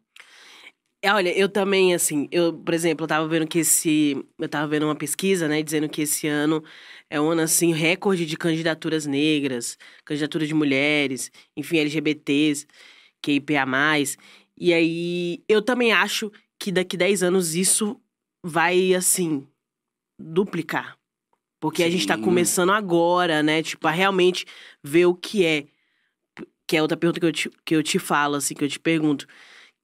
É, 1.03 1.13
Olha, 1.13 1.37
eu 1.39 1.49
também, 1.49 1.95
assim, 1.95 2.29
eu, 2.33 2.53
por 2.53 2.75
exemplo, 2.75 3.05
eu 3.05 3.09
tava 3.09 3.29
vendo 3.29 3.47
que 3.47 3.61
esse. 3.61 4.17
Eu 4.39 4.49
tava 4.49 4.67
vendo 4.67 4.83
uma 4.85 4.97
pesquisa, 4.97 5.47
né, 5.47 5.63
dizendo 5.63 5.89
que 5.89 6.03
esse 6.03 6.27
ano 6.27 6.63
é 7.11 7.21
um 7.21 7.31
ano, 7.31 7.43
assim, 7.43 7.73
recorde 7.73 8.27
de 8.27 8.37
candidaturas 8.37 9.07
negras, 9.07 9.79
candidatura 10.05 10.47
de 10.47 10.55
mulheres, 10.55 11.31
enfim, 11.57 11.79
LGBTs, 11.79 12.67
QIPA. 13.23 13.65
E 14.57 14.75
aí, 14.75 15.43
eu 15.49 15.63
também 15.63 15.93
acho 15.93 16.31
que 16.59 16.71
daqui 16.73 16.97
10 16.97 17.23
anos 17.23 17.55
isso 17.55 18.01
vai, 18.45 18.95
assim, 18.95 19.47
duplicar. 20.19 20.99
Porque 21.61 21.83
a 21.83 21.91
gente 21.91 22.07
tá 22.07 22.17
Sim. 22.17 22.23
começando 22.23 22.71
agora, 22.71 23.43
né, 23.43 23.63
tipo, 23.63 23.87
a 23.89 23.91
realmente 23.91 24.45
ver 24.83 25.07
o 25.07 25.15
que 25.15 25.45
é. 25.45 25.67
Que 26.67 26.77
é 26.77 26.83
outra 26.83 26.97
pergunta 26.99 27.19
que 27.19 27.27
eu 27.27 27.33
te, 27.33 27.51
que 27.65 27.75
eu 27.75 27.83
te 27.83 27.99
falo, 27.99 28.37
assim, 28.37 28.55
que 28.55 28.63
eu 28.63 28.69
te 28.69 28.79
pergunto 28.79 29.27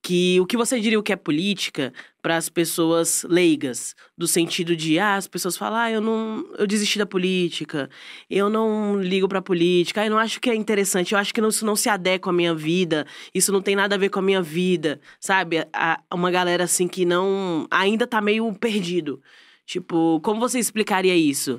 que 0.04 0.38
o 0.38 0.44
que 0.44 0.54
você 0.54 0.78
diria 0.78 0.98
o 0.98 1.02
que 1.02 1.14
é 1.14 1.16
política 1.16 1.90
para 2.20 2.36
as 2.36 2.50
pessoas 2.50 3.24
leigas, 3.26 3.94
do 4.18 4.28
sentido 4.28 4.76
de 4.76 4.98
ah, 4.98 5.14
as 5.16 5.26
pessoas 5.26 5.56
falam, 5.56 5.78
ah, 5.78 5.90
eu 5.90 6.00
não, 6.02 6.46
eu 6.58 6.66
desisti 6.66 6.98
da 6.98 7.06
política, 7.06 7.88
eu 8.28 8.50
não 8.50 9.00
ligo 9.00 9.26
para 9.26 9.40
política, 9.40 10.02
ah, 10.02 10.04
eu 10.06 10.10
não 10.10 10.18
acho 10.18 10.38
que 10.42 10.50
é 10.50 10.54
interessante, 10.54 11.12
eu 11.14 11.18
acho 11.18 11.32
que 11.32 11.40
não- 11.40 11.48
isso 11.48 11.64
não 11.64 11.74
se 11.74 11.88
adequa 11.88 12.28
à 12.28 12.32
minha 12.34 12.54
vida, 12.54 13.06
isso 13.34 13.50
não 13.50 13.62
tem 13.62 13.74
nada 13.74 13.94
a 13.94 13.98
ver 13.98 14.10
com 14.10 14.18
a 14.18 14.22
minha 14.22 14.42
vida, 14.42 15.00
sabe? 15.18 15.66
A- 15.72 16.02
uma 16.12 16.30
galera 16.30 16.64
assim 16.64 16.86
que 16.86 17.06
não 17.06 17.66
ainda 17.70 18.06
tá 18.06 18.20
meio 18.20 18.52
perdido. 18.52 19.22
Tipo, 19.64 20.20
como 20.20 20.38
você 20.38 20.58
explicaria 20.58 21.16
isso? 21.16 21.58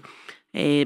É, 0.54 0.86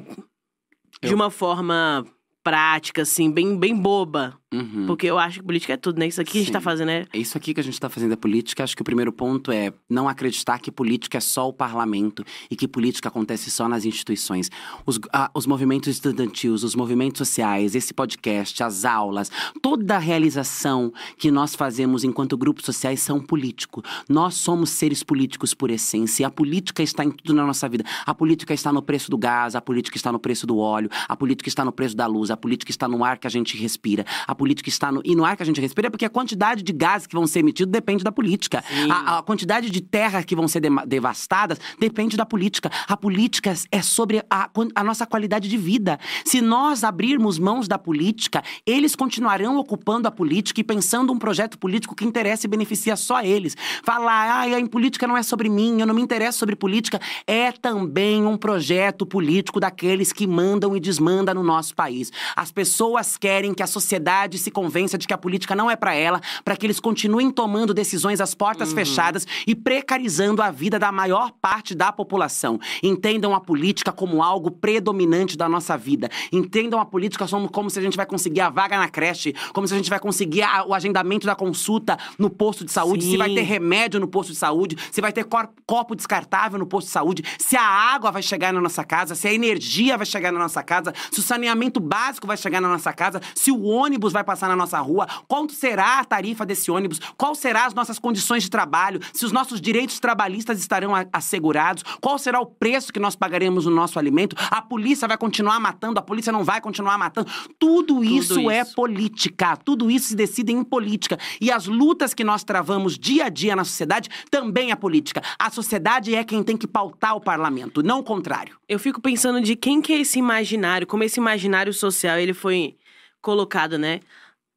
de 1.03 1.13
uma 1.13 1.29
forma 1.29 2.05
prática, 2.41 3.01
assim, 3.01 3.29
bem, 3.29 3.57
bem 3.59 3.75
boba. 3.75 4.38
Uhum. 4.51 4.87
Porque 4.87 5.05
eu 5.05 5.19
acho 5.19 5.39
que 5.39 5.45
política 5.45 5.73
é 5.73 5.77
tudo, 5.77 5.99
né? 5.99 6.07
Isso 6.07 6.19
aqui 6.19 6.31
que 6.31 6.37
a 6.39 6.41
gente 6.41 6.51
tá 6.51 6.59
Sim. 6.59 6.63
fazendo 6.63 6.89
é 6.89 7.05
É 7.13 7.17
isso 7.19 7.37
aqui 7.37 7.53
que 7.53 7.59
a 7.59 7.63
gente 7.63 7.73
está 7.73 7.87
fazendo 7.87 8.13
a 8.13 8.17
política. 8.17 8.63
Acho 8.63 8.75
que 8.75 8.81
o 8.81 8.85
primeiro 8.85 9.11
ponto 9.11 9.51
é 9.51 9.71
não 9.87 10.09
acreditar 10.09 10.57
que 10.57 10.71
política 10.71 11.19
é 11.19 11.21
só 11.21 11.47
o 11.47 11.53
parlamento 11.53 12.25
e 12.49 12.55
que 12.55 12.67
política 12.67 13.09
acontece 13.09 13.51
só 13.51 13.67
nas 13.67 13.85
instituições. 13.85 14.49
Os, 14.87 14.99
ah, 15.13 15.29
os 15.35 15.45
movimentos 15.45 15.87
estudantis, 15.89 16.63
os 16.63 16.73
movimentos 16.73 17.19
sociais, 17.19 17.75
esse 17.75 17.93
podcast, 17.93 18.63
as 18.63 18.85
aulas, 18.85 19.31
toda 19.61 19.95
a 19.95 19.99
realização 19.99 20.91
que 21.17 21.29
nós 21.29 21.53
fazemos 21.53 22.03
enquanto 22.03 22.35
grupos 22.35 22.65
sociais 22.65 23.01
são 23.01 23.19
políticos. 23.19 23.83
Nós 24.09 24.33
somos 24.33 24.71
seres 24.71 25.03
políticos 25.03 25.53
por 25.53 25.69
essência 25.69 26.23
e 26.23 26.25
a 26.25 26.31
política 26.31 26.81
está 26.81 27.03
em 27.03 27.11
tudo 27.11 27.35
na 27.35 27.45
nossa 27.45 27.69
vida. 27.69 27.83
A 28.03 28.15
política 28.15 28.53
está 28.53 28.73
no 28.73 28.81
preço 28.81 29.11
do 29.11 29.17
gás, 29.17 29.55
a 29.55 29.61
política 29.61 29.95
está 29.95 30.11
no 30.11 30.19
preço 30.19 30.47
do 30.47 30.57
óleo, 30.57 30.89
a 31.07 31.15
política 31.15 31.49
está 31.49 31.63
no 31.63 31.71
preço 31.71 31.95
da 31.95 32.07
luz, 32.07 32.31
a 32.31 32.37
política 32.37 32.71
está 32.71 32.87
no 32.87 33.03
ar 33.03 33.19
que 33.19 33.27
a 33.27 33.29
gente 33.29 33.55
respira, 33.55 34.05
a 34.25 34.38
política 34.39 34.69
está 34.69 34.87
no. 34.91 35.01
E 35.03 35.13
no 35.17 35.25
ar 35.25 35.35
que 35.35 35.43
a 35.43 35.45
gente 35.45 35.59
respira 35.59 35.87
é 35.87 35.89
porque 35.89 36.05
a 36.05 36.09
quantidade 36.09 36.63
de 36.63 36.73
gases 36.73 37.05
que 37.05 37.15
vão 37.19 37.27
ser 37.27 37.39
emitidos 37.39 37.71
depende 37.71 38.03
da 38.03 38.11
política. 38.11 38.63
A, 38.89 39.17
a 39.17 39.21
quantidade 39.21 39.69
de 39.69 39.81
terras 39.81 40.23
que 40.23 40.35
vão 40.39 40.47
ser 40.47 40.61
dema- 40.61 40.85
devastadas 40.85 41.59
depende 41.77 42.15
da 42.15 42.25
política. 42.25 42.71
A 42.87 42.95
política 42.95 43.53
é 43.71 43.81
sobre 43.81 44.23
a, 44.29 44.49
a 44.73 44.83
nossa 44.83 45.05
qualidade 45.05 45.49
de 45.49 45.57
vida. 45.57 45.99
Se 46.23 46.39
nós 46.41 46.83
abrirmos 46.83 47.37
mãos 47.37 47.67
da 47.67 47.77
política, 47.77 48.41
eles 48.65 48.95
continuarão 48.95 49.57
ocupando 49.57 50.07
a 50.07 50.11
política 50.11 50.61
e 50.61 50.63
pensando 50.63 51.11
um 51.11 51.19
projeto 51.19 51.57
político 51.57 51.95
que 51.95 52.05
interessa 52.05 52.47
e 52.47 52.49
beneficia 52.49 52.95
só 52.95 53.21
eles. 53.21 53.57
Falar, 53.83 54.47
ah, 54.47 54.57
a 54.57 54.69
política 54.69 55.05
não 55.05 55.17
é 55.17 55.23
sobre 55.23 55.49
mim, 55.49 55.81
eu 55.81 55.87
não 55.87 55.93
me 55.93 56.01
interesso 56.01 56.39
sobre 56.39 56.55
política, 56.55 57.01
é 57.27 57.51
também 57.51 58.25
um 58.25 58.37
projeto 58.37 59.05
político 59.05 59.59
daqueles 59.59 60.13
que 60.13 60.25
mandam 60.25 60.75
e 60.75 60.79
desmandam 60.79 61.35
no 61.35 61.43
nosso 61.43 61.75
país. 61.75 62.11
As 62.35 62.51
pessoas 62.51 63.17
querem 63.17 63.53
que 63.53 63.63
a 63.63 63.67
sociedade 63.67 64.28
se 64.37 64.51
convença 64.51 64.97
de 64.97 65.07
que 65.07 65.13
a 65.13 65.17
política 65.17 65.55
não 65.55 65.69
é 65.69 65.75
para 65.75 65.93
ela, 65.93 66.21
para 66.43 66.55
que 66.55 66.65
eles 66.65 66.79
continuem 66.79 67.31
tomando 67.31 67.73
decisões 67.73 68.21
às 68.21 68.33
portas 68.35 68.71
fechadas 68.73 69.25
e 69.47 69.55
precarizando 69.55 70.41
a 70.41 70.51
vida 70.51 70.77
da 70.77 70.91
maior 70.91 71.31
parte 71.41 71.73
da 71.73 71.91
população. 71.91 72.59
Entendam 72.83 73.33
a 73.33 73.39
política 73.39 73.91
como 73.91 74.21
algo 74.21 74.51
predominante 74.51 75.37
da 75.37 75.47
nossa 75.49 75.77
vida. 75.77 76.09
Entendam 76.31 76.79
a 76.79 76.85
política 76.85 77.27
como, 77.27 77.49
como 77.49 77.69
se 77.69 77.79
a 77.79 77.81
gente 77.81 77.97
vai 77.97 78.05
conseguir 78.05 78.41
a 78.41 78.49
vaga 78.49 78.77
na 78.77 78.89
creche, 78.89 79.33
como 79.53 79.67
se 79.67 79.73
a 79.73 79.77
gente 79.77 79.89
vai 79.89 79.99
conseguir 79.99 80.41
a- 80.43 80.65
o 80.65 80.73
agendamento 80.73 81.25
da 81.25 81.35
consulta 81.35 81.97
no 82.17 82.29
posto 82.29 82.65
de 82.65 82.71
saúde, 82.71 83.03
se 83.05 83.17
vai 83.17 83.29
Sim. 83.29 83.35
ter 83.35 83.41
remédio 83.41 83.99
no 83.99 84.07
posto 84.07 84.31
de 84.31 84.37
saúde, 84.37 84.77
se 84.91 85.01
vai 85.01 85.11
ter 85.13 85.23
cor- 85.25 85.49
copo 85.65 85.95
descartável 85.95 86.59
no 86.59 86.65
posto 86.65 86.87
de 86.87 86.93
saúde, 86.93 87.23
se 87.37 87.55
a 87.55 87.63
água 87.63 88.11
vai 88.11 88.21
chegar 88.21 88.51
na 88.53 88.61
nossa 88.61 88.83
casa, 88.83 89.15
se 89.15 89.27
a 89.27 89.33
energia 89.33 89.97
vai 89.97 90.05
chegar 90.05 90.31
na 90.31 90.39
nossa 90.39 90.61
casa, 90.63 90.93
se 91.11 91.19
o 91.19 91.23
saneamento 91.23 91.79
básico 91.79 92.27
vai 92.27 92.37
chegar 92.37 92.59
na 92.61 92.67
nossa 92.67 92.91
casa, 92.93 93.21
se 93.35 93.51
o 93.51 93.63
ônibus 93.63 94.11
vai 94.13 94.18
passar 94.23 94.47
na 94.47 94.55
nossa 94.55 94.79
rua, 94.79 95.07
quanto 95.27 95.53
será 95.53 95.99
a 95.99 96.05
tarifa 96.05 96.45
desse 96.45 96.71
ônibus, 96.71 96.99
qual 97.17 97.35
será 97.35 97.65
as 97.65 97.73
nossas 97.73 97.99
condições 97.99 98.43
de 98.43 98.49
trabalho, 98.49 98.99
se 99.13 99.25
os 99.25 99.31
nossos 99.31 99.61
direitos 99.61 99.99
trabalhistas 99.99 100.59
estarão 100.59 100.91
assegurados, 101.11 101.83
qual 102.01 102.17
será 102.17 102.39
o 102.39 102.45
preço 102.45 102.93
que 102.93 102.99
nós 102.99 103.15
pagaremos 103.15 103.65
no 103.65 103.71
nosso 103.71 103.99
alimento, 103.99 104.35
a 104.51 104.61
polícia 104.61 105.07
vai 105.07 105.17
continuar 105.17 105.59
matando, 105.59 105.99
a 105.99 106.03
polícia 106.03 106.31
não 106.31 106.43
vai 106.43 106.61
continuar 106.61 106.97
matando. 106.97 107.29
Tudo, 107.57 108.03
isso, 108.03 108.49
é 108.49 108.61
isso. 108.61 108.75
política, 108.75 109.57
tudo 109.57 109.89
isso 109.89 110.09
se 110.09 110.15
decide 110.15 110.51
em 110.51 110.63
política. 110.63 111.17
E 111.39 111.51
as 111.51 111.65
lutas 111.65 112.13
que 112.13 112.23
nós 112.23 112.43
travamos 112.43 112.97
dia 112.97 113.25
a 113.25 113.29
dia 113.29 113.55
na 113.55 113.63
sociedade 113.63 114.09
também 114.29 114.71
é 114.71 114.75
política. 114.75 115.21
A 115.37 115.49
sociedade 115.49 116.15
é 116.15 116.23
quem 116.23 116.43
tem 116.43 116.57
que 116.57 116.67
pautar 116.67 117.15
o 117.15 117.21
parlamento, 117.21 117.83
não 117.83 117.99
o 117.99 118.03
contrário. 118.03 118.57
Eu 118.67 118.79
fico 118.79 119.01
pensando 119.01 119.41
de 119.41 119.55
quem 119.55 119.81
que 119.81 119.93
é 119.93 119.99
esse 120.01 120.19
imaginário, 120.19 120.87
como 120.87 121.03
esse 121.03 121.19
imaginário 121.19 121.73
social 121.73 122.17
ele 122.17 122.33
foi 122.33 122.75
colocado, 123.21 123.77
né? 123.77 123.99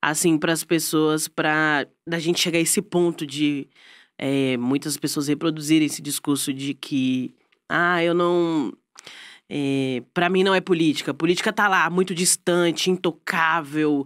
Assim, 0.02 0.36
para 0.39 0.52
as 0.52 0.64
pessoas, 0.64 1.28
para 1.28 1.86
da 2.09 2.18
gente 2.18 2.40
chegar 2.40 2.59
a 2.59 2.62
esse 2.62 2.82
ponto 2.82 3.26
de 3.26 3.68
é, 4.18 4.56
muitas 4.56 4.97
pessoas 4.97 5.28
reproduzirem 5.28 5.86
esse 5.86 6.01
discurso 6.01 6.52
de 6.52 6.74
que, 6.74 7.34
ah, 7.68 8.02
eu 8.05 8.14
não. 8.14 8.72
É, 9.51 10.02
para 10.14 10.28
mim 10.28 10.44
não 10.44 10.55
é 10.55 10.60
política. 10.60 11.12
Política 11.12 11.52
tá 11.52 11.68
lá, 11.68 11.90
muito 11.90 12.14
distante, 12.14 12.90
intocável. 12.90 14.05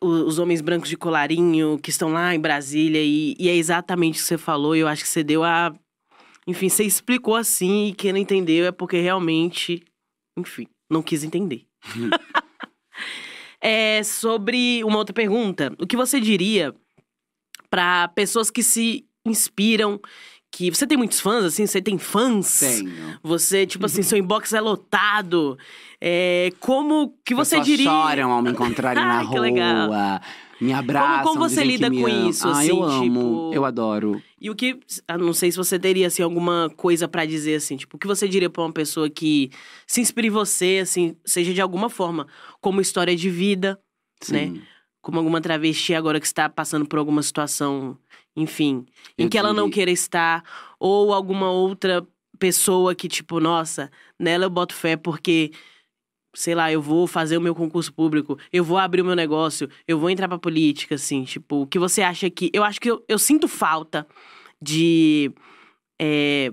Os 0.00 0.38
homens 0.38 0.60
brancos 0.60 0.88
de 0.88 0.96
colarinho 0.96 1.78
que 1.78 1.90
estão 1.90 2.12
lá 2.12 2.34
em 2.34 2.40
Brasília, 2.40 3.02
e, 3.02 3.34
e 3.38 3.48
é 3.48 3.56
exatamente 3.56 4.16
o 4.16 4.18
que 4.18 4.28
você 4.28 4.38
falou, 4.38 4.76
eu 4.76 4.86
acho 4.86 5.02
que 5.02 5.08
você 5.08 5.24
deu 5.24 5.42
a. 5.42 5.74
Enfim, 6.46 6.68
você 6.68 6.84
explicou 6.84 7.36
assim, 7.36 7.88
e 7.88 7.94
quem 7.94 8.12
não 8.12 8.18
entendeu 8.18 8.66
é 8.66 8.72
porque 8.72 9.00
realmente, 9.00 9.82
enfim, 10.38 10.66
não 10.90 11.02
quis 11.02 11.24
entender. 11.24 11.64
é 13.62 14.02
sobre 14.02 14.82
uma 14.84 14.98
outra 14.98 15.14
pergunta. 15.14 15.72
O 15.78 15.86
que 15.86 15.96
você 15.96 16.20
diria 16.20 16.74
para 17.70 18.08
pessoas 18.08 18.50
que 18.50 18.62
se 18.62 19.06
inspiram, 19.24 20.00
que 20.50 20.68
você 20.70 20.86
tem 20.86 20.98
muitos 20.98 21.20
fãs, 21.20 21.44
assim, 21.44 21.66
você 21.66 21.80
tem 21.80 21.96
fãs? 21.96 22.58
Tenho. 22.58 23.18
Você, 23.22 23.64
tipo 23.66 23.86
assim, 23.86 24.02
seu 24.02 24.18
inbox 24.18 24.52
é 24.52 24.60
lotado. 24.60 25.56
É, 26.00 26.50
como 26.60 27.14
que 27.24 27.34
você 27.34 27.56
Pessoas 27.56 27.66
diria? 27.66 27.90
choram 27.90 28.32
ao 28.32 28.42
me 28.42 28.50
encontrarem 28.50 29.00
na 29.02 29.18
Ai, 29.20 29.26
que 29.26 29.38
rua. 29.38 30.20
Me 30.62 30.72
abraçam. 30.72 31.24
como 31.34 31.40
você 31.48 31.62
dizem 31.62 31.90
que 31.90 31.96
lida 31.96 32.02
com 32.02 32.28
isso, 32.28 32.46
Ah, 32.46 32.52
assim, 32.52 32.68
eu 32.68 32.82
amo, 32.82 33.02
tipo- 33.04 33.50
eu 33.54 33.64
adoro. 33.64 34.22
E 34.40 34.48
o 34.50 34.54
que. 34.54 34.78
ah, 35.08 35.18
Não 35.18 35.32
sei 35.32 35.50
se 35.50 35.56
você 35.56 35.78
teria, 35.78 36.06
assim, 36.06 36.22
alguma 36.22 36.70
coisa 36.76 37.08
pra 37.08 37.24
dizer, 37.24 37.56
assim. 37.56 37.76
Tipo, 37.76 37.96
o 37.96 37.98
que 38.00 38.06
você 38.06 38.28
diria 38.28 38.48
pra 38.50 38.62
uma 38.62 38.72
pessoa 38.72 39.10
que 39.10 39.50
se 39.86 40.00
inspire 40.00 40.28
em 40.28 40.30
você, 40.30 40.80
assim, 40.82 41.16
seja 41.24 41.52
de 41.52 41.60
alguma 41.60 41.88
forma, 41.90 42.26
como 42.60 42.80
história 42.80 43.14
de 43.16 43.28
vida, 43.28 43.78
né? 44.30 44.46
Sim. 44.46 44.62
Como 45.00 45.18
alguma 45.18 45.40
travesti 45.40 45.94
agora 45.94 46.20
que 46.20 46.26
está 46.26 46.48
passando 46.48 46.86
por 46.86 46.98
alguma 46.98 47.22
situação, 47.22 47.98
enfim, 48.36 48.86
em 49.18 49.24
Eu 49.24 49.28
que 49.28 49.36
ela 49.36 49.52
não 49.52 49.68
queira 49.68 49.90
estar, 49.90 50.44
ou 50.78 51.12
alguma 51.12 51.50
outra 51.50 52.06
pessoa 52.38 52.94
que, 52.94 53.08
tipo, 53.08 53.40
nossa, 53.40 53.90
nela 54.18 54.44
eu 54.44 54.50
boto 54.50 54.74
fé 54.74 54.96
porque. 54.96 55.50
Sei 56.34 56.54
lá, 56.54 56.72
eu 56.72 56.80
vou 56.80 57.06
fazer 57.06 57.36
o 57.36 57.40
meu 57.40 57.54
concurso 57.54 57.92
público, 57.92 58.38
eu 58.52 58.64
vou 58.64 58.78
abrir 58.78 59.02
o 59.02 59.04
meu 59.04 59.14
negócio, 59.14 59.68
eu 59.86 59.98
vou 59.98 60.08
entrar 60.10 60.28
pra 60.28 60.38
política, 60.38 60.94
assim, 60.94 61.24
tipo, 61.24 61.62
o 61.62 61.66
que 61.66 61.78
você 61.78 62.02
acha 62.02 62.30
que. 62.30 62.50
Eu 62.54 62.64
acho 62.64 62.80
que 62.80 62.90
eu, 62.90 63.04
eu 63.08 63.18
sinto 63.18 63.46
falta 63.48 64.06
de. 64.60 65.30
é, 66.00 66.52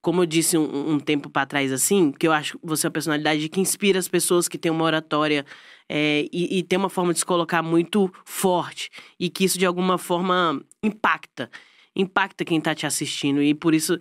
como 0.00 0.22
eu 0.22 0.26
disse 0.26 0.58
um, 0.58 0.94
um 0.94 1.00
tempo 1.00 1.30
pra 1.30 1.46
trás, 1.46 1.72
assim, 1.72 2.10
que 2.12 2.26
eu 2.26 2.32
acho 2.32 2.58
que 2.58 2.66
você 2.66 2.86
é 2.86 2.88
uma 2.88 2.92
personalidade 2.92 3.48
que 3.48 3.60
inspira 3.60 3.98
as 3.98 4.08
pessoas 4.08 4.48
que 4.48 4.58
tem 4.58 4.70
uma 4.70 4.84
oratória 4.84 5.46
é, 5.88 6.26
e, 6.32 6.58
e 6.58 6.62
tem 6.64 6.78
uma 6.78 6.90
forma 6.90 7.12
de 7.12 7.20
se 7.20 7.24
colocar 7.24 7.62
muito 7.62 8.12
forte. 8.24 8.90
E 9.18 9.30
que 9.30 9.44
isso, 9.44 9.58
de 9.58 9.64
alguma 9.66 9.98
forma, 9.98 10.60
impacta. 10.82 11.50
Impacta 11.94 12.44
quem 12.44 12.60
tá 12.60 12.74
te 12.74 12.84
assistindo. 12.86 13.42
E 13.42 13.54
por 13.54 13.74
isso 13.74 13.98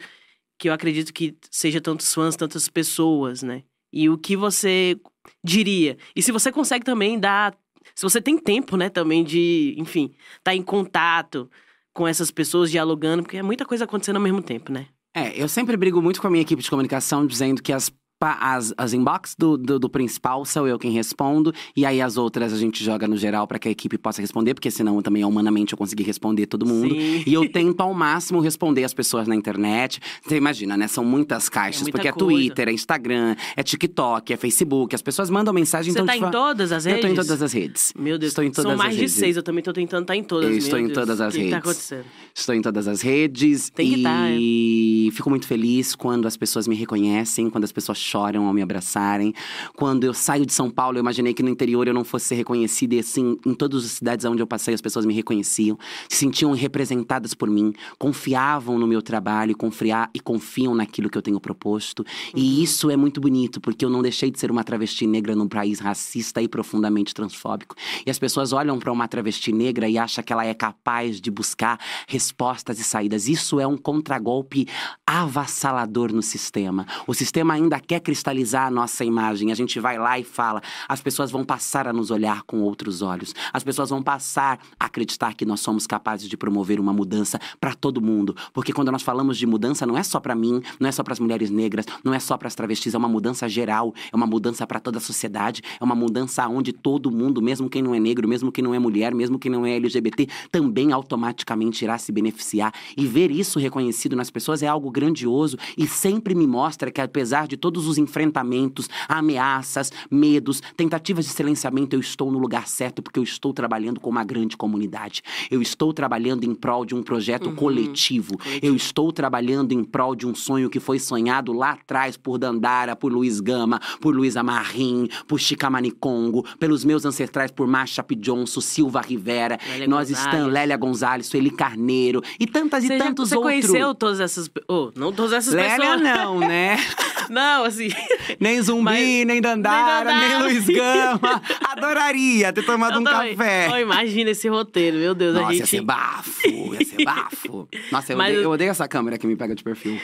que 0.58 0.70
eu 0.70 0.74
acredito 0.74 1.14
que 1.14 1.38
seja 1.52 1.82
tantos 1.82 2.14
fãs, 2.14 2.36
tantas 2.36 2.68
pessoas, 2.70 3.44
né? 3.44 3.64
E 3.92 4.10
o 4.10 4.18
que 4.18 4.36
você. 4.36 5.00
diria? 5.44 5.98
E 6.16 6.22
se 6.22 6.32
você 6.32 6.52
consegue 6.52 6.86
também 6.86 7.20
dar. 7.20 7.56
Se 7.96 8.04
você 8.04 8.22
tem 8.22 8.38
tempo, 8.38 8.78
né, 8.78 8.90
também 8.90 9.24
de, 9.24 9.76
enfim, 9.78 10.14
estar 10.38 10.56
em 10.56 10.62
contato 10.62 11.50
com 11.94 12.08
essas 12.08 12.32
pessoas, 12.32 12.72
dialogando, 12.72 13.24
porque 13.24 13.38
é 13.38 13.44
muita 13.44 13.66
coisa 13.66 13.84
acontecendo 13.84 14.16
ao 14.16 14.22
mesmo 14.22 14.42
tempo, 14.42 14.72
né? 14.72 14.88
É, 15.14 15.42
eu 15.42 15.50
sempre 15.50 15.76
brigo 15.76 16.02
muito 16.02 16.22
com 16.22 16.28
a 16.28 16.30
minha 16.30 16.42
equipe 16.42 16.64
de 16.64 16.70
comunicação, 16.70 17.28
dizendo 17.28 17.62
que 17.62 17.74
as 17.74 17.92
as, 18.40 18.74
as 18.78 18.94
inbox 18.94 19.36
do, 19.38 19.58
do, 19.58 19.80
do 19.80 19.90
principal 19.90 20.46
sou 20.46 20.68
eu 20.68 20.78
quem 20.78 20.92
respondo, 20.92 21.54
e 21.76 21.86
aí 21.86 22.02
as 22.02 22.18
outras 22.18 22.54
a 22.54 22.58
gente 22.58 22.84
joga 22.84 23.08
no 23.08 23.18
geral 23.18 23.48
para 23.48 23.58
que 23.60 23.68
a 23.68 23.72
equipe 23.72 23.98
possa 23.98 24.22
responder, 24.22 24.54
porque 24.54 24.70
senão 24.72 25.02
também 25.02 25.24
humanamente 25.26 25.74
eu 25.74 25.78
consegui 25.78 26.04
responder 26.04 26.46
todo 26.46 26.66
mundo. 26.66 26.94
Sim. 26.94 27.24
E 27.26 27.34
eu 27.34 27.50
tento 27.52 27.82
ao 27.82 27.94
máximo 27.94 28.40
responder 28.40 28.84
as 28.84 28.94
pessoas 28.94 29.28
na 29.28 29.36
internet. 29.36 30.00
Você 30.26 30.38
imagina, 30.38 30.76
né? 30.78 30.88
São 30.88 31.04
muitas 31.04 31.50
caixas, 31.50 31.82
É 31.82 31.84
muita 31.86 31.98
porque 31.98 32.08
é 32.08 32.12
coisa. 32.12 32.26
Twitter, 32.32 32.70
é 32.70 32.72
Instagram, 32.74 33.36
é 33.56 33.64
TikTok, 33.64 34.34
é 34.34 34.38
Facebook. 34.38 34.94
As 34.96 35.02
pessoas 35.02 35.30
mandam 35.30 35.54
mensagem, 35.54 35.92
Você 35.92 36.00
então 36.00 36.06
tá 36.06 36.14
tipo, 36.14 36.28
em 36.28 36.32
todas 36.32 36.72
as 36.72 36.86
Eu 36.86 36.92
redes? 36.94 37.06
tô 37.06 37.12
em 37.12 37.16
todas 37.16 37.42
as 37.42 37.54
redes. 37.54 37.94
Meu 37.98 38.18
Deus, 38.18 38.32
Estou 38.32 38.44
em 38.44 38.52
todas 38.52 38.70
são 38.72 38.78
mais 38.78 38.90
as 38.90 38.96
de 38.96 39.02
redes. 39.02 39.14
seis, 39.16 39.38
eu 39.38 39.44
também 39.44 39.64
tô 39.64 39.74
tentando 39.74 40.02
estar 40.04 40.16
em 40.16 40.24
todas. 40.24 40.50
Eu 40.50 40.58
estou 40.58 40.80
em 40.80 40.90
todas 40.90 41.20
as 41.22 41.34
O 41.34 41.38
que 41.38 41.44
tá 41.50 41.56
redes. 41.58 41.60
acontecendo? 41.60 42.06
Estou 42.34 42.56
em 42.56 42.62
todas 42.62 42.88
as 42.88 43.02
redes. 43.02 43.70
Tem 43.70 43.90
que 43.90 44.00
e 44.00 45.10
tá, 45.10 45.16
fico 45.16 45.30
muito 45.30 45.48
feliz 45.48 45.96
quando 45.96 46.28
as 46.28 46.36
pessoas 46.38 46.68
me 46.68 46.76
reconhecem, 46.76 47.50
quando 47.50 47.64
as 47.64 47.72
pessoas 47.72 47.98
choram 48.12 48.46
ao 48.46 48.54
me 48.54 48.62
abraçarem. 48.62 49.34
Quando 49.76 50.04
eu 50.04 50.14
saio 50.14 50.46
de 50.46 50.54
São 50.54 50.70
Paulo, 50.70 50.98
eu 50.98 51.02
imaginei 51.02 51.34
que 51.34 51.42
no 51.42 51.50
interior 51.50 51.88
eu 51.88 51.94
não 51.94 52.04
fosse 52.04 52.26
ser 52.26 52.36
reconhecida. 52.36 52.96
E 52.96 53.00
assim, 53.00 53.38
em 53.46 53.54
todas 53.54 53.86
as 53.86 53.92
cidades 53.92 54.26
onde 54.26 54.42
eu 54.42 54.48
passei, 54.48 54.74
as 54.74 54.82
pessoas 54.82 55.06
me 55.06 55.14
reconheciam, 55.14 55.78
se 56.10 56.18
sentiam 56.18 56.52
representadas 56.52 57.34
por 57.34 57.50
mim, 57.50 57.74
confiavam 57.98 58.78
no 58.78 58.86
meu 58.86 59.02
trabalho 59.02 59.56
confia- 59.56 60.10
e 60.14 60.20
confiam 60.20 60.76
naquilo 60.76 61.10
que 61.10 61.18
eu 61.18 61.22
tenho 61.22 61.40
proposto. 61.40 62.06
E 62.36 62.62
isso 62.62 62.90
é 62.90 62.98
muito 62.98 63.22
bonito, 63.22 63.62
porque 63.62 63.86
eu 63.86 63.90
não 63.90 64.02
deixei 64.02 64.30
de 64.30 64.40
ser 64.40 64.52
uma 64.52 64.64
travesti 64.64 65.08
negra 65.08 65.36
num 65.36 65.48
país 65.48 65.80
racista 65.80 66.42
e 66.42 66.48
profundamente 66.48 67.14
transfóbico. 67.14 67.76
E 68.06 68.12
as 68.12 68.20
pessoas 68.20 68.52
olham 68.52 68.78
para 68.78 68.92
uma 68.92 69.08
travesti 69.08 69.54
negra 69.54 69.88
e 69.88 69.98
acham 69.98 70.24
que 70.24 70.34
ela 70.34 70.46
é 70.46 70.54
capaz 70.54 71.22
de 71.22 71.32
buscar 71.32 71.80
respostas 72.08 72.80
e 72.80 72.84
saídas. 72.84 73.28
Isso 73.28 73.60
é 73.60 73.66
um 73.66 73.78
contragolpe 73.78 74.68
avassalador 75.08 76.12
no 76.12 76.22
sistema. 76.22 76.86
O 77.08 77.14
sistema 77.14 77.54
ainda 77.54 77.80
quer 77.80 78.01
cristalizar 78.02 78.68
a 78.68 78.72
nossa 78.72 79.06
imagem. 79.06 79.52
A 79.52 79.56
gente 79.56 79.80
vai 79.80 79.98
lá 79.98 80.20
e 80.20 80.24
fala, 80.24 80.62
as 80.88 81.02
pessoas 81.02 81.32
vão 81.32 81.46
passar 81.46 81.88
a 81.88 81.94
nos 81.94 82.12
olhar 82.12 82.44
com 82.44 82.62
outros 82.62 83.02
olhos. 83.02 83.34
As 83.54 83.64
pessoas 83.64 83.90
vão 83.90 84.04
passar 84.04 84.60
a 84.80 84.86
acreditar 84.86 85.34
que 85.34 85.46
nós 85.46 85.62
somos 85.62 85.88
capazes 85.88 86.28
de 86.28 86.36
promover 86.36 86.80
uma 86.80 86.92
mudança 86.92 87.40
para 87.60 87.74
todo 87.74 88.02
mundo. 88.02 88.36
Porque 88.54 88.74
quando 88.74 88.92
nós 88.92 89.02
falamos 89.02 89.38
de 89.38 89.46
mudança, 89.46 89.86
não 89.86 89.98
é 89.98 90.04
só 90.04 90.20
para 90.20 90.36
mim, 90.36 90.62
não 90.80 90.90
é 90.90 90.92
só 90.92 91.04
para 91.04 91.14
as 91.14 91.20
mulheres 91.20 91.50
negras, 91.50 91.86
não 92.04 92.14
é 92.14 92.20
só 92.20 92.38
para 92.38 92.48
as 92.48 92.56
travestis, 92.56 92.94
é 92.94 92.98
uma 92.98 93.08
mudança 93.08 93.48
geral, 93.48 93.94
é 94.12 94.16
uma 94.16 94.28
mudança 94.28 94.66
para 94.68 94.80
toda 94.80 94.98
a 94.98 95.02
sociedade, 95.02 95.62
é 95.80 95.84
uma 95.84 95.96
mudança 95.96 96.48
onde 96.48 96.74
todo 96.74 97.12
mundo, 97.12 97.42
mesmo 97.42 97.70
quem 97.70 97.82
não 97.82 97.94
é 97.94 98.00
negro, 98.00 98.28
mesmo 98.28 98.52
quem 98.52 98.64
não 98.64 98.74
é 98.74 98.80
mulher, 98.80 99.14
mesmo 99.14 99.38
quem 99.40 99.52
não 99.52 99.66
é 99.66 99.76
LGBT, 99.76 100.28
também 100.52 100.92
automaticamente 100.92 101.84
irá 101.84 101.98
se 101.98 102.12
beneficiar. 102.12 102.74
E 102.98 103.06
ver 103.06 103.32
isso 103.32 103.60
reconhecido 103.60 104.16
nas 104.16 104.30
pessoas 104.30 104.64
é 104.64 104.68
algo 104.68 104.90
grandioso 104.90 105.58
e 105.78 105.88
sempre 105.88 106.34
me 106.34 106.48
mostra 106.48 106.92
que, 106.92 107.02
apesar 107.02 107.48
de 107.48 107.58
todos 107.58 107.88
os 107.88 107.91
enfrentamentos, 107.98 108.88
ameaças, 109.08 109.92
medos, 110.10 110.62
tentativas 110.76 111.26
de 111.26 111.32
silenciamento, 111.32 111.96
eu 111.96 112.00
estou 112.00 112.32
no 112.32 112.40
lugar 112.40 112.68
certo 112.68 113.02
porque 113.02 113.20
eu 113.20 113.24
estou 113.24 113.54
trabalhando 113.54 114.00
com 114.00 114.10
uma 114.10 114.24
grande 114.24 114.58
comunidade. 114.58 115.22
Eu 115.50 115.62
estou 115.62 115.94
trabalhando 115.94 116.44
em 116.44 116.54
prol 116.56 116.86
de 116.86 116.96
um 116.96 117.04
projeto 117.04 117.52
coletivo. 117.54 118.38
Eu 118.62 118.76
estou 118.76 119.12
trabalhando 119.12 119.72
em 119.72 119.84
prol 119.84 120.16
de 120.16 120.28
um 120.28 120.34
sonho 120.36 120.70
que 120.70 120.80
foi 120.80 121.00
sonhado 121.00 121.54
lá 121.54 121.72
atrás 121.72 122.18
por 122.18 122.38
Dandara, 122.38 122.96
por 122.96 123.12
Luiz 123.12 123.40
Gama, 123.40 123.80
por 124.00 124.16
Luísa 124.16 124.44
Marim, 124.44 125.08
por 125.28 125.40
Chica 125.40 125.70
Manicongo, 125.70 126.44
pelos 126.60 126.84
meus 126.84 127.06
ancestrais, 127.06 127.52
por 127.52 127.68
Macha 127.68 128.04
Pidionso, 128.04 128.62
Silva 128.62 129.02
Rivera, 129.02 129.60
Lélia 129.70 129.88
nós 129.88 130.10
estamos, 130.10 130.52
Lélia 130.52 130.78
Gonzalez, 130.78 131.28
Sueli 131.28 131.52
Carneiro 131.52 132.22
e 132.40 132.46
tantas 132.48 132.84
Você, 132.84 132.94
e 132.96 132.98
já- 132.98 133.04
tantos 133.06 133.30
você 133.30 133.36
outros. 133.36 133.52
conheceu 133.54 133.96
todas 133.96 134.20
essas... 134.20 134.50
Oh, 134.68 134.92
não 134.96 135.12
todas 135.12 135.34
essas 135.34 135.54
Lélia 135.54 135.78
pessoas. 135.78 136.02
não, 136.02 136.40
né? 136.40 136.78
Não, 137.30 137.64
assim... 137.64 137.81
Nem 138.40 138.62
Zumbi, 138.62 138.84
Mas- 138.84 139.26
nem 139.26 139.42
Dandara, 139.42 140.12
nem 140.12 140.20
nem, 140.20 140.30
Dandara. 140.30 140.44
Luiz 140.54 140.68
Gama. 140.68 141.42
Adoraria 141.70 142.54
ter 142.54 142.64
tomado 142.66 142.96
eu 142.96 143.02
um 143.02 143.04
também. 143.04 143.36
café. 143.36 143.70
Oh, 143.72 143.78
imagina 143.78 144.30
esse 144.32 144.48
roteiro, 144.48 144.98
meu 144.98 145.14
Deus. 145.16 145.34
Nossa, 145.36 145.48
a 145.48 145.52
ia 145.54 145.58
gente... 145.60 145.70
ser 145.70 145.82
bafo, 145.82 146.48
ia 146.74 146.86
ser 146.86 147.04
bafo. 147.04 147.68
Nossa, 147.92 148.14
eu, 148.14 148.18
Mas- 148.18 148.30
odeio, 148.32 148.44
eu 148.44 148.52
odeio 148.52 148.70
essa 148.72 148.88
câmera 148.88 149.18
que 149.18 149.26
me 149.28 149.36
pega 149.36 149.56
de 149.56 149.64
perfil. 149.64 149.98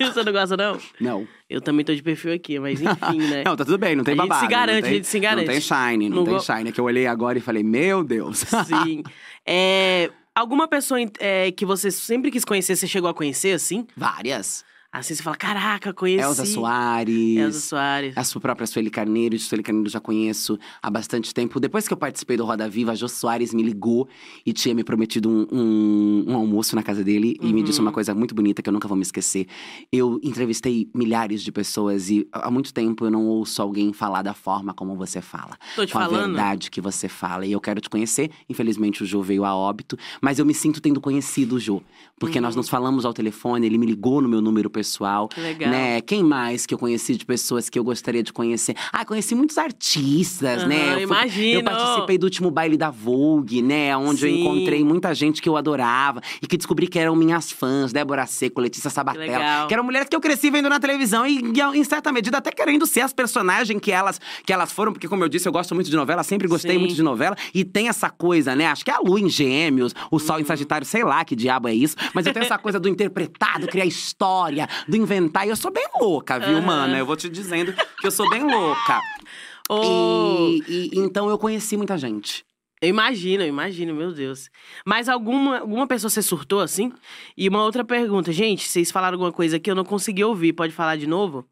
Você 0.00 0.22
não 0.24 0.32
gosta, 0.32 0.56
não? 0.56 0.78
Não. 1.00 1.28
Eu 1.48 1.60
também 1.60 1.84
tô 1.84 1.94
de 1.94 2.02
perfil 2.02 2.32
aqui, 2.32 2.58
mas 2.58 2.80
enfim, 2.80 3.18
né? 3.18 3.42
Não, 3.44 3.54
tá 3.56 3.64
tudo 3.64 3.76
bem, 3.78 3.94
não 3.94 4.04
tem 4.04 4.14
A 4.14 4.16
gente 4.16 4.24
se 4.24 4.28
babado. 4.28 4.48
garante, 4.50 4.74
não 4.76 4.82
tem, 4.82 4.90
a 4.90 4.94
gente 4.94 5.06
se 5.06 5.20
garante. 5.20 5.46
Não 5.46 5.52
tem 5.52 5.60
shine, 5.60 6.08
não, 6.08 6.16
Não 6.18 6.24
tem 6.24 6.34
go- 6.34 6.40
shine. 6.40 6.68
É 6.68 6.72
que 6.72 6.80
eu 6.80 6.84
olhei 6.84 7.06
agora 7.06 7.36
e 7.38 7.40
falei, 7.40 7.62
meu 7.62 8.02
Deus. 8.02 8.38
Sim. 8.66 9.02
É, 9.46 10.10
alguma 10.34 10.66
pessoa 10.66 10.98
é, 11.18 11.50
que 11.52 11.66
você 11.66 11.90
sempre 11.90 12.30
quis 12.30 12.44
conhecer, 12.44 12.74
você 12.76 12.86
chegou 12.86 13.10
a 13.10 13.14
conhecer, 13.14 13.52
assim? 13.52 13.86
Várias. 13.96 14.64
Assim, 14.94 15.14
você 15.14 15.22
fala, 15.22 15.36
caraca, 15.36 15.90
conheci. 15.94 16.22
Elza 16.22 16.44
Soares. 16.44 17.38
Elza 17.38 17.60
Soares. 17.60 18.12
A 18.14 18.22
sua 18.24 18.42
própria 18.42 18.66
Sueli 18.66 18.90
Carneiro, 18.90 19.34
de 19.36 19.42
Sueli 19.42 19.62
Carneiro 19.62 19.86
eu 19.86 19.90
já 19.90 20.00
conheço 20.00 20.58
há 20.82 20.90
bastante 20.90 21.32
tempo. 21.32 21.58
Depois 21.58 21.88
que 21.88 21.94
eu 21.94 21.96
participei 21.96 22.36
do 22.36 22.44
Roda 22.44 22.68
Viva, 22.68 22.92
a 22.92 22.94
Jô 22.94 23.08
Soares 23.08 23.54
me 23.54 23.62
ligou 23.62 24.06
e 24.44 24.52
tinha 24.52 24.74
me 24.74 24.84
prometido 24.84 25.30
um, 25.30 25.46
um- 25.50 26.24
um 26.28 26.36
almoço 26.36 26.76
na 26.76 26.82
casa 26.82 27.02
dele 27.02 27.38
e 27.40 27.46
me 27.54 27.60
Uhum. 27.60 27.64
disse 27.64 27.80
uma 27.80 27.90
coisa 27.90 28.14
muito 28.14 28.34
bonita 28.34 28.60
que 28.60 28.68
eu 28.68 28.72
nunca 28.72 28.86
vou 28.86 28.94
me 28.94 29.02
esquecer. 29.02 29.46
Eu 29.90 30.20
entrevistei 30.22 30.86
milhares 30.94 31.42
de 31.42 31.50
pessoas 31.50 32.10
e 32.10 32.28
há 32.30 32.50
muito 32.50 32.74
tempo 32.74 33.06
eu 33.06 33.10
não 33.10 33.24
ouço 33.26 33.62
alguém 33.62 33.94
falar 33.94 34.20
da 34.20 34.34
forma 34.34 34.74
como 34.74 34.94
você 34.94 35.22
fala. 35.22 35.56
Tô 35.74 35.86
te 35.86 35.92
com 35.94 35.98
a 36.00 36.02
falando. 36.02 36.26
verdade 36.34 36.70
que 36.70 36.82
você 36.82 37.08
fala. 37.08 37.46
E 37.46 37.52
eu 37.52 37.60
quero 37.62 37.80
te 37.80 37.88
conhecer. 37.88 38.30
Infelizmente, 38.46 39.02
o 39.02 39.06
Jô 39.06 39.22
veio 39.22 39.46
a 39.46 39.56
óbito, 39.56 39.96
mas 40.20 40.38
eu 40.38 40.44
me 40.44 40.52
sinto 40.52 40.82
tendo 40.82 41.00
conhecido 41.00 41.54
o 41.56 41.58
Jô. 41.58 41.80
Porque 42.20 42.40
nós 42.42 42.54
nos 42.54 42.68
falamos 42.68 43.06
ao 43.06 43.14
telefone, 43.14 43.66
ele 43.66 43.78
me 43.78 43.86
ligou 43.86 44.20
no 44.20 44.28
meu 44.28 44.42
número 44.42 44.68
pessoal. 44.68 44.81
Uhum. 44.82 45.28
Que 45.28 45.40
legal. 45.40 45.70
Né? 45.70 46.00
Quem 46.00 46.22
mais 46.22 46.66
que 46.66 46.74
eu 46.74 46.78
conheci 46.78 47.16
de 47.16 47.24
pessoas 47.24 47.68
que 47.68 47.78
eu 47.78 47.84
gostaria 47.84 48.22
de 48.22 48.32
conhecer? 48.32 48.74
Ah, 48.92 49.04
conheci 49.04 49.34
muitos 49.34 49.56
artistas, 49.58 50.66
né? 50.66 50.90
Aham, 50.90 50.92
Eu 50.94 51.00
imagino. 51.02 51.60
Eu 51.60 51.64
participei 51.64 52.18
do 52.18 52.24
último 52.24 52.50
baile 52.50 52.76
da 52.76 52.90
Vogue, 52.90 53.62
né? 53.62 53.96
Onde 53.96 54.26
eu 54.26 54.30
Sim. 54.32 54.40
encontrei 54.40 54.84
muita 54.84 55.14
gente 55.14 55.40
que 55.42 55.48
eu 55.48 55.56
adorava 55.56 56.20
e 56.40 56.46
que 56.46 56.56
descobri 56.56 56.86
que 56.86 56.98
eram 56.98 57.14
minhas 57.16 57.50
fãs, 57.50 57.92
Débora 57.92 58.26
Seco, 58.26 58.60
Letícia 58.60 58.90
Sabatella. 58.90 59.24
legal. 59.26 59.66
Que 59.68 59.74
eram 59.74 59.84
mulheres 59.84 60.08
que 60.08 60.16
eu 60.16 60.20
cresci 60.20 60.50
vendo 60.50 60.68
na 60.68 60.78
televisão 60.80 61.26
e, 61.26 61.40
em 61.74 61.84
certa 61.84 62.10
medida, 62.12 62.38
até 62.38 62.50
querendo 62.50 62.86
ser 62.86 63.00
as 63.00 63.12
personagens 63.12 63.80
que 63.80 63.90
elas, 63.92 64.20
que 64.46 64.52
elas 64.52 64.72
foram, 64.72 64.92
porque, 64.92 65.08
como 65.08 65.24
eu 65.24 65.28
disse, 65.28 65.48
eu 65.48 65.52
gosto 65.52 65.74
muito 65.74 65.90
de 65.90 65.96
novela, 65.96 66.22
sempre 66.22 66.48
gostei 66.48 66.72
Sim. 66.72 66.78
muito 66.78 66.94
de 66.94 67.02
novela. 67.02 67.36
E 67.54 67.64
tem 67.64 67.88
essa 67.88 68.08
coisa, 68.10 68.54
né? 68.54 68.66
Acho 68.66 68.84
que 68.84 68.90
é 68.90 68.94
a 68.94 68.98
lua 69.00 69.20
em 69.20 69.28
Gêmeos, 69.28 69.94
o 70.10 70.18
sol 70.18 70.36
Uhum. 70.36 70.42
em 70.42 70.44
Sagitário, 70.44 70.86
sei 70.86 71.04
lá 71.04 71.24
que 71.24 71.36
diabo 71.36 71.68
é 71.68 71.74
isso. 71.74 71.94
Mas 72.14 72.26
eu 72.26 72.32
tenho 72.32 72.44
essa 72.44 72.56
coisa 72.58 72.80
do 72.80 72.88
interpretar, 72.88 73.58
do 73.60 73.66
criar 73.66 73.84
história, 73.84 74.68
do 74.88 74.96
inventar. 74.96 75.46
E 75.46 75.50
eu 75.50 75.56
sou 75.56 75.70
bem 75.70 75.86
louca, 76.00 76.38
viu, 76.38 76.58
Aham. 76.58 76.60
mana? 76.66 76.98
Eu 76.98 77.06
vou 77.06 77.16
te 77.16 77.28
dizendo 77.28 77.72
que 78.00 78.06
eu 78.06 78.10
sou 78.10 78.28
bem 78.30 78.42
louca. 78.42 79.00
Ô, 79.70 79.76
E, 79.84 80.64
e- 80.68 80.98
então 80.98 81.28
eu 81.30 81.38
conheci 81.38 81.76
muita 81.76 81.96
gente. 81.96 82.44
Eu 82.80 82.88
imagino, 82.88 83.44
eu 83.44 83.48
imagino, 83.48 83.94
meu 83.94 84.12
Deus. 84.12 84.50
Mas 84.84 85.08
alguma, 85.08 85.60
alguma 85.60 85.86
pessoa 85.86 86.10
você 86.10 86.20
surtou 86.20 86.58
assim? 86.60 86.92
E 87.36 87.48
uma 87.48 87.62
outra 87.62 87.84
pergunta, 87.84 88.32
gente, 88.32 88.66
vocês 88.68 88.90
falaram 88.90 89.14
alguma 89.14 89.30
coisa 89.32 89.56
aqui, 89.56 89.70
eu 89.70 89.74
não 89.76 89.84
consegui 89.84 90.24
ouvir, 90.24 90.52
pode 90.52 90.72
falar 90.72 90.96
de 90.96 91.06
novo? 91.06 91.46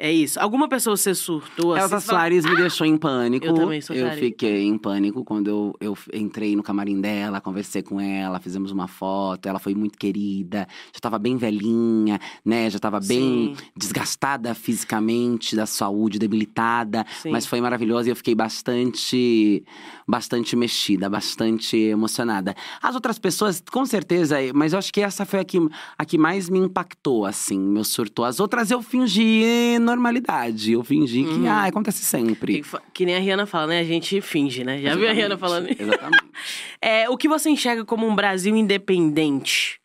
É 0.00 0.12
isso. 0.12 0.38
Alguma 0.38 0.68
pessoa 0.68 0.96
você 0.96 1.12
surtou 1.12 1.72
assim? 1.74 1.82
Elza 1.82 1.98
você 2.00 2.06
fala- 2.06 2.18
Soares 2.20 2.44
me 2.44 2.54
deixou 2.54 2.86
em 2.86 2.96
pânico. 2.96 3.44
Eu 3.46 3.54
também 3.54 3.80
sou 3.80 3.96
Eu 3.96 4.04
Soares. 4.04 4.20
fiquei 4.20 4.62
em 4.62 4.78
pânico 4.78 5.24
quando 5.24 5.48
eu, 5.48 5.74
eu 5.80 5.98
entrei 6.14 6.54
no 6.54 6.62
camarim 6.62 7.00
dela, 7.00 7.40
conversei 7.40 7.82
com 7.82 8.00
ela, 8.00 8.38
fizemos 8.38 8.70
uma 8.70 8.86
foto. 8.86 9.48
Ela 9.48 9.58
foi 9.58 9.74
muito 9.74 9.98
querida, 9.98 10.68
já 10.94 11.00
tava 11.00 11.18
bem 11.18 11.36
velhinha, 11.36 12.20
né? 12.44 12.70
Já 12.70 12.78
tava 12.78 13.00
bem 13.00 13.56
Sim. 13.56 13.64
desgastada 13.76 14.54
fisicamente, 14.54 15.56
da 15.56 15.66
saúde, 15.66 16.16
debilitada. 16.20 17.04
Sim. 17.20 17.30
Mas 17.32 17.44
foi 17.44 17.60
maravilhosa 17.60 18.08
e 18.08 18.12
eu 18.12 18.16
fiquei 18.16 18.36
bastante, 18.36 19.64
bastante 20.06 20.54
mexida, 20.54 21.08
bastante 21.10 21.76
emocionada. 21.76 22.54
As 22.80 22.94
outras 22.94 23.18
pessoas, 23.18 23.60
com 23.68 23.84
certeza, 23.84 24.36
mas 24.54 24.72
eu 24.72 24.78
acho 24.78 24.92
que 24.92 25.00
essa 25.00 25.26
foi 25.26 25.40
a 25.40 25.44
que, 25.44 25.58
a 25.98 26.04
que 26.04 26.16
mais 26.16 26.48
me 26.48 26.60
impactou, 26.60 27.26
assim, 27.26 27.58
meu 27.58 27.82
surto. 27.82 28.22
As 28.22 28.38
outras 28.38 28.70
eu 28.70 28.80
fingi 28.80 29.78
normalidade. 29.88 30.72
Eu 30.72 30.84
fingi 30.84 31.24
que, 31.24 31.30
Uhum. 31.30 31.48
ah, 31.50 31.64
acontece 31.64 32.04
sempre. 32.04 32.62
Que, 32.62 32.68
que 32.94 33.06
nem 33.06 33.16
a 33.16 33.18
Rihanna 33.18 33.46
fala, 33.46 33.68
né? 33.68 33.80
A 33.80 33.84
gente 33.84 34.20
finge, 34.20 34.62
né? 34.64 34.78
Já 34.78 34.94
viu 34.94 35.08
a 35.08 35.12
Rihanna 35.12 35.36
falando 35.38 35.70
isso? 35.70 35.82
Exatamente. 35.82 36.24
É, 36.80 37.10
o 37.10 37.16
que 37.16 37.28
você 37.28 37.50
enxerga 37.50 37.84
como 37.84 38.06
um 38.06 38.14
Brasil 38.14 38.54
independente? 38.56 39.80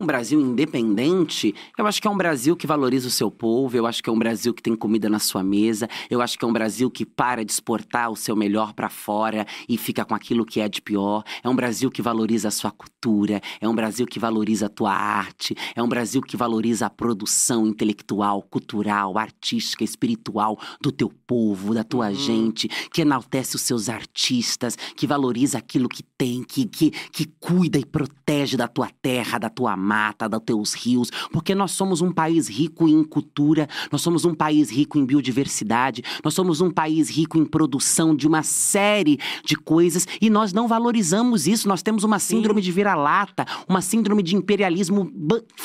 Um 0.00 0.06
Brasil 0.06 0.40
independente, 0.40 1.52
eu 1.76 1.84
acho 1.84 2.00
que 2.00 2.06
é 2.06 2.10
um 2.10 2.16
Brasil 2.16 2.54
que 2.54 2.68
valoriza 2.68 3.08
o 3.08 3.10
seu 3.10 3.32
povo, 3.32 3.76
eu 3.76 3.84
acho 3.84 4.00
que 4.00 4.08
é 4.08 4.12
um 4.12 4.18
Brasil 4.18 4.54
que 4.54 4.62
tem 4.62 4.76
comida 4.76 5.08
na 5.08 5.18
sua 5.18 5.42
mesa, 5.42 5.88
eu 6.08 6.22
acho 6.22 6.38
que 6.38 6.44
é 6.44 6.48
um 6.48 6.52
Brasil 6.52 6.88
que 6.88 7.04
para 7.04 7.44
de 7.44 7.50
exportar 7.50 8.08
o 8.08 8.14
seu 8.14 8.36
melhor 8.36 8.74
para 8.74 8.88
fora 8.88 9.44
e 9.68 9.76
fica 9.76 10.04
com 10.04 10.14
aquilo 10.14 10.46
que 10.46 10.60
é 10.60 10.68
de 10.68 10.80
pior. 10.80 11.24
É 11.42 11.48
um 11.48 11.56
Brasil 11.56 11.90
que 11.90 12.00
valoriza 12.00 12.46
a 12.46 12.52
sua 12.52 12.70
cultura, 12.70 13.40
é 13.60 13.68
um 13.68 13.74
Brasil 13.74 14.06
que 14.06 14.20
valoriza 14.20 14.66
a 14.66 14.68
tua 14.68 14.92
arte, 14.92 15.56
é 15.74 15.82
um 15.82 15.88
Brasil 15.88 16.22
que 16.22 16.36
valoriza 16.36 16.86
a 16.86 16.90
produção 16.90 17.66
intelectual, 17.66 18.40
cultural, 18.42 19.18
artística, 19.18 19.82
espiritual 19.82 20.56
do 20.80 20.92
teu 20.92 21.12
povo, 21.26 21.74
da 21.74 21.82
tua 21.82 22.06
Uhum. 22.10 22.14
gente, 22.14 22.68
que 22.92 23.00
enaltece 23.02 23.56
os 23.56 23.62
seus 23.62 23.88
artistas, 23.88 24.76
que 24.94 25.08
valoriza 25.08 25.58
aquilo 25.58 25.88
que 25.88 26.04
tem, 26.04 26.44
que, 26.44 26.66
que, 26.66 26.92
que 26.92 27.26
cuida 27.40 27.80
e 27.80 27.84
protege 27.84 28.56
da 28.56 28.68
tua 28.68 28.88
terra, 29.02 29.38
da 29.38 29.50
tua 29.50 29.76
mata, 29.88 30.28
dos 30.28 30.42
teus 30.44 30.74
rios, 30.74 31.10
porque 31.32 31.54
nós 31.54 31.72
somos 31.72 32.02
um 32.02 32.12
país 32.12 32.48
rico 32.48 32.86
em 32.86 33.02
cultura, 33.02 33.66
nós 33.90 34.02
somos 34.02 34.24
um 34.26 34.34
país 34.34 34.70
rico 34.70 34.98
em 34.98 35.06
biodiversidade, 35.06 36.02
nós 36.22 36.34
somos 36.34 36.60
um 36.60 36.70
país 36.70 37.08
rico 37.08 37.38
em 37.38 37.44
produção 37.44 38.14
de 38.14 38.26
uma 38.26 38.42
série 38.42 39.18
de 39.42 39.56
coisas 39.56 40.06
e 40.20 40.28
nós 40.28 40.52
não 40.52 40.68
valorizamos 40.68 41.46
isso. 41.46 41.66
Nós 41.66 41.82
temos 41.82 42.04
uma 42.04 42.18
síndrome 42.18 42.60
de 42.60 42.70
vira-lata, 42.70 43.46
uma 43.66 43.80
síndrome 43.80 44.22
de 44.22 44.36
imperialismo, 44.36 45.10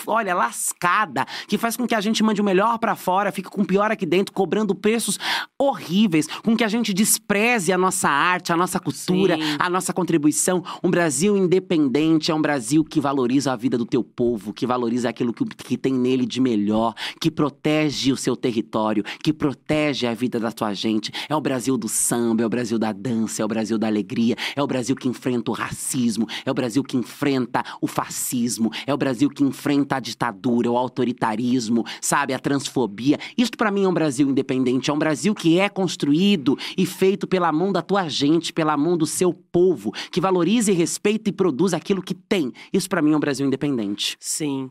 olha, 0.08 0.34
lascada, 0.34 1.26
que 1.48 1.58
faz 1.58 1.76
com 1.76 1.86
que 1.86 1.96
a 1.96 2.02
gente 2.02 2.24
mande 2.24 2.40
o 2.42 2.44
melhor 2.44 2.78
pra 2.80 2.96
fora, 2.96 3.32
fique 3.32 3.50
com 3.50 3.62
o 3.62 3.66
pior 3.66 3.92
aqui 3.92 4.06
dentro, 4.06 4.34
cobrando 4.34 4.74
preços 4.74 5.20
horríveis, 5.60 6.28
com 6.44 6.56
que 6.56 6.64
a 6.64 6.68
gente 6.68 6.94
despreze 6.94 7.74
a 7.74 7.78
nossa 7.78 8.10
arte, 8.10 8.54
a 8.54 8.58
nossa 8.58 8.80
cultura, 8.80 9.36
Sim. 9.36 9.58
a 9.60 9.70
nossa 9.70 9.92
contribuição. 9.92 10.64
Um 10.84 10.90
Brasil 10.90 11.36
independente 11.36 12.32
é 12.32 12.36
um 12.36 12.42
Brasil 12.42 12.84
que 12.84 13.02
valoriza 13.02 13.52
a 13.52 13.56
vida 13.56 13.78
do 13.78 13.86
teu 13.86 14.04
povo, 14.16 14.54
que 14.54 14.66
valoriza 14.66 15.10
aquilo 15.10 15.34
que, 15.34 15.46
que 15.46 15.78
tem 15.78 15.94
nele 15.94 16.26
de 16.26 16.40
melhor, 16.40 16.94
que 17.20 17.30
protege 17.30 18.12
o 18.12 18.18
seu 18.18 18.36
território, 18.36 19.04
que 19.24 19.34
protege 19.34 20.08
a 20.08 20.14
vida 20.14 20.40
da 20.40 20.52
tua 20.52 20.74
gente. 20.74 21.12
É 21.28 21.36
o 21.36 21.42
Brasil 21.42 21.78
do 21.78 21.88
samba, 21.88 22.44
é 22.44 22.46
o 22.46 22.50
Brasil 22.50 22.80
da 22.80 22.92
dança, 22.92 23.42
é 23.42 23.46
o 23.46 23.48
Brasil 23.48 23.78
da 23.78 23.88
alegria, 23.88 24.36
é 24.56 24.62
o 24.62 24.68
Brasil 24.68 24.96
que 24.96 25.08
enfrenta 25.08 25.52
o 25.52 25.54
racismo, 25.54 26.28
é 26.46 26.52
o 26.52 26.54
Brasil 26.54 26.84
que 26.84 26.98
enfrenta 26.98 27.64
o 27.82 27.88
fascismo, 27.88 28.72
é 28.86 28.94
o 28.94 28.98
Brasil 28.98 29.30
que 29.30 29.44
enfrenta 29.44 29.96
a 29.96 30.00
ditadura, 30.00 30.72
o 30.72 30.78
autoritarismo, 30.78 31.86
sabe, 32.02 32.34
a 32.34 32.40
transfobia. 32.40 33.18
Isto 33.38 33.58
pra 33.58 33.72
mim 33.72 33.84
é 33.84 33.88
um 33.88 33.94
Brasil 33.94 34.30
independente, 34.30 34.90
é 34.90 34.94
um 34.94 35.00
Brasil 35.00 35.34
que 35.34 35.60
é 35.60 35.70
construído 35.70 36.58
e 36.78 36.86
feito 36.86 37.28
pela 37.28 37.52
mão 37.52 37.72
da 37.72 37.82
tua 37.82 38.08
gente, 38.08 38.54
pela 38.54 38.78
mão 38.78 38.98
do 38.98 39.06
seu 39.06 39.34
povo, 39.34 39.92
que 40.12 40.22
valoriza 40.22 40.72
e 40.72 40.76
respeita 40.76 41.30
e 41.30 41.34
produz 41.34 41.74
aquilo 41.74 42.02
que 42.02 42.14
tem. 42.14 42.52
Isso 42.72 42.90
pra 42.90 43.02
mim 43.02 43.14
é 43.14 43.18
um 43.18 43.20
Brasil 43.20 43.46
independente. 43.46 44.03
Sim. 44.20 44.70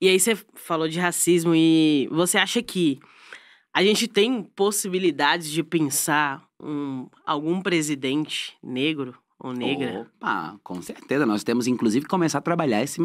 E 0.00 0.08
aí 0.08 0.18
você 0.18 0.36
falou 0.54 0.88
de 0.88 0.98
racismo 0.98 1.54
e 1.54 2.08
você 2.10 2.38
acha 2.38 2.62
que 2.62 3.00
a 3.74 3.82
gente 3.82 4.08
tem 4.08 4.42
possibilidades 4.42 5.50
de 5.50 5.62
pensar 5.62 6.44
um, 6.60 7.08
algum 7.26 7.60
presidente 7.60 8.56
negro 8.62 9.14
ou 9.38 9.52
negra? 9.52 10.10
Opa, 10.16 10.58
com 10.64 10.82
certeza. 10.82 11.24
Nós 11.24 11.44
temos, 11.44 11.66
inclusive, 11.66 12.04
que 12.04 12.10
começar 12.10 12.38
a 12.38 12.42
trabalhar 12.42 12.82
esse, 12.82 13.00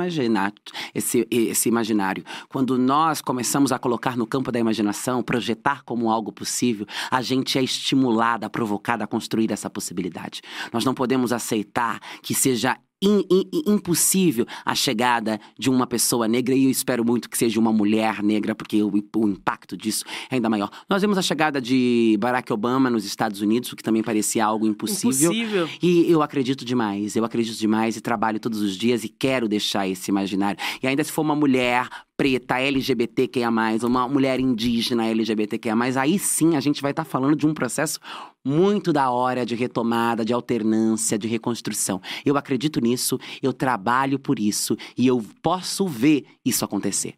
esse, 0.95 1.27
esse 1.29 1.69
imaginário. 1.69 2.23
Quando 2.49 2.77
nós 2.77 3.21
começamos 3.21 3.71
a 3.71 3.77
colocar 3.77 4.17
no 4.17 4.25
campo 4.25 4.51
da 4.51 4.59
imaginação, 4.59 5.21
projetar 5.21 5.83
como 5.83 6.09
algo 6.09 6.31
possível, 6.31 6.87
a 7.11 7.21
gente 7.21 7.57
é 7.57 7.63
estimulada, 7.63 8.49
provocada 8.49 9.03
a 9.03 9.07
construir 9.07 9.51
essa 9.51 9.69
possibilidade. 9.69 10.41
Nós 10.71 10.83
não 10.83 10.93
podemos 10.93 11.31
aceitar 11.31 11.99
que 12.23 12.33
seja 12.33 12.77
in- 13.07 13.25
in- 13.29 13.73
impossível 13.73 14.45
a 14.65 14.73
chegada 14.73 15.39
de 15.57 15.69
uma 15.69 15.85
pessoa 15.85 16.27
negra, 16.27 16.55
e 16.55 16.65
eu 16.65 16.71
espero 16.71 17.03
muito 17.05 17.29
que 17.29 17.37
seja 17.37 17.59
uma 17.59 17.71
mulher 17.73 18.23
negra, 18.23 18.55
porque 18.55 18.81
o, 18.81 18.91
o 19.15 19.27
impacto 19.27 19.75
disso 19.77 20.03
é 20.29 20.35
ainda 20.35 20.49
maior. 20.49 20.69
Nós 20.89 21.01
vimos 21.01 21.17
a 21.17 21.21
chegada 21.21 21.61
de 21.61 22.17
Barack 22.19 22.51
Obama 22.53 22.89
nos 22.89 23.05
Estados 23.05 23.41
Unidos, 23.41 23.71
o 23.71 23.75
que 23.75 23.83
também 23.83 24.01
parecia 24.03 24.45
algo 24.45 24.67
impossível. 24.67 25.31
Impossível. 25.31 25.69
E 25.81 26.09
eu 26.11 26.21
acredito 26.21 26.63
demais, 26.65 27.15
eu 27.15 27.25
acredito 27.25 27.57
demais 27.57 27.97
e 27.97 28.01
trabalho 28.01 28.39
todos 28.39 28.61
os 28.61 28.75
dias 28.77 29.03
e 29.03 29.09
quero 29.09 29.47
deixar 29.47 29.87
esse 29.87 30.09
imaginário. 30.09 30.59
E 30.81 30.87
ainda 30.87 31.03
se 31.03 31.11
for 31.11 31.21
uma 31.21 31.35
mulher 31.35 31.87
preta, 32.15 32.59
LGBTQIA+, 32.59 33.49
uma 33.83 34.07
mulher 34.07 34.39
indígena 34.39 35.05
LGBTQIA+, 35.07 35.73
aí 35.99 36.19
sim 36.19 36.55
a 36.55 36.59
gente 36.59 36.81
vai 36.81 36.91
estar 36.91 37.03
falando 37.03 37.35
de 37.35 37.45
um 37.47 37.53
processo 37.53 37.99
muito 38.43 38.91
da 38.91 39.09
hora 39.09 39.45
de 39.45 39.55
retomada, 39.55 40.25
de 40.25 40.33
alternância, 40.33 41.17
de 41.17 41.27
reconstrução. 41.27 42.01
Eu 42.25 42.37
acredito 42.37 42.79
nisso, 42.81 43.19
eu 43.41 43.53
trabalho 43.53 44.19
por 44.19 44.39
isso 44.39 44.75
e 44.97 45.07
eu 45.07 45.23
posso 45.41 45.87
ver 45.87 46.25
isso 46.45 46.65
acontecer. 46.65 47.15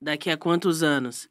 Daqui 0.00 0.30
a 0.30 0.36
quantos 0.36 0.82
anos? 0.82 1.28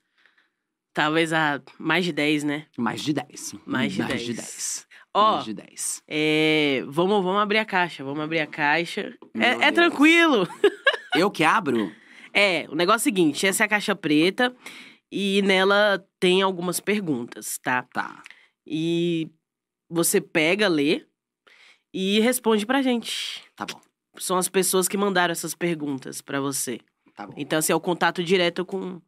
Talvez 0.94 1.34
há 1.34 1.62
mais 1.80 2.06
de 2.06 2.12
10, 2.12 2.44
né? 2.44 2.66
Mais 2.78 3.02
de 3.02 3.14
10. 3.14 3.56
Mais 3.66 3.94
de 3.94 4.00
Mais 4.00 4.14
10. 4.14 4.26
de 4.26 4.34
10. 4.34 4.88
Ó, 5.14 5.32
Mais 5.34 5.46
de 5.46 5.54
10. 5.54 6.04
é, 6.08 6.84
vamos, 6.88 7.24
vamos 7.24 7.42
abrir 7.42 7.58
a 7.58 7.66
caixa, 7.66 8.04
vamos 8.04 8.24
abrir 8.24 8.40
a 8.40 8.48
caixa. 8.48 9.14
Meu 9.34 9.44
É, 9.44 9.68
é 9.68 9.72
tranquilo. 9.72 10.48
Eu 11.16 11.32
que 11.32 11.44
abro? 11.44 11.92
É, 12.32 12.68
o 12.70 12.76
negócio 12.76 13.00
é 13.00 13.12
o 13.12 13.16
seguinte, 13.16 13.48
essa 13.48 13.64
é 13.64 13.66
a 13.66 13.70
caixa 13.70 13.96
preta 13.96 14.56
e 15.12 15.42
nela 15.42 16.06
tem 16.20 16.44
algumas 16.44 16.80
perguntas, 16.80 17.58
tá? 17.58 17.84
Tá. 17.92 18.22
E 18.72 19.32
você 19.90 20.22
pega, 20.22 20.68
lê 20.68 21.04
e 21.92 22.20
responde 22.20 22.68
pra 22.68 22.84
gente. 22.84 23.44
Tá 23.56 23.66
bom. 23.66 23.82
São 24.20 24.38
as 24.38 24.48
pessoas 24.48 24.88
que 24.88 24.96
mandaram 24.96 25.32
essas 25.32 25.56
perguntas 25.56 26.22
pra 26.22 26.40
você. 26.40 26.80
Tá 27.16 27.26
bom. 27.26 27.34
Então, 27.36 27.58
assim, 27.58 27.74
é 27.74 27.76
o 27.76 27.80
contato 27.80 28.24
direto 28.24 28.64
com, 28.64 29.02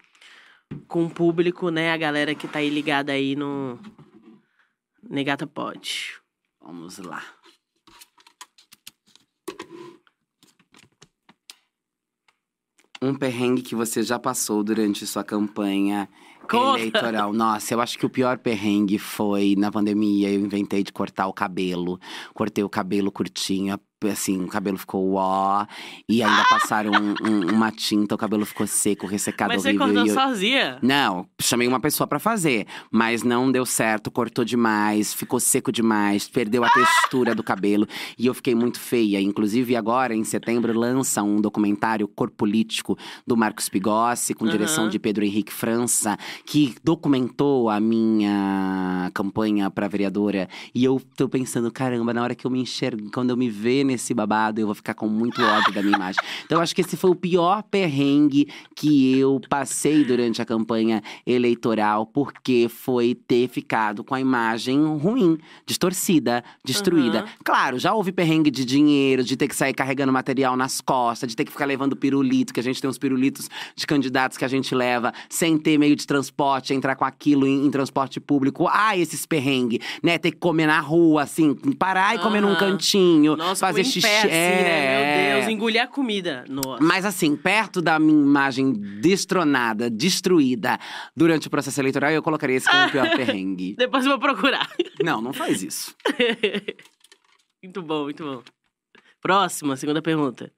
com 0.87 1.05
o 1.05 1.09
público, 1.09 1.69
né? 1.69 1.91
A 1.91 1.97
galera 1.97 2.33
que 2.33 2.47
tá 2.47 2.57
aí 2.57 2.69
ligada 2.69 3.11
aí 3.11 3.35
no 3.35 3.79
Negata 5.07 5.45
Pod. 5.45 6.15
Vamos 6.59 6.97
lá. 6.97 7.23
Um 12.99 13.15
perrengue 13.15 13.61
que 13.61 13.75
você 13.75 14.01
já 14.01 14.17
passou 14.17 14.63
durante 14.63 15.05
sua 15.05 15.23
campanha 15.23 16.09
Conta. 16.49 16.79
eleitoral. 16.79 17.33
Nossa, 17.33 17.73
eu 17.73 17.81
acho 17.81 17.97
que 17.97 18.05
o 18.05 18.09
pior 18.09 18.37
perrengue 18.37 18.97
foi 18.97 19.55
na 19.57 19.71
pandemia. 19.71 20.29
Eu 20.29 20.39
inventei 20.39 20.83
de 20.83 20.91
cortar 20.91 21.27
o 21.27 21.33
cabelo. 21.33 21.99
Cortei 22.33 22.63
o 22.63 22.69
cabelo 22.69 23.11
curtinho, 23.11 23.73
assim, 24.09 24.43
o 24.43 24.47
cabelo 24.47 24.77
ficou 24.77 25.13
ó. 25.15 25.65
E 26.09 26.23
ainda 26.23 26.43
passaram 26.49 26.91
um- 26.91 27.15
um- 27.27 27.51
uma 27.53 27.71
tinta, 27.71 28.15
o 28.15 28.17
cabelo 28.17 28.45
ficou 28.45 28.65
seco, 28.65 29.05
ressecado 29.05 29.49
Mas 29.49 29.61
você 29.61 29.69
horrível. 29.69 29.85
cortou 29.87 30.05
e 30.05 30.09
eu- 30.09 30.13
sozinha? 30.15 30.79
não, 30.81 31.27
chamei 31.39 31.67
uma 31.67 31.79
pessoa 31.79 32.07
pra 32.07 32.19
fazer, 32.19 32.65
mas 32.91 33.23
não 33.23 33.51
deu 33.51 33.65
certo, 33.65 34.09
cortou 34.09 34.43
demais, 34.43 35.13
ficou 35.13 35.39
seco 35.39 35.71
demais, 35.71 36.27
perdeu 36.27 36.63
a 36.63 36.69
textura 36.69 37.35
do 37.35 37.43
cabelo 37.43 37.87
e 38.17 38.25
eu 38.25 38.33
fiquei 38.33 38.55
muito 38.55 38.79
feia. 38.79 39.19
Inclusive, 39.21 39.75
agora, 39.75 40.15
em 40.15 40.23
setembro, 40.23 40.77
lança 40.77 41.21
um 41.23 41.39
documentário 41.39 42.07
Corpo 42.07 42.35
Político 42.37 42.97
do 43.27 43.37
Marcos 43.37 43.69
Pigossi, 43.69 44.33
com 44.33 44.47
direção 44.47 44.83
Aham. 44.85 44.89
de 44.91 44.99
Pedro 44.99 45.23
Henrique 45.23 45.53
França, 45.53 46.17
que 46.45 46.75
documentou 46.83 47.69
a 47.69 47.79
minha 47.79 49.09
campanha 49.13 49.69
pra 49.69 49.87
vereadora. 49.87 50.47
E 50.73 50.83
eu 50.83 51.01
tô 51.15 51.27
pensando, 51.29 51.71
caramba, 51.71 52.13
na 52.13 52.23
hora 52.23 52.35
que 52.35 52.45
eu 52.45 52.51
me 52.51 52.59
enxergo, 52.61 53.09
quando 53.11 53.29
eu 53.31 53.37
me 53.37 53.49
ver 53.49 53.83
nesse 53.91 54.13
babado, 54.13 54.59
eu 54.59 54.65
vou 54.65 54.75
ficar 54.75 54.93
com 54.93 55.07
muito 55.07 55.41
ódio 55.41 55.73
da 55.73 55.81
minha 55.81 55.95
imagem. 55.95 56.21
Então, 56.45 56.57
eu 56.57 56.61
acho 56.61 56.73
que 56.73 56.81
esse 56.81 56.95
foi 56.95 57.09
o 57.09 57.15
pior 57.15 57.63
perrengue 57.63 58.47
que 58.75 59.17
eu 59.17 59.39
passei 59.49 60.03
durante 60.03 60.41
a 60.41 60.45
campanha 60.45 61.01
eleitoral, 61.25 62.05
porque 62.05 62.67
foi 62.69 63.15
ter 63.15 63.47
ficado 63.47 64.03
com 64.03 64.15
a 64.15 64.19
imagem 64.19 64.79
ruim, 64.97 65.37
distorcida, 65.65 66.43
destruída. 66.63 67.19
Aham. 67.19 67.29
Claro, 67.43 67.79
já 67.79 67.93
houve 67.93 68.11
perrengue 68.11 68.49
de 68.49 68.65
dinheiro, 68.65 69.23
de 69.23 69.35
ter 69.35 69.47
que 69.47 69.55
sair 69.55 69.73
carregando 69.73 70.11
material 70.11 70.55
nas 70.55 70.81
costas, 70.81 71.29
de 71.29 71.35
ter 71.35 71.45
que 71.45 71.51
ficar 71.51 71.65
levando 71.65 71.95
pirulito, 71.95 72.53
que 72.53 72.59
a 72.59 72.63
gente 72.63 72.81
tem 72.81 72.89
uns 72.89 72.97
pirulitos 72.97 73.49
de 73.75 73.85
candidatos 73.85 74.37
que 74.37 74.45
a 74.45 74.47
gente 74.47 74.73
leva 74.73 75.13
sem 75.29 75.57
ter 75.57 75.77
meio 75.77 75.95
de 75.95 76.07
transporte, 76.07 76.73
entrar 76.73 76.95
com 76.95 77.05
aquilo 77.05 77.45
em, 77.45 77.65
em 77.65 77.71
transporte 77.71 78.19
público. 78.19 78.67
Ah, 78.69 78.97
esses 78.97 79.25
perrengue, 79.25 79.81
né? 80.01 80.17
Ter 80.17 80.31
que 80.31 80.37
comer 80.37 80.67
na 80.67 80.79
rua, 80.79 81.23
assim, 81.23 81.53
parar 81.77 82.15
e 82.15 82.19
comer 82.19 82.41
num 82.41 82.55
cantinho, 82.55 83.35
Nossa, 83.35 83.65
fazer 83.65 83.80
comer 83.83 83.97
em 83.97 84.01
pé, 84.01 84.19
assim, 84.19 84.29
é. 84.29 84.63
né? 84.63 85.33
Meu 85.33 85.39
Deus, 85.39 85.51
engolir 85.53 85.81
a 85.81 85.87
comida. 85.87 86.45
Nossa. 86.47 86.83
Mas 86.83 87.05
assim, 87.05 87.35
perto 87.35 87.81
da 87.81 87.99
minha 87.99 88.21
imagem 88.21 88.73
destronada, 89.01 89.89
destruída 89.89 90.79
durante 91.15 91.47
o 91.47 91.49
processo 91.49 91.79
eleitoral, 91.79 92.11
eu 92.11 92.23
colocaria 92.23 92.57
esse 92.57 92.69
como 92.69 92.87
o 92.87 92.91
pior 92.91 93.09
perrengue. 93.15 93.75
Depois 93.77 94.05
eu 94.05 94.11
vou 94.11 94.19
procurar. 94.19 94.69
Não, 95.03 95.19
não 95.19 95.33
faz 95.33 95.63
isso. 95.63 95.95
muito 97.61 97.81
bom, 97.81 98.03
muito 98.03 98.23
bom. 98.23 98.43
Próxima, 99.19 99.75
segunda 99.75 100.01
pergunta. 100.01 100.51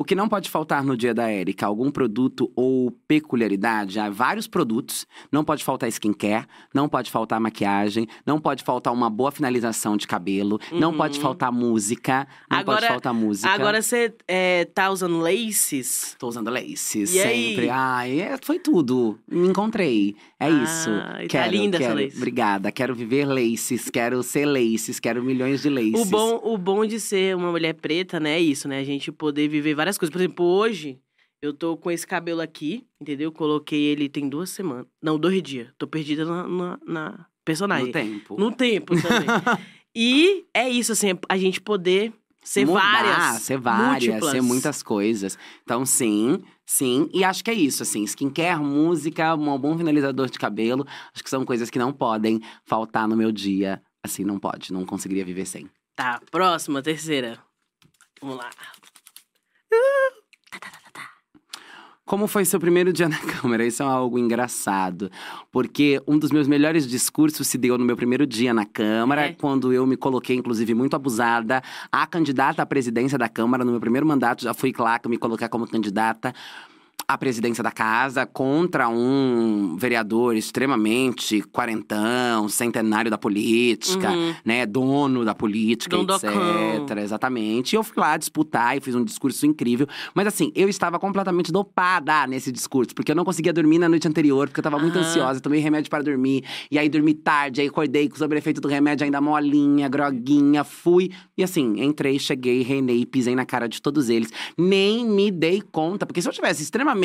O 0.00 0.04
que 0.04 0.14
não 0.14 0.28
pode 0.28 0.48
faltar 0.48 0.84
no 0.84 0.96
dia 0.96 1.12
da 1.12 1.28
Érica? 1.28 1.66
Algum 1.66 1.90
produto 1.90 2.52
ou 2.54 2.92
peculiaridade? 3.08 3.98
Há 3.98 4.08
vários 4.08 4.46
produtos. 4.46 5.04
Não 5.32 5.42
pode 5.42 5.64
faltar 5.64 5.88
skincare, 5.88 6.46
não 6.72 6.88
pode 6.88 7.10
faltar 7.10 7.40
maquiagem, 7.40 8.06
não 8.24 8.40
pode 8.40 8.62
faltar 8.62 8.92
uma 8.92 9.10
boa 9.10 9.32
finalização 9.32 9.96
de 9.96 10.06
cabelo, 10.06 10.60
não 10.70 10.96
pode 10.96 11.18
faltar 11.18 11.50
música, 11.50 12.28
não 12.48 12.58
pode 12.58 12.68
Uhum. 12.68 12.74
Agora- 12.78 12.86
faltar 12.88 13.12
música. 13.12 13.50
Agora 13.50 13.82
você 13.82 14.14
é, 14.28 14.66
tá 14.66 14.88
usando 14.88 15.18
laces? 15.18 16.14
Tô 16.16 16.28
usando 16.28 16.48
laces 16.48 17.12
E 17.14 17.20
aí? 17.20 17.48
sempre. 17.48 17.68
Ai, 17.68 18.20
é, 18.20 18.36
foi 18.40 18.60
tudo. 18.60 19.18
Me 19.28 19.48
encontrei. 19.48 20.14
É 20.38 20.46
Ah, 20.46 20.50
isso. 20.50 20.90
tá 20.90 21.26
quero, 21.28 21.50
linda 21.50 21.76
essa 21.76 21.86
quero. 21.88 21.98
lace. 21.98 22.16
Obrigada. 22.16 22.70
Quero 22.70 22.94
viver 22.94 23.24
laces, 23.26 23.90
quero 23.90 24.22
ser 24.22 24.46
laces, 24.46 25.00
quero 25.00 25.24
milhões 25.24 25.62
de 25.62 25.68
laces. 25.68 26.00
O 26.00 26.04
bom, 26.04 26.40
o 26.44 26.56
bom 26.56 26.86
de 26.86 27.00
ser 27.00 27.34
uma 27.34 27.50
mulher 27.50 27.74
preta, 27.74 28.20
né, 28.20 28.34
é 28.36 28.40
isso, 28.40 28.68
né? 28.68 28.78
A 28.78 28.84
gente 28.84 29.10
poder 29.10 29.48
viver 29.48 29.74
várias 29.74 29.87
coisas. 29.96 30.12
Por 30.12 30.20
exemplo, 30.20 30.44
hoje 30.44 31.00
eu 31.40 31.52
tô 31.52 31.76
com 31.76 31.90
esse 31.90 32.06
cabelo 32.06 32.40
aqui, 32.40 32.86
entendeu? 33.00 33.30
Coloquei 33.30 33.80
ele 33.84 34.08
tem 34.08 34.28
duas 34.28 34.50
semanas. 34.50 34.86
Não, 35.02 35.18
dois 35.18 35.42
dias. 35.42 35.68
Tô 35.78 35.86
perdida 35.86 36.24
na, 36.24 36.48
na, 36.48 36.78
na 36.84 37.26
personagem. 37.44 37.86
no 37.86 37.92
tempo. 37.92 38.36
No 38.38 38.52
tempo 38.52 38.94
também. 39.00 39.28
e 39.94 40.44
é 40.52 40.68
isso, 40.68 40.92
assim, 40.92 41.18
a 41.28 41.36
gente 41.36 41.60
poder 41.60 42.12
ser 42.42 42.66
Mudar, 42.66 42.80
várias. 42.80 43.42
ser 43.42 43.58
várias, 43.58 44.08
múltiplas. 44.08 44.30
ser 44.32 44.40
muitas 44.40 44.82
coisas. 44.82 45.38
Então, 45.62 45.86
sim, 45.86 46.42
sim. 46.66 47.08
E 47.12 47.22
acho 47.22 47.44
que 47.44 47.50
é 47.50 47.54
isso, 47.54 47.82
assim. 47.82 48.02
Skincare, 48.04 48.60
música, 48.60 49.34
um 49.34 49.58
bom 49.58 49.76
finalizador 49.76 50.28
de 50.28 50.38
cabelo. 50.38 50.86
Acho 51.14 51.22
que 51.22 51.30
são 51.30 51.44
coisas 51.44 51.70
que 51.70 51.78
não 51.78 51.92
podem 51.92 52.40
faltar 52.64 53.06
no 53.06 53.16
meu 53.16 53.30
dia. 53.30 53.82
Assim, 54.02 54.24
não 54.24 54.38
pode. 54.38 54.72
Não 54.72 54.84
conseguiria 54.84 55.24
viver 55.24 55.46
sem. 55.46 55.68
Tá, 55.94 56.20
próxima, 56.30 56.82
terceira. 56.82 57.38
Vamos 58.20 58.36
lá. 58.36 58.50
Como 62.04 62.26
foi 62.26 62.42
seu 62.46 62.58
primeiro 62.58 62.90
dia 62.90 63.06
na 63.06 63.18
Câmara? 63.20 63.66
Isso 63.66 63.82
é 63.82 63.86
algo 63.86 64.18
engraçado. 64.18 65.10
Porque 65.52 66.00
um 66.08 66.18
dos 66.18 66.30
meus 66.30 66.48
melhores 66.48 66.86
discursos 66.86 67.46
se 67.46 67.58
deu 67.58 67.76
no 67.76 67.84
meu 67.84 67.96
primeiro 67.96 68.26
dia 68.26 68.54
na 68.54 68.64
Câmara, 68.64 69.26
É. 69.26 69.32
quando 69.34 69.74
eu 69.74 69.86
me 69.86 69.94
coloquei, 69.94 70.34
inclusive, 70.34 70.72
muito 70.72 70.96
abusada, 70.96 71.62
a 71.92 72.06
candidata 72.06 72.62
à 72.62 72.66
presidência 72.66 73.18
da 73.18 73.28
Câmara. 73.28 73.62
No 73.62 73.72
meu 73.72 73.80
primeiro 73.80 74.06
mandato, 74.06 74.42
já 74.42 74.54
fui 74.54 74.72
lá 74.78 74.98
me 75.06 75.18
colocar 75.18 75.50
como 75.50 75.66
candidata 75.68 76.34
à 77.10 77.16
presidência 77.16 77.64
da 77.64 77.70
casa 77.70 78.26
contra 78.26 78.86
um 78.86 79.76
vereador 79.78 80.36
extremamente 80.36 81.40
quarentão, 81.50 82.50
centenário 82.50 83.10
da 83.10 83.16
política, 83.16 84.10
Uhum. 84.10 84.34
né? 84.44 84.66
Dono 84.66 85.24
da 85.24 85.34
política, 85.34 85.96
Dondocão. 85.96 86.30
etc. 86.84 86.98
Exatamente. 86.98 87.72
E 87.72 87.76
eu 87.76 87.82
fui 87.82 87.94
lá 87.96 88.14
disputar 88.18 88.76
e 88.76 88.80
fiz 88.82 88.94
um 88.94 89.02
discurso 89.02 89.46
incrível. 89.46 89.86
Mas 90.14 90.26
assim, 90.26 90.52
eu 90.54 90.68
estava 90.68 90.98
completamente 90.98 91.50
dopada 91.50 92.26
nesse 92.26 92.52
discurso, 92.52 92.94
porque 92.94 93.10
eu 93.10 93.16
não 93.16 93.24
conseguia 93.24 93.54
dormir 93.54 93.78
na 93.78 93.88
noite 93.88 94.06
anterior, 94.06 94.46
porque 94.48 94.60
eu 94.60 94.68
estava 94.68 94.78
muito 94.78 94.98
Aham. 94.98 95.08
ansiosa, 95.08 95.40
tomei 95.40 95.60
remédio 95.60 95.88
para 95.88 96.04
dormir. 96.04 96.44
E 96.70 96.78
aí 96.78 96.90
dormi 96.90 97.14
tarde, 97.14 97.62
aí 97.62 97.68
acordei 97.68 98.06
com 98.10 98.22
o 98.22 98.34
efeito 98.34 98.60
do 98.60 98.68
remédio 98.68 99.06
ainda 99.06 99.18
molinha, 99.18 99.88
groguinha, 99.88 100.62
fui. 100.62 101.10
E 101.38 101.42
assim, 101.42 101.80
entrei, 101.82 102.18
cheguei, 102.18 102.60
reinei, 102.62 103.06
pisei 103.06 103.34
na 103.34 103.46
cara 103.46 103.66
de 103.66 103.80
todos 103.80 104.10
eles. 104.10 104.30
Nem 104.58 105.06
me 105.08 105.30
dei 105.30 105.62
conta, 105.72 106.04
porque 106.04 106.20
se 106.20 106.28
eu 106.28 106.32
tivesse 106.34 106.62
extremamente 106.62 106.97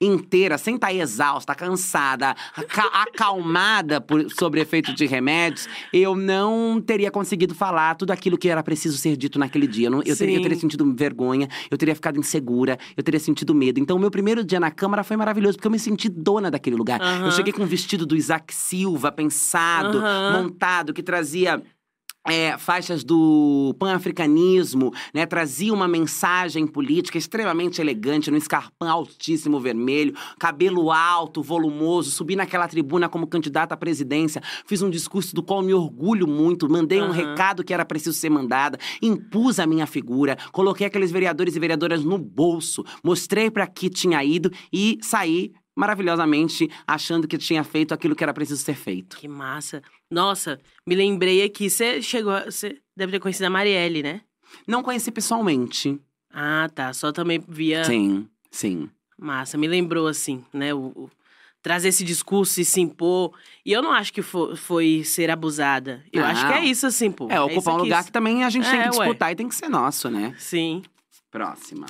inteira, 0.00 0.58
sem 0.58 0.74
estar 0.76 0.92
exausta, 0.94 1.54
cansada, 1.54 2.34
aca- 2.54 2.90
acalmada 3.02 4.00
por, 4.00 4.30
sobre 4.30 4.60
efeito 4.60 4.94
de 4.94 5.06
remédios, 5.06 5.68
eu 5.92 6.14
não 6.14 6.80
teria 6.80 7.10
conseguido 7.10 7.54
falar 7.54 7.94
tudo 7.96 8.10
aquilo 8.10 8.38
que 8.38 8.48
era 8.48 8.62
preciso 8.62 8.96
ser 8.98 9.16
dito 9.16 9.38
naquele 9.38 9.66
dia. 9.66 9.86
Eu, 9.88 9.90
não- 9.90 10.02
eu 10.04 10.16
teria, 10.16 10.36
eu 10.36 10.42
teria 10.42 10.58
sentido 10.58 10.94
vergonha, 10.94 11.48
eu 11.70 11.76
teria 11.78 11.94
ficado 11.94 12.18
insegura, 12.18 12.78
eu 12.96 13.02
teria 13.02 13.20
sentido 13.20 13.54
medo. 13.54 13.78
Então, 13.80 13.96
o 13.96 14.00
meu 14.00 14.10
primeiro 14.10 14.44
dia 14.44 14.60
na 14.60 14.70
Câmara 14.70 15.02
foi 15.04 15.16
maravilhoso, 15.16 15.56
porque 15.56 15.66
eu 15.66 15.72
me 15.72 15.78
senti 15.78 16.08
dona 16.08 16.50
daquele 16.50 16.76
lugar. 16.76 17.00
Eu 17.00 17.06
Aham. 17.06 17.30
cheguei 17.30 17.52
com 17.52 17.62
um 17.62 17.66
vestido 17.66 18.06
do 18.06 18.16
Isaac 18.16 18.54
Silva, 18.54 19.10
pensado, 19.12 19.98
Aham. 19.98 20.42
montado, 20.42 20.92
que 20.92 21.02
trazia. 21.02 21.62
É, 22.26 22.58
faixas 22.58 23.04
do 23.04 23.74
pan-africanismo, 23.78 24.92
né? 25.14 25.26
Trazia 25.26 25.72
uma 25.72 25.88
mensagem 25.88 26.66
política 26.66 27.18
extremamente 27.18 27.80
elegante, 27.80 28.30
num 28.30 28.36
escarpão 28.36 28.88
altíssimo 28.88 29.60
vermelho, 29.60 30.14
cabelo 30.38 30.90
alto, 30.90 31.42
volumoso, 31.42 32.10
subi 32.10 32.36
naquela 32.36 32.68
tribuna 32.68 33.08
como 33.08 33.26
candidata 33.26 33.74
à 33.74 33.76
presidência, 33.76 34.42
fiz 34.66 34.82
um 34.82 34.90
discurso 34.90 35.34
do 35.34 35.42
qual 35.42 35.62
me 35.62 35.72
orgulho 35.72 36.26
muito, 36.26 36.68
mandei 36.68 37.00
um 37.00 37.04
Aham. 37.04 37.12
recado 37.12 37.64
que 37.64 37.72
era 37.72 37.84
preciso 37.84 38.16
ser 38.16 38.30
mandada, 38.30 38.78
impus 39.00 39.58
a 39.58 39.66
minha 39.66 39.86
figura, 39.86 40.36
coloquei 40.52 40.86
aqueles 40.86 41.10
vereadores 41.10 41.56
e 41.56 41.60
vereadoras 41.60 42.04
no 42.04 42.18
bolso, 42.18 42.84
mostrei 43.02 43.50
para 43.50 43.66
que 43.66 43.88
tinha 43.88 44.22
ido 44.24 44.50
e 44.72 44.98
saí 45.02 45.52
maravilhosamente 45.76 46.68
achando 46.86 47.28
que 47.28 47.36
tinha 47.38 47.62
feito 47.62 47.92
aquilo 47.94 48.16
que 48.16 48.24
era 48.24 48.32
preciso 48.34 48.62
ser 48.62 48.74
feito. 48.74 49.16
Que 49.16 49.28
massa. 49.28 49.82
Nossa, 50.10 50.58
me 50.86 50.94
lembrei 50.94 51.42
aqui. 51.44 51.68
Você 51.70 52.00
chegou. 52.02 52.32
Você 52.44 52.78
deve 52.96 53.12
ter 53.12 53.20
conhecido 53.20 53.44
a 53.46 53.50
Marielle, 53.50 54.02
né? 54.02 54.22
Não 54.66 54.82
conheci 54.82 55.10
pessoalmente. 55.12 56.00
Ah, 56.32 56.68
tá. 56.74 56.92
Só 56.92 57.12
também 57.12 57.42
via. 57.46 57.84
Sim, 57.84 58.26
sim. 58.50 58.88
Massa. 59.18 59.56
Me 59.58 59.66
lembrou, 59.68 60.06
assim, 60.06 60.44
né? 60.52 60.72
O, 60.74 60.78
o- 60.94 61.10
trazer 61.62 61.88
esse 61.88 62.04
discurso 62.04 62.60
e 62.60 62.64
se 62.64 62.80
impor. 62.80 63.32
E 63.64 63.72
eu 63.72 63.82
não 63.82 63.90
acho 63.92 64.12
que 64.12 64.22
fo- 64.22 64.54
foi, 64.54 65.02
ser 65.04 65.30
abusada. 65.30 66.04
Eu 66.12 66.24
acho 66.24 66.46
que 66.46 66.52
é 66.52 66.64
isso, 66.64 66.86
assim, 66.86 67.10
pô. 67.10 67.26
É, 67.30 67.40
ocupar 67.40 67.74
um 67.74 67.78
aqui. 67.78 67.84
lugar 67.86 68.04
que 68.04 68.12
também 68.12 68.44
a 68.44 68.50
gente 68.50 68.70
tem 68.70 68.78
É, 68.80 68.82
que 68.88 68.96
ué. 68.96 69.04
disputar 69.06 69.32
e 69.32 69.34
tem 69.34 69.48
que 69.48 69.54
ser 69.54 69.68
nosso, 69.68 70.08
né? 70.08 70.32
Sim. 70.38 70.82
Próxima. 71.30 71.86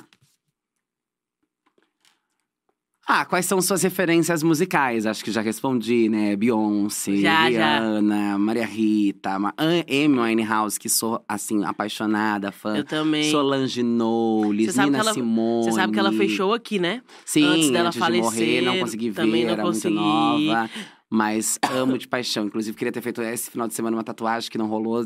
Ah, 3.09 3.25
quais 3.25 3.45
são 3.45 3.61
suas 3.61 3.81
referências 3.83 4.43
musicais? 4.43 5.05
Acho 5.05 5.23
que 5.23 5.31
já 5.31 5.39
respondi, 5.39 6.09
né? 6.09 6.35
Beyoncé, 6.35 7.15
Já, 7.15 7.49
já. 7.49 7.79
Rihanna, 7.79 8.37
Maria 8.37 8.65
Rita, 8.65 9.39
Ma- 9.39 9.53
Amy 9.57 10.19
Winehouse, 10.19 10.77
que 10.77 10.89
sou, 10.89 11.23
assim, 11.25 11.63
apaixonada, 11.63 12.51
fã. 12.51 12.75
Eu 12.75 12.83
também. 12.83 13.31
Solange 13.31 13.81
Knowles, 13.81 14.75
Nina 14.75 14.97
ela- 14.97 15.13
Simone. 15.13 15.63
Você 15.63 15.71
sabe 15.71 15.93
que 15.93 15.99
ela 15.99 16.11
fez 16.11 16.31
show 16.31 16.53
aqui, 16.53 16.79
né? 16.79 17.01
Sim, 17.25 17.45
antes 17.45 17.69
dela 17.71 17.89
de 17.91 17.97
morrer, 17.99 18.21
falecer, 18.21 18.63
não 18.63 18.77
consegui 18.79 19.09
ver, 19.09 19.25
não 19.45 19.53
era 19.53 19.63
consegui. 19.63 19.95
muito 19.95 20.45
nova. 20.51 20.69
Mas 21.09 21.57
amo 21.71 21.97
de 21.97 22.05
paixão. 22.09 22.45
Inclusive, 22.47 22.75
queria 22.75 22.91
ter 22.91 22.99
feito 23.01 23.21
esse 23.21 23.49
final 23.49 23.69
de 23.69 23.73
semana 23.73 23.95
uma 23.95 24.03
tatuagem 24.03 24.51
que 24.51 24.57
não 24.57 24.67
rolou. 24.67 25.05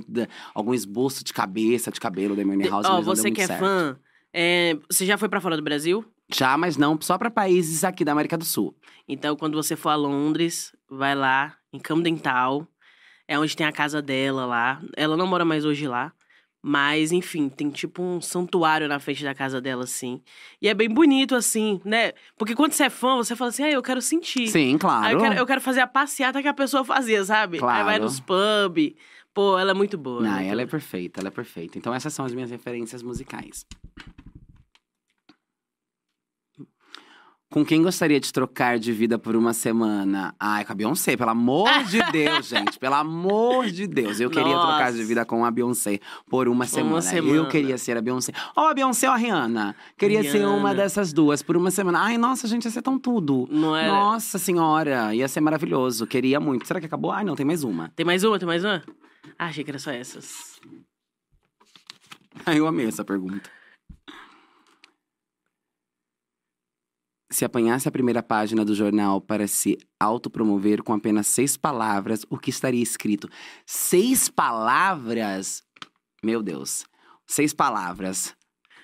algum 0.55 0.73
esboço 0.73 1.23
de 1.23 1.31
cabeça, 1.31 1.91
de 1.91 1.99
cabelo 1.99 2.35
da 2.35 2.41
Amy 2.41 2.67
House, 2.67 2.87
Ó, 2.89 2.99
você 2.99 3.29
que 3.29 3.41
é 3.41 3.45
certo. 3.45 3.59
fã, 3.59 3.95
é, 4.33 4.75
você 4.89 5.05
já 5.05 5.19
foi 5.19 5.29
pra 5.29 5.39
fora 5.39 5.55
do 5.55 5.61
Brasil? 5.61 6.03
Já, 6.33 6.57
mas 6.57 6.77
não 6.77 6.97
só 7.01 7.17
para 7.17 7.29
países 7.29 7.83
aqui 7.83 8.03
da 8.05 8.11
América 8.11 8.37
do 8.37 8.45
Sul. 8.45 8.75
Então, 9.07 9.35
quando 9.35 9.55
você 9.55 9.75
for 9.75 9.89
a 9.89 9.95
Londres, 9.95 10.73
vai 10.89 11.15
lá, 11.15 11.55
em 11.73 11.79
Camden 11.79 12.17
Town. 12.17 12.65
É 13.27 13.39
onde 13.39 13.55
tem 13.55 13.65
a 13.65 13.71
casa 13.71 14.01
dela 14.01 14.45
lá. 14.45 14.81
Ela 14.95 15.15
não 15.15 15.25
mora 15.27 15.45
mais 15.45 15.63
hoje 15.65 15.87
lá. 15.87 16.11
Mas, 16.63 17.11
enfim, 17.11 17.49
tem 17.49 17.71
tipo 17.71 18.03
um 18.03 18.21
santuário 18.21 18.87
na 18.87 18.99
frente 18.99 19.23
da 19.23 19.33
casa 19.33 19.59
dela, 19.59 19.83
assim. 19.83 20.21
E 20.61 20.67
é 20.69 20.73
bem 20.75 20.89
bonito, 20.89 21.33
assim, 21.33 21.81
né? 21.83 22.11
Porque 22.37 22.53
quando 22.53 22.73
você 22.73 22.83
é 22.83 22.89
fã, 22.89 23.15
você 23.15 23.35
fala 23.35 23.49
assim, 23.49 23.63
ah, 23.63 23.71
eu 23.71 23.81
quero 23.81 23.99
sentir. 24.01 24.47
Sim, 24.47 24.77
claro. 24.77 25.05
Aí 25.05 25.13
eu 25.13 25.19
quero, 25.19 25.35
eu 25.35 25.45
quero 25.45 25.61
fazer 25.61 25.79
a 25.79 25.87
passeata 25.87 26.39
que 26.41 26.47
a 26.47 26.53
pessoa 26.53 26.85
fazia, 26.85 27.23
sabe? 27.23 27.57
Aí 27.57 27.61
vai 27.61 27.83
Claro. 27.83 28.03
nos 28.03 28.19
pub. 28.19 28.95
Pô, 29.33 29.57
ela 29.57 29.71
é 29.71 29.73
muito 29.73 29.97
boa. 29.97 30.21
Não, 30.21 30.35
né? 30.35 30.47
ela 30.47 30.61
é 30.61 30.65
perfeita, 30.67 31.19
ela 31.21 31.29
é 31.29 31.31
perfeita. 31.31 31.77
Então 31.77 31.93
essas 31.93 32.13
são 32.13 32.25
as 32.25 32.33
minhas 32.33 32.51
referências 32.51 33.01
musicais. 33.01 33.65
Com 37.51 37.65
quem 37.65 37.83
gostaria 37.83 38.17
de 38.17 38.31
trocar 38.31 38.79
de 38.79 38.93
vida 38.93 39.19
por 39.19 39.35
uma 39.35 39.53
semana? 39.53 40.33
Ai, 40.39 40.63
com 40.63 40.71
a 40.71 40.75
Beyoncé, 40.75 41.17
pelo 41.17 41.31
amor 41.31 41.67
de 41.83 41.99
Deus, 42.09 42.47
gente. 42.47 42.79
Pelo 42.79 42.95
amor 42.95 43.67
de 43.67 43.85
Deus. 43.87 44.21
Eu 44.21 44.29
queria 44.29 44.53
trocar 44.53 44.89
de 44.93 44.99
Nossa. 44.99 45.07
vida 45.09 45.25
com 45.25 45.43
a 45.43 45.51
Beyoncé 45.51 45.99
por 46.29 46.47
uma 46.47 46.65
semana. 46.65 46.95
Eu 46.95 47.01
semana. 47.01 47.49
queria 47.49 47.77
ser 47.77 47.97
a 47.97 48.01
Beyoncé. 48.01 48.31
Ou 48.55 48.67
a 48.67 48.73
Beyoncé 48.73 49.05
ou 49.09 49.13
a 49.13 49.17
Rihanna. 49.17 49.75
Queria 49.97 50.23
ser 50.23 50.45
uma 50.45 50.69
Rihanna. 50.69 50.75
dessas 50.75 51.11
duas 51.11 51.43
por 51.43 51.57
uma 51.57 51.69
semana. 51.71 51.99
Ai, 51.99 52.17
nossa, 52.17 52.47
gente, 52.47 52.63
ia 52.63 52.71
ser 52.71 52.81
tão 52.81 52.97
tudo. 52.97 53.45
Não 53.51 53.75
é? 53.75 53.85
Nossa 53.85 54.37
senhora, 54.39 55.13
ia 55.13 55.27
ser 55.27 55.41
maravilhoso. 55.41 56.07
Queria 56.07 56.39
muito. 56.39 56.65
Será 56.65 56.79
que 56.79 56.85
acabou? 56.85 57.11
Ai, 57.11 57.25
não, 57.25 57.35
tem 57.35 57.45
mais 57.45 57.65
uma. 57.65 57.89
Tem 57.97 58.05
mais 58.05 58.23
uma? 58.23 58.39
Tem 58.39 58.47
mais 58.47 58.63
uma? 58.63 58.81
Ah, 59.37 59.47
achei 59.47 59.65
que 59.65 59.71
era 59.71 59.77
só 59.79 59.91
essas. 59.91 60.57
Ai, 62.45 62.59
eu 62.59 62.65
amei 62.65 62.85
essa 62.87 63.03
pergunta. 63.03 63.49
Se 67.31 67.45
apanhasse 67.45 67.87
a 67.87 67.91
primeira 67.91 68.21
página 68.21 68.65
do 68.65 68.75
jornal 68.75 69.21
para 69.21 69.47
se 69.47 69.77
autopromover 69.99 70.83
com 70.83 70.93
apenas 70.93 71.27
seis 71.27 71.55
palavras, 71.55 72.25
o 72.29 72.37
que 72.37 72.49
estaria 72.49 72.83
escrito? 72.83 73.29
Seis 73.65 74.27
palavras? 74.29 75.63
Meu 76.23 76.43
Deus. 76.43 76.85
Seis 77.25 77.53
palavras. 77.53 78.35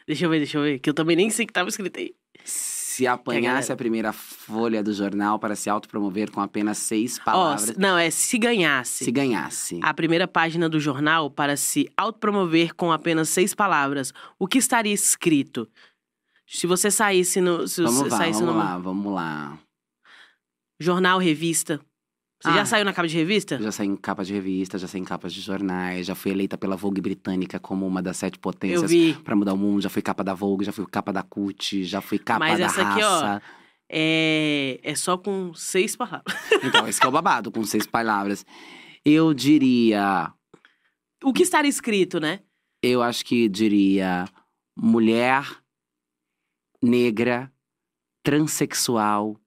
Deixa 0.07 0.25
eu 0.25 0.29
ver, 0.29 0.37
deixa 0.37 0.57
eu 0.57 0.63
ver. 0.63 0.79
Que 0.79 0.89
eu 0.89 0.93
também 0.93 1.15
nem 1.17 1.29
sei 1.29 1.43
o 1.43 1.47
que 1.47 1.53
tava 1.53 1.67
escrito 1.69 1.99
aí. 1.99 2.13
Se 2.45 3.05
apanhasse 3.05 3.43
galera- 3.67 3.73
a 3.73 3.75
primeira 3.77 4.13
folha 4.13 4.81
do 4.81 4.93
jornal 4.93 5.37
para 5.37 5.55
se 5.55 5.69
autopromover 5.69 6.31
com 6.31 6.39
apenas 6.39 6.77
seis 6.77 7.19
palavras, 7.19 7.61
se- 7.61 7.77
não, 7.79 7.97
é 7.97 8.09
se 8.09 8.37
ganhasse. 8.37 9.03
se 9.05 9.11
ganhasse. 9.11 9.79
A 9.83 9.93
primeira 9.93 10.27
página 10.27 10.69
do 10.69 10.79
jornal 10.79 11.29
para 11.29 11.57
se 11.57 11.87
autopromover 11.97 12.73
com 12.73 12.91
apenas 12.91 13.29
seis 13.29 13.53
palavras. 13.53 14.13
O 14.39 14.47
que 14.47 14.57
estaria 14.57 14.93
escrito? 14.93 15.67
Se 16.47 16.65
você 16.65 16.89
saísse 16.89 17.41
no. 17.41 17.67
Se 17.67 17.81
Vamos 17.83 17.97
você 17.99 18.09
lá, 18.09 18.17
saísse 18.17 18.39
vamos 18.39 18.55
numa 18.55 18.63
lá, 18.63 18.77
vamos 18.79 19.13
lá. 19.13 19.59
jornal, 20.79 21.19
revista. 21.19 21.79
Você 22.41 22.53
já 22.53 22.61
Ah. 22.61 22.65
saiu 22.65 22.85
na 22.85 22.93
capa 22.93 23.07
de 23.07 23.15
revista? 23.17 23.57
Já 23.59 23.71
saí 23.71 23.87
em 23.87 23.95
capa 23.95 24.23
de 24.23 24.31
revista, 24.31 24.77
já 24.77 24.87
saí 24.87 25.01
em 25.01 25.03
capas 25.03 25.33
de 25.33 25.41
jornais, 25.41 26.05
já 26.05 26.13
fui 26.13 26.31
eleita 26.31 26.55
pela 26.55 26.75
Vogue 26.75 27.01
britânica 27.01 27.59
como 27.59 27.85
uma 27.87 27.99
das 28.01 28.15
sete 28.17 28.37
potências 28.37 28.91
pra 29.23 29.35
mudar 29.35 29.53
o 29.53 29.57
mundo, 29.57 29.81
já 29.81 29.89
fui 29.89 30.03
capa 30.03 30.23
da 30.23 30.35
Vogue, 30.35 30.63
já 30.63 30.71
fui 30.71 30.85
capa 30.85 31.11
da 31.11 31.23
CUT, 31.23 31.83
já 31.83 31.99
fui 31.99 32.19
capa 32.19 32.39
Mas 32.39 32.59
da 32.59 32.65
essa 32.65 32.81
aqui, 32.83 33.01
ó, 33.03 33.09
raça. 33.21 33.41
É, 33.89 34.79
é 34.83 34.95
só 34.95 35.17
com 35.17 35.51
seis 35.55 35.95
palavras. 35.95 36.23
Então, 36.63 36.87
esse 36.87 37.03
é 37.03 37.07
o 37.07 37.11
babado, 37.11 37.51
com 37.51 37.63
seis 37.63 37.87
palavras. 37.87 38.45
Eu 39.03 39.33
diria. 39.33 40.31
O 41.23 41.33
que 41.33 41.41
estaria 41.41 41.69
escrito, 41.69 42.19
né? 42.19 42.41
Eu 42.83 43.01
acho 43.01 43.25
que 43.25 43.49
diria 43.49 44.25
mulher 44.77 45.43
negra, 46.81 47.51
transexual, 48.23 49.39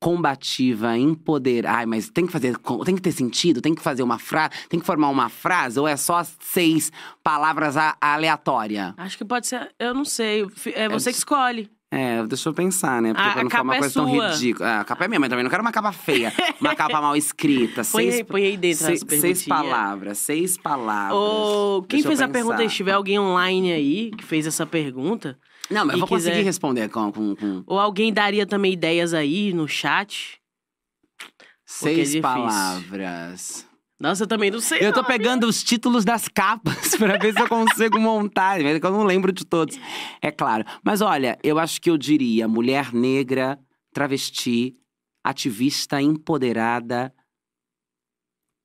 combativa, 0.00 0.96
empoder. 0.96 1.66
Ai, 1.66 1.86
mas 1.86 2.08
tem 2.10 2.26
que 2.26 2.32
fazer, 2.32 2.56
tem 2.84 2.94
que 2.94 3.00
ter 3.02 3.12
sentido, 3.12 3.60
tem 3.60 3.74
que 3.74 3.82
fazer 3.82 4.02
uma 4.02 4.18
frase, 4.18 4.50
tem 4.68 4.78
que 4.78 4.86
formar 4.86 5.08
uma 5.08 5.28
frase 5.28 5.80
ou 5.80 5.88
é 5.88 5.96
só 5.96 6.22
seis 6.40 6.92
palavras 7.22 7.76
a- 7.76 7.96
aleatória? 8.00 8.94
Acho 8.96 9.16
que 9.18 9.24
pode 9.24 9.46
ser. 9.46 9.74
Eu 9.78 9.94
não 9.94 10.04
sei. 10.04 10.46
É 10.74 10.88
você 10.88 11.10
que 11.10 11.18
escolhe. 11.18 11.70
É, 11.98 12.26
deixa 12.26 12.48
eu 12.48 12.54
pensar, 12.54 13.00
né? 13.02 13.12
Porque 13.14 13.28
A- 13.28 13.32
pra 13.32 13.42
não 13.42 13.50
ficar 13.50 13.62
uma 13.62 13.74
é 13.76 13.78
coisa 13.78 13.94
tão 13.94 14.08
sua. 14.08 14.30
ridícula. 14.30 14.68
Ah, 14.68 14.80
a 14.80 14.84
capa 14.84 15.04
é 15.04 15.08
minha, 15.08 15.20
mas 15.20 15.28
também 15.30 15.42
não 15.42 15.50
quero 15.50 15.62
uma 15.62 15.72
capa 15.72 15.92
feia. 15.92 16.32
uma 16.60 16.74
capa 16.74 17.00
mal 17.00 17.16
escrita. 17.16 17.82
Põe 17.90 18.02
seis, 18.04 18.14
aí, 18.16 18.24
põe 18.24 18.42
aí 18.44 18.56
dentro 18.56 18.84
seis, 18.86 19.04
seis 19.20 19.46
palavras, 19.46 20.18
seis 20.18 20.56
palavras. 20.58 21.16
Ô, 21.18 21.82
quem 21.88 21.98
Deixa 22.02 22.08
fez 22.08 22.20
a 22.20 22.28
pergunta, 22.28 22.68
se 22.68 22.74
tiver 22.74 22.92
alguém 22.92 23.18
online 23.18 23.72
aí 23.72 24.10
que 24.10 24.24
fez 24.24 24.46
essa 24.46 24.64
pergunta, 24.66 25.38
Não, 25.70 25.84
mas 25.84 25.94
eu 25.94 26.00
vou 26.00 26.08
conseguir 26.08 26.32
quiser- 26.36 26.44
responder 26.44 26.88
com, 26.88 27.10
com, 27.12 27.34
com 27.36 27.62
ou 27.66 27.78
alguém 27.78 28.12
daria 28.12 28.46
também 28.46 28.72
ideias 28.72 29.12
aí 29.14 29.52
no 29.52 29.66
chat. 29.66 30.38
É 31.18 31.24
seis 31.64 31.96
difícil. 32.12 32.22
palavras. 32.22 33.65
Nossa, 33.98 34.24
eu 34.24 34.26
também 34.26 34.50
não 34.50 34.60
sei. 34.60 34.78
Eu 34.80 34.92
tô 34.92 35.00
não. 35.00 35.08
pegando 35.08 35.46
os 35.46 35.62
títulos 35.62 36.04
das 36.04 36.28
capas 36.28 36.94
pra 36.96 37.16
ver 37.16 37.32
se 37.32 37.40
eu 37.40 37.48
consigo 37.48 37.98
montar, 37.98 38.60
mas 38.60 38.76
é 38.76 38.86
eu 38.86 38.90
não 38.90 39.04
lembro 39.04 39.32
de 39.32 39.44
todos. 39.44 39.78
É 40.20 40.30
claro. 40.30 40.64
Mas 40.84 41.00
olha, 41.00 41.38
eu 41.42 41.58
acho 41.58 41.80
que 41.80 41.88
eu 41.88 41.96
diria 41.96 42.46
mulher 42.46 42.92
negra, 42.92 43.58
travesti, 43.92 44.76
ativista 45.24 46.00
empoderada, 46.00 47.12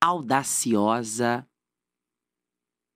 audaciosa 0.04 1.48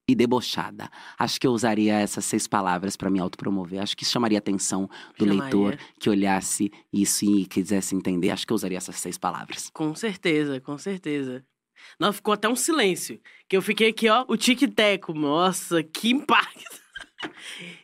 e 0.07 0.13
debochada. 0.13 0.89
Acho 1.17 1.39
que 1.39 1.47
eu 1.47 1.51
usaria 1.51 1.99
essas 1.99 2.25
seis 2.25 2.47
palavras 2.47 2.97
pra 2.97 3.09
me 3.09 3.19
autopromover. 3.19 3.81
Acho 3.81 3.95
que 3.95 4.03
isso 4.03 4.11
chamaria 4.11 4.37
a 4.37 4.39
atenção 4.39 4.89
do 5.17 5.25
Chamaria. 5.25 5.41
leitor 5.43 5.79
que 5.99 6.09
olhasse 6.09 6.71
isso 6.91 7.25
e 7.25 7.45
quisesse 7.45 7.95
entender. 7.95 8.29
Acho 8.29 8.45
que 8.45 8.51
eu 8.51 8.55
usaria 8.55 8.77
essas 8.77 8.97
seis 8.97 9.17
palavras. 9.17 9.69
Com 9.73 9.95
certeza, 9.95 10.59
com 10.59 10.77
certeza. 10.77 11.43
Não, 11.99 12.11
ficou 12.13 12.33
até 12.33 12.47
um 12.47 12.55
silêncio. 12.55 13.19
Que 13.47 13.57
eu 13.57 13.61
fiquei 13.61 13.89
aqui, 13.89 14.09
ó, 14.09 14.25
o 14.27 14.35
tic-teco. 14.37 15.13
Nossa, 15.13 15.83
que 15.83 16.09
impacto. 16.11 16.63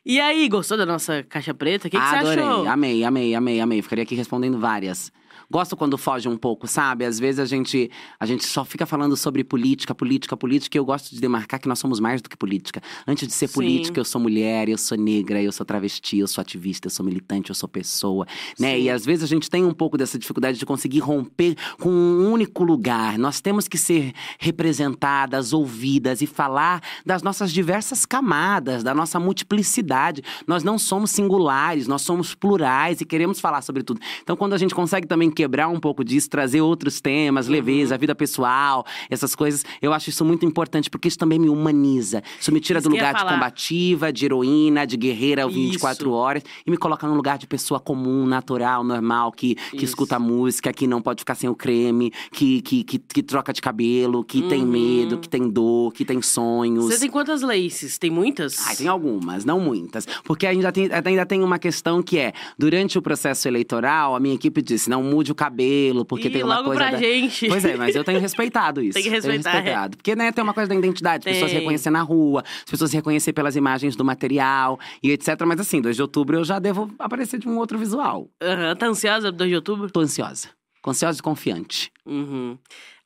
E 0.05 0.19
aí, 0.19 0.47
gostou 0.47 0.77
da 0.77 0.85
nossa 0.85 1.23
caixa 1.23 1.53
preta? 1.53 1.87
O 1.87 1.91
que, 1.91 1.97
que 1.97 2.05
você 2.05 2.15
Adorei, 2.15 2.43
achou? 2.43 2.67
amei, 2.67 3.03
amei, 3.03 3.33
amei, 3.33 3.59
amei. 3.59 3.81
Ficaria 3.81 4.03
aqui 4.03 4.13
respondendo 4.13 4.59
várias. 4.59 5.11
Gosto 5.51 5.75
quando 5.75 5.97
foge 5.97 6.29
um 6.29 6.37
pouco, 6.37 6.65
sabe? 6.65 7.03
Às 7.03 7.19
vezes 7.19 7.37
a 7.41 7.45
gente, 7.45 7.91
a 8.17 8.25
gente 8.25 8.45
só 8.45 8.63
fica 8.63 8.85
falando 8.85 9.17
sobre 9.17 9.43
política, 9.43 9.93
política, 9.93 10.37
política, 10.37 10.77
e 10.77 10.79
eu 10.79 10.85
gosto 10.85 11.13
de 11.13 11.19
demarcar 11.19 11.59
que 11.59 11.67
nós 11.67 11.77
somos 11.77 11.99
mais 11.99 12.21
do 12.21 12.29
que 12.29 12.37
política. 12.37 12.81
Antes 13.05 13.27
de 13.27 13.33
ser 13.33 13.47
Sim. 13.47 13.55
política, 13.55 13.99
eu 13.99 14.05
sou 14.05 14.21
mulher, 14.21 14.69
eu 14.69 14.77
sou 14.77 14.97
negra, 14.97 15.43
eu 15.43 15.51
sou 15.51 15.65
travesti, 15.65 16.19
eu 16.19 16.27
sou 16.27 16.41
ativista, 16.41 16.87
eu 16.87 16.89
sou 16.89 17.05
militante, 17.05 17.49
eu 17.49 17.55
sou 17.55 17.67
pessoa, 17.67 18.25
né? 18.57 18.77
Sim. 18.77 18.83
E 18.83 18.89
às 18.89 19.05
vezes 19.05 19.25
a 19.25 19.27
gente 19.27 19.49
tem 19.49 19.65
um 19.65 19.73
pouco 19.73 19.97
dessa 19.97 20.17
dificuldade 20.17 20.57
de 20.57 20.65
conseguir 20.65 20.99
romper 20.99 21.57
com 21.77 21.89
um 21.89 22.31
único 22.31 22.63
lugar. 22.63 23.17
Nós 23.17 23.41
temos 23.41 23.67
que 23.67 23.77
ser 23.77 24.13
representadas, 24.39 25.51
ouvidas 25.51 26.21
e 26.21 26.27
falar 26.27 26.81
das 27.05 27.21
nossas 27.21 27.51
diversas 27.51 28.05
camadas, 28.05 28.83
da 28.83 28.95
nossa 28.95 29.19
multiplicidade. 29.19 30.23
Nós 30.47 30.63
não 30.63 30.79
somos 30.79 31.11
singulares, 31.11 31.87
nós 31.87 32.03
somos 32.03 32.33
plurais 32.33 33.01
e 33.01 33.05
queremos 33.05 33.41
falar 33.41 33.61
sobre 33.61 33.83
tudo. 33.83 33.99
Então, 34.23 34.37
quando 34.37 34.53
a 34.53 34.57
gente 34.57 34.73
consegue 34.73 35.05
também 35.05 35.29
quebrar 35.41 35.67
um 35.69 35.79
pouco 35.79 36.03
disso, 36.03 36.29
trazer 36.29 36.61
outros 36.61 37.01
temas, 37.01 37.47
Uhum. 37.47 37.53
leveza, 37.53 37.97
vida 37.97 38.13
pessoal, 38.13 38.85
essas 39.09 39.33
coisas, 39.33 39.65
eu 39.81 39.91
acho 39.93 40.09
isso 40.09 40.23
muito 40.23 40.45
importante, 40.45 40.89
porque 40.89 41.07
isso 41.07 41.17
também 41.17 41.39
me 41.39 41.49
humaniza. 41.49 42.21
Isso 42.39 42.51
me 42.51 42.59
tira 42.59 42.79
Isso 42.79 42.87
do 42.87 42.93
lugar 42.95 43.13
de 43.15 43.25
combativa, 43.25 44.13
de 44.13 44.25
heroína, 44.25 44.85
de 44.85 44.95
guerreira 44.97 45.47
24 45.47 46.05
Isso. 46.07 46.11
horas 46.15 46.43
e 46.65 46.69
me 46.69 46.77
coloca 46.77 47.07
num 47.07 47.15
lugar 47.15 47.37
de 47.37 47.47
pessoa 47.47 47.79
comum, 47.79 48.25
natural, 48.27 48.83
normal, 48.83 49.31
que, 49.31 49.55
que 49.55 49.77
Isso. 49.77 49.85
escuta 49.85 50.19
música, 50.19 50.71
que 50.71 50.85
não 50.85 51.01
pode 51.01 51.21
ficar 51.21 51.35
sem 51.35 51.49
o 51.49 51.55
creme, 51.55 52.11
que, 52.31 52.61
que, 52.61 52.83
que, 52.83 52.99
que 52.99 53.23
troca 53.23 53.51
de 53.51 53.61
cabelo, 53.61 54.23
que 54.23 54.41
tem 54.43 54.61
Uhum. 54.61 54.67
medo, 54.69 55.17
que 55.17 55.27
tem 55.27 55.49
dor, 55.49 55.91
que 55.93 56.05
tem 56.05 56.21
sonhos. 56.21 56.85
Você 56.85 56.99
tem 56.99 57.09
quantas 57.09 57.41
laces? 57.41 57.97
Tem 57.97 58.09
muitas? 58.11 58.67
Ai, 58.67 58.75
tem 58.75 58.87
algumas, 58.87 59.43
não 59.43 59.59
muitas. 59.59 60.05
Porque 60.23 60.45
ainda 60.45 60.71
tem, 60.71 60.87
ainda 61.03 61.25
tem 61.25 61.41
uma 61.43 61.57
questão 61.57 62.03
que 62.03 62.17
é: 62.19 62.31
durante 62.57 62.97
o 62.97 63.01
processo 63.01 63.47
eleitoral, 63.47 64.15
a 64.15 64.19
minha 64.19 64.35
equipe 64.35 64.61
disse: 64.61 64.89
não 64.89 65.01
mude 65.03 65.30
o 65.31 65.35
cabelo, 65.35 66.03
porque 66.05 66.27
Ih, 66.27 66.31
tem 66.31 66.43
uma 66.43 66.55
logo 66.57 66.65
coisa. 66.69 66.81
pra 66.81 66.91
da- 66.91 66.97
gente. 66.97 67.47
Pois 67.47 67.63
é, 67.65 67.75
mas 67.77 67.95
eu 67.95 68.03
tenho 68.03 68.19
respeitado 68.19 68.81
isso. 68.81 68.93
Tem 68.99 69.03
que 69.03 69.09
Tenho 69.09 69.21
respeitar, 69.21 69.49
é. 69.49 69.53
respeitado. 69.55 69.97
Porque, 69.97 70.15
né, 70.15 70.31
tem 70.31 70.43
uma 70.43 70.53
coisa 70.53 70.69
da 70.69 70.75
identidade, 70.75 71.27
as 71.27 71.33
pessoas 71.33 71.51
Tem. 71.51 71.59
reconhecer 71.59 71.89
na 71.89 72.01
rua, 72.01 72.43
as 72.45 72.69
pessoas 72.69 72.91
reconhecer 72.93 73.33
pelas 73.33 73.55
imagens 73.55 73.95
do 73.95 74.03
material 74.05 74.79
e 75.01 75.11
etc. 75.11 75.39
Mas 75.45 75.59
assim, 75.59 75.81
2 75.81 75.95
de 75.95 76.01
outubro 76.01 76.37
eu 76.37 76.43
já 76.43 76.59
devo 76.59 76.93
aparecer 76.99 77.39
de 77.39 77.47
um 77.47 77.57
outro 77.57 77.77
visual. 77.77 78.29
Aham, 78.41 78.75
tá 78.75 78.87
ansiosa 78.87 79.29
pro 79.29 79.37
2 79.37 79.49
de 79.49 79.55
outubro? 79.55 79.89
Tô 79.91 79.99
ansiosa. 80.01 80.49
Ansiosa 80.85 81.19
e 81.19 81.21
confiante. 81.23 81.91
Uhum. 82.05 82.57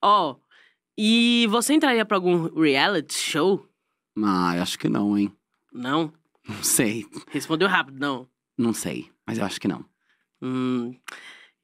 Ó, 0.02 0.36
e 0.98 1.46
você 1.50 1.74
entraria 1.74 2.06
pra 2.06 2.18
algum 2.18 2.48
reality 2.60 3.14
show? 3.14 3.66
Ah, 4.24 4.54
eu 4.56 4.62
acho 4.62 4.80
que 4.80 4.88
não, 4.88 5.18
hein? 5.18 5.32
Não? 5.74 6.12
Não 6.48 6.64
sei. 6.64 7.06
Respondeu 7.32 7.68
rápido, 7.68 8.00
não. 8.00 8.28
Não 8.58 8.72
sei. 8.74 9.10
Mas 9.28 9.38
eu 9.38 9.44
acho 9.46 9.60
que 9.60 9.68
não. 9.68 9.84
Hum, 10.42 10.96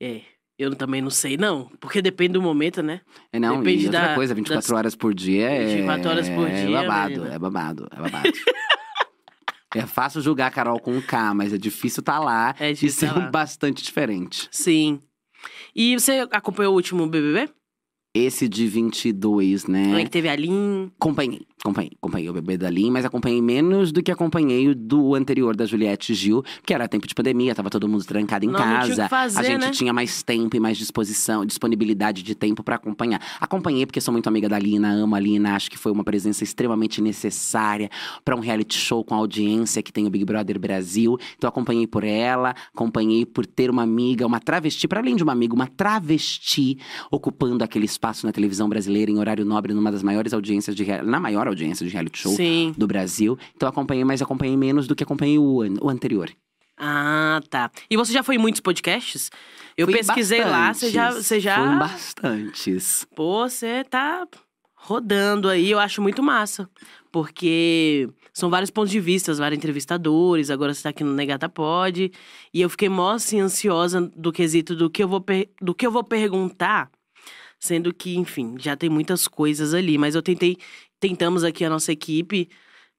é, 0.01 0.21
eu 0.61 0.75
também 0.75 1.01
não 1.01 1.09
sei, 1.09 1.37
não. 1.37 1.69
Porque 1.79 2.01
depende 2.01 2.33
do 2.33 2.41
momento, 2.41 2.81
né? 2.83 3.01
É 3.33 3.39
não, 3.39 3.57
Depende 3.59 3.83
e 3.83 3.85
outra 3.87 4.07
da- 4.09 4.15
coisa, 4.15 4.33
24 4.35 4.61
das- 4.69 4.77
horas 4.77 4.95
por 4.95 5.13
dia 5.13 5.49
é. 5.49 5.75
24 5.75 6.09
horas 6.09 6.29
por 6.29 6.47
é 6.47 6.65
dia, 6.65 6.81
babado, 6.81 7.09
menina. 7.15 7.33
é 7.35 7.39
babado, 7.39 7.87
é 7.91 7.95
babado. 7.97 8.31
é 9.75 9.85
fácil 9.85 10.21
julgar 10.21 10.47
a 10.47 10.51
Carol 10.51 10.79
com 10.79 11.01
K, 11.01 11.33
mas 11.33 11.53
é 11.53 11.57
difícil 11.57 12.01
estar 12.01 12.19
lá 12.19 12.53
É 12.59 12.69
e 12.71 12.73
difícil 12.73 13.07
ser 13.07 13.13
tá 13.13 13.19
bastante 13.29 13.83
diferente. 13.83 14.47
Sim. 14.51 14.99
E 15.75 15.97
você 15.99 16.27
acompanhou 16.31 16.73
o 16.73 16.75
último 16.75 17.07
BBB? 17.07 17.49
Esse 18.13 18.49
de 18.49 18.67
22, 18.67 19.63
Como 19.63 19.77
é 19.77 19.81
né? 19.83 20.03
que 20.03 20.09
teve 20.09 20.27
a 20.27 20.35
Lin? 20.35 20.91
Acompanhei, 20.99 21.47
acompanhei, 21.63 21.91
acompanhei 22.01 22.29
o 22.29 22.33
bebê 22.33 22.57
da 22.57 22.69
Lin, 22.69 22.89
mas 22.91 23.05
acompanhei 23.05 23.41
menos 23.41 23.91
do 23.91 24.01
que 24.01 24.11
acompanhei 24.11 24.67
o 24.67 24.75
do 24.75 25.15
anterior 25.15 25.55
da 25.55 25.65
Juliette 25.65 26.13
Gil, 26.13 26.43
que 26.65 26.73
era 26.73 26.87
tempo 26.87 27.07
de 27.07 27.13
pandemia, 27.13 27.53
tava 27.53 27.69
todo 27.69 27.87
mundo 27.87 28.03
trancado 28.03 28.45
em 28.45 28.49
Não, 28.49 28.59
não 28.59 28.65
casa. 28.65 29.03
que 29.03 29.09
fazer, 29.09 29.39
a 29.39 29.43
gente 29.43 29.61
né? 29.61 29.69
tinha 29.69 29.93
mais 29.93 30.23
tempo 30.23 30.55
e 30.57 30.59
mais 30.59 30.77
disposição, 30.77 31.45
disponibilidade 31.45 32.23
de 32.23 32.33
tempo 32.35 32.63
pra 32.63 32.75
acompanhar. 32.75 33.21
Acompanhei 33.39 33.85
porque 33.85 34.01
sou 34.01 34.11
muito 34.11 34.27
amiga 34.27 34.49
da 34.49 34.57
Lina, 34.57 34.89
amo 34.91 35.15
a 35.15 35.19
Lina, 35.19 35.55
acho 35.55 35.69
que 35.69 35.77
foi 35.77 35.91
uma 35.91 36.03
presença 36.03 36.43
extremamente 36.43 37.01
necessária 37.01 37.89
pra 38.25 38.35
um 38.35 38.39
reality 38.39 38.77
show 38.77 39.03
com 39.03 39.13
a 39.13 39.17
audiência 39.17 39.83
que 39.83 39.93
tem 39.93 40.07
o 40.07 40.09
Big 40.09 40.25
Brother 40.25 40.59
Brasil. 40.59 41.17
Então 41.37 41.47
acompanhei 41.47 41.85
por 41.85 42.03
ela, 42.03 42.55
acompanhei 42.73 43.25
por 43.25 43.45
ter 43.45 43.69
uma 43.69 43.83
amiga, 43.83 44.25
uma 44.25 44.39
travesti, 44.39 44.87
para 44.87 44.99
além 44.99 45.15
de 45.15 45.23
uma 45.23 45.31
amiga, 45.31 45.53
uma 45.53 45.67
travesti 45.67 46.79
ocupando 47.11 47.63
aquele 47.63 47.85
espaço 47.85 48.25
na 48.25 48.31
televisão 48.31 48.67
brasileira 48.67 49.11
em 49.11 49.19
horário 49.19 49.45
nobre 49.45 49.73
numa 49.73 49.91
das 49.91 50.01
maiores 50.01 50.33
audiências 50.33 50.75
de 50.75 50.85
na 51.03 51.19
maior 51.19 51.47
audiência 51.51 51.85
de 51.85 51.91
reality 51.91 52.19
show 52.19 52.35
Sim. 52.35 52.73
do 52.77 52.87
Brasil. 52.87 53.37
Então 53.55 53.67
acompanhei, 53.69 54.03
mas 54.03 54.21
acompanhei 54.21 54.57
menos 54.57 54.87
do 54.87 54.95
que 54.95 55.03
acompanhei 55.03 55.37
o, 55.39 55.61
an- 55.61 55.75
o 55.81 55.89
anterior. 55.89 56.29
Ah, 56.77 57.39
tá. 57.49 57.69
E 57.89 57.95
você 57.95 58.11
já 58.11 58.23
foi 58.23 58.35
em 58.35 58.39
muitos 58.39 58.59
podcasts? 58.61 59.29
Eu 59.77 59.85
Fui 59.87 59.95
pesquisei 59.95 60.43
lá, 60.43 60.73
você 60.73 60.89
já, 60.89 61.05
bastantes, 61.05 61.27
você 61.27 61.39
já. 61.39 61.55
Fui 61.67 61.79
bastantes. 61.79 63.07
Pô, 63.15 63.47
você 63.47 63.83
tá 63.83 64.27
rodando 64.75 65.47
aí, 65.47 65.69
eu 65.69 65.77
acho 65.79 66.01
muito 66.01 66.23
massa. 66.23 66.67
Porque 67.11 68.09
são 68.33 68.49
vários 68.49 68.71
pontos 68.71 68.89
de 68.89 68.99
vista, 68.99 69.33
vários 69.35 69.57
entrevistadores, 69.57 70.49
agora 70.49 70.73
você 70.73 70.81
tá 70.83 70.89
aqui 70.89 71.03
no 71.03 71.13
Negata 71.13 71.47
Pod. 71.47 72.11
E 72.53 72.61
eu 72.61 72.69
fiquei 72.69 72.89
mó 72.89 73.11
assim, 73.11 73.39
ansiosa 73.39 74.01
do 74.15 74.31
quesito 74.31 74.75
do 74.75 74.89
que 74.89 75.03
eu 75.03 75.07
vou, 75.07 75.23
do 75.61 75.75
que 75.75 75.85
eu 75.85 75.91
vou 75.91 76.03
perguntar. 76.03 76.89
Sendo 77.59 77.93
que, 77.93 78.15
enfim, 78.17 78.55
já 78.57 78.75
tem 78.75 78.89
muitas 78.89 79.27
coisas 79.27 79.73
ali. 79.75 79.97
Mas 79.97 80.15
eu 80.15 80.21
tentei, 80.23 80.57
tentamos 81.01 81.43
aqui 81.43 81.65
a 81.65 81.69
nossa 81.69 81.91
equipe, 81.91 82.47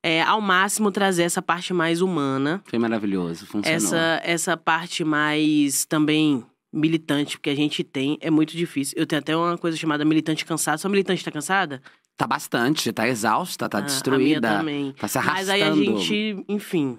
é, 0.02 0.20
ao 0.22 0.40
máximo 0.40 0.90
trazer 0.90 1.22
essa 1.22 1.40
parte 1.40 1.72
mais 1.72 2.02
humana. 2.02 2.60
Foi 2.66 2.78
maravilhoso, 2.78 3.46
funcionou. 3.46 3.76
Essa, 3.76 4.20
essa 4.24 4.56
parte 4.56 5.04
mais 5.04 5.84
também 5.86 6.44
militante 6.72 7.38
que 7.38 7.48
a 7.48 7.54
gente 7.54 7.84
tem 7.84 8.18
é 8.20 8.28
muito 8.30 8.56
difícil. 8.56 8.94
Eu 8.98 9.06
tenho 9.06 9.20
até 9.20 9.36
uma 9.36 9.56
coisa 9.56 9.76
chamada 9.76 10.04
militante 10.04 10.44
cansada. 10.44 10.78
Sua 10.78 10.90
militante 10.90 11.24
tá 11.24 11.30
cansada? 11.30 11.80
Tá 12.16 12.26
bastante, 12.26 12.92
tá 12.92 13.06
exausta, 13.08 13.68
tá 13.68 13.78
Ah, 13.78 13.80
A 13.80 13.82
minha 13.84 13.92
destruída. 13.94 14.58
também. 14.58 14.92
Tá 14.92 15.06
se 15.08 15.18
Mas 15.18 15.28
arrastando. 15.28 15.52
aí 15.52 15.62
a 15.62 15.72
gente, 15.72 16.44
enfim. 16.48 16.98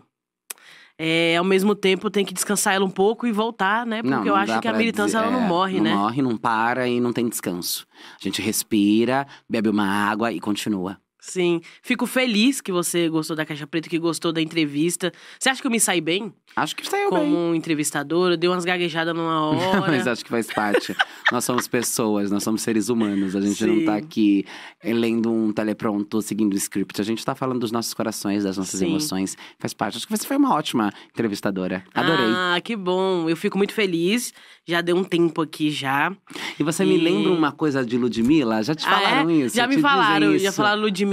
É, 0.97 1.35
ao 1.37 1.43
mesmo 1.43 1.73
tempo 1.75 2.09
tem 2.09 2.23
que 2.23 2.33
descansar 2.33 2.73
ela 2.75 2.85
um 2.85 2.89
pouco 2.89 3.25
e 3.27 3.31
voltar, 3.31 3.85
né? 3.85 4.01
Porque 4.01 4.15
Não, 4.15 4.25
eu 4.25 4.33
não 4.33 4.35
acho 4.35 4.53
dá 4.53 4.59
que 4.59 4.67
a 4.67 4.73
militância 4.73 5.19
dizer- 5.19 5.29
ela 5.29 5.31
não 5.31 5.45
é, 5.45 5.47
morre, 5.47 5.77
não 5.77 5.83
né? 5.83 5.93
morre, 5.95 6.21
não 6.21 6.37
para 6.37 6.87
e 6.87 6.99
não 6.99 7.11
tem 7.11 7.27
descanso. 7.27 7.85
A 8.19 8.23
gente 8.23 8.41
respira, 8.41 9.25
bebe 9.49 9.69
uma 9.69 9.85
água 9.87 10.31
e 10.31 10.39
continua. 10.39 10.97
Sim. 11.25 11.61
Fico 11.81 12.05
feliz 12.05 12.59
que 12.59 12.69
você 12.71 13.07
gostou 13.07 13.33
da 13.33 13.45
Caixa 13.45 13.65
Preta, 13.65 13.87
que 13.87 13.97
gostou 13.97 14.33
da 14.33 14.41
entrevista. 14.41 15.09
Você 15.39 15.49
acha 15.49 15.61
que 15.61 15.65
eu 15.67 15.71
me 15.71 15.79
saí 15.79 16.01
bem 16.01 16.33
Acho 16.53 16.75
que 16.75 16.85
saiu 16.85 17.09
como 17.09 17.21
bem. 17.23 17.33
um 17.33 17.55
entrevistador? 17.55 18.31
Eu 18.31 18.37
dei 18.37 18.49
umas 18.49 18.65
gaguejadas 18.65 19.15
numa 19.15 19.39
hora. 19.47 19.81
Mas 19.87 20.05
acho 20.05 20.21
que 20.23 20.29
faz 20.29 20.47
parte. 20.47 20.93
nós 21.31 21.45
somos 21.45 21.65
pessoas, 21.65 22.29
nós 22.29 22.43
somos 22.43 22.61
seres 22.61 22.89
humanos. 22.89 23.37
A 23.37 23.41
gente 23.41 23.65
não 23.65 23.85
tá 23.85 23.93
Sim. 23.93 24.05
aqui 24.05 24.45
eh, 24.83 24.93
lendo 24.93 25.31
um 25.31 25.53
telepronto, 25.53 26.21
seguindo 26.21 26.53
o 26.53 26.57
script. 26.57 26.99
A 26.99 27.05
gente 27.05 27.23
tá 27.23 27.33
falando 27.33 27.61
dos 27.61 27.71
nossos 27.71 27.93
corações, 27.93 28.43
das 28.43 28.57
nossas 28.57 28.79
Sim. 28.81 28.87
emoções. 28.89 29.37
Faz 29.57 29.73
parte. 29.73 29.95
Acho 29.97 30.05
que 30.05 30.15
você 30.15 30.27
foi 30.27 30.35
uma 30.35 30.53
ótima 30.53 30.91
entrevistadora. 31.11 31.85
Adorei. 31.93 32.25
Ah, 32.27 32.59
que 32.61 32.75
bom. 32.75 33.29
Eu 33.29 33.37
fico 33.37 33.57
muito 33.57 33.73
feliz. 33.73 34.33
Já 34.67 34.81
deu 34.81 34.95
um 34.97 35.03
tempo 35.03 35.41
aqui 35.41 35.71
já. 35.71 36.11
e 36.59 36.63
você 36.63 36.83
me 36.85 36.95
e- 36.97 37.01
lembra 37.01 37.31
uma 37.31 37.51
coisa 37.53 37.83
de 37.85 37.97
Ludmilla? 37.97 38.61
Já 38.61 38.75
te 38.75 38.85
Ah, 38.85 38.91
falaram 38.99 39.29
é? 39.29 39.33
isso? 39.33 39.55
Já 39.55 39.67
me 39.67 39.77
falaram. 39.79 40.37
Já 40.37 40.51
falaram 40.51 40.81
Ludmilla 40.81 41.12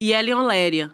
e 0.00 0.12
Elion 0.12 0.46
Léria. 0.46 0.90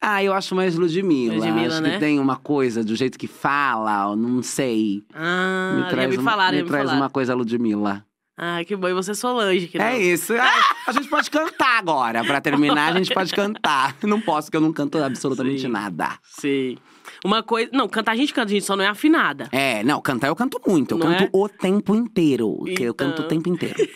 Ah, 0.00 0.24
eu 0.24 0.32
acho 0.32 0.54
mais 0.54 0.76
Ludmilla. 0.76 1.34
Ludmilla, 1.34 1.66
acho 1.74 1.82
né? 1.82 1.90
que 1.92 1.98
tem 1.98 2.18
uma 2.18 2.36
coisa 2.36 2.82
do 2.82 2.96
jeito 2.96 3.18
que 3.18 3.26
fala, 3.26 4.16
não 4.16 4.42
sei. 4.42 5.04
Ah, 5.14 5.74
me 5.76 5.90
traz 5.90 6.10
me 6.10 6.16
uma, 6.16 6.30
falaram, 6.30 6.56
me 6.56 6.62
me 6.62 6.68
traz 6.68 6.84
falaram. 6.84 7.02
uma 7.02 7.10
coisa 7.10 7.34
Ludmilla. 7.34 8.04
Ah, 8.42 8.64
que 8.64 8.74
bom. 8.74 8.88
E 8.88 8.94
você 8.94 9.10
é 9.10 9.14
Solange, 9.14 9.68
que 9.68 9.76
não. 9.76 9.84
É 9.84 9.98
isso. 10.00 10.32
Ah, 10.32 10.74
a 10.86 10.92
gente 10.92 11.08
pode 11.08 11.30
cantar 11.30 11.78
agora. 11.78 12.24
Pra 12.24 12.40
terminar, 12.40 12.94
a 12.94 12.96
gente 12.96 13.12
pode 13.12 13.30
cantar. 13.34 13.94
Não 14.02 14.18
posso, 14.18 14.46
porque 14.46 14.56
eu 14.56 14.62
não 14.62 14.72
canto 14.72 14.96
absolutamente 14.96 15.60
Sim. 15.60 15.68
nada. 15.68 16.18
Sim. 16.22 16.78
Uma 17.22 17.42
coisa. 17.42 17.68
Não, 17.74 17.86
cantar 17.86 18.12
a 18.12 18.16
gente 18.16 18.32
canta, 18.32 18.48
a 18.50 18.54
gente 18.54 18.64
só 18.64 18.74
não 18.74 18.84
é 18.84 18.86
afinada. 18.88 19.46
É, 19.52 19.84
não, 19.84 20.00
cantar 20.00 20.28
eu 20.28 20.34
canto 20.36 20.58
muito. 20.66 20.94
Eu 20.94 20.98
Não 20.98 21.06
canto 21.08 21.24
é? 21.24 21.28
o 21.30 21.46
tempo 21.50 21.94
inteiro. 21.94 22.64
Que 22.74 22.84
eu 22.84 22.94
canto 22.94 23.20
o 23.20 23.26
Então. 23.26 23.28
tempo 23.28 23.50
inteiro. 23.50 23.76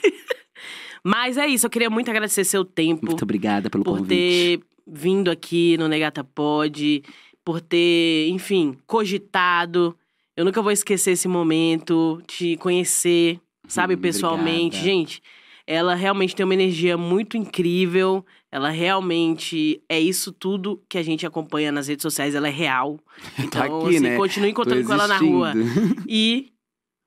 Mas 1.04 1.36
é 1.36 1.46
isso, 1.46 1.66
eu 1.66 1.70
queria 1.70 1.90
muito 1.90 2.10
agradecer 2.10 2.44
seu 2.44 2.64
tempo 2.64 3.06
Muito 3.06 3.22
obrigada 3.22 3.68
pelo 3.68 3.84
por 3.84 3.98
convite. 3.98 4.08
ter 4.08 4.60
vindo 4.86 5.30
aqui 5.30 5.76
no 5.76 5.86
Negata 5.88 6.24
Pod, 6.24 7.02
por 7.44 7.60
ter, 7.60 8.28
enfim, 8.30 8.76
cogitado. 8.86 9.94
Eu 10.36 10.44
nunca 10.44 10.62
vou 10.62 10.72
esquecer 10.72 11.12
esse 11.12 11.28
momento, 11.28 12.22
te 12.26 12.56
conhecer, 12.56 13.38
sabe, 13.68 13.94
Hum, 13.94 13.98
pessoalmente. 13.98 14.78
obrigada. 14.78 14.84
Gente, 14.84 15.22
ela 15.66 15.94
realmente 15.94 16.34
tem 16.34 16.44
uma 16.44 16.54
energia 16.54 16.96
muito 16.96 17.36
incrível. 17.36 18.24
Ela 18.50 18.70
realmente 18.70 19.82
é 19.88 19.98
isso 20.00 20.32
tudo 20.32 20.80
que 20.88 20.96
a 20.96 21.02
gente 21.02 21.26
acompanha 21.26 21.70
nas 21.72 21.88
redes 21.88 22.02
sociais, 22.02 22.34
ela 22.34 22.48
é 22.48 22.52
real. 22.52 22.98
Então, 23.38 23.66
Tô 23.68 23.86
aqui, 23.86 23.96
assim, 23.96 24.00
né? 24.04 24.16
continue 24.16 24.50
encontrando 24.50 24.86
com 24.86 24.92
ela 24.92 25.06
na 25.06 25.18
rua. 25.18 25.52
E 26.08 26.50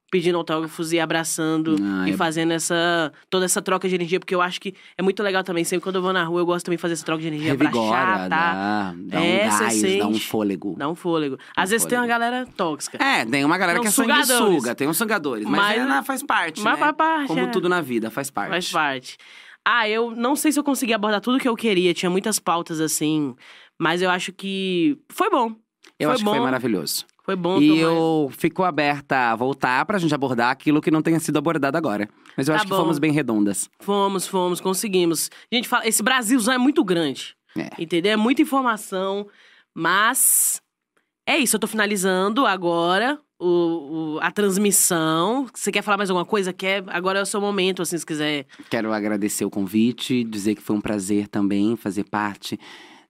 pedindo 0.10 0.38
autógrafos 0.38 0.94
e 0.94 1.00
abraçando 1.00 1.76
Ah, 1.82 2.08
e 2.08 2.12
é- 2.14 2.18
fazendo 2.18 2.52
essa 2.54 3.12
toda 3.30 3.46
essa 3.46 3.62
troca 3.62 3.88
de 3.90 3.96
energia, 3.96 4.20
porque 4.20 4.34
eu 4.34 4.42
acho 4.42 4.60
que 4.62 4.74
é 4.98 5.02
muito 5.02 5.22
legal 5.22 5.44
também. 5.44 5.64
Sempre 5.64 5.84
quando 5.84 5.98
eu 5.98 6.02
vou 6.02 6.14
na 6.14 6.24
rua, 6.24 6.42
eu 6.42 6.46
gosto 6.46 6.66
também 6.66 6.78
de 6.78 6.82
fazer 6.82 6.94
essa 6.94 7.06
troca 7.06 7.22
de 7.22 7.28
energia 7.28 7.52
Revigora, 7.52 7.98
abraçar, 7.98 8.30
tá? 8.30 8.94
dá, 8.94 8.96
dá 8.98 9.24
É, 9.26 9.46
um 9.46 9.50
gás, 9.50 9.82
dá 10.00 10.08
um 10.08 10.20
fôlego. 10.20 10.76
Dá 10.78 10.90
um 10.90 10.96
fôlego. 10.96 11.38
Às 11.56 11.70
vezes 11.72 11.86
tem 11.86 11.98
uma 11.98 12.06
fôlego. 12.06 12.20
galera 12.20 12.46
tóxica. 12.56 12.98
É, 13.04 13.26
tem 13.26 13.44
uma 13.44 13.58
galera 13.58 13.78
Não, 13.78 13.84
que 13.84 13.90
é 13.90 13.92
sanguessuga, 13.92 14.74
tem 14.76 14.88
uns 14.88 14.98
sugadores. 14.98 15.46
Mas, 15.46 15.60
Mas- 15.60 15.78
é, 15.78 15.86
né, 15.86 16.04
faz 16.06 16.24
parte, 16.24 16.62
Mas 16.62 16.74
né? 16.74 16.80
faz 16.80 16.96
parte, 16.96 17.28
Como 17.28 17.40
é. 17.42 17.48
tudo 17.48 17.68
na 17.68 17.82
vida, 17.82 18.10
faz 18.10 18.30
parte. 18.30 18.50
Faz 18.50 18.72
parte. 18.72 19.18
Ah, 19.66 19.90
eu 19.90 20.12
não 20.16 20.34
sei 20.38 20.52
se 20.54 20.58
eu 20.60 20.64
consegui 20.64 20.94
abordar 20.94 21.20
tudo 21.20 21.38
que 21.40 21.48
eu 21.48 21.56
queria. 21.56 21.94
Tinha 21.94 22.10
muitas 22.10 22.40
pautas 22.40 22.80
assim. 22.80 23.36
Mas 23.78 24.02
eu 24.02 24.10
acho 24.10 24.32
que 24.32 24.98
foi 25.10 25.30
bom. 25.30 25.54
Eu 26.00 26.08
Foi 26.08 26.14
acho 26.16 26.24
que 26.24 26.30
foi 26.30 26.38
bom. 26.40 26.46
maravilhoso. 26.46 27.06
Foi 27.28 27.36
bom 27.36 27.60
E 27.62 27.78
eu 27.80 28.32
fico 28.38 28.64
aberta 28.64 29.32
a 29.32 29.36
voltar 29.36 29.86
pra 29.86 29.98
gente 29.98 30.16
abordar 30.16 30.50
aquilo 30.50 30.82
que 30.82 30.90
não 30.90 31.02
tenha 31.02 31.20
sido 31.20 31.38
abordado 31.38 31.76
agora. 31.78 32.08
Mas 32.38 32.48
eu 32.48 32.54
Tá 32.54 32.62
acho 32.62 32.66
que 32.66 32.70
bom. 32.72 32.78
fomos 32.78 32.98
bem 33.00 33.12
redondas. 33.12 33.70
Fomos, 33.82 34.26
fomos, 34.26 34.62
conseguimos. 34.62 35.30
Gente, 35.52 35.68
fala, 35.68 35.86
esse 35.86 36.02
Brasilzão 36.02 36.54
é 36.54 36.58
muito 36.58 36.84
grande. 36.86 37.36
É. 37.58 37.70
Entendeu? 37.78 38.14
É 38.14 38.16
muita 38.16 38.42
informação. 38.42 39.28
Mas 39.76 40.62
é 41.28 41.38
isso, 41.38 41.56
eu 41.56 41.60
tô 41.60 41.68
finalizando 41.68 42.46
agora 42.46 43.20
o, 43.38 44.16
o- 44.16 44.20
a 44.22 44.32
transmissão. 44.32 45.48
Você 45.54 45.72
quer 45.72 45.82
falar 45.82 45.98
mais 45.98 46.10
alguma 46.10 46.26
coisa? 46.26 46.54
Quer? 46.54 46.84
Agora 46.88 47.20
é 47.20 47.22
o 47.22 47.26
seu 47.26 47.42
momento, 47.42 47.82
assim, 47.82 47.98
se 47.98 48.06
quiser. 48.06 48.46
Quero 48.70 48.92
agradecer 48.94 49.44
o 49.46 49.50
convite, 49.50 50.24
dizer 50.24 50.56
que 50.56 50.62
foi 50.62 50.76
um 50.76 50.82
prazer 50.82 51.28
também 51.28 51.76
fazer 51.76 52.06
parte 52.06 52.58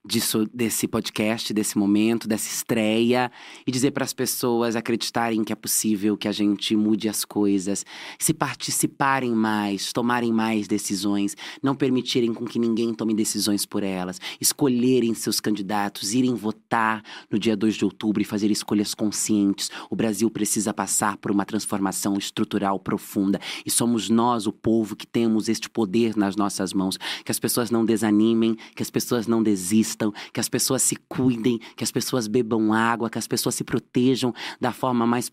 disso, 0.08 0.48
desse 0.52 0.88
podcast, 0.88 1.52
desse 1.52 1.76
momento, 1.76 2.26
dessa 2.26 2.48
estreia 2.48 3.30
e 3.66 3.70
dizer 3.70 3.90
para 3.90 4.04
as 4.04 4.14
pessoas 4.14 4.74
acreditarem 4.74 5.44
que 5.44 5.52
é 5.52 5.56
possível 5.56 6.16
que 6.16 6.26
a 6.26 6.32
gente 6.32 6.74
mude 6.74 7.08
as 7.08 7.24
coisas, 7.24 7.84
se 8.18 8.32
participarem 8.32 9.30
mais, 9.32 9.92
tomarem 9.92 10.32
mais 10.32 10.66
decisões, 10.66 11.36
não 11.62 11.74
permitirem 11.74 12.32
com 12.32 12.46
que 12.46 12.58
ninguém 12.58 12.94
tome 12.94 13.14
decisões 13.14 13.66
por 13.66 13.82
elas, 13.82 14.18
escolherem 14.40 15.12
seus 15.12 15.40
candidatos, 15.40 16.14
irem 16.14 16.34
votar 16.34 17.02
no 17.30 17.38
dia 17.38 17.56
2 17.56 17.74
de 17.74 17.84
outubro 17.84 18.22
e 18.22 18.24
fazer 18.24 18.50
escolhas 18.50 18.94
conscientes. 18.94 19.70
O 19.90 19.96
Brasil 19.96 20.30
precisa 20.30 20.72
passar 20.72 21.18
por 21.18 21.30
uma 21.30 21.44
transformação 21.44 22.16
estrutural 22.16 22.78
profunda 22.78 23.38
e 23.66 23.70
somos 23.70 24.08
nós, 24.08 24.46
o 24.46 24.52
povo, 24.52 24.96
que 24.96 25.06
temos 25.06 25.48
este 25.50 25.68
poder 25.68 26.16
nas 26.16 26.34
nossas 26.34 26.72
mãos. 26.72 26.98
Que 27.22 27.30
as 27.30 27.38
pessoas 27.38 27.70
não 27.70 27.84
desanimem, 27.84 28.56
que 28.74 28.82
as 28.82 28.88
pessoas 28.90 29.26
não 29.26 29.42
desistam, 29.42 29.97
que 30.32 30.40
as 30.40 30.48
pessoas 30.48 30.82
se 30.82 30.96
cuidem, 31.08 31.58
que 31.76 31.84
as 31.84 31.90
pessoas 31.90 32.26
bebam 32.26 32.72
água, 32.72 33.10
que 33.10 33.18
as 33.18 33.26
pessoas 33.26 33.54
se 33.54 33.64
protejam 33.64 34.32
da 34.60 34.72
forma 34.72 35.06
mais 35.06 35.30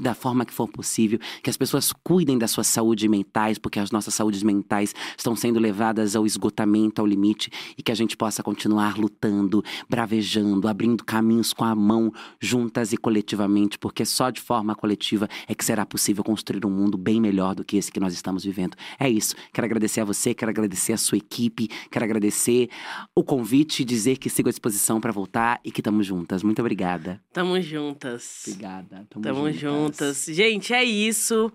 da 0.00 0.14
forma 0.14 0.44
que 0.44 0.52
for 0.52 0.68
possível, 0.68 1.18
que 1.42 1.50
as 1.50 1.56
pessoas 1.56 1.92
cuidem 2.04 2.38
da 2.38 2.48
sua 2.48 2.64
saúde 2.64 3.08
mentais, 3.08 3.58
porque 3.58 3.78
as 3.78 3.90
nossas 3.90 4.14
saúdes 4.14 4.42
mentais 4.42 4.94
estão 5.16 5.34
sendo 5.36 5.58
levadas 5.58 6.16
ao 6.16 6.26
esgotamento, 6.26 7.00
ao 7.00 7.06
limite, 7.06 7.50
e 7.76 7.82
que 7.82 7.92
a 7.92 7.94
gente 7.94 8.16
possa 8.16 8.42
continuar 8.42 8.98
lutando, 8.98 9.62
bravejando, 9.88 10.68
abrindo 10.68 11.04
caminhos 11.04 11.52
com 11.52 11.64
a 11.64 11.74
mão, 11.74 12.12
juntas 12.40 12.92
e 12.92 12.96
coletivamente, 12.96 13.78
porque 13.78 14.04
só 14.04 14.30
de 14.30 14.40
forma 14.40 14.74
coletiva 14.74 15.28
é 15.46 15.54
que 15.54 15.64
será 15.64 15.84
possível 15.84 16.24
construir 16.24 16.64
um 16.66 16.70
mundo 16.70 16.96
bem 16.96 17.20
melhor 17.20 17.54
do 17.54 17.64
que 17.64 17.76
esse 17.76 17.90
que 17.90 18.00
nós 18.00 18.12
estamos 18.12 18.44
vivendo. 18.44 18.76
É 18.98 19.08
isso. 19.08 19.34
Quero 19.52 19.66
agradecer 19.66 20.00
a 20.00 20.04
você, 20.04 20.34
quero 20.34 20.50
agradecer 20.50 20.92
a 20.92 20.96
sua 20.96 21.18
equipe, 21.18 21.68
quero 21.90 22.04
agradecer 22.04 22.68
o 23.14 23.22
convite 23.22 23.82
e 23.82 23.84
dizer 23.92 24.16
que 24.16 24.30
sigo 24.30 24.48
à 24.48 24.52
disposição 24.52 25.00
para 25.00 25.12
voltar 25.12 25.60
e 25.62 25.70
que 25.70 25.80
estamos 25.80 26.06
juntas. 26.06 26.42
Muito 26.42 26.60
obrigada. 26.60 27.20
Tamo 27.32 27.60
juntas. 27.60 28.42
Obrigada. 28.46 29.06
Tamo, 29.10 29.22
Tamo 29.22 29.52
juntas. 29.52 30.24
Gente, 30.28 30.72
é 30.72 30.82
isso. 30.82 31.52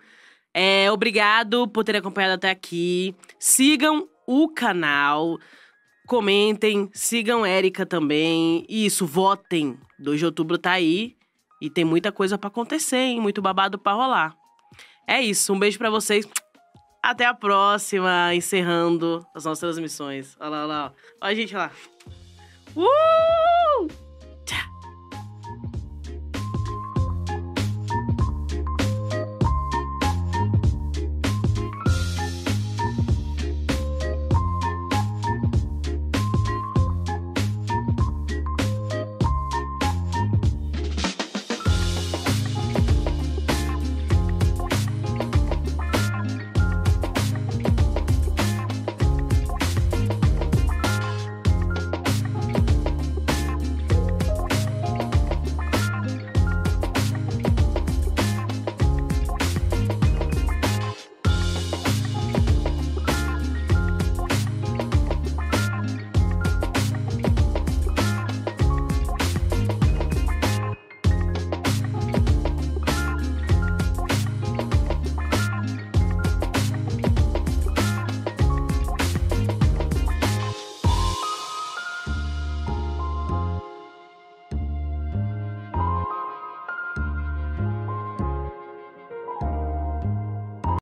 É, 0.53 0.91
obrigado 0.91 1.67
por 1.67 1.83
terem 1.83 1.99
acompanhado 1.99 2.35
até 2.35 2.49
aqui. 2.49 3.15
Sigam 3.39 4.07
o 4.27 4.47
canal. 4.49 5.39
Comentem, 6.07 6.89
sigam 6.93 7.45
Érica 7.45 7.85
também. 7.85 8.65
Isso, 8.69 9.05
votem. 9.05 9.77
2 9.99 10.19
de 10.19 10.25
outubro 10.25 10.57
tá 10.57 10.71
aí. 10.71 11.15
E 11.59 11.69
tem 11.69 11.83
muita 11.83 12.11
coisa 12.11 12.37
pra 12.37 12.49
acontecer, 12.49 12.97
hein? 12.97 13.19
Muito 13.19 13.41
babado 13.41 13.79
pra 13.79 13.93
rolar. 13.93 14.35
É 15.07 15.19
isso, 15.21 15.53
um 15.53 15.59
beijo 15.59 15.77
pra 15.77 15.89
vocês. 15.89 16.27
Até 17.01 17.25
a 17.25 17.33
próxima, 17.33 18.35
encerrando 18.35 19.25
as 19.33 19.45
nossas 19.45 19.59
transmissões. 19.59 20.35
Olha 20.39 20.49
lá, 20.49 20.57
olha 20.57 20.67
lá. 20.67 20.93
Olha 21.21 21.31
a 21.31 21.35
gente 21.35 21.55
lá. 21.55 21.71
Woo! 22.77 23.89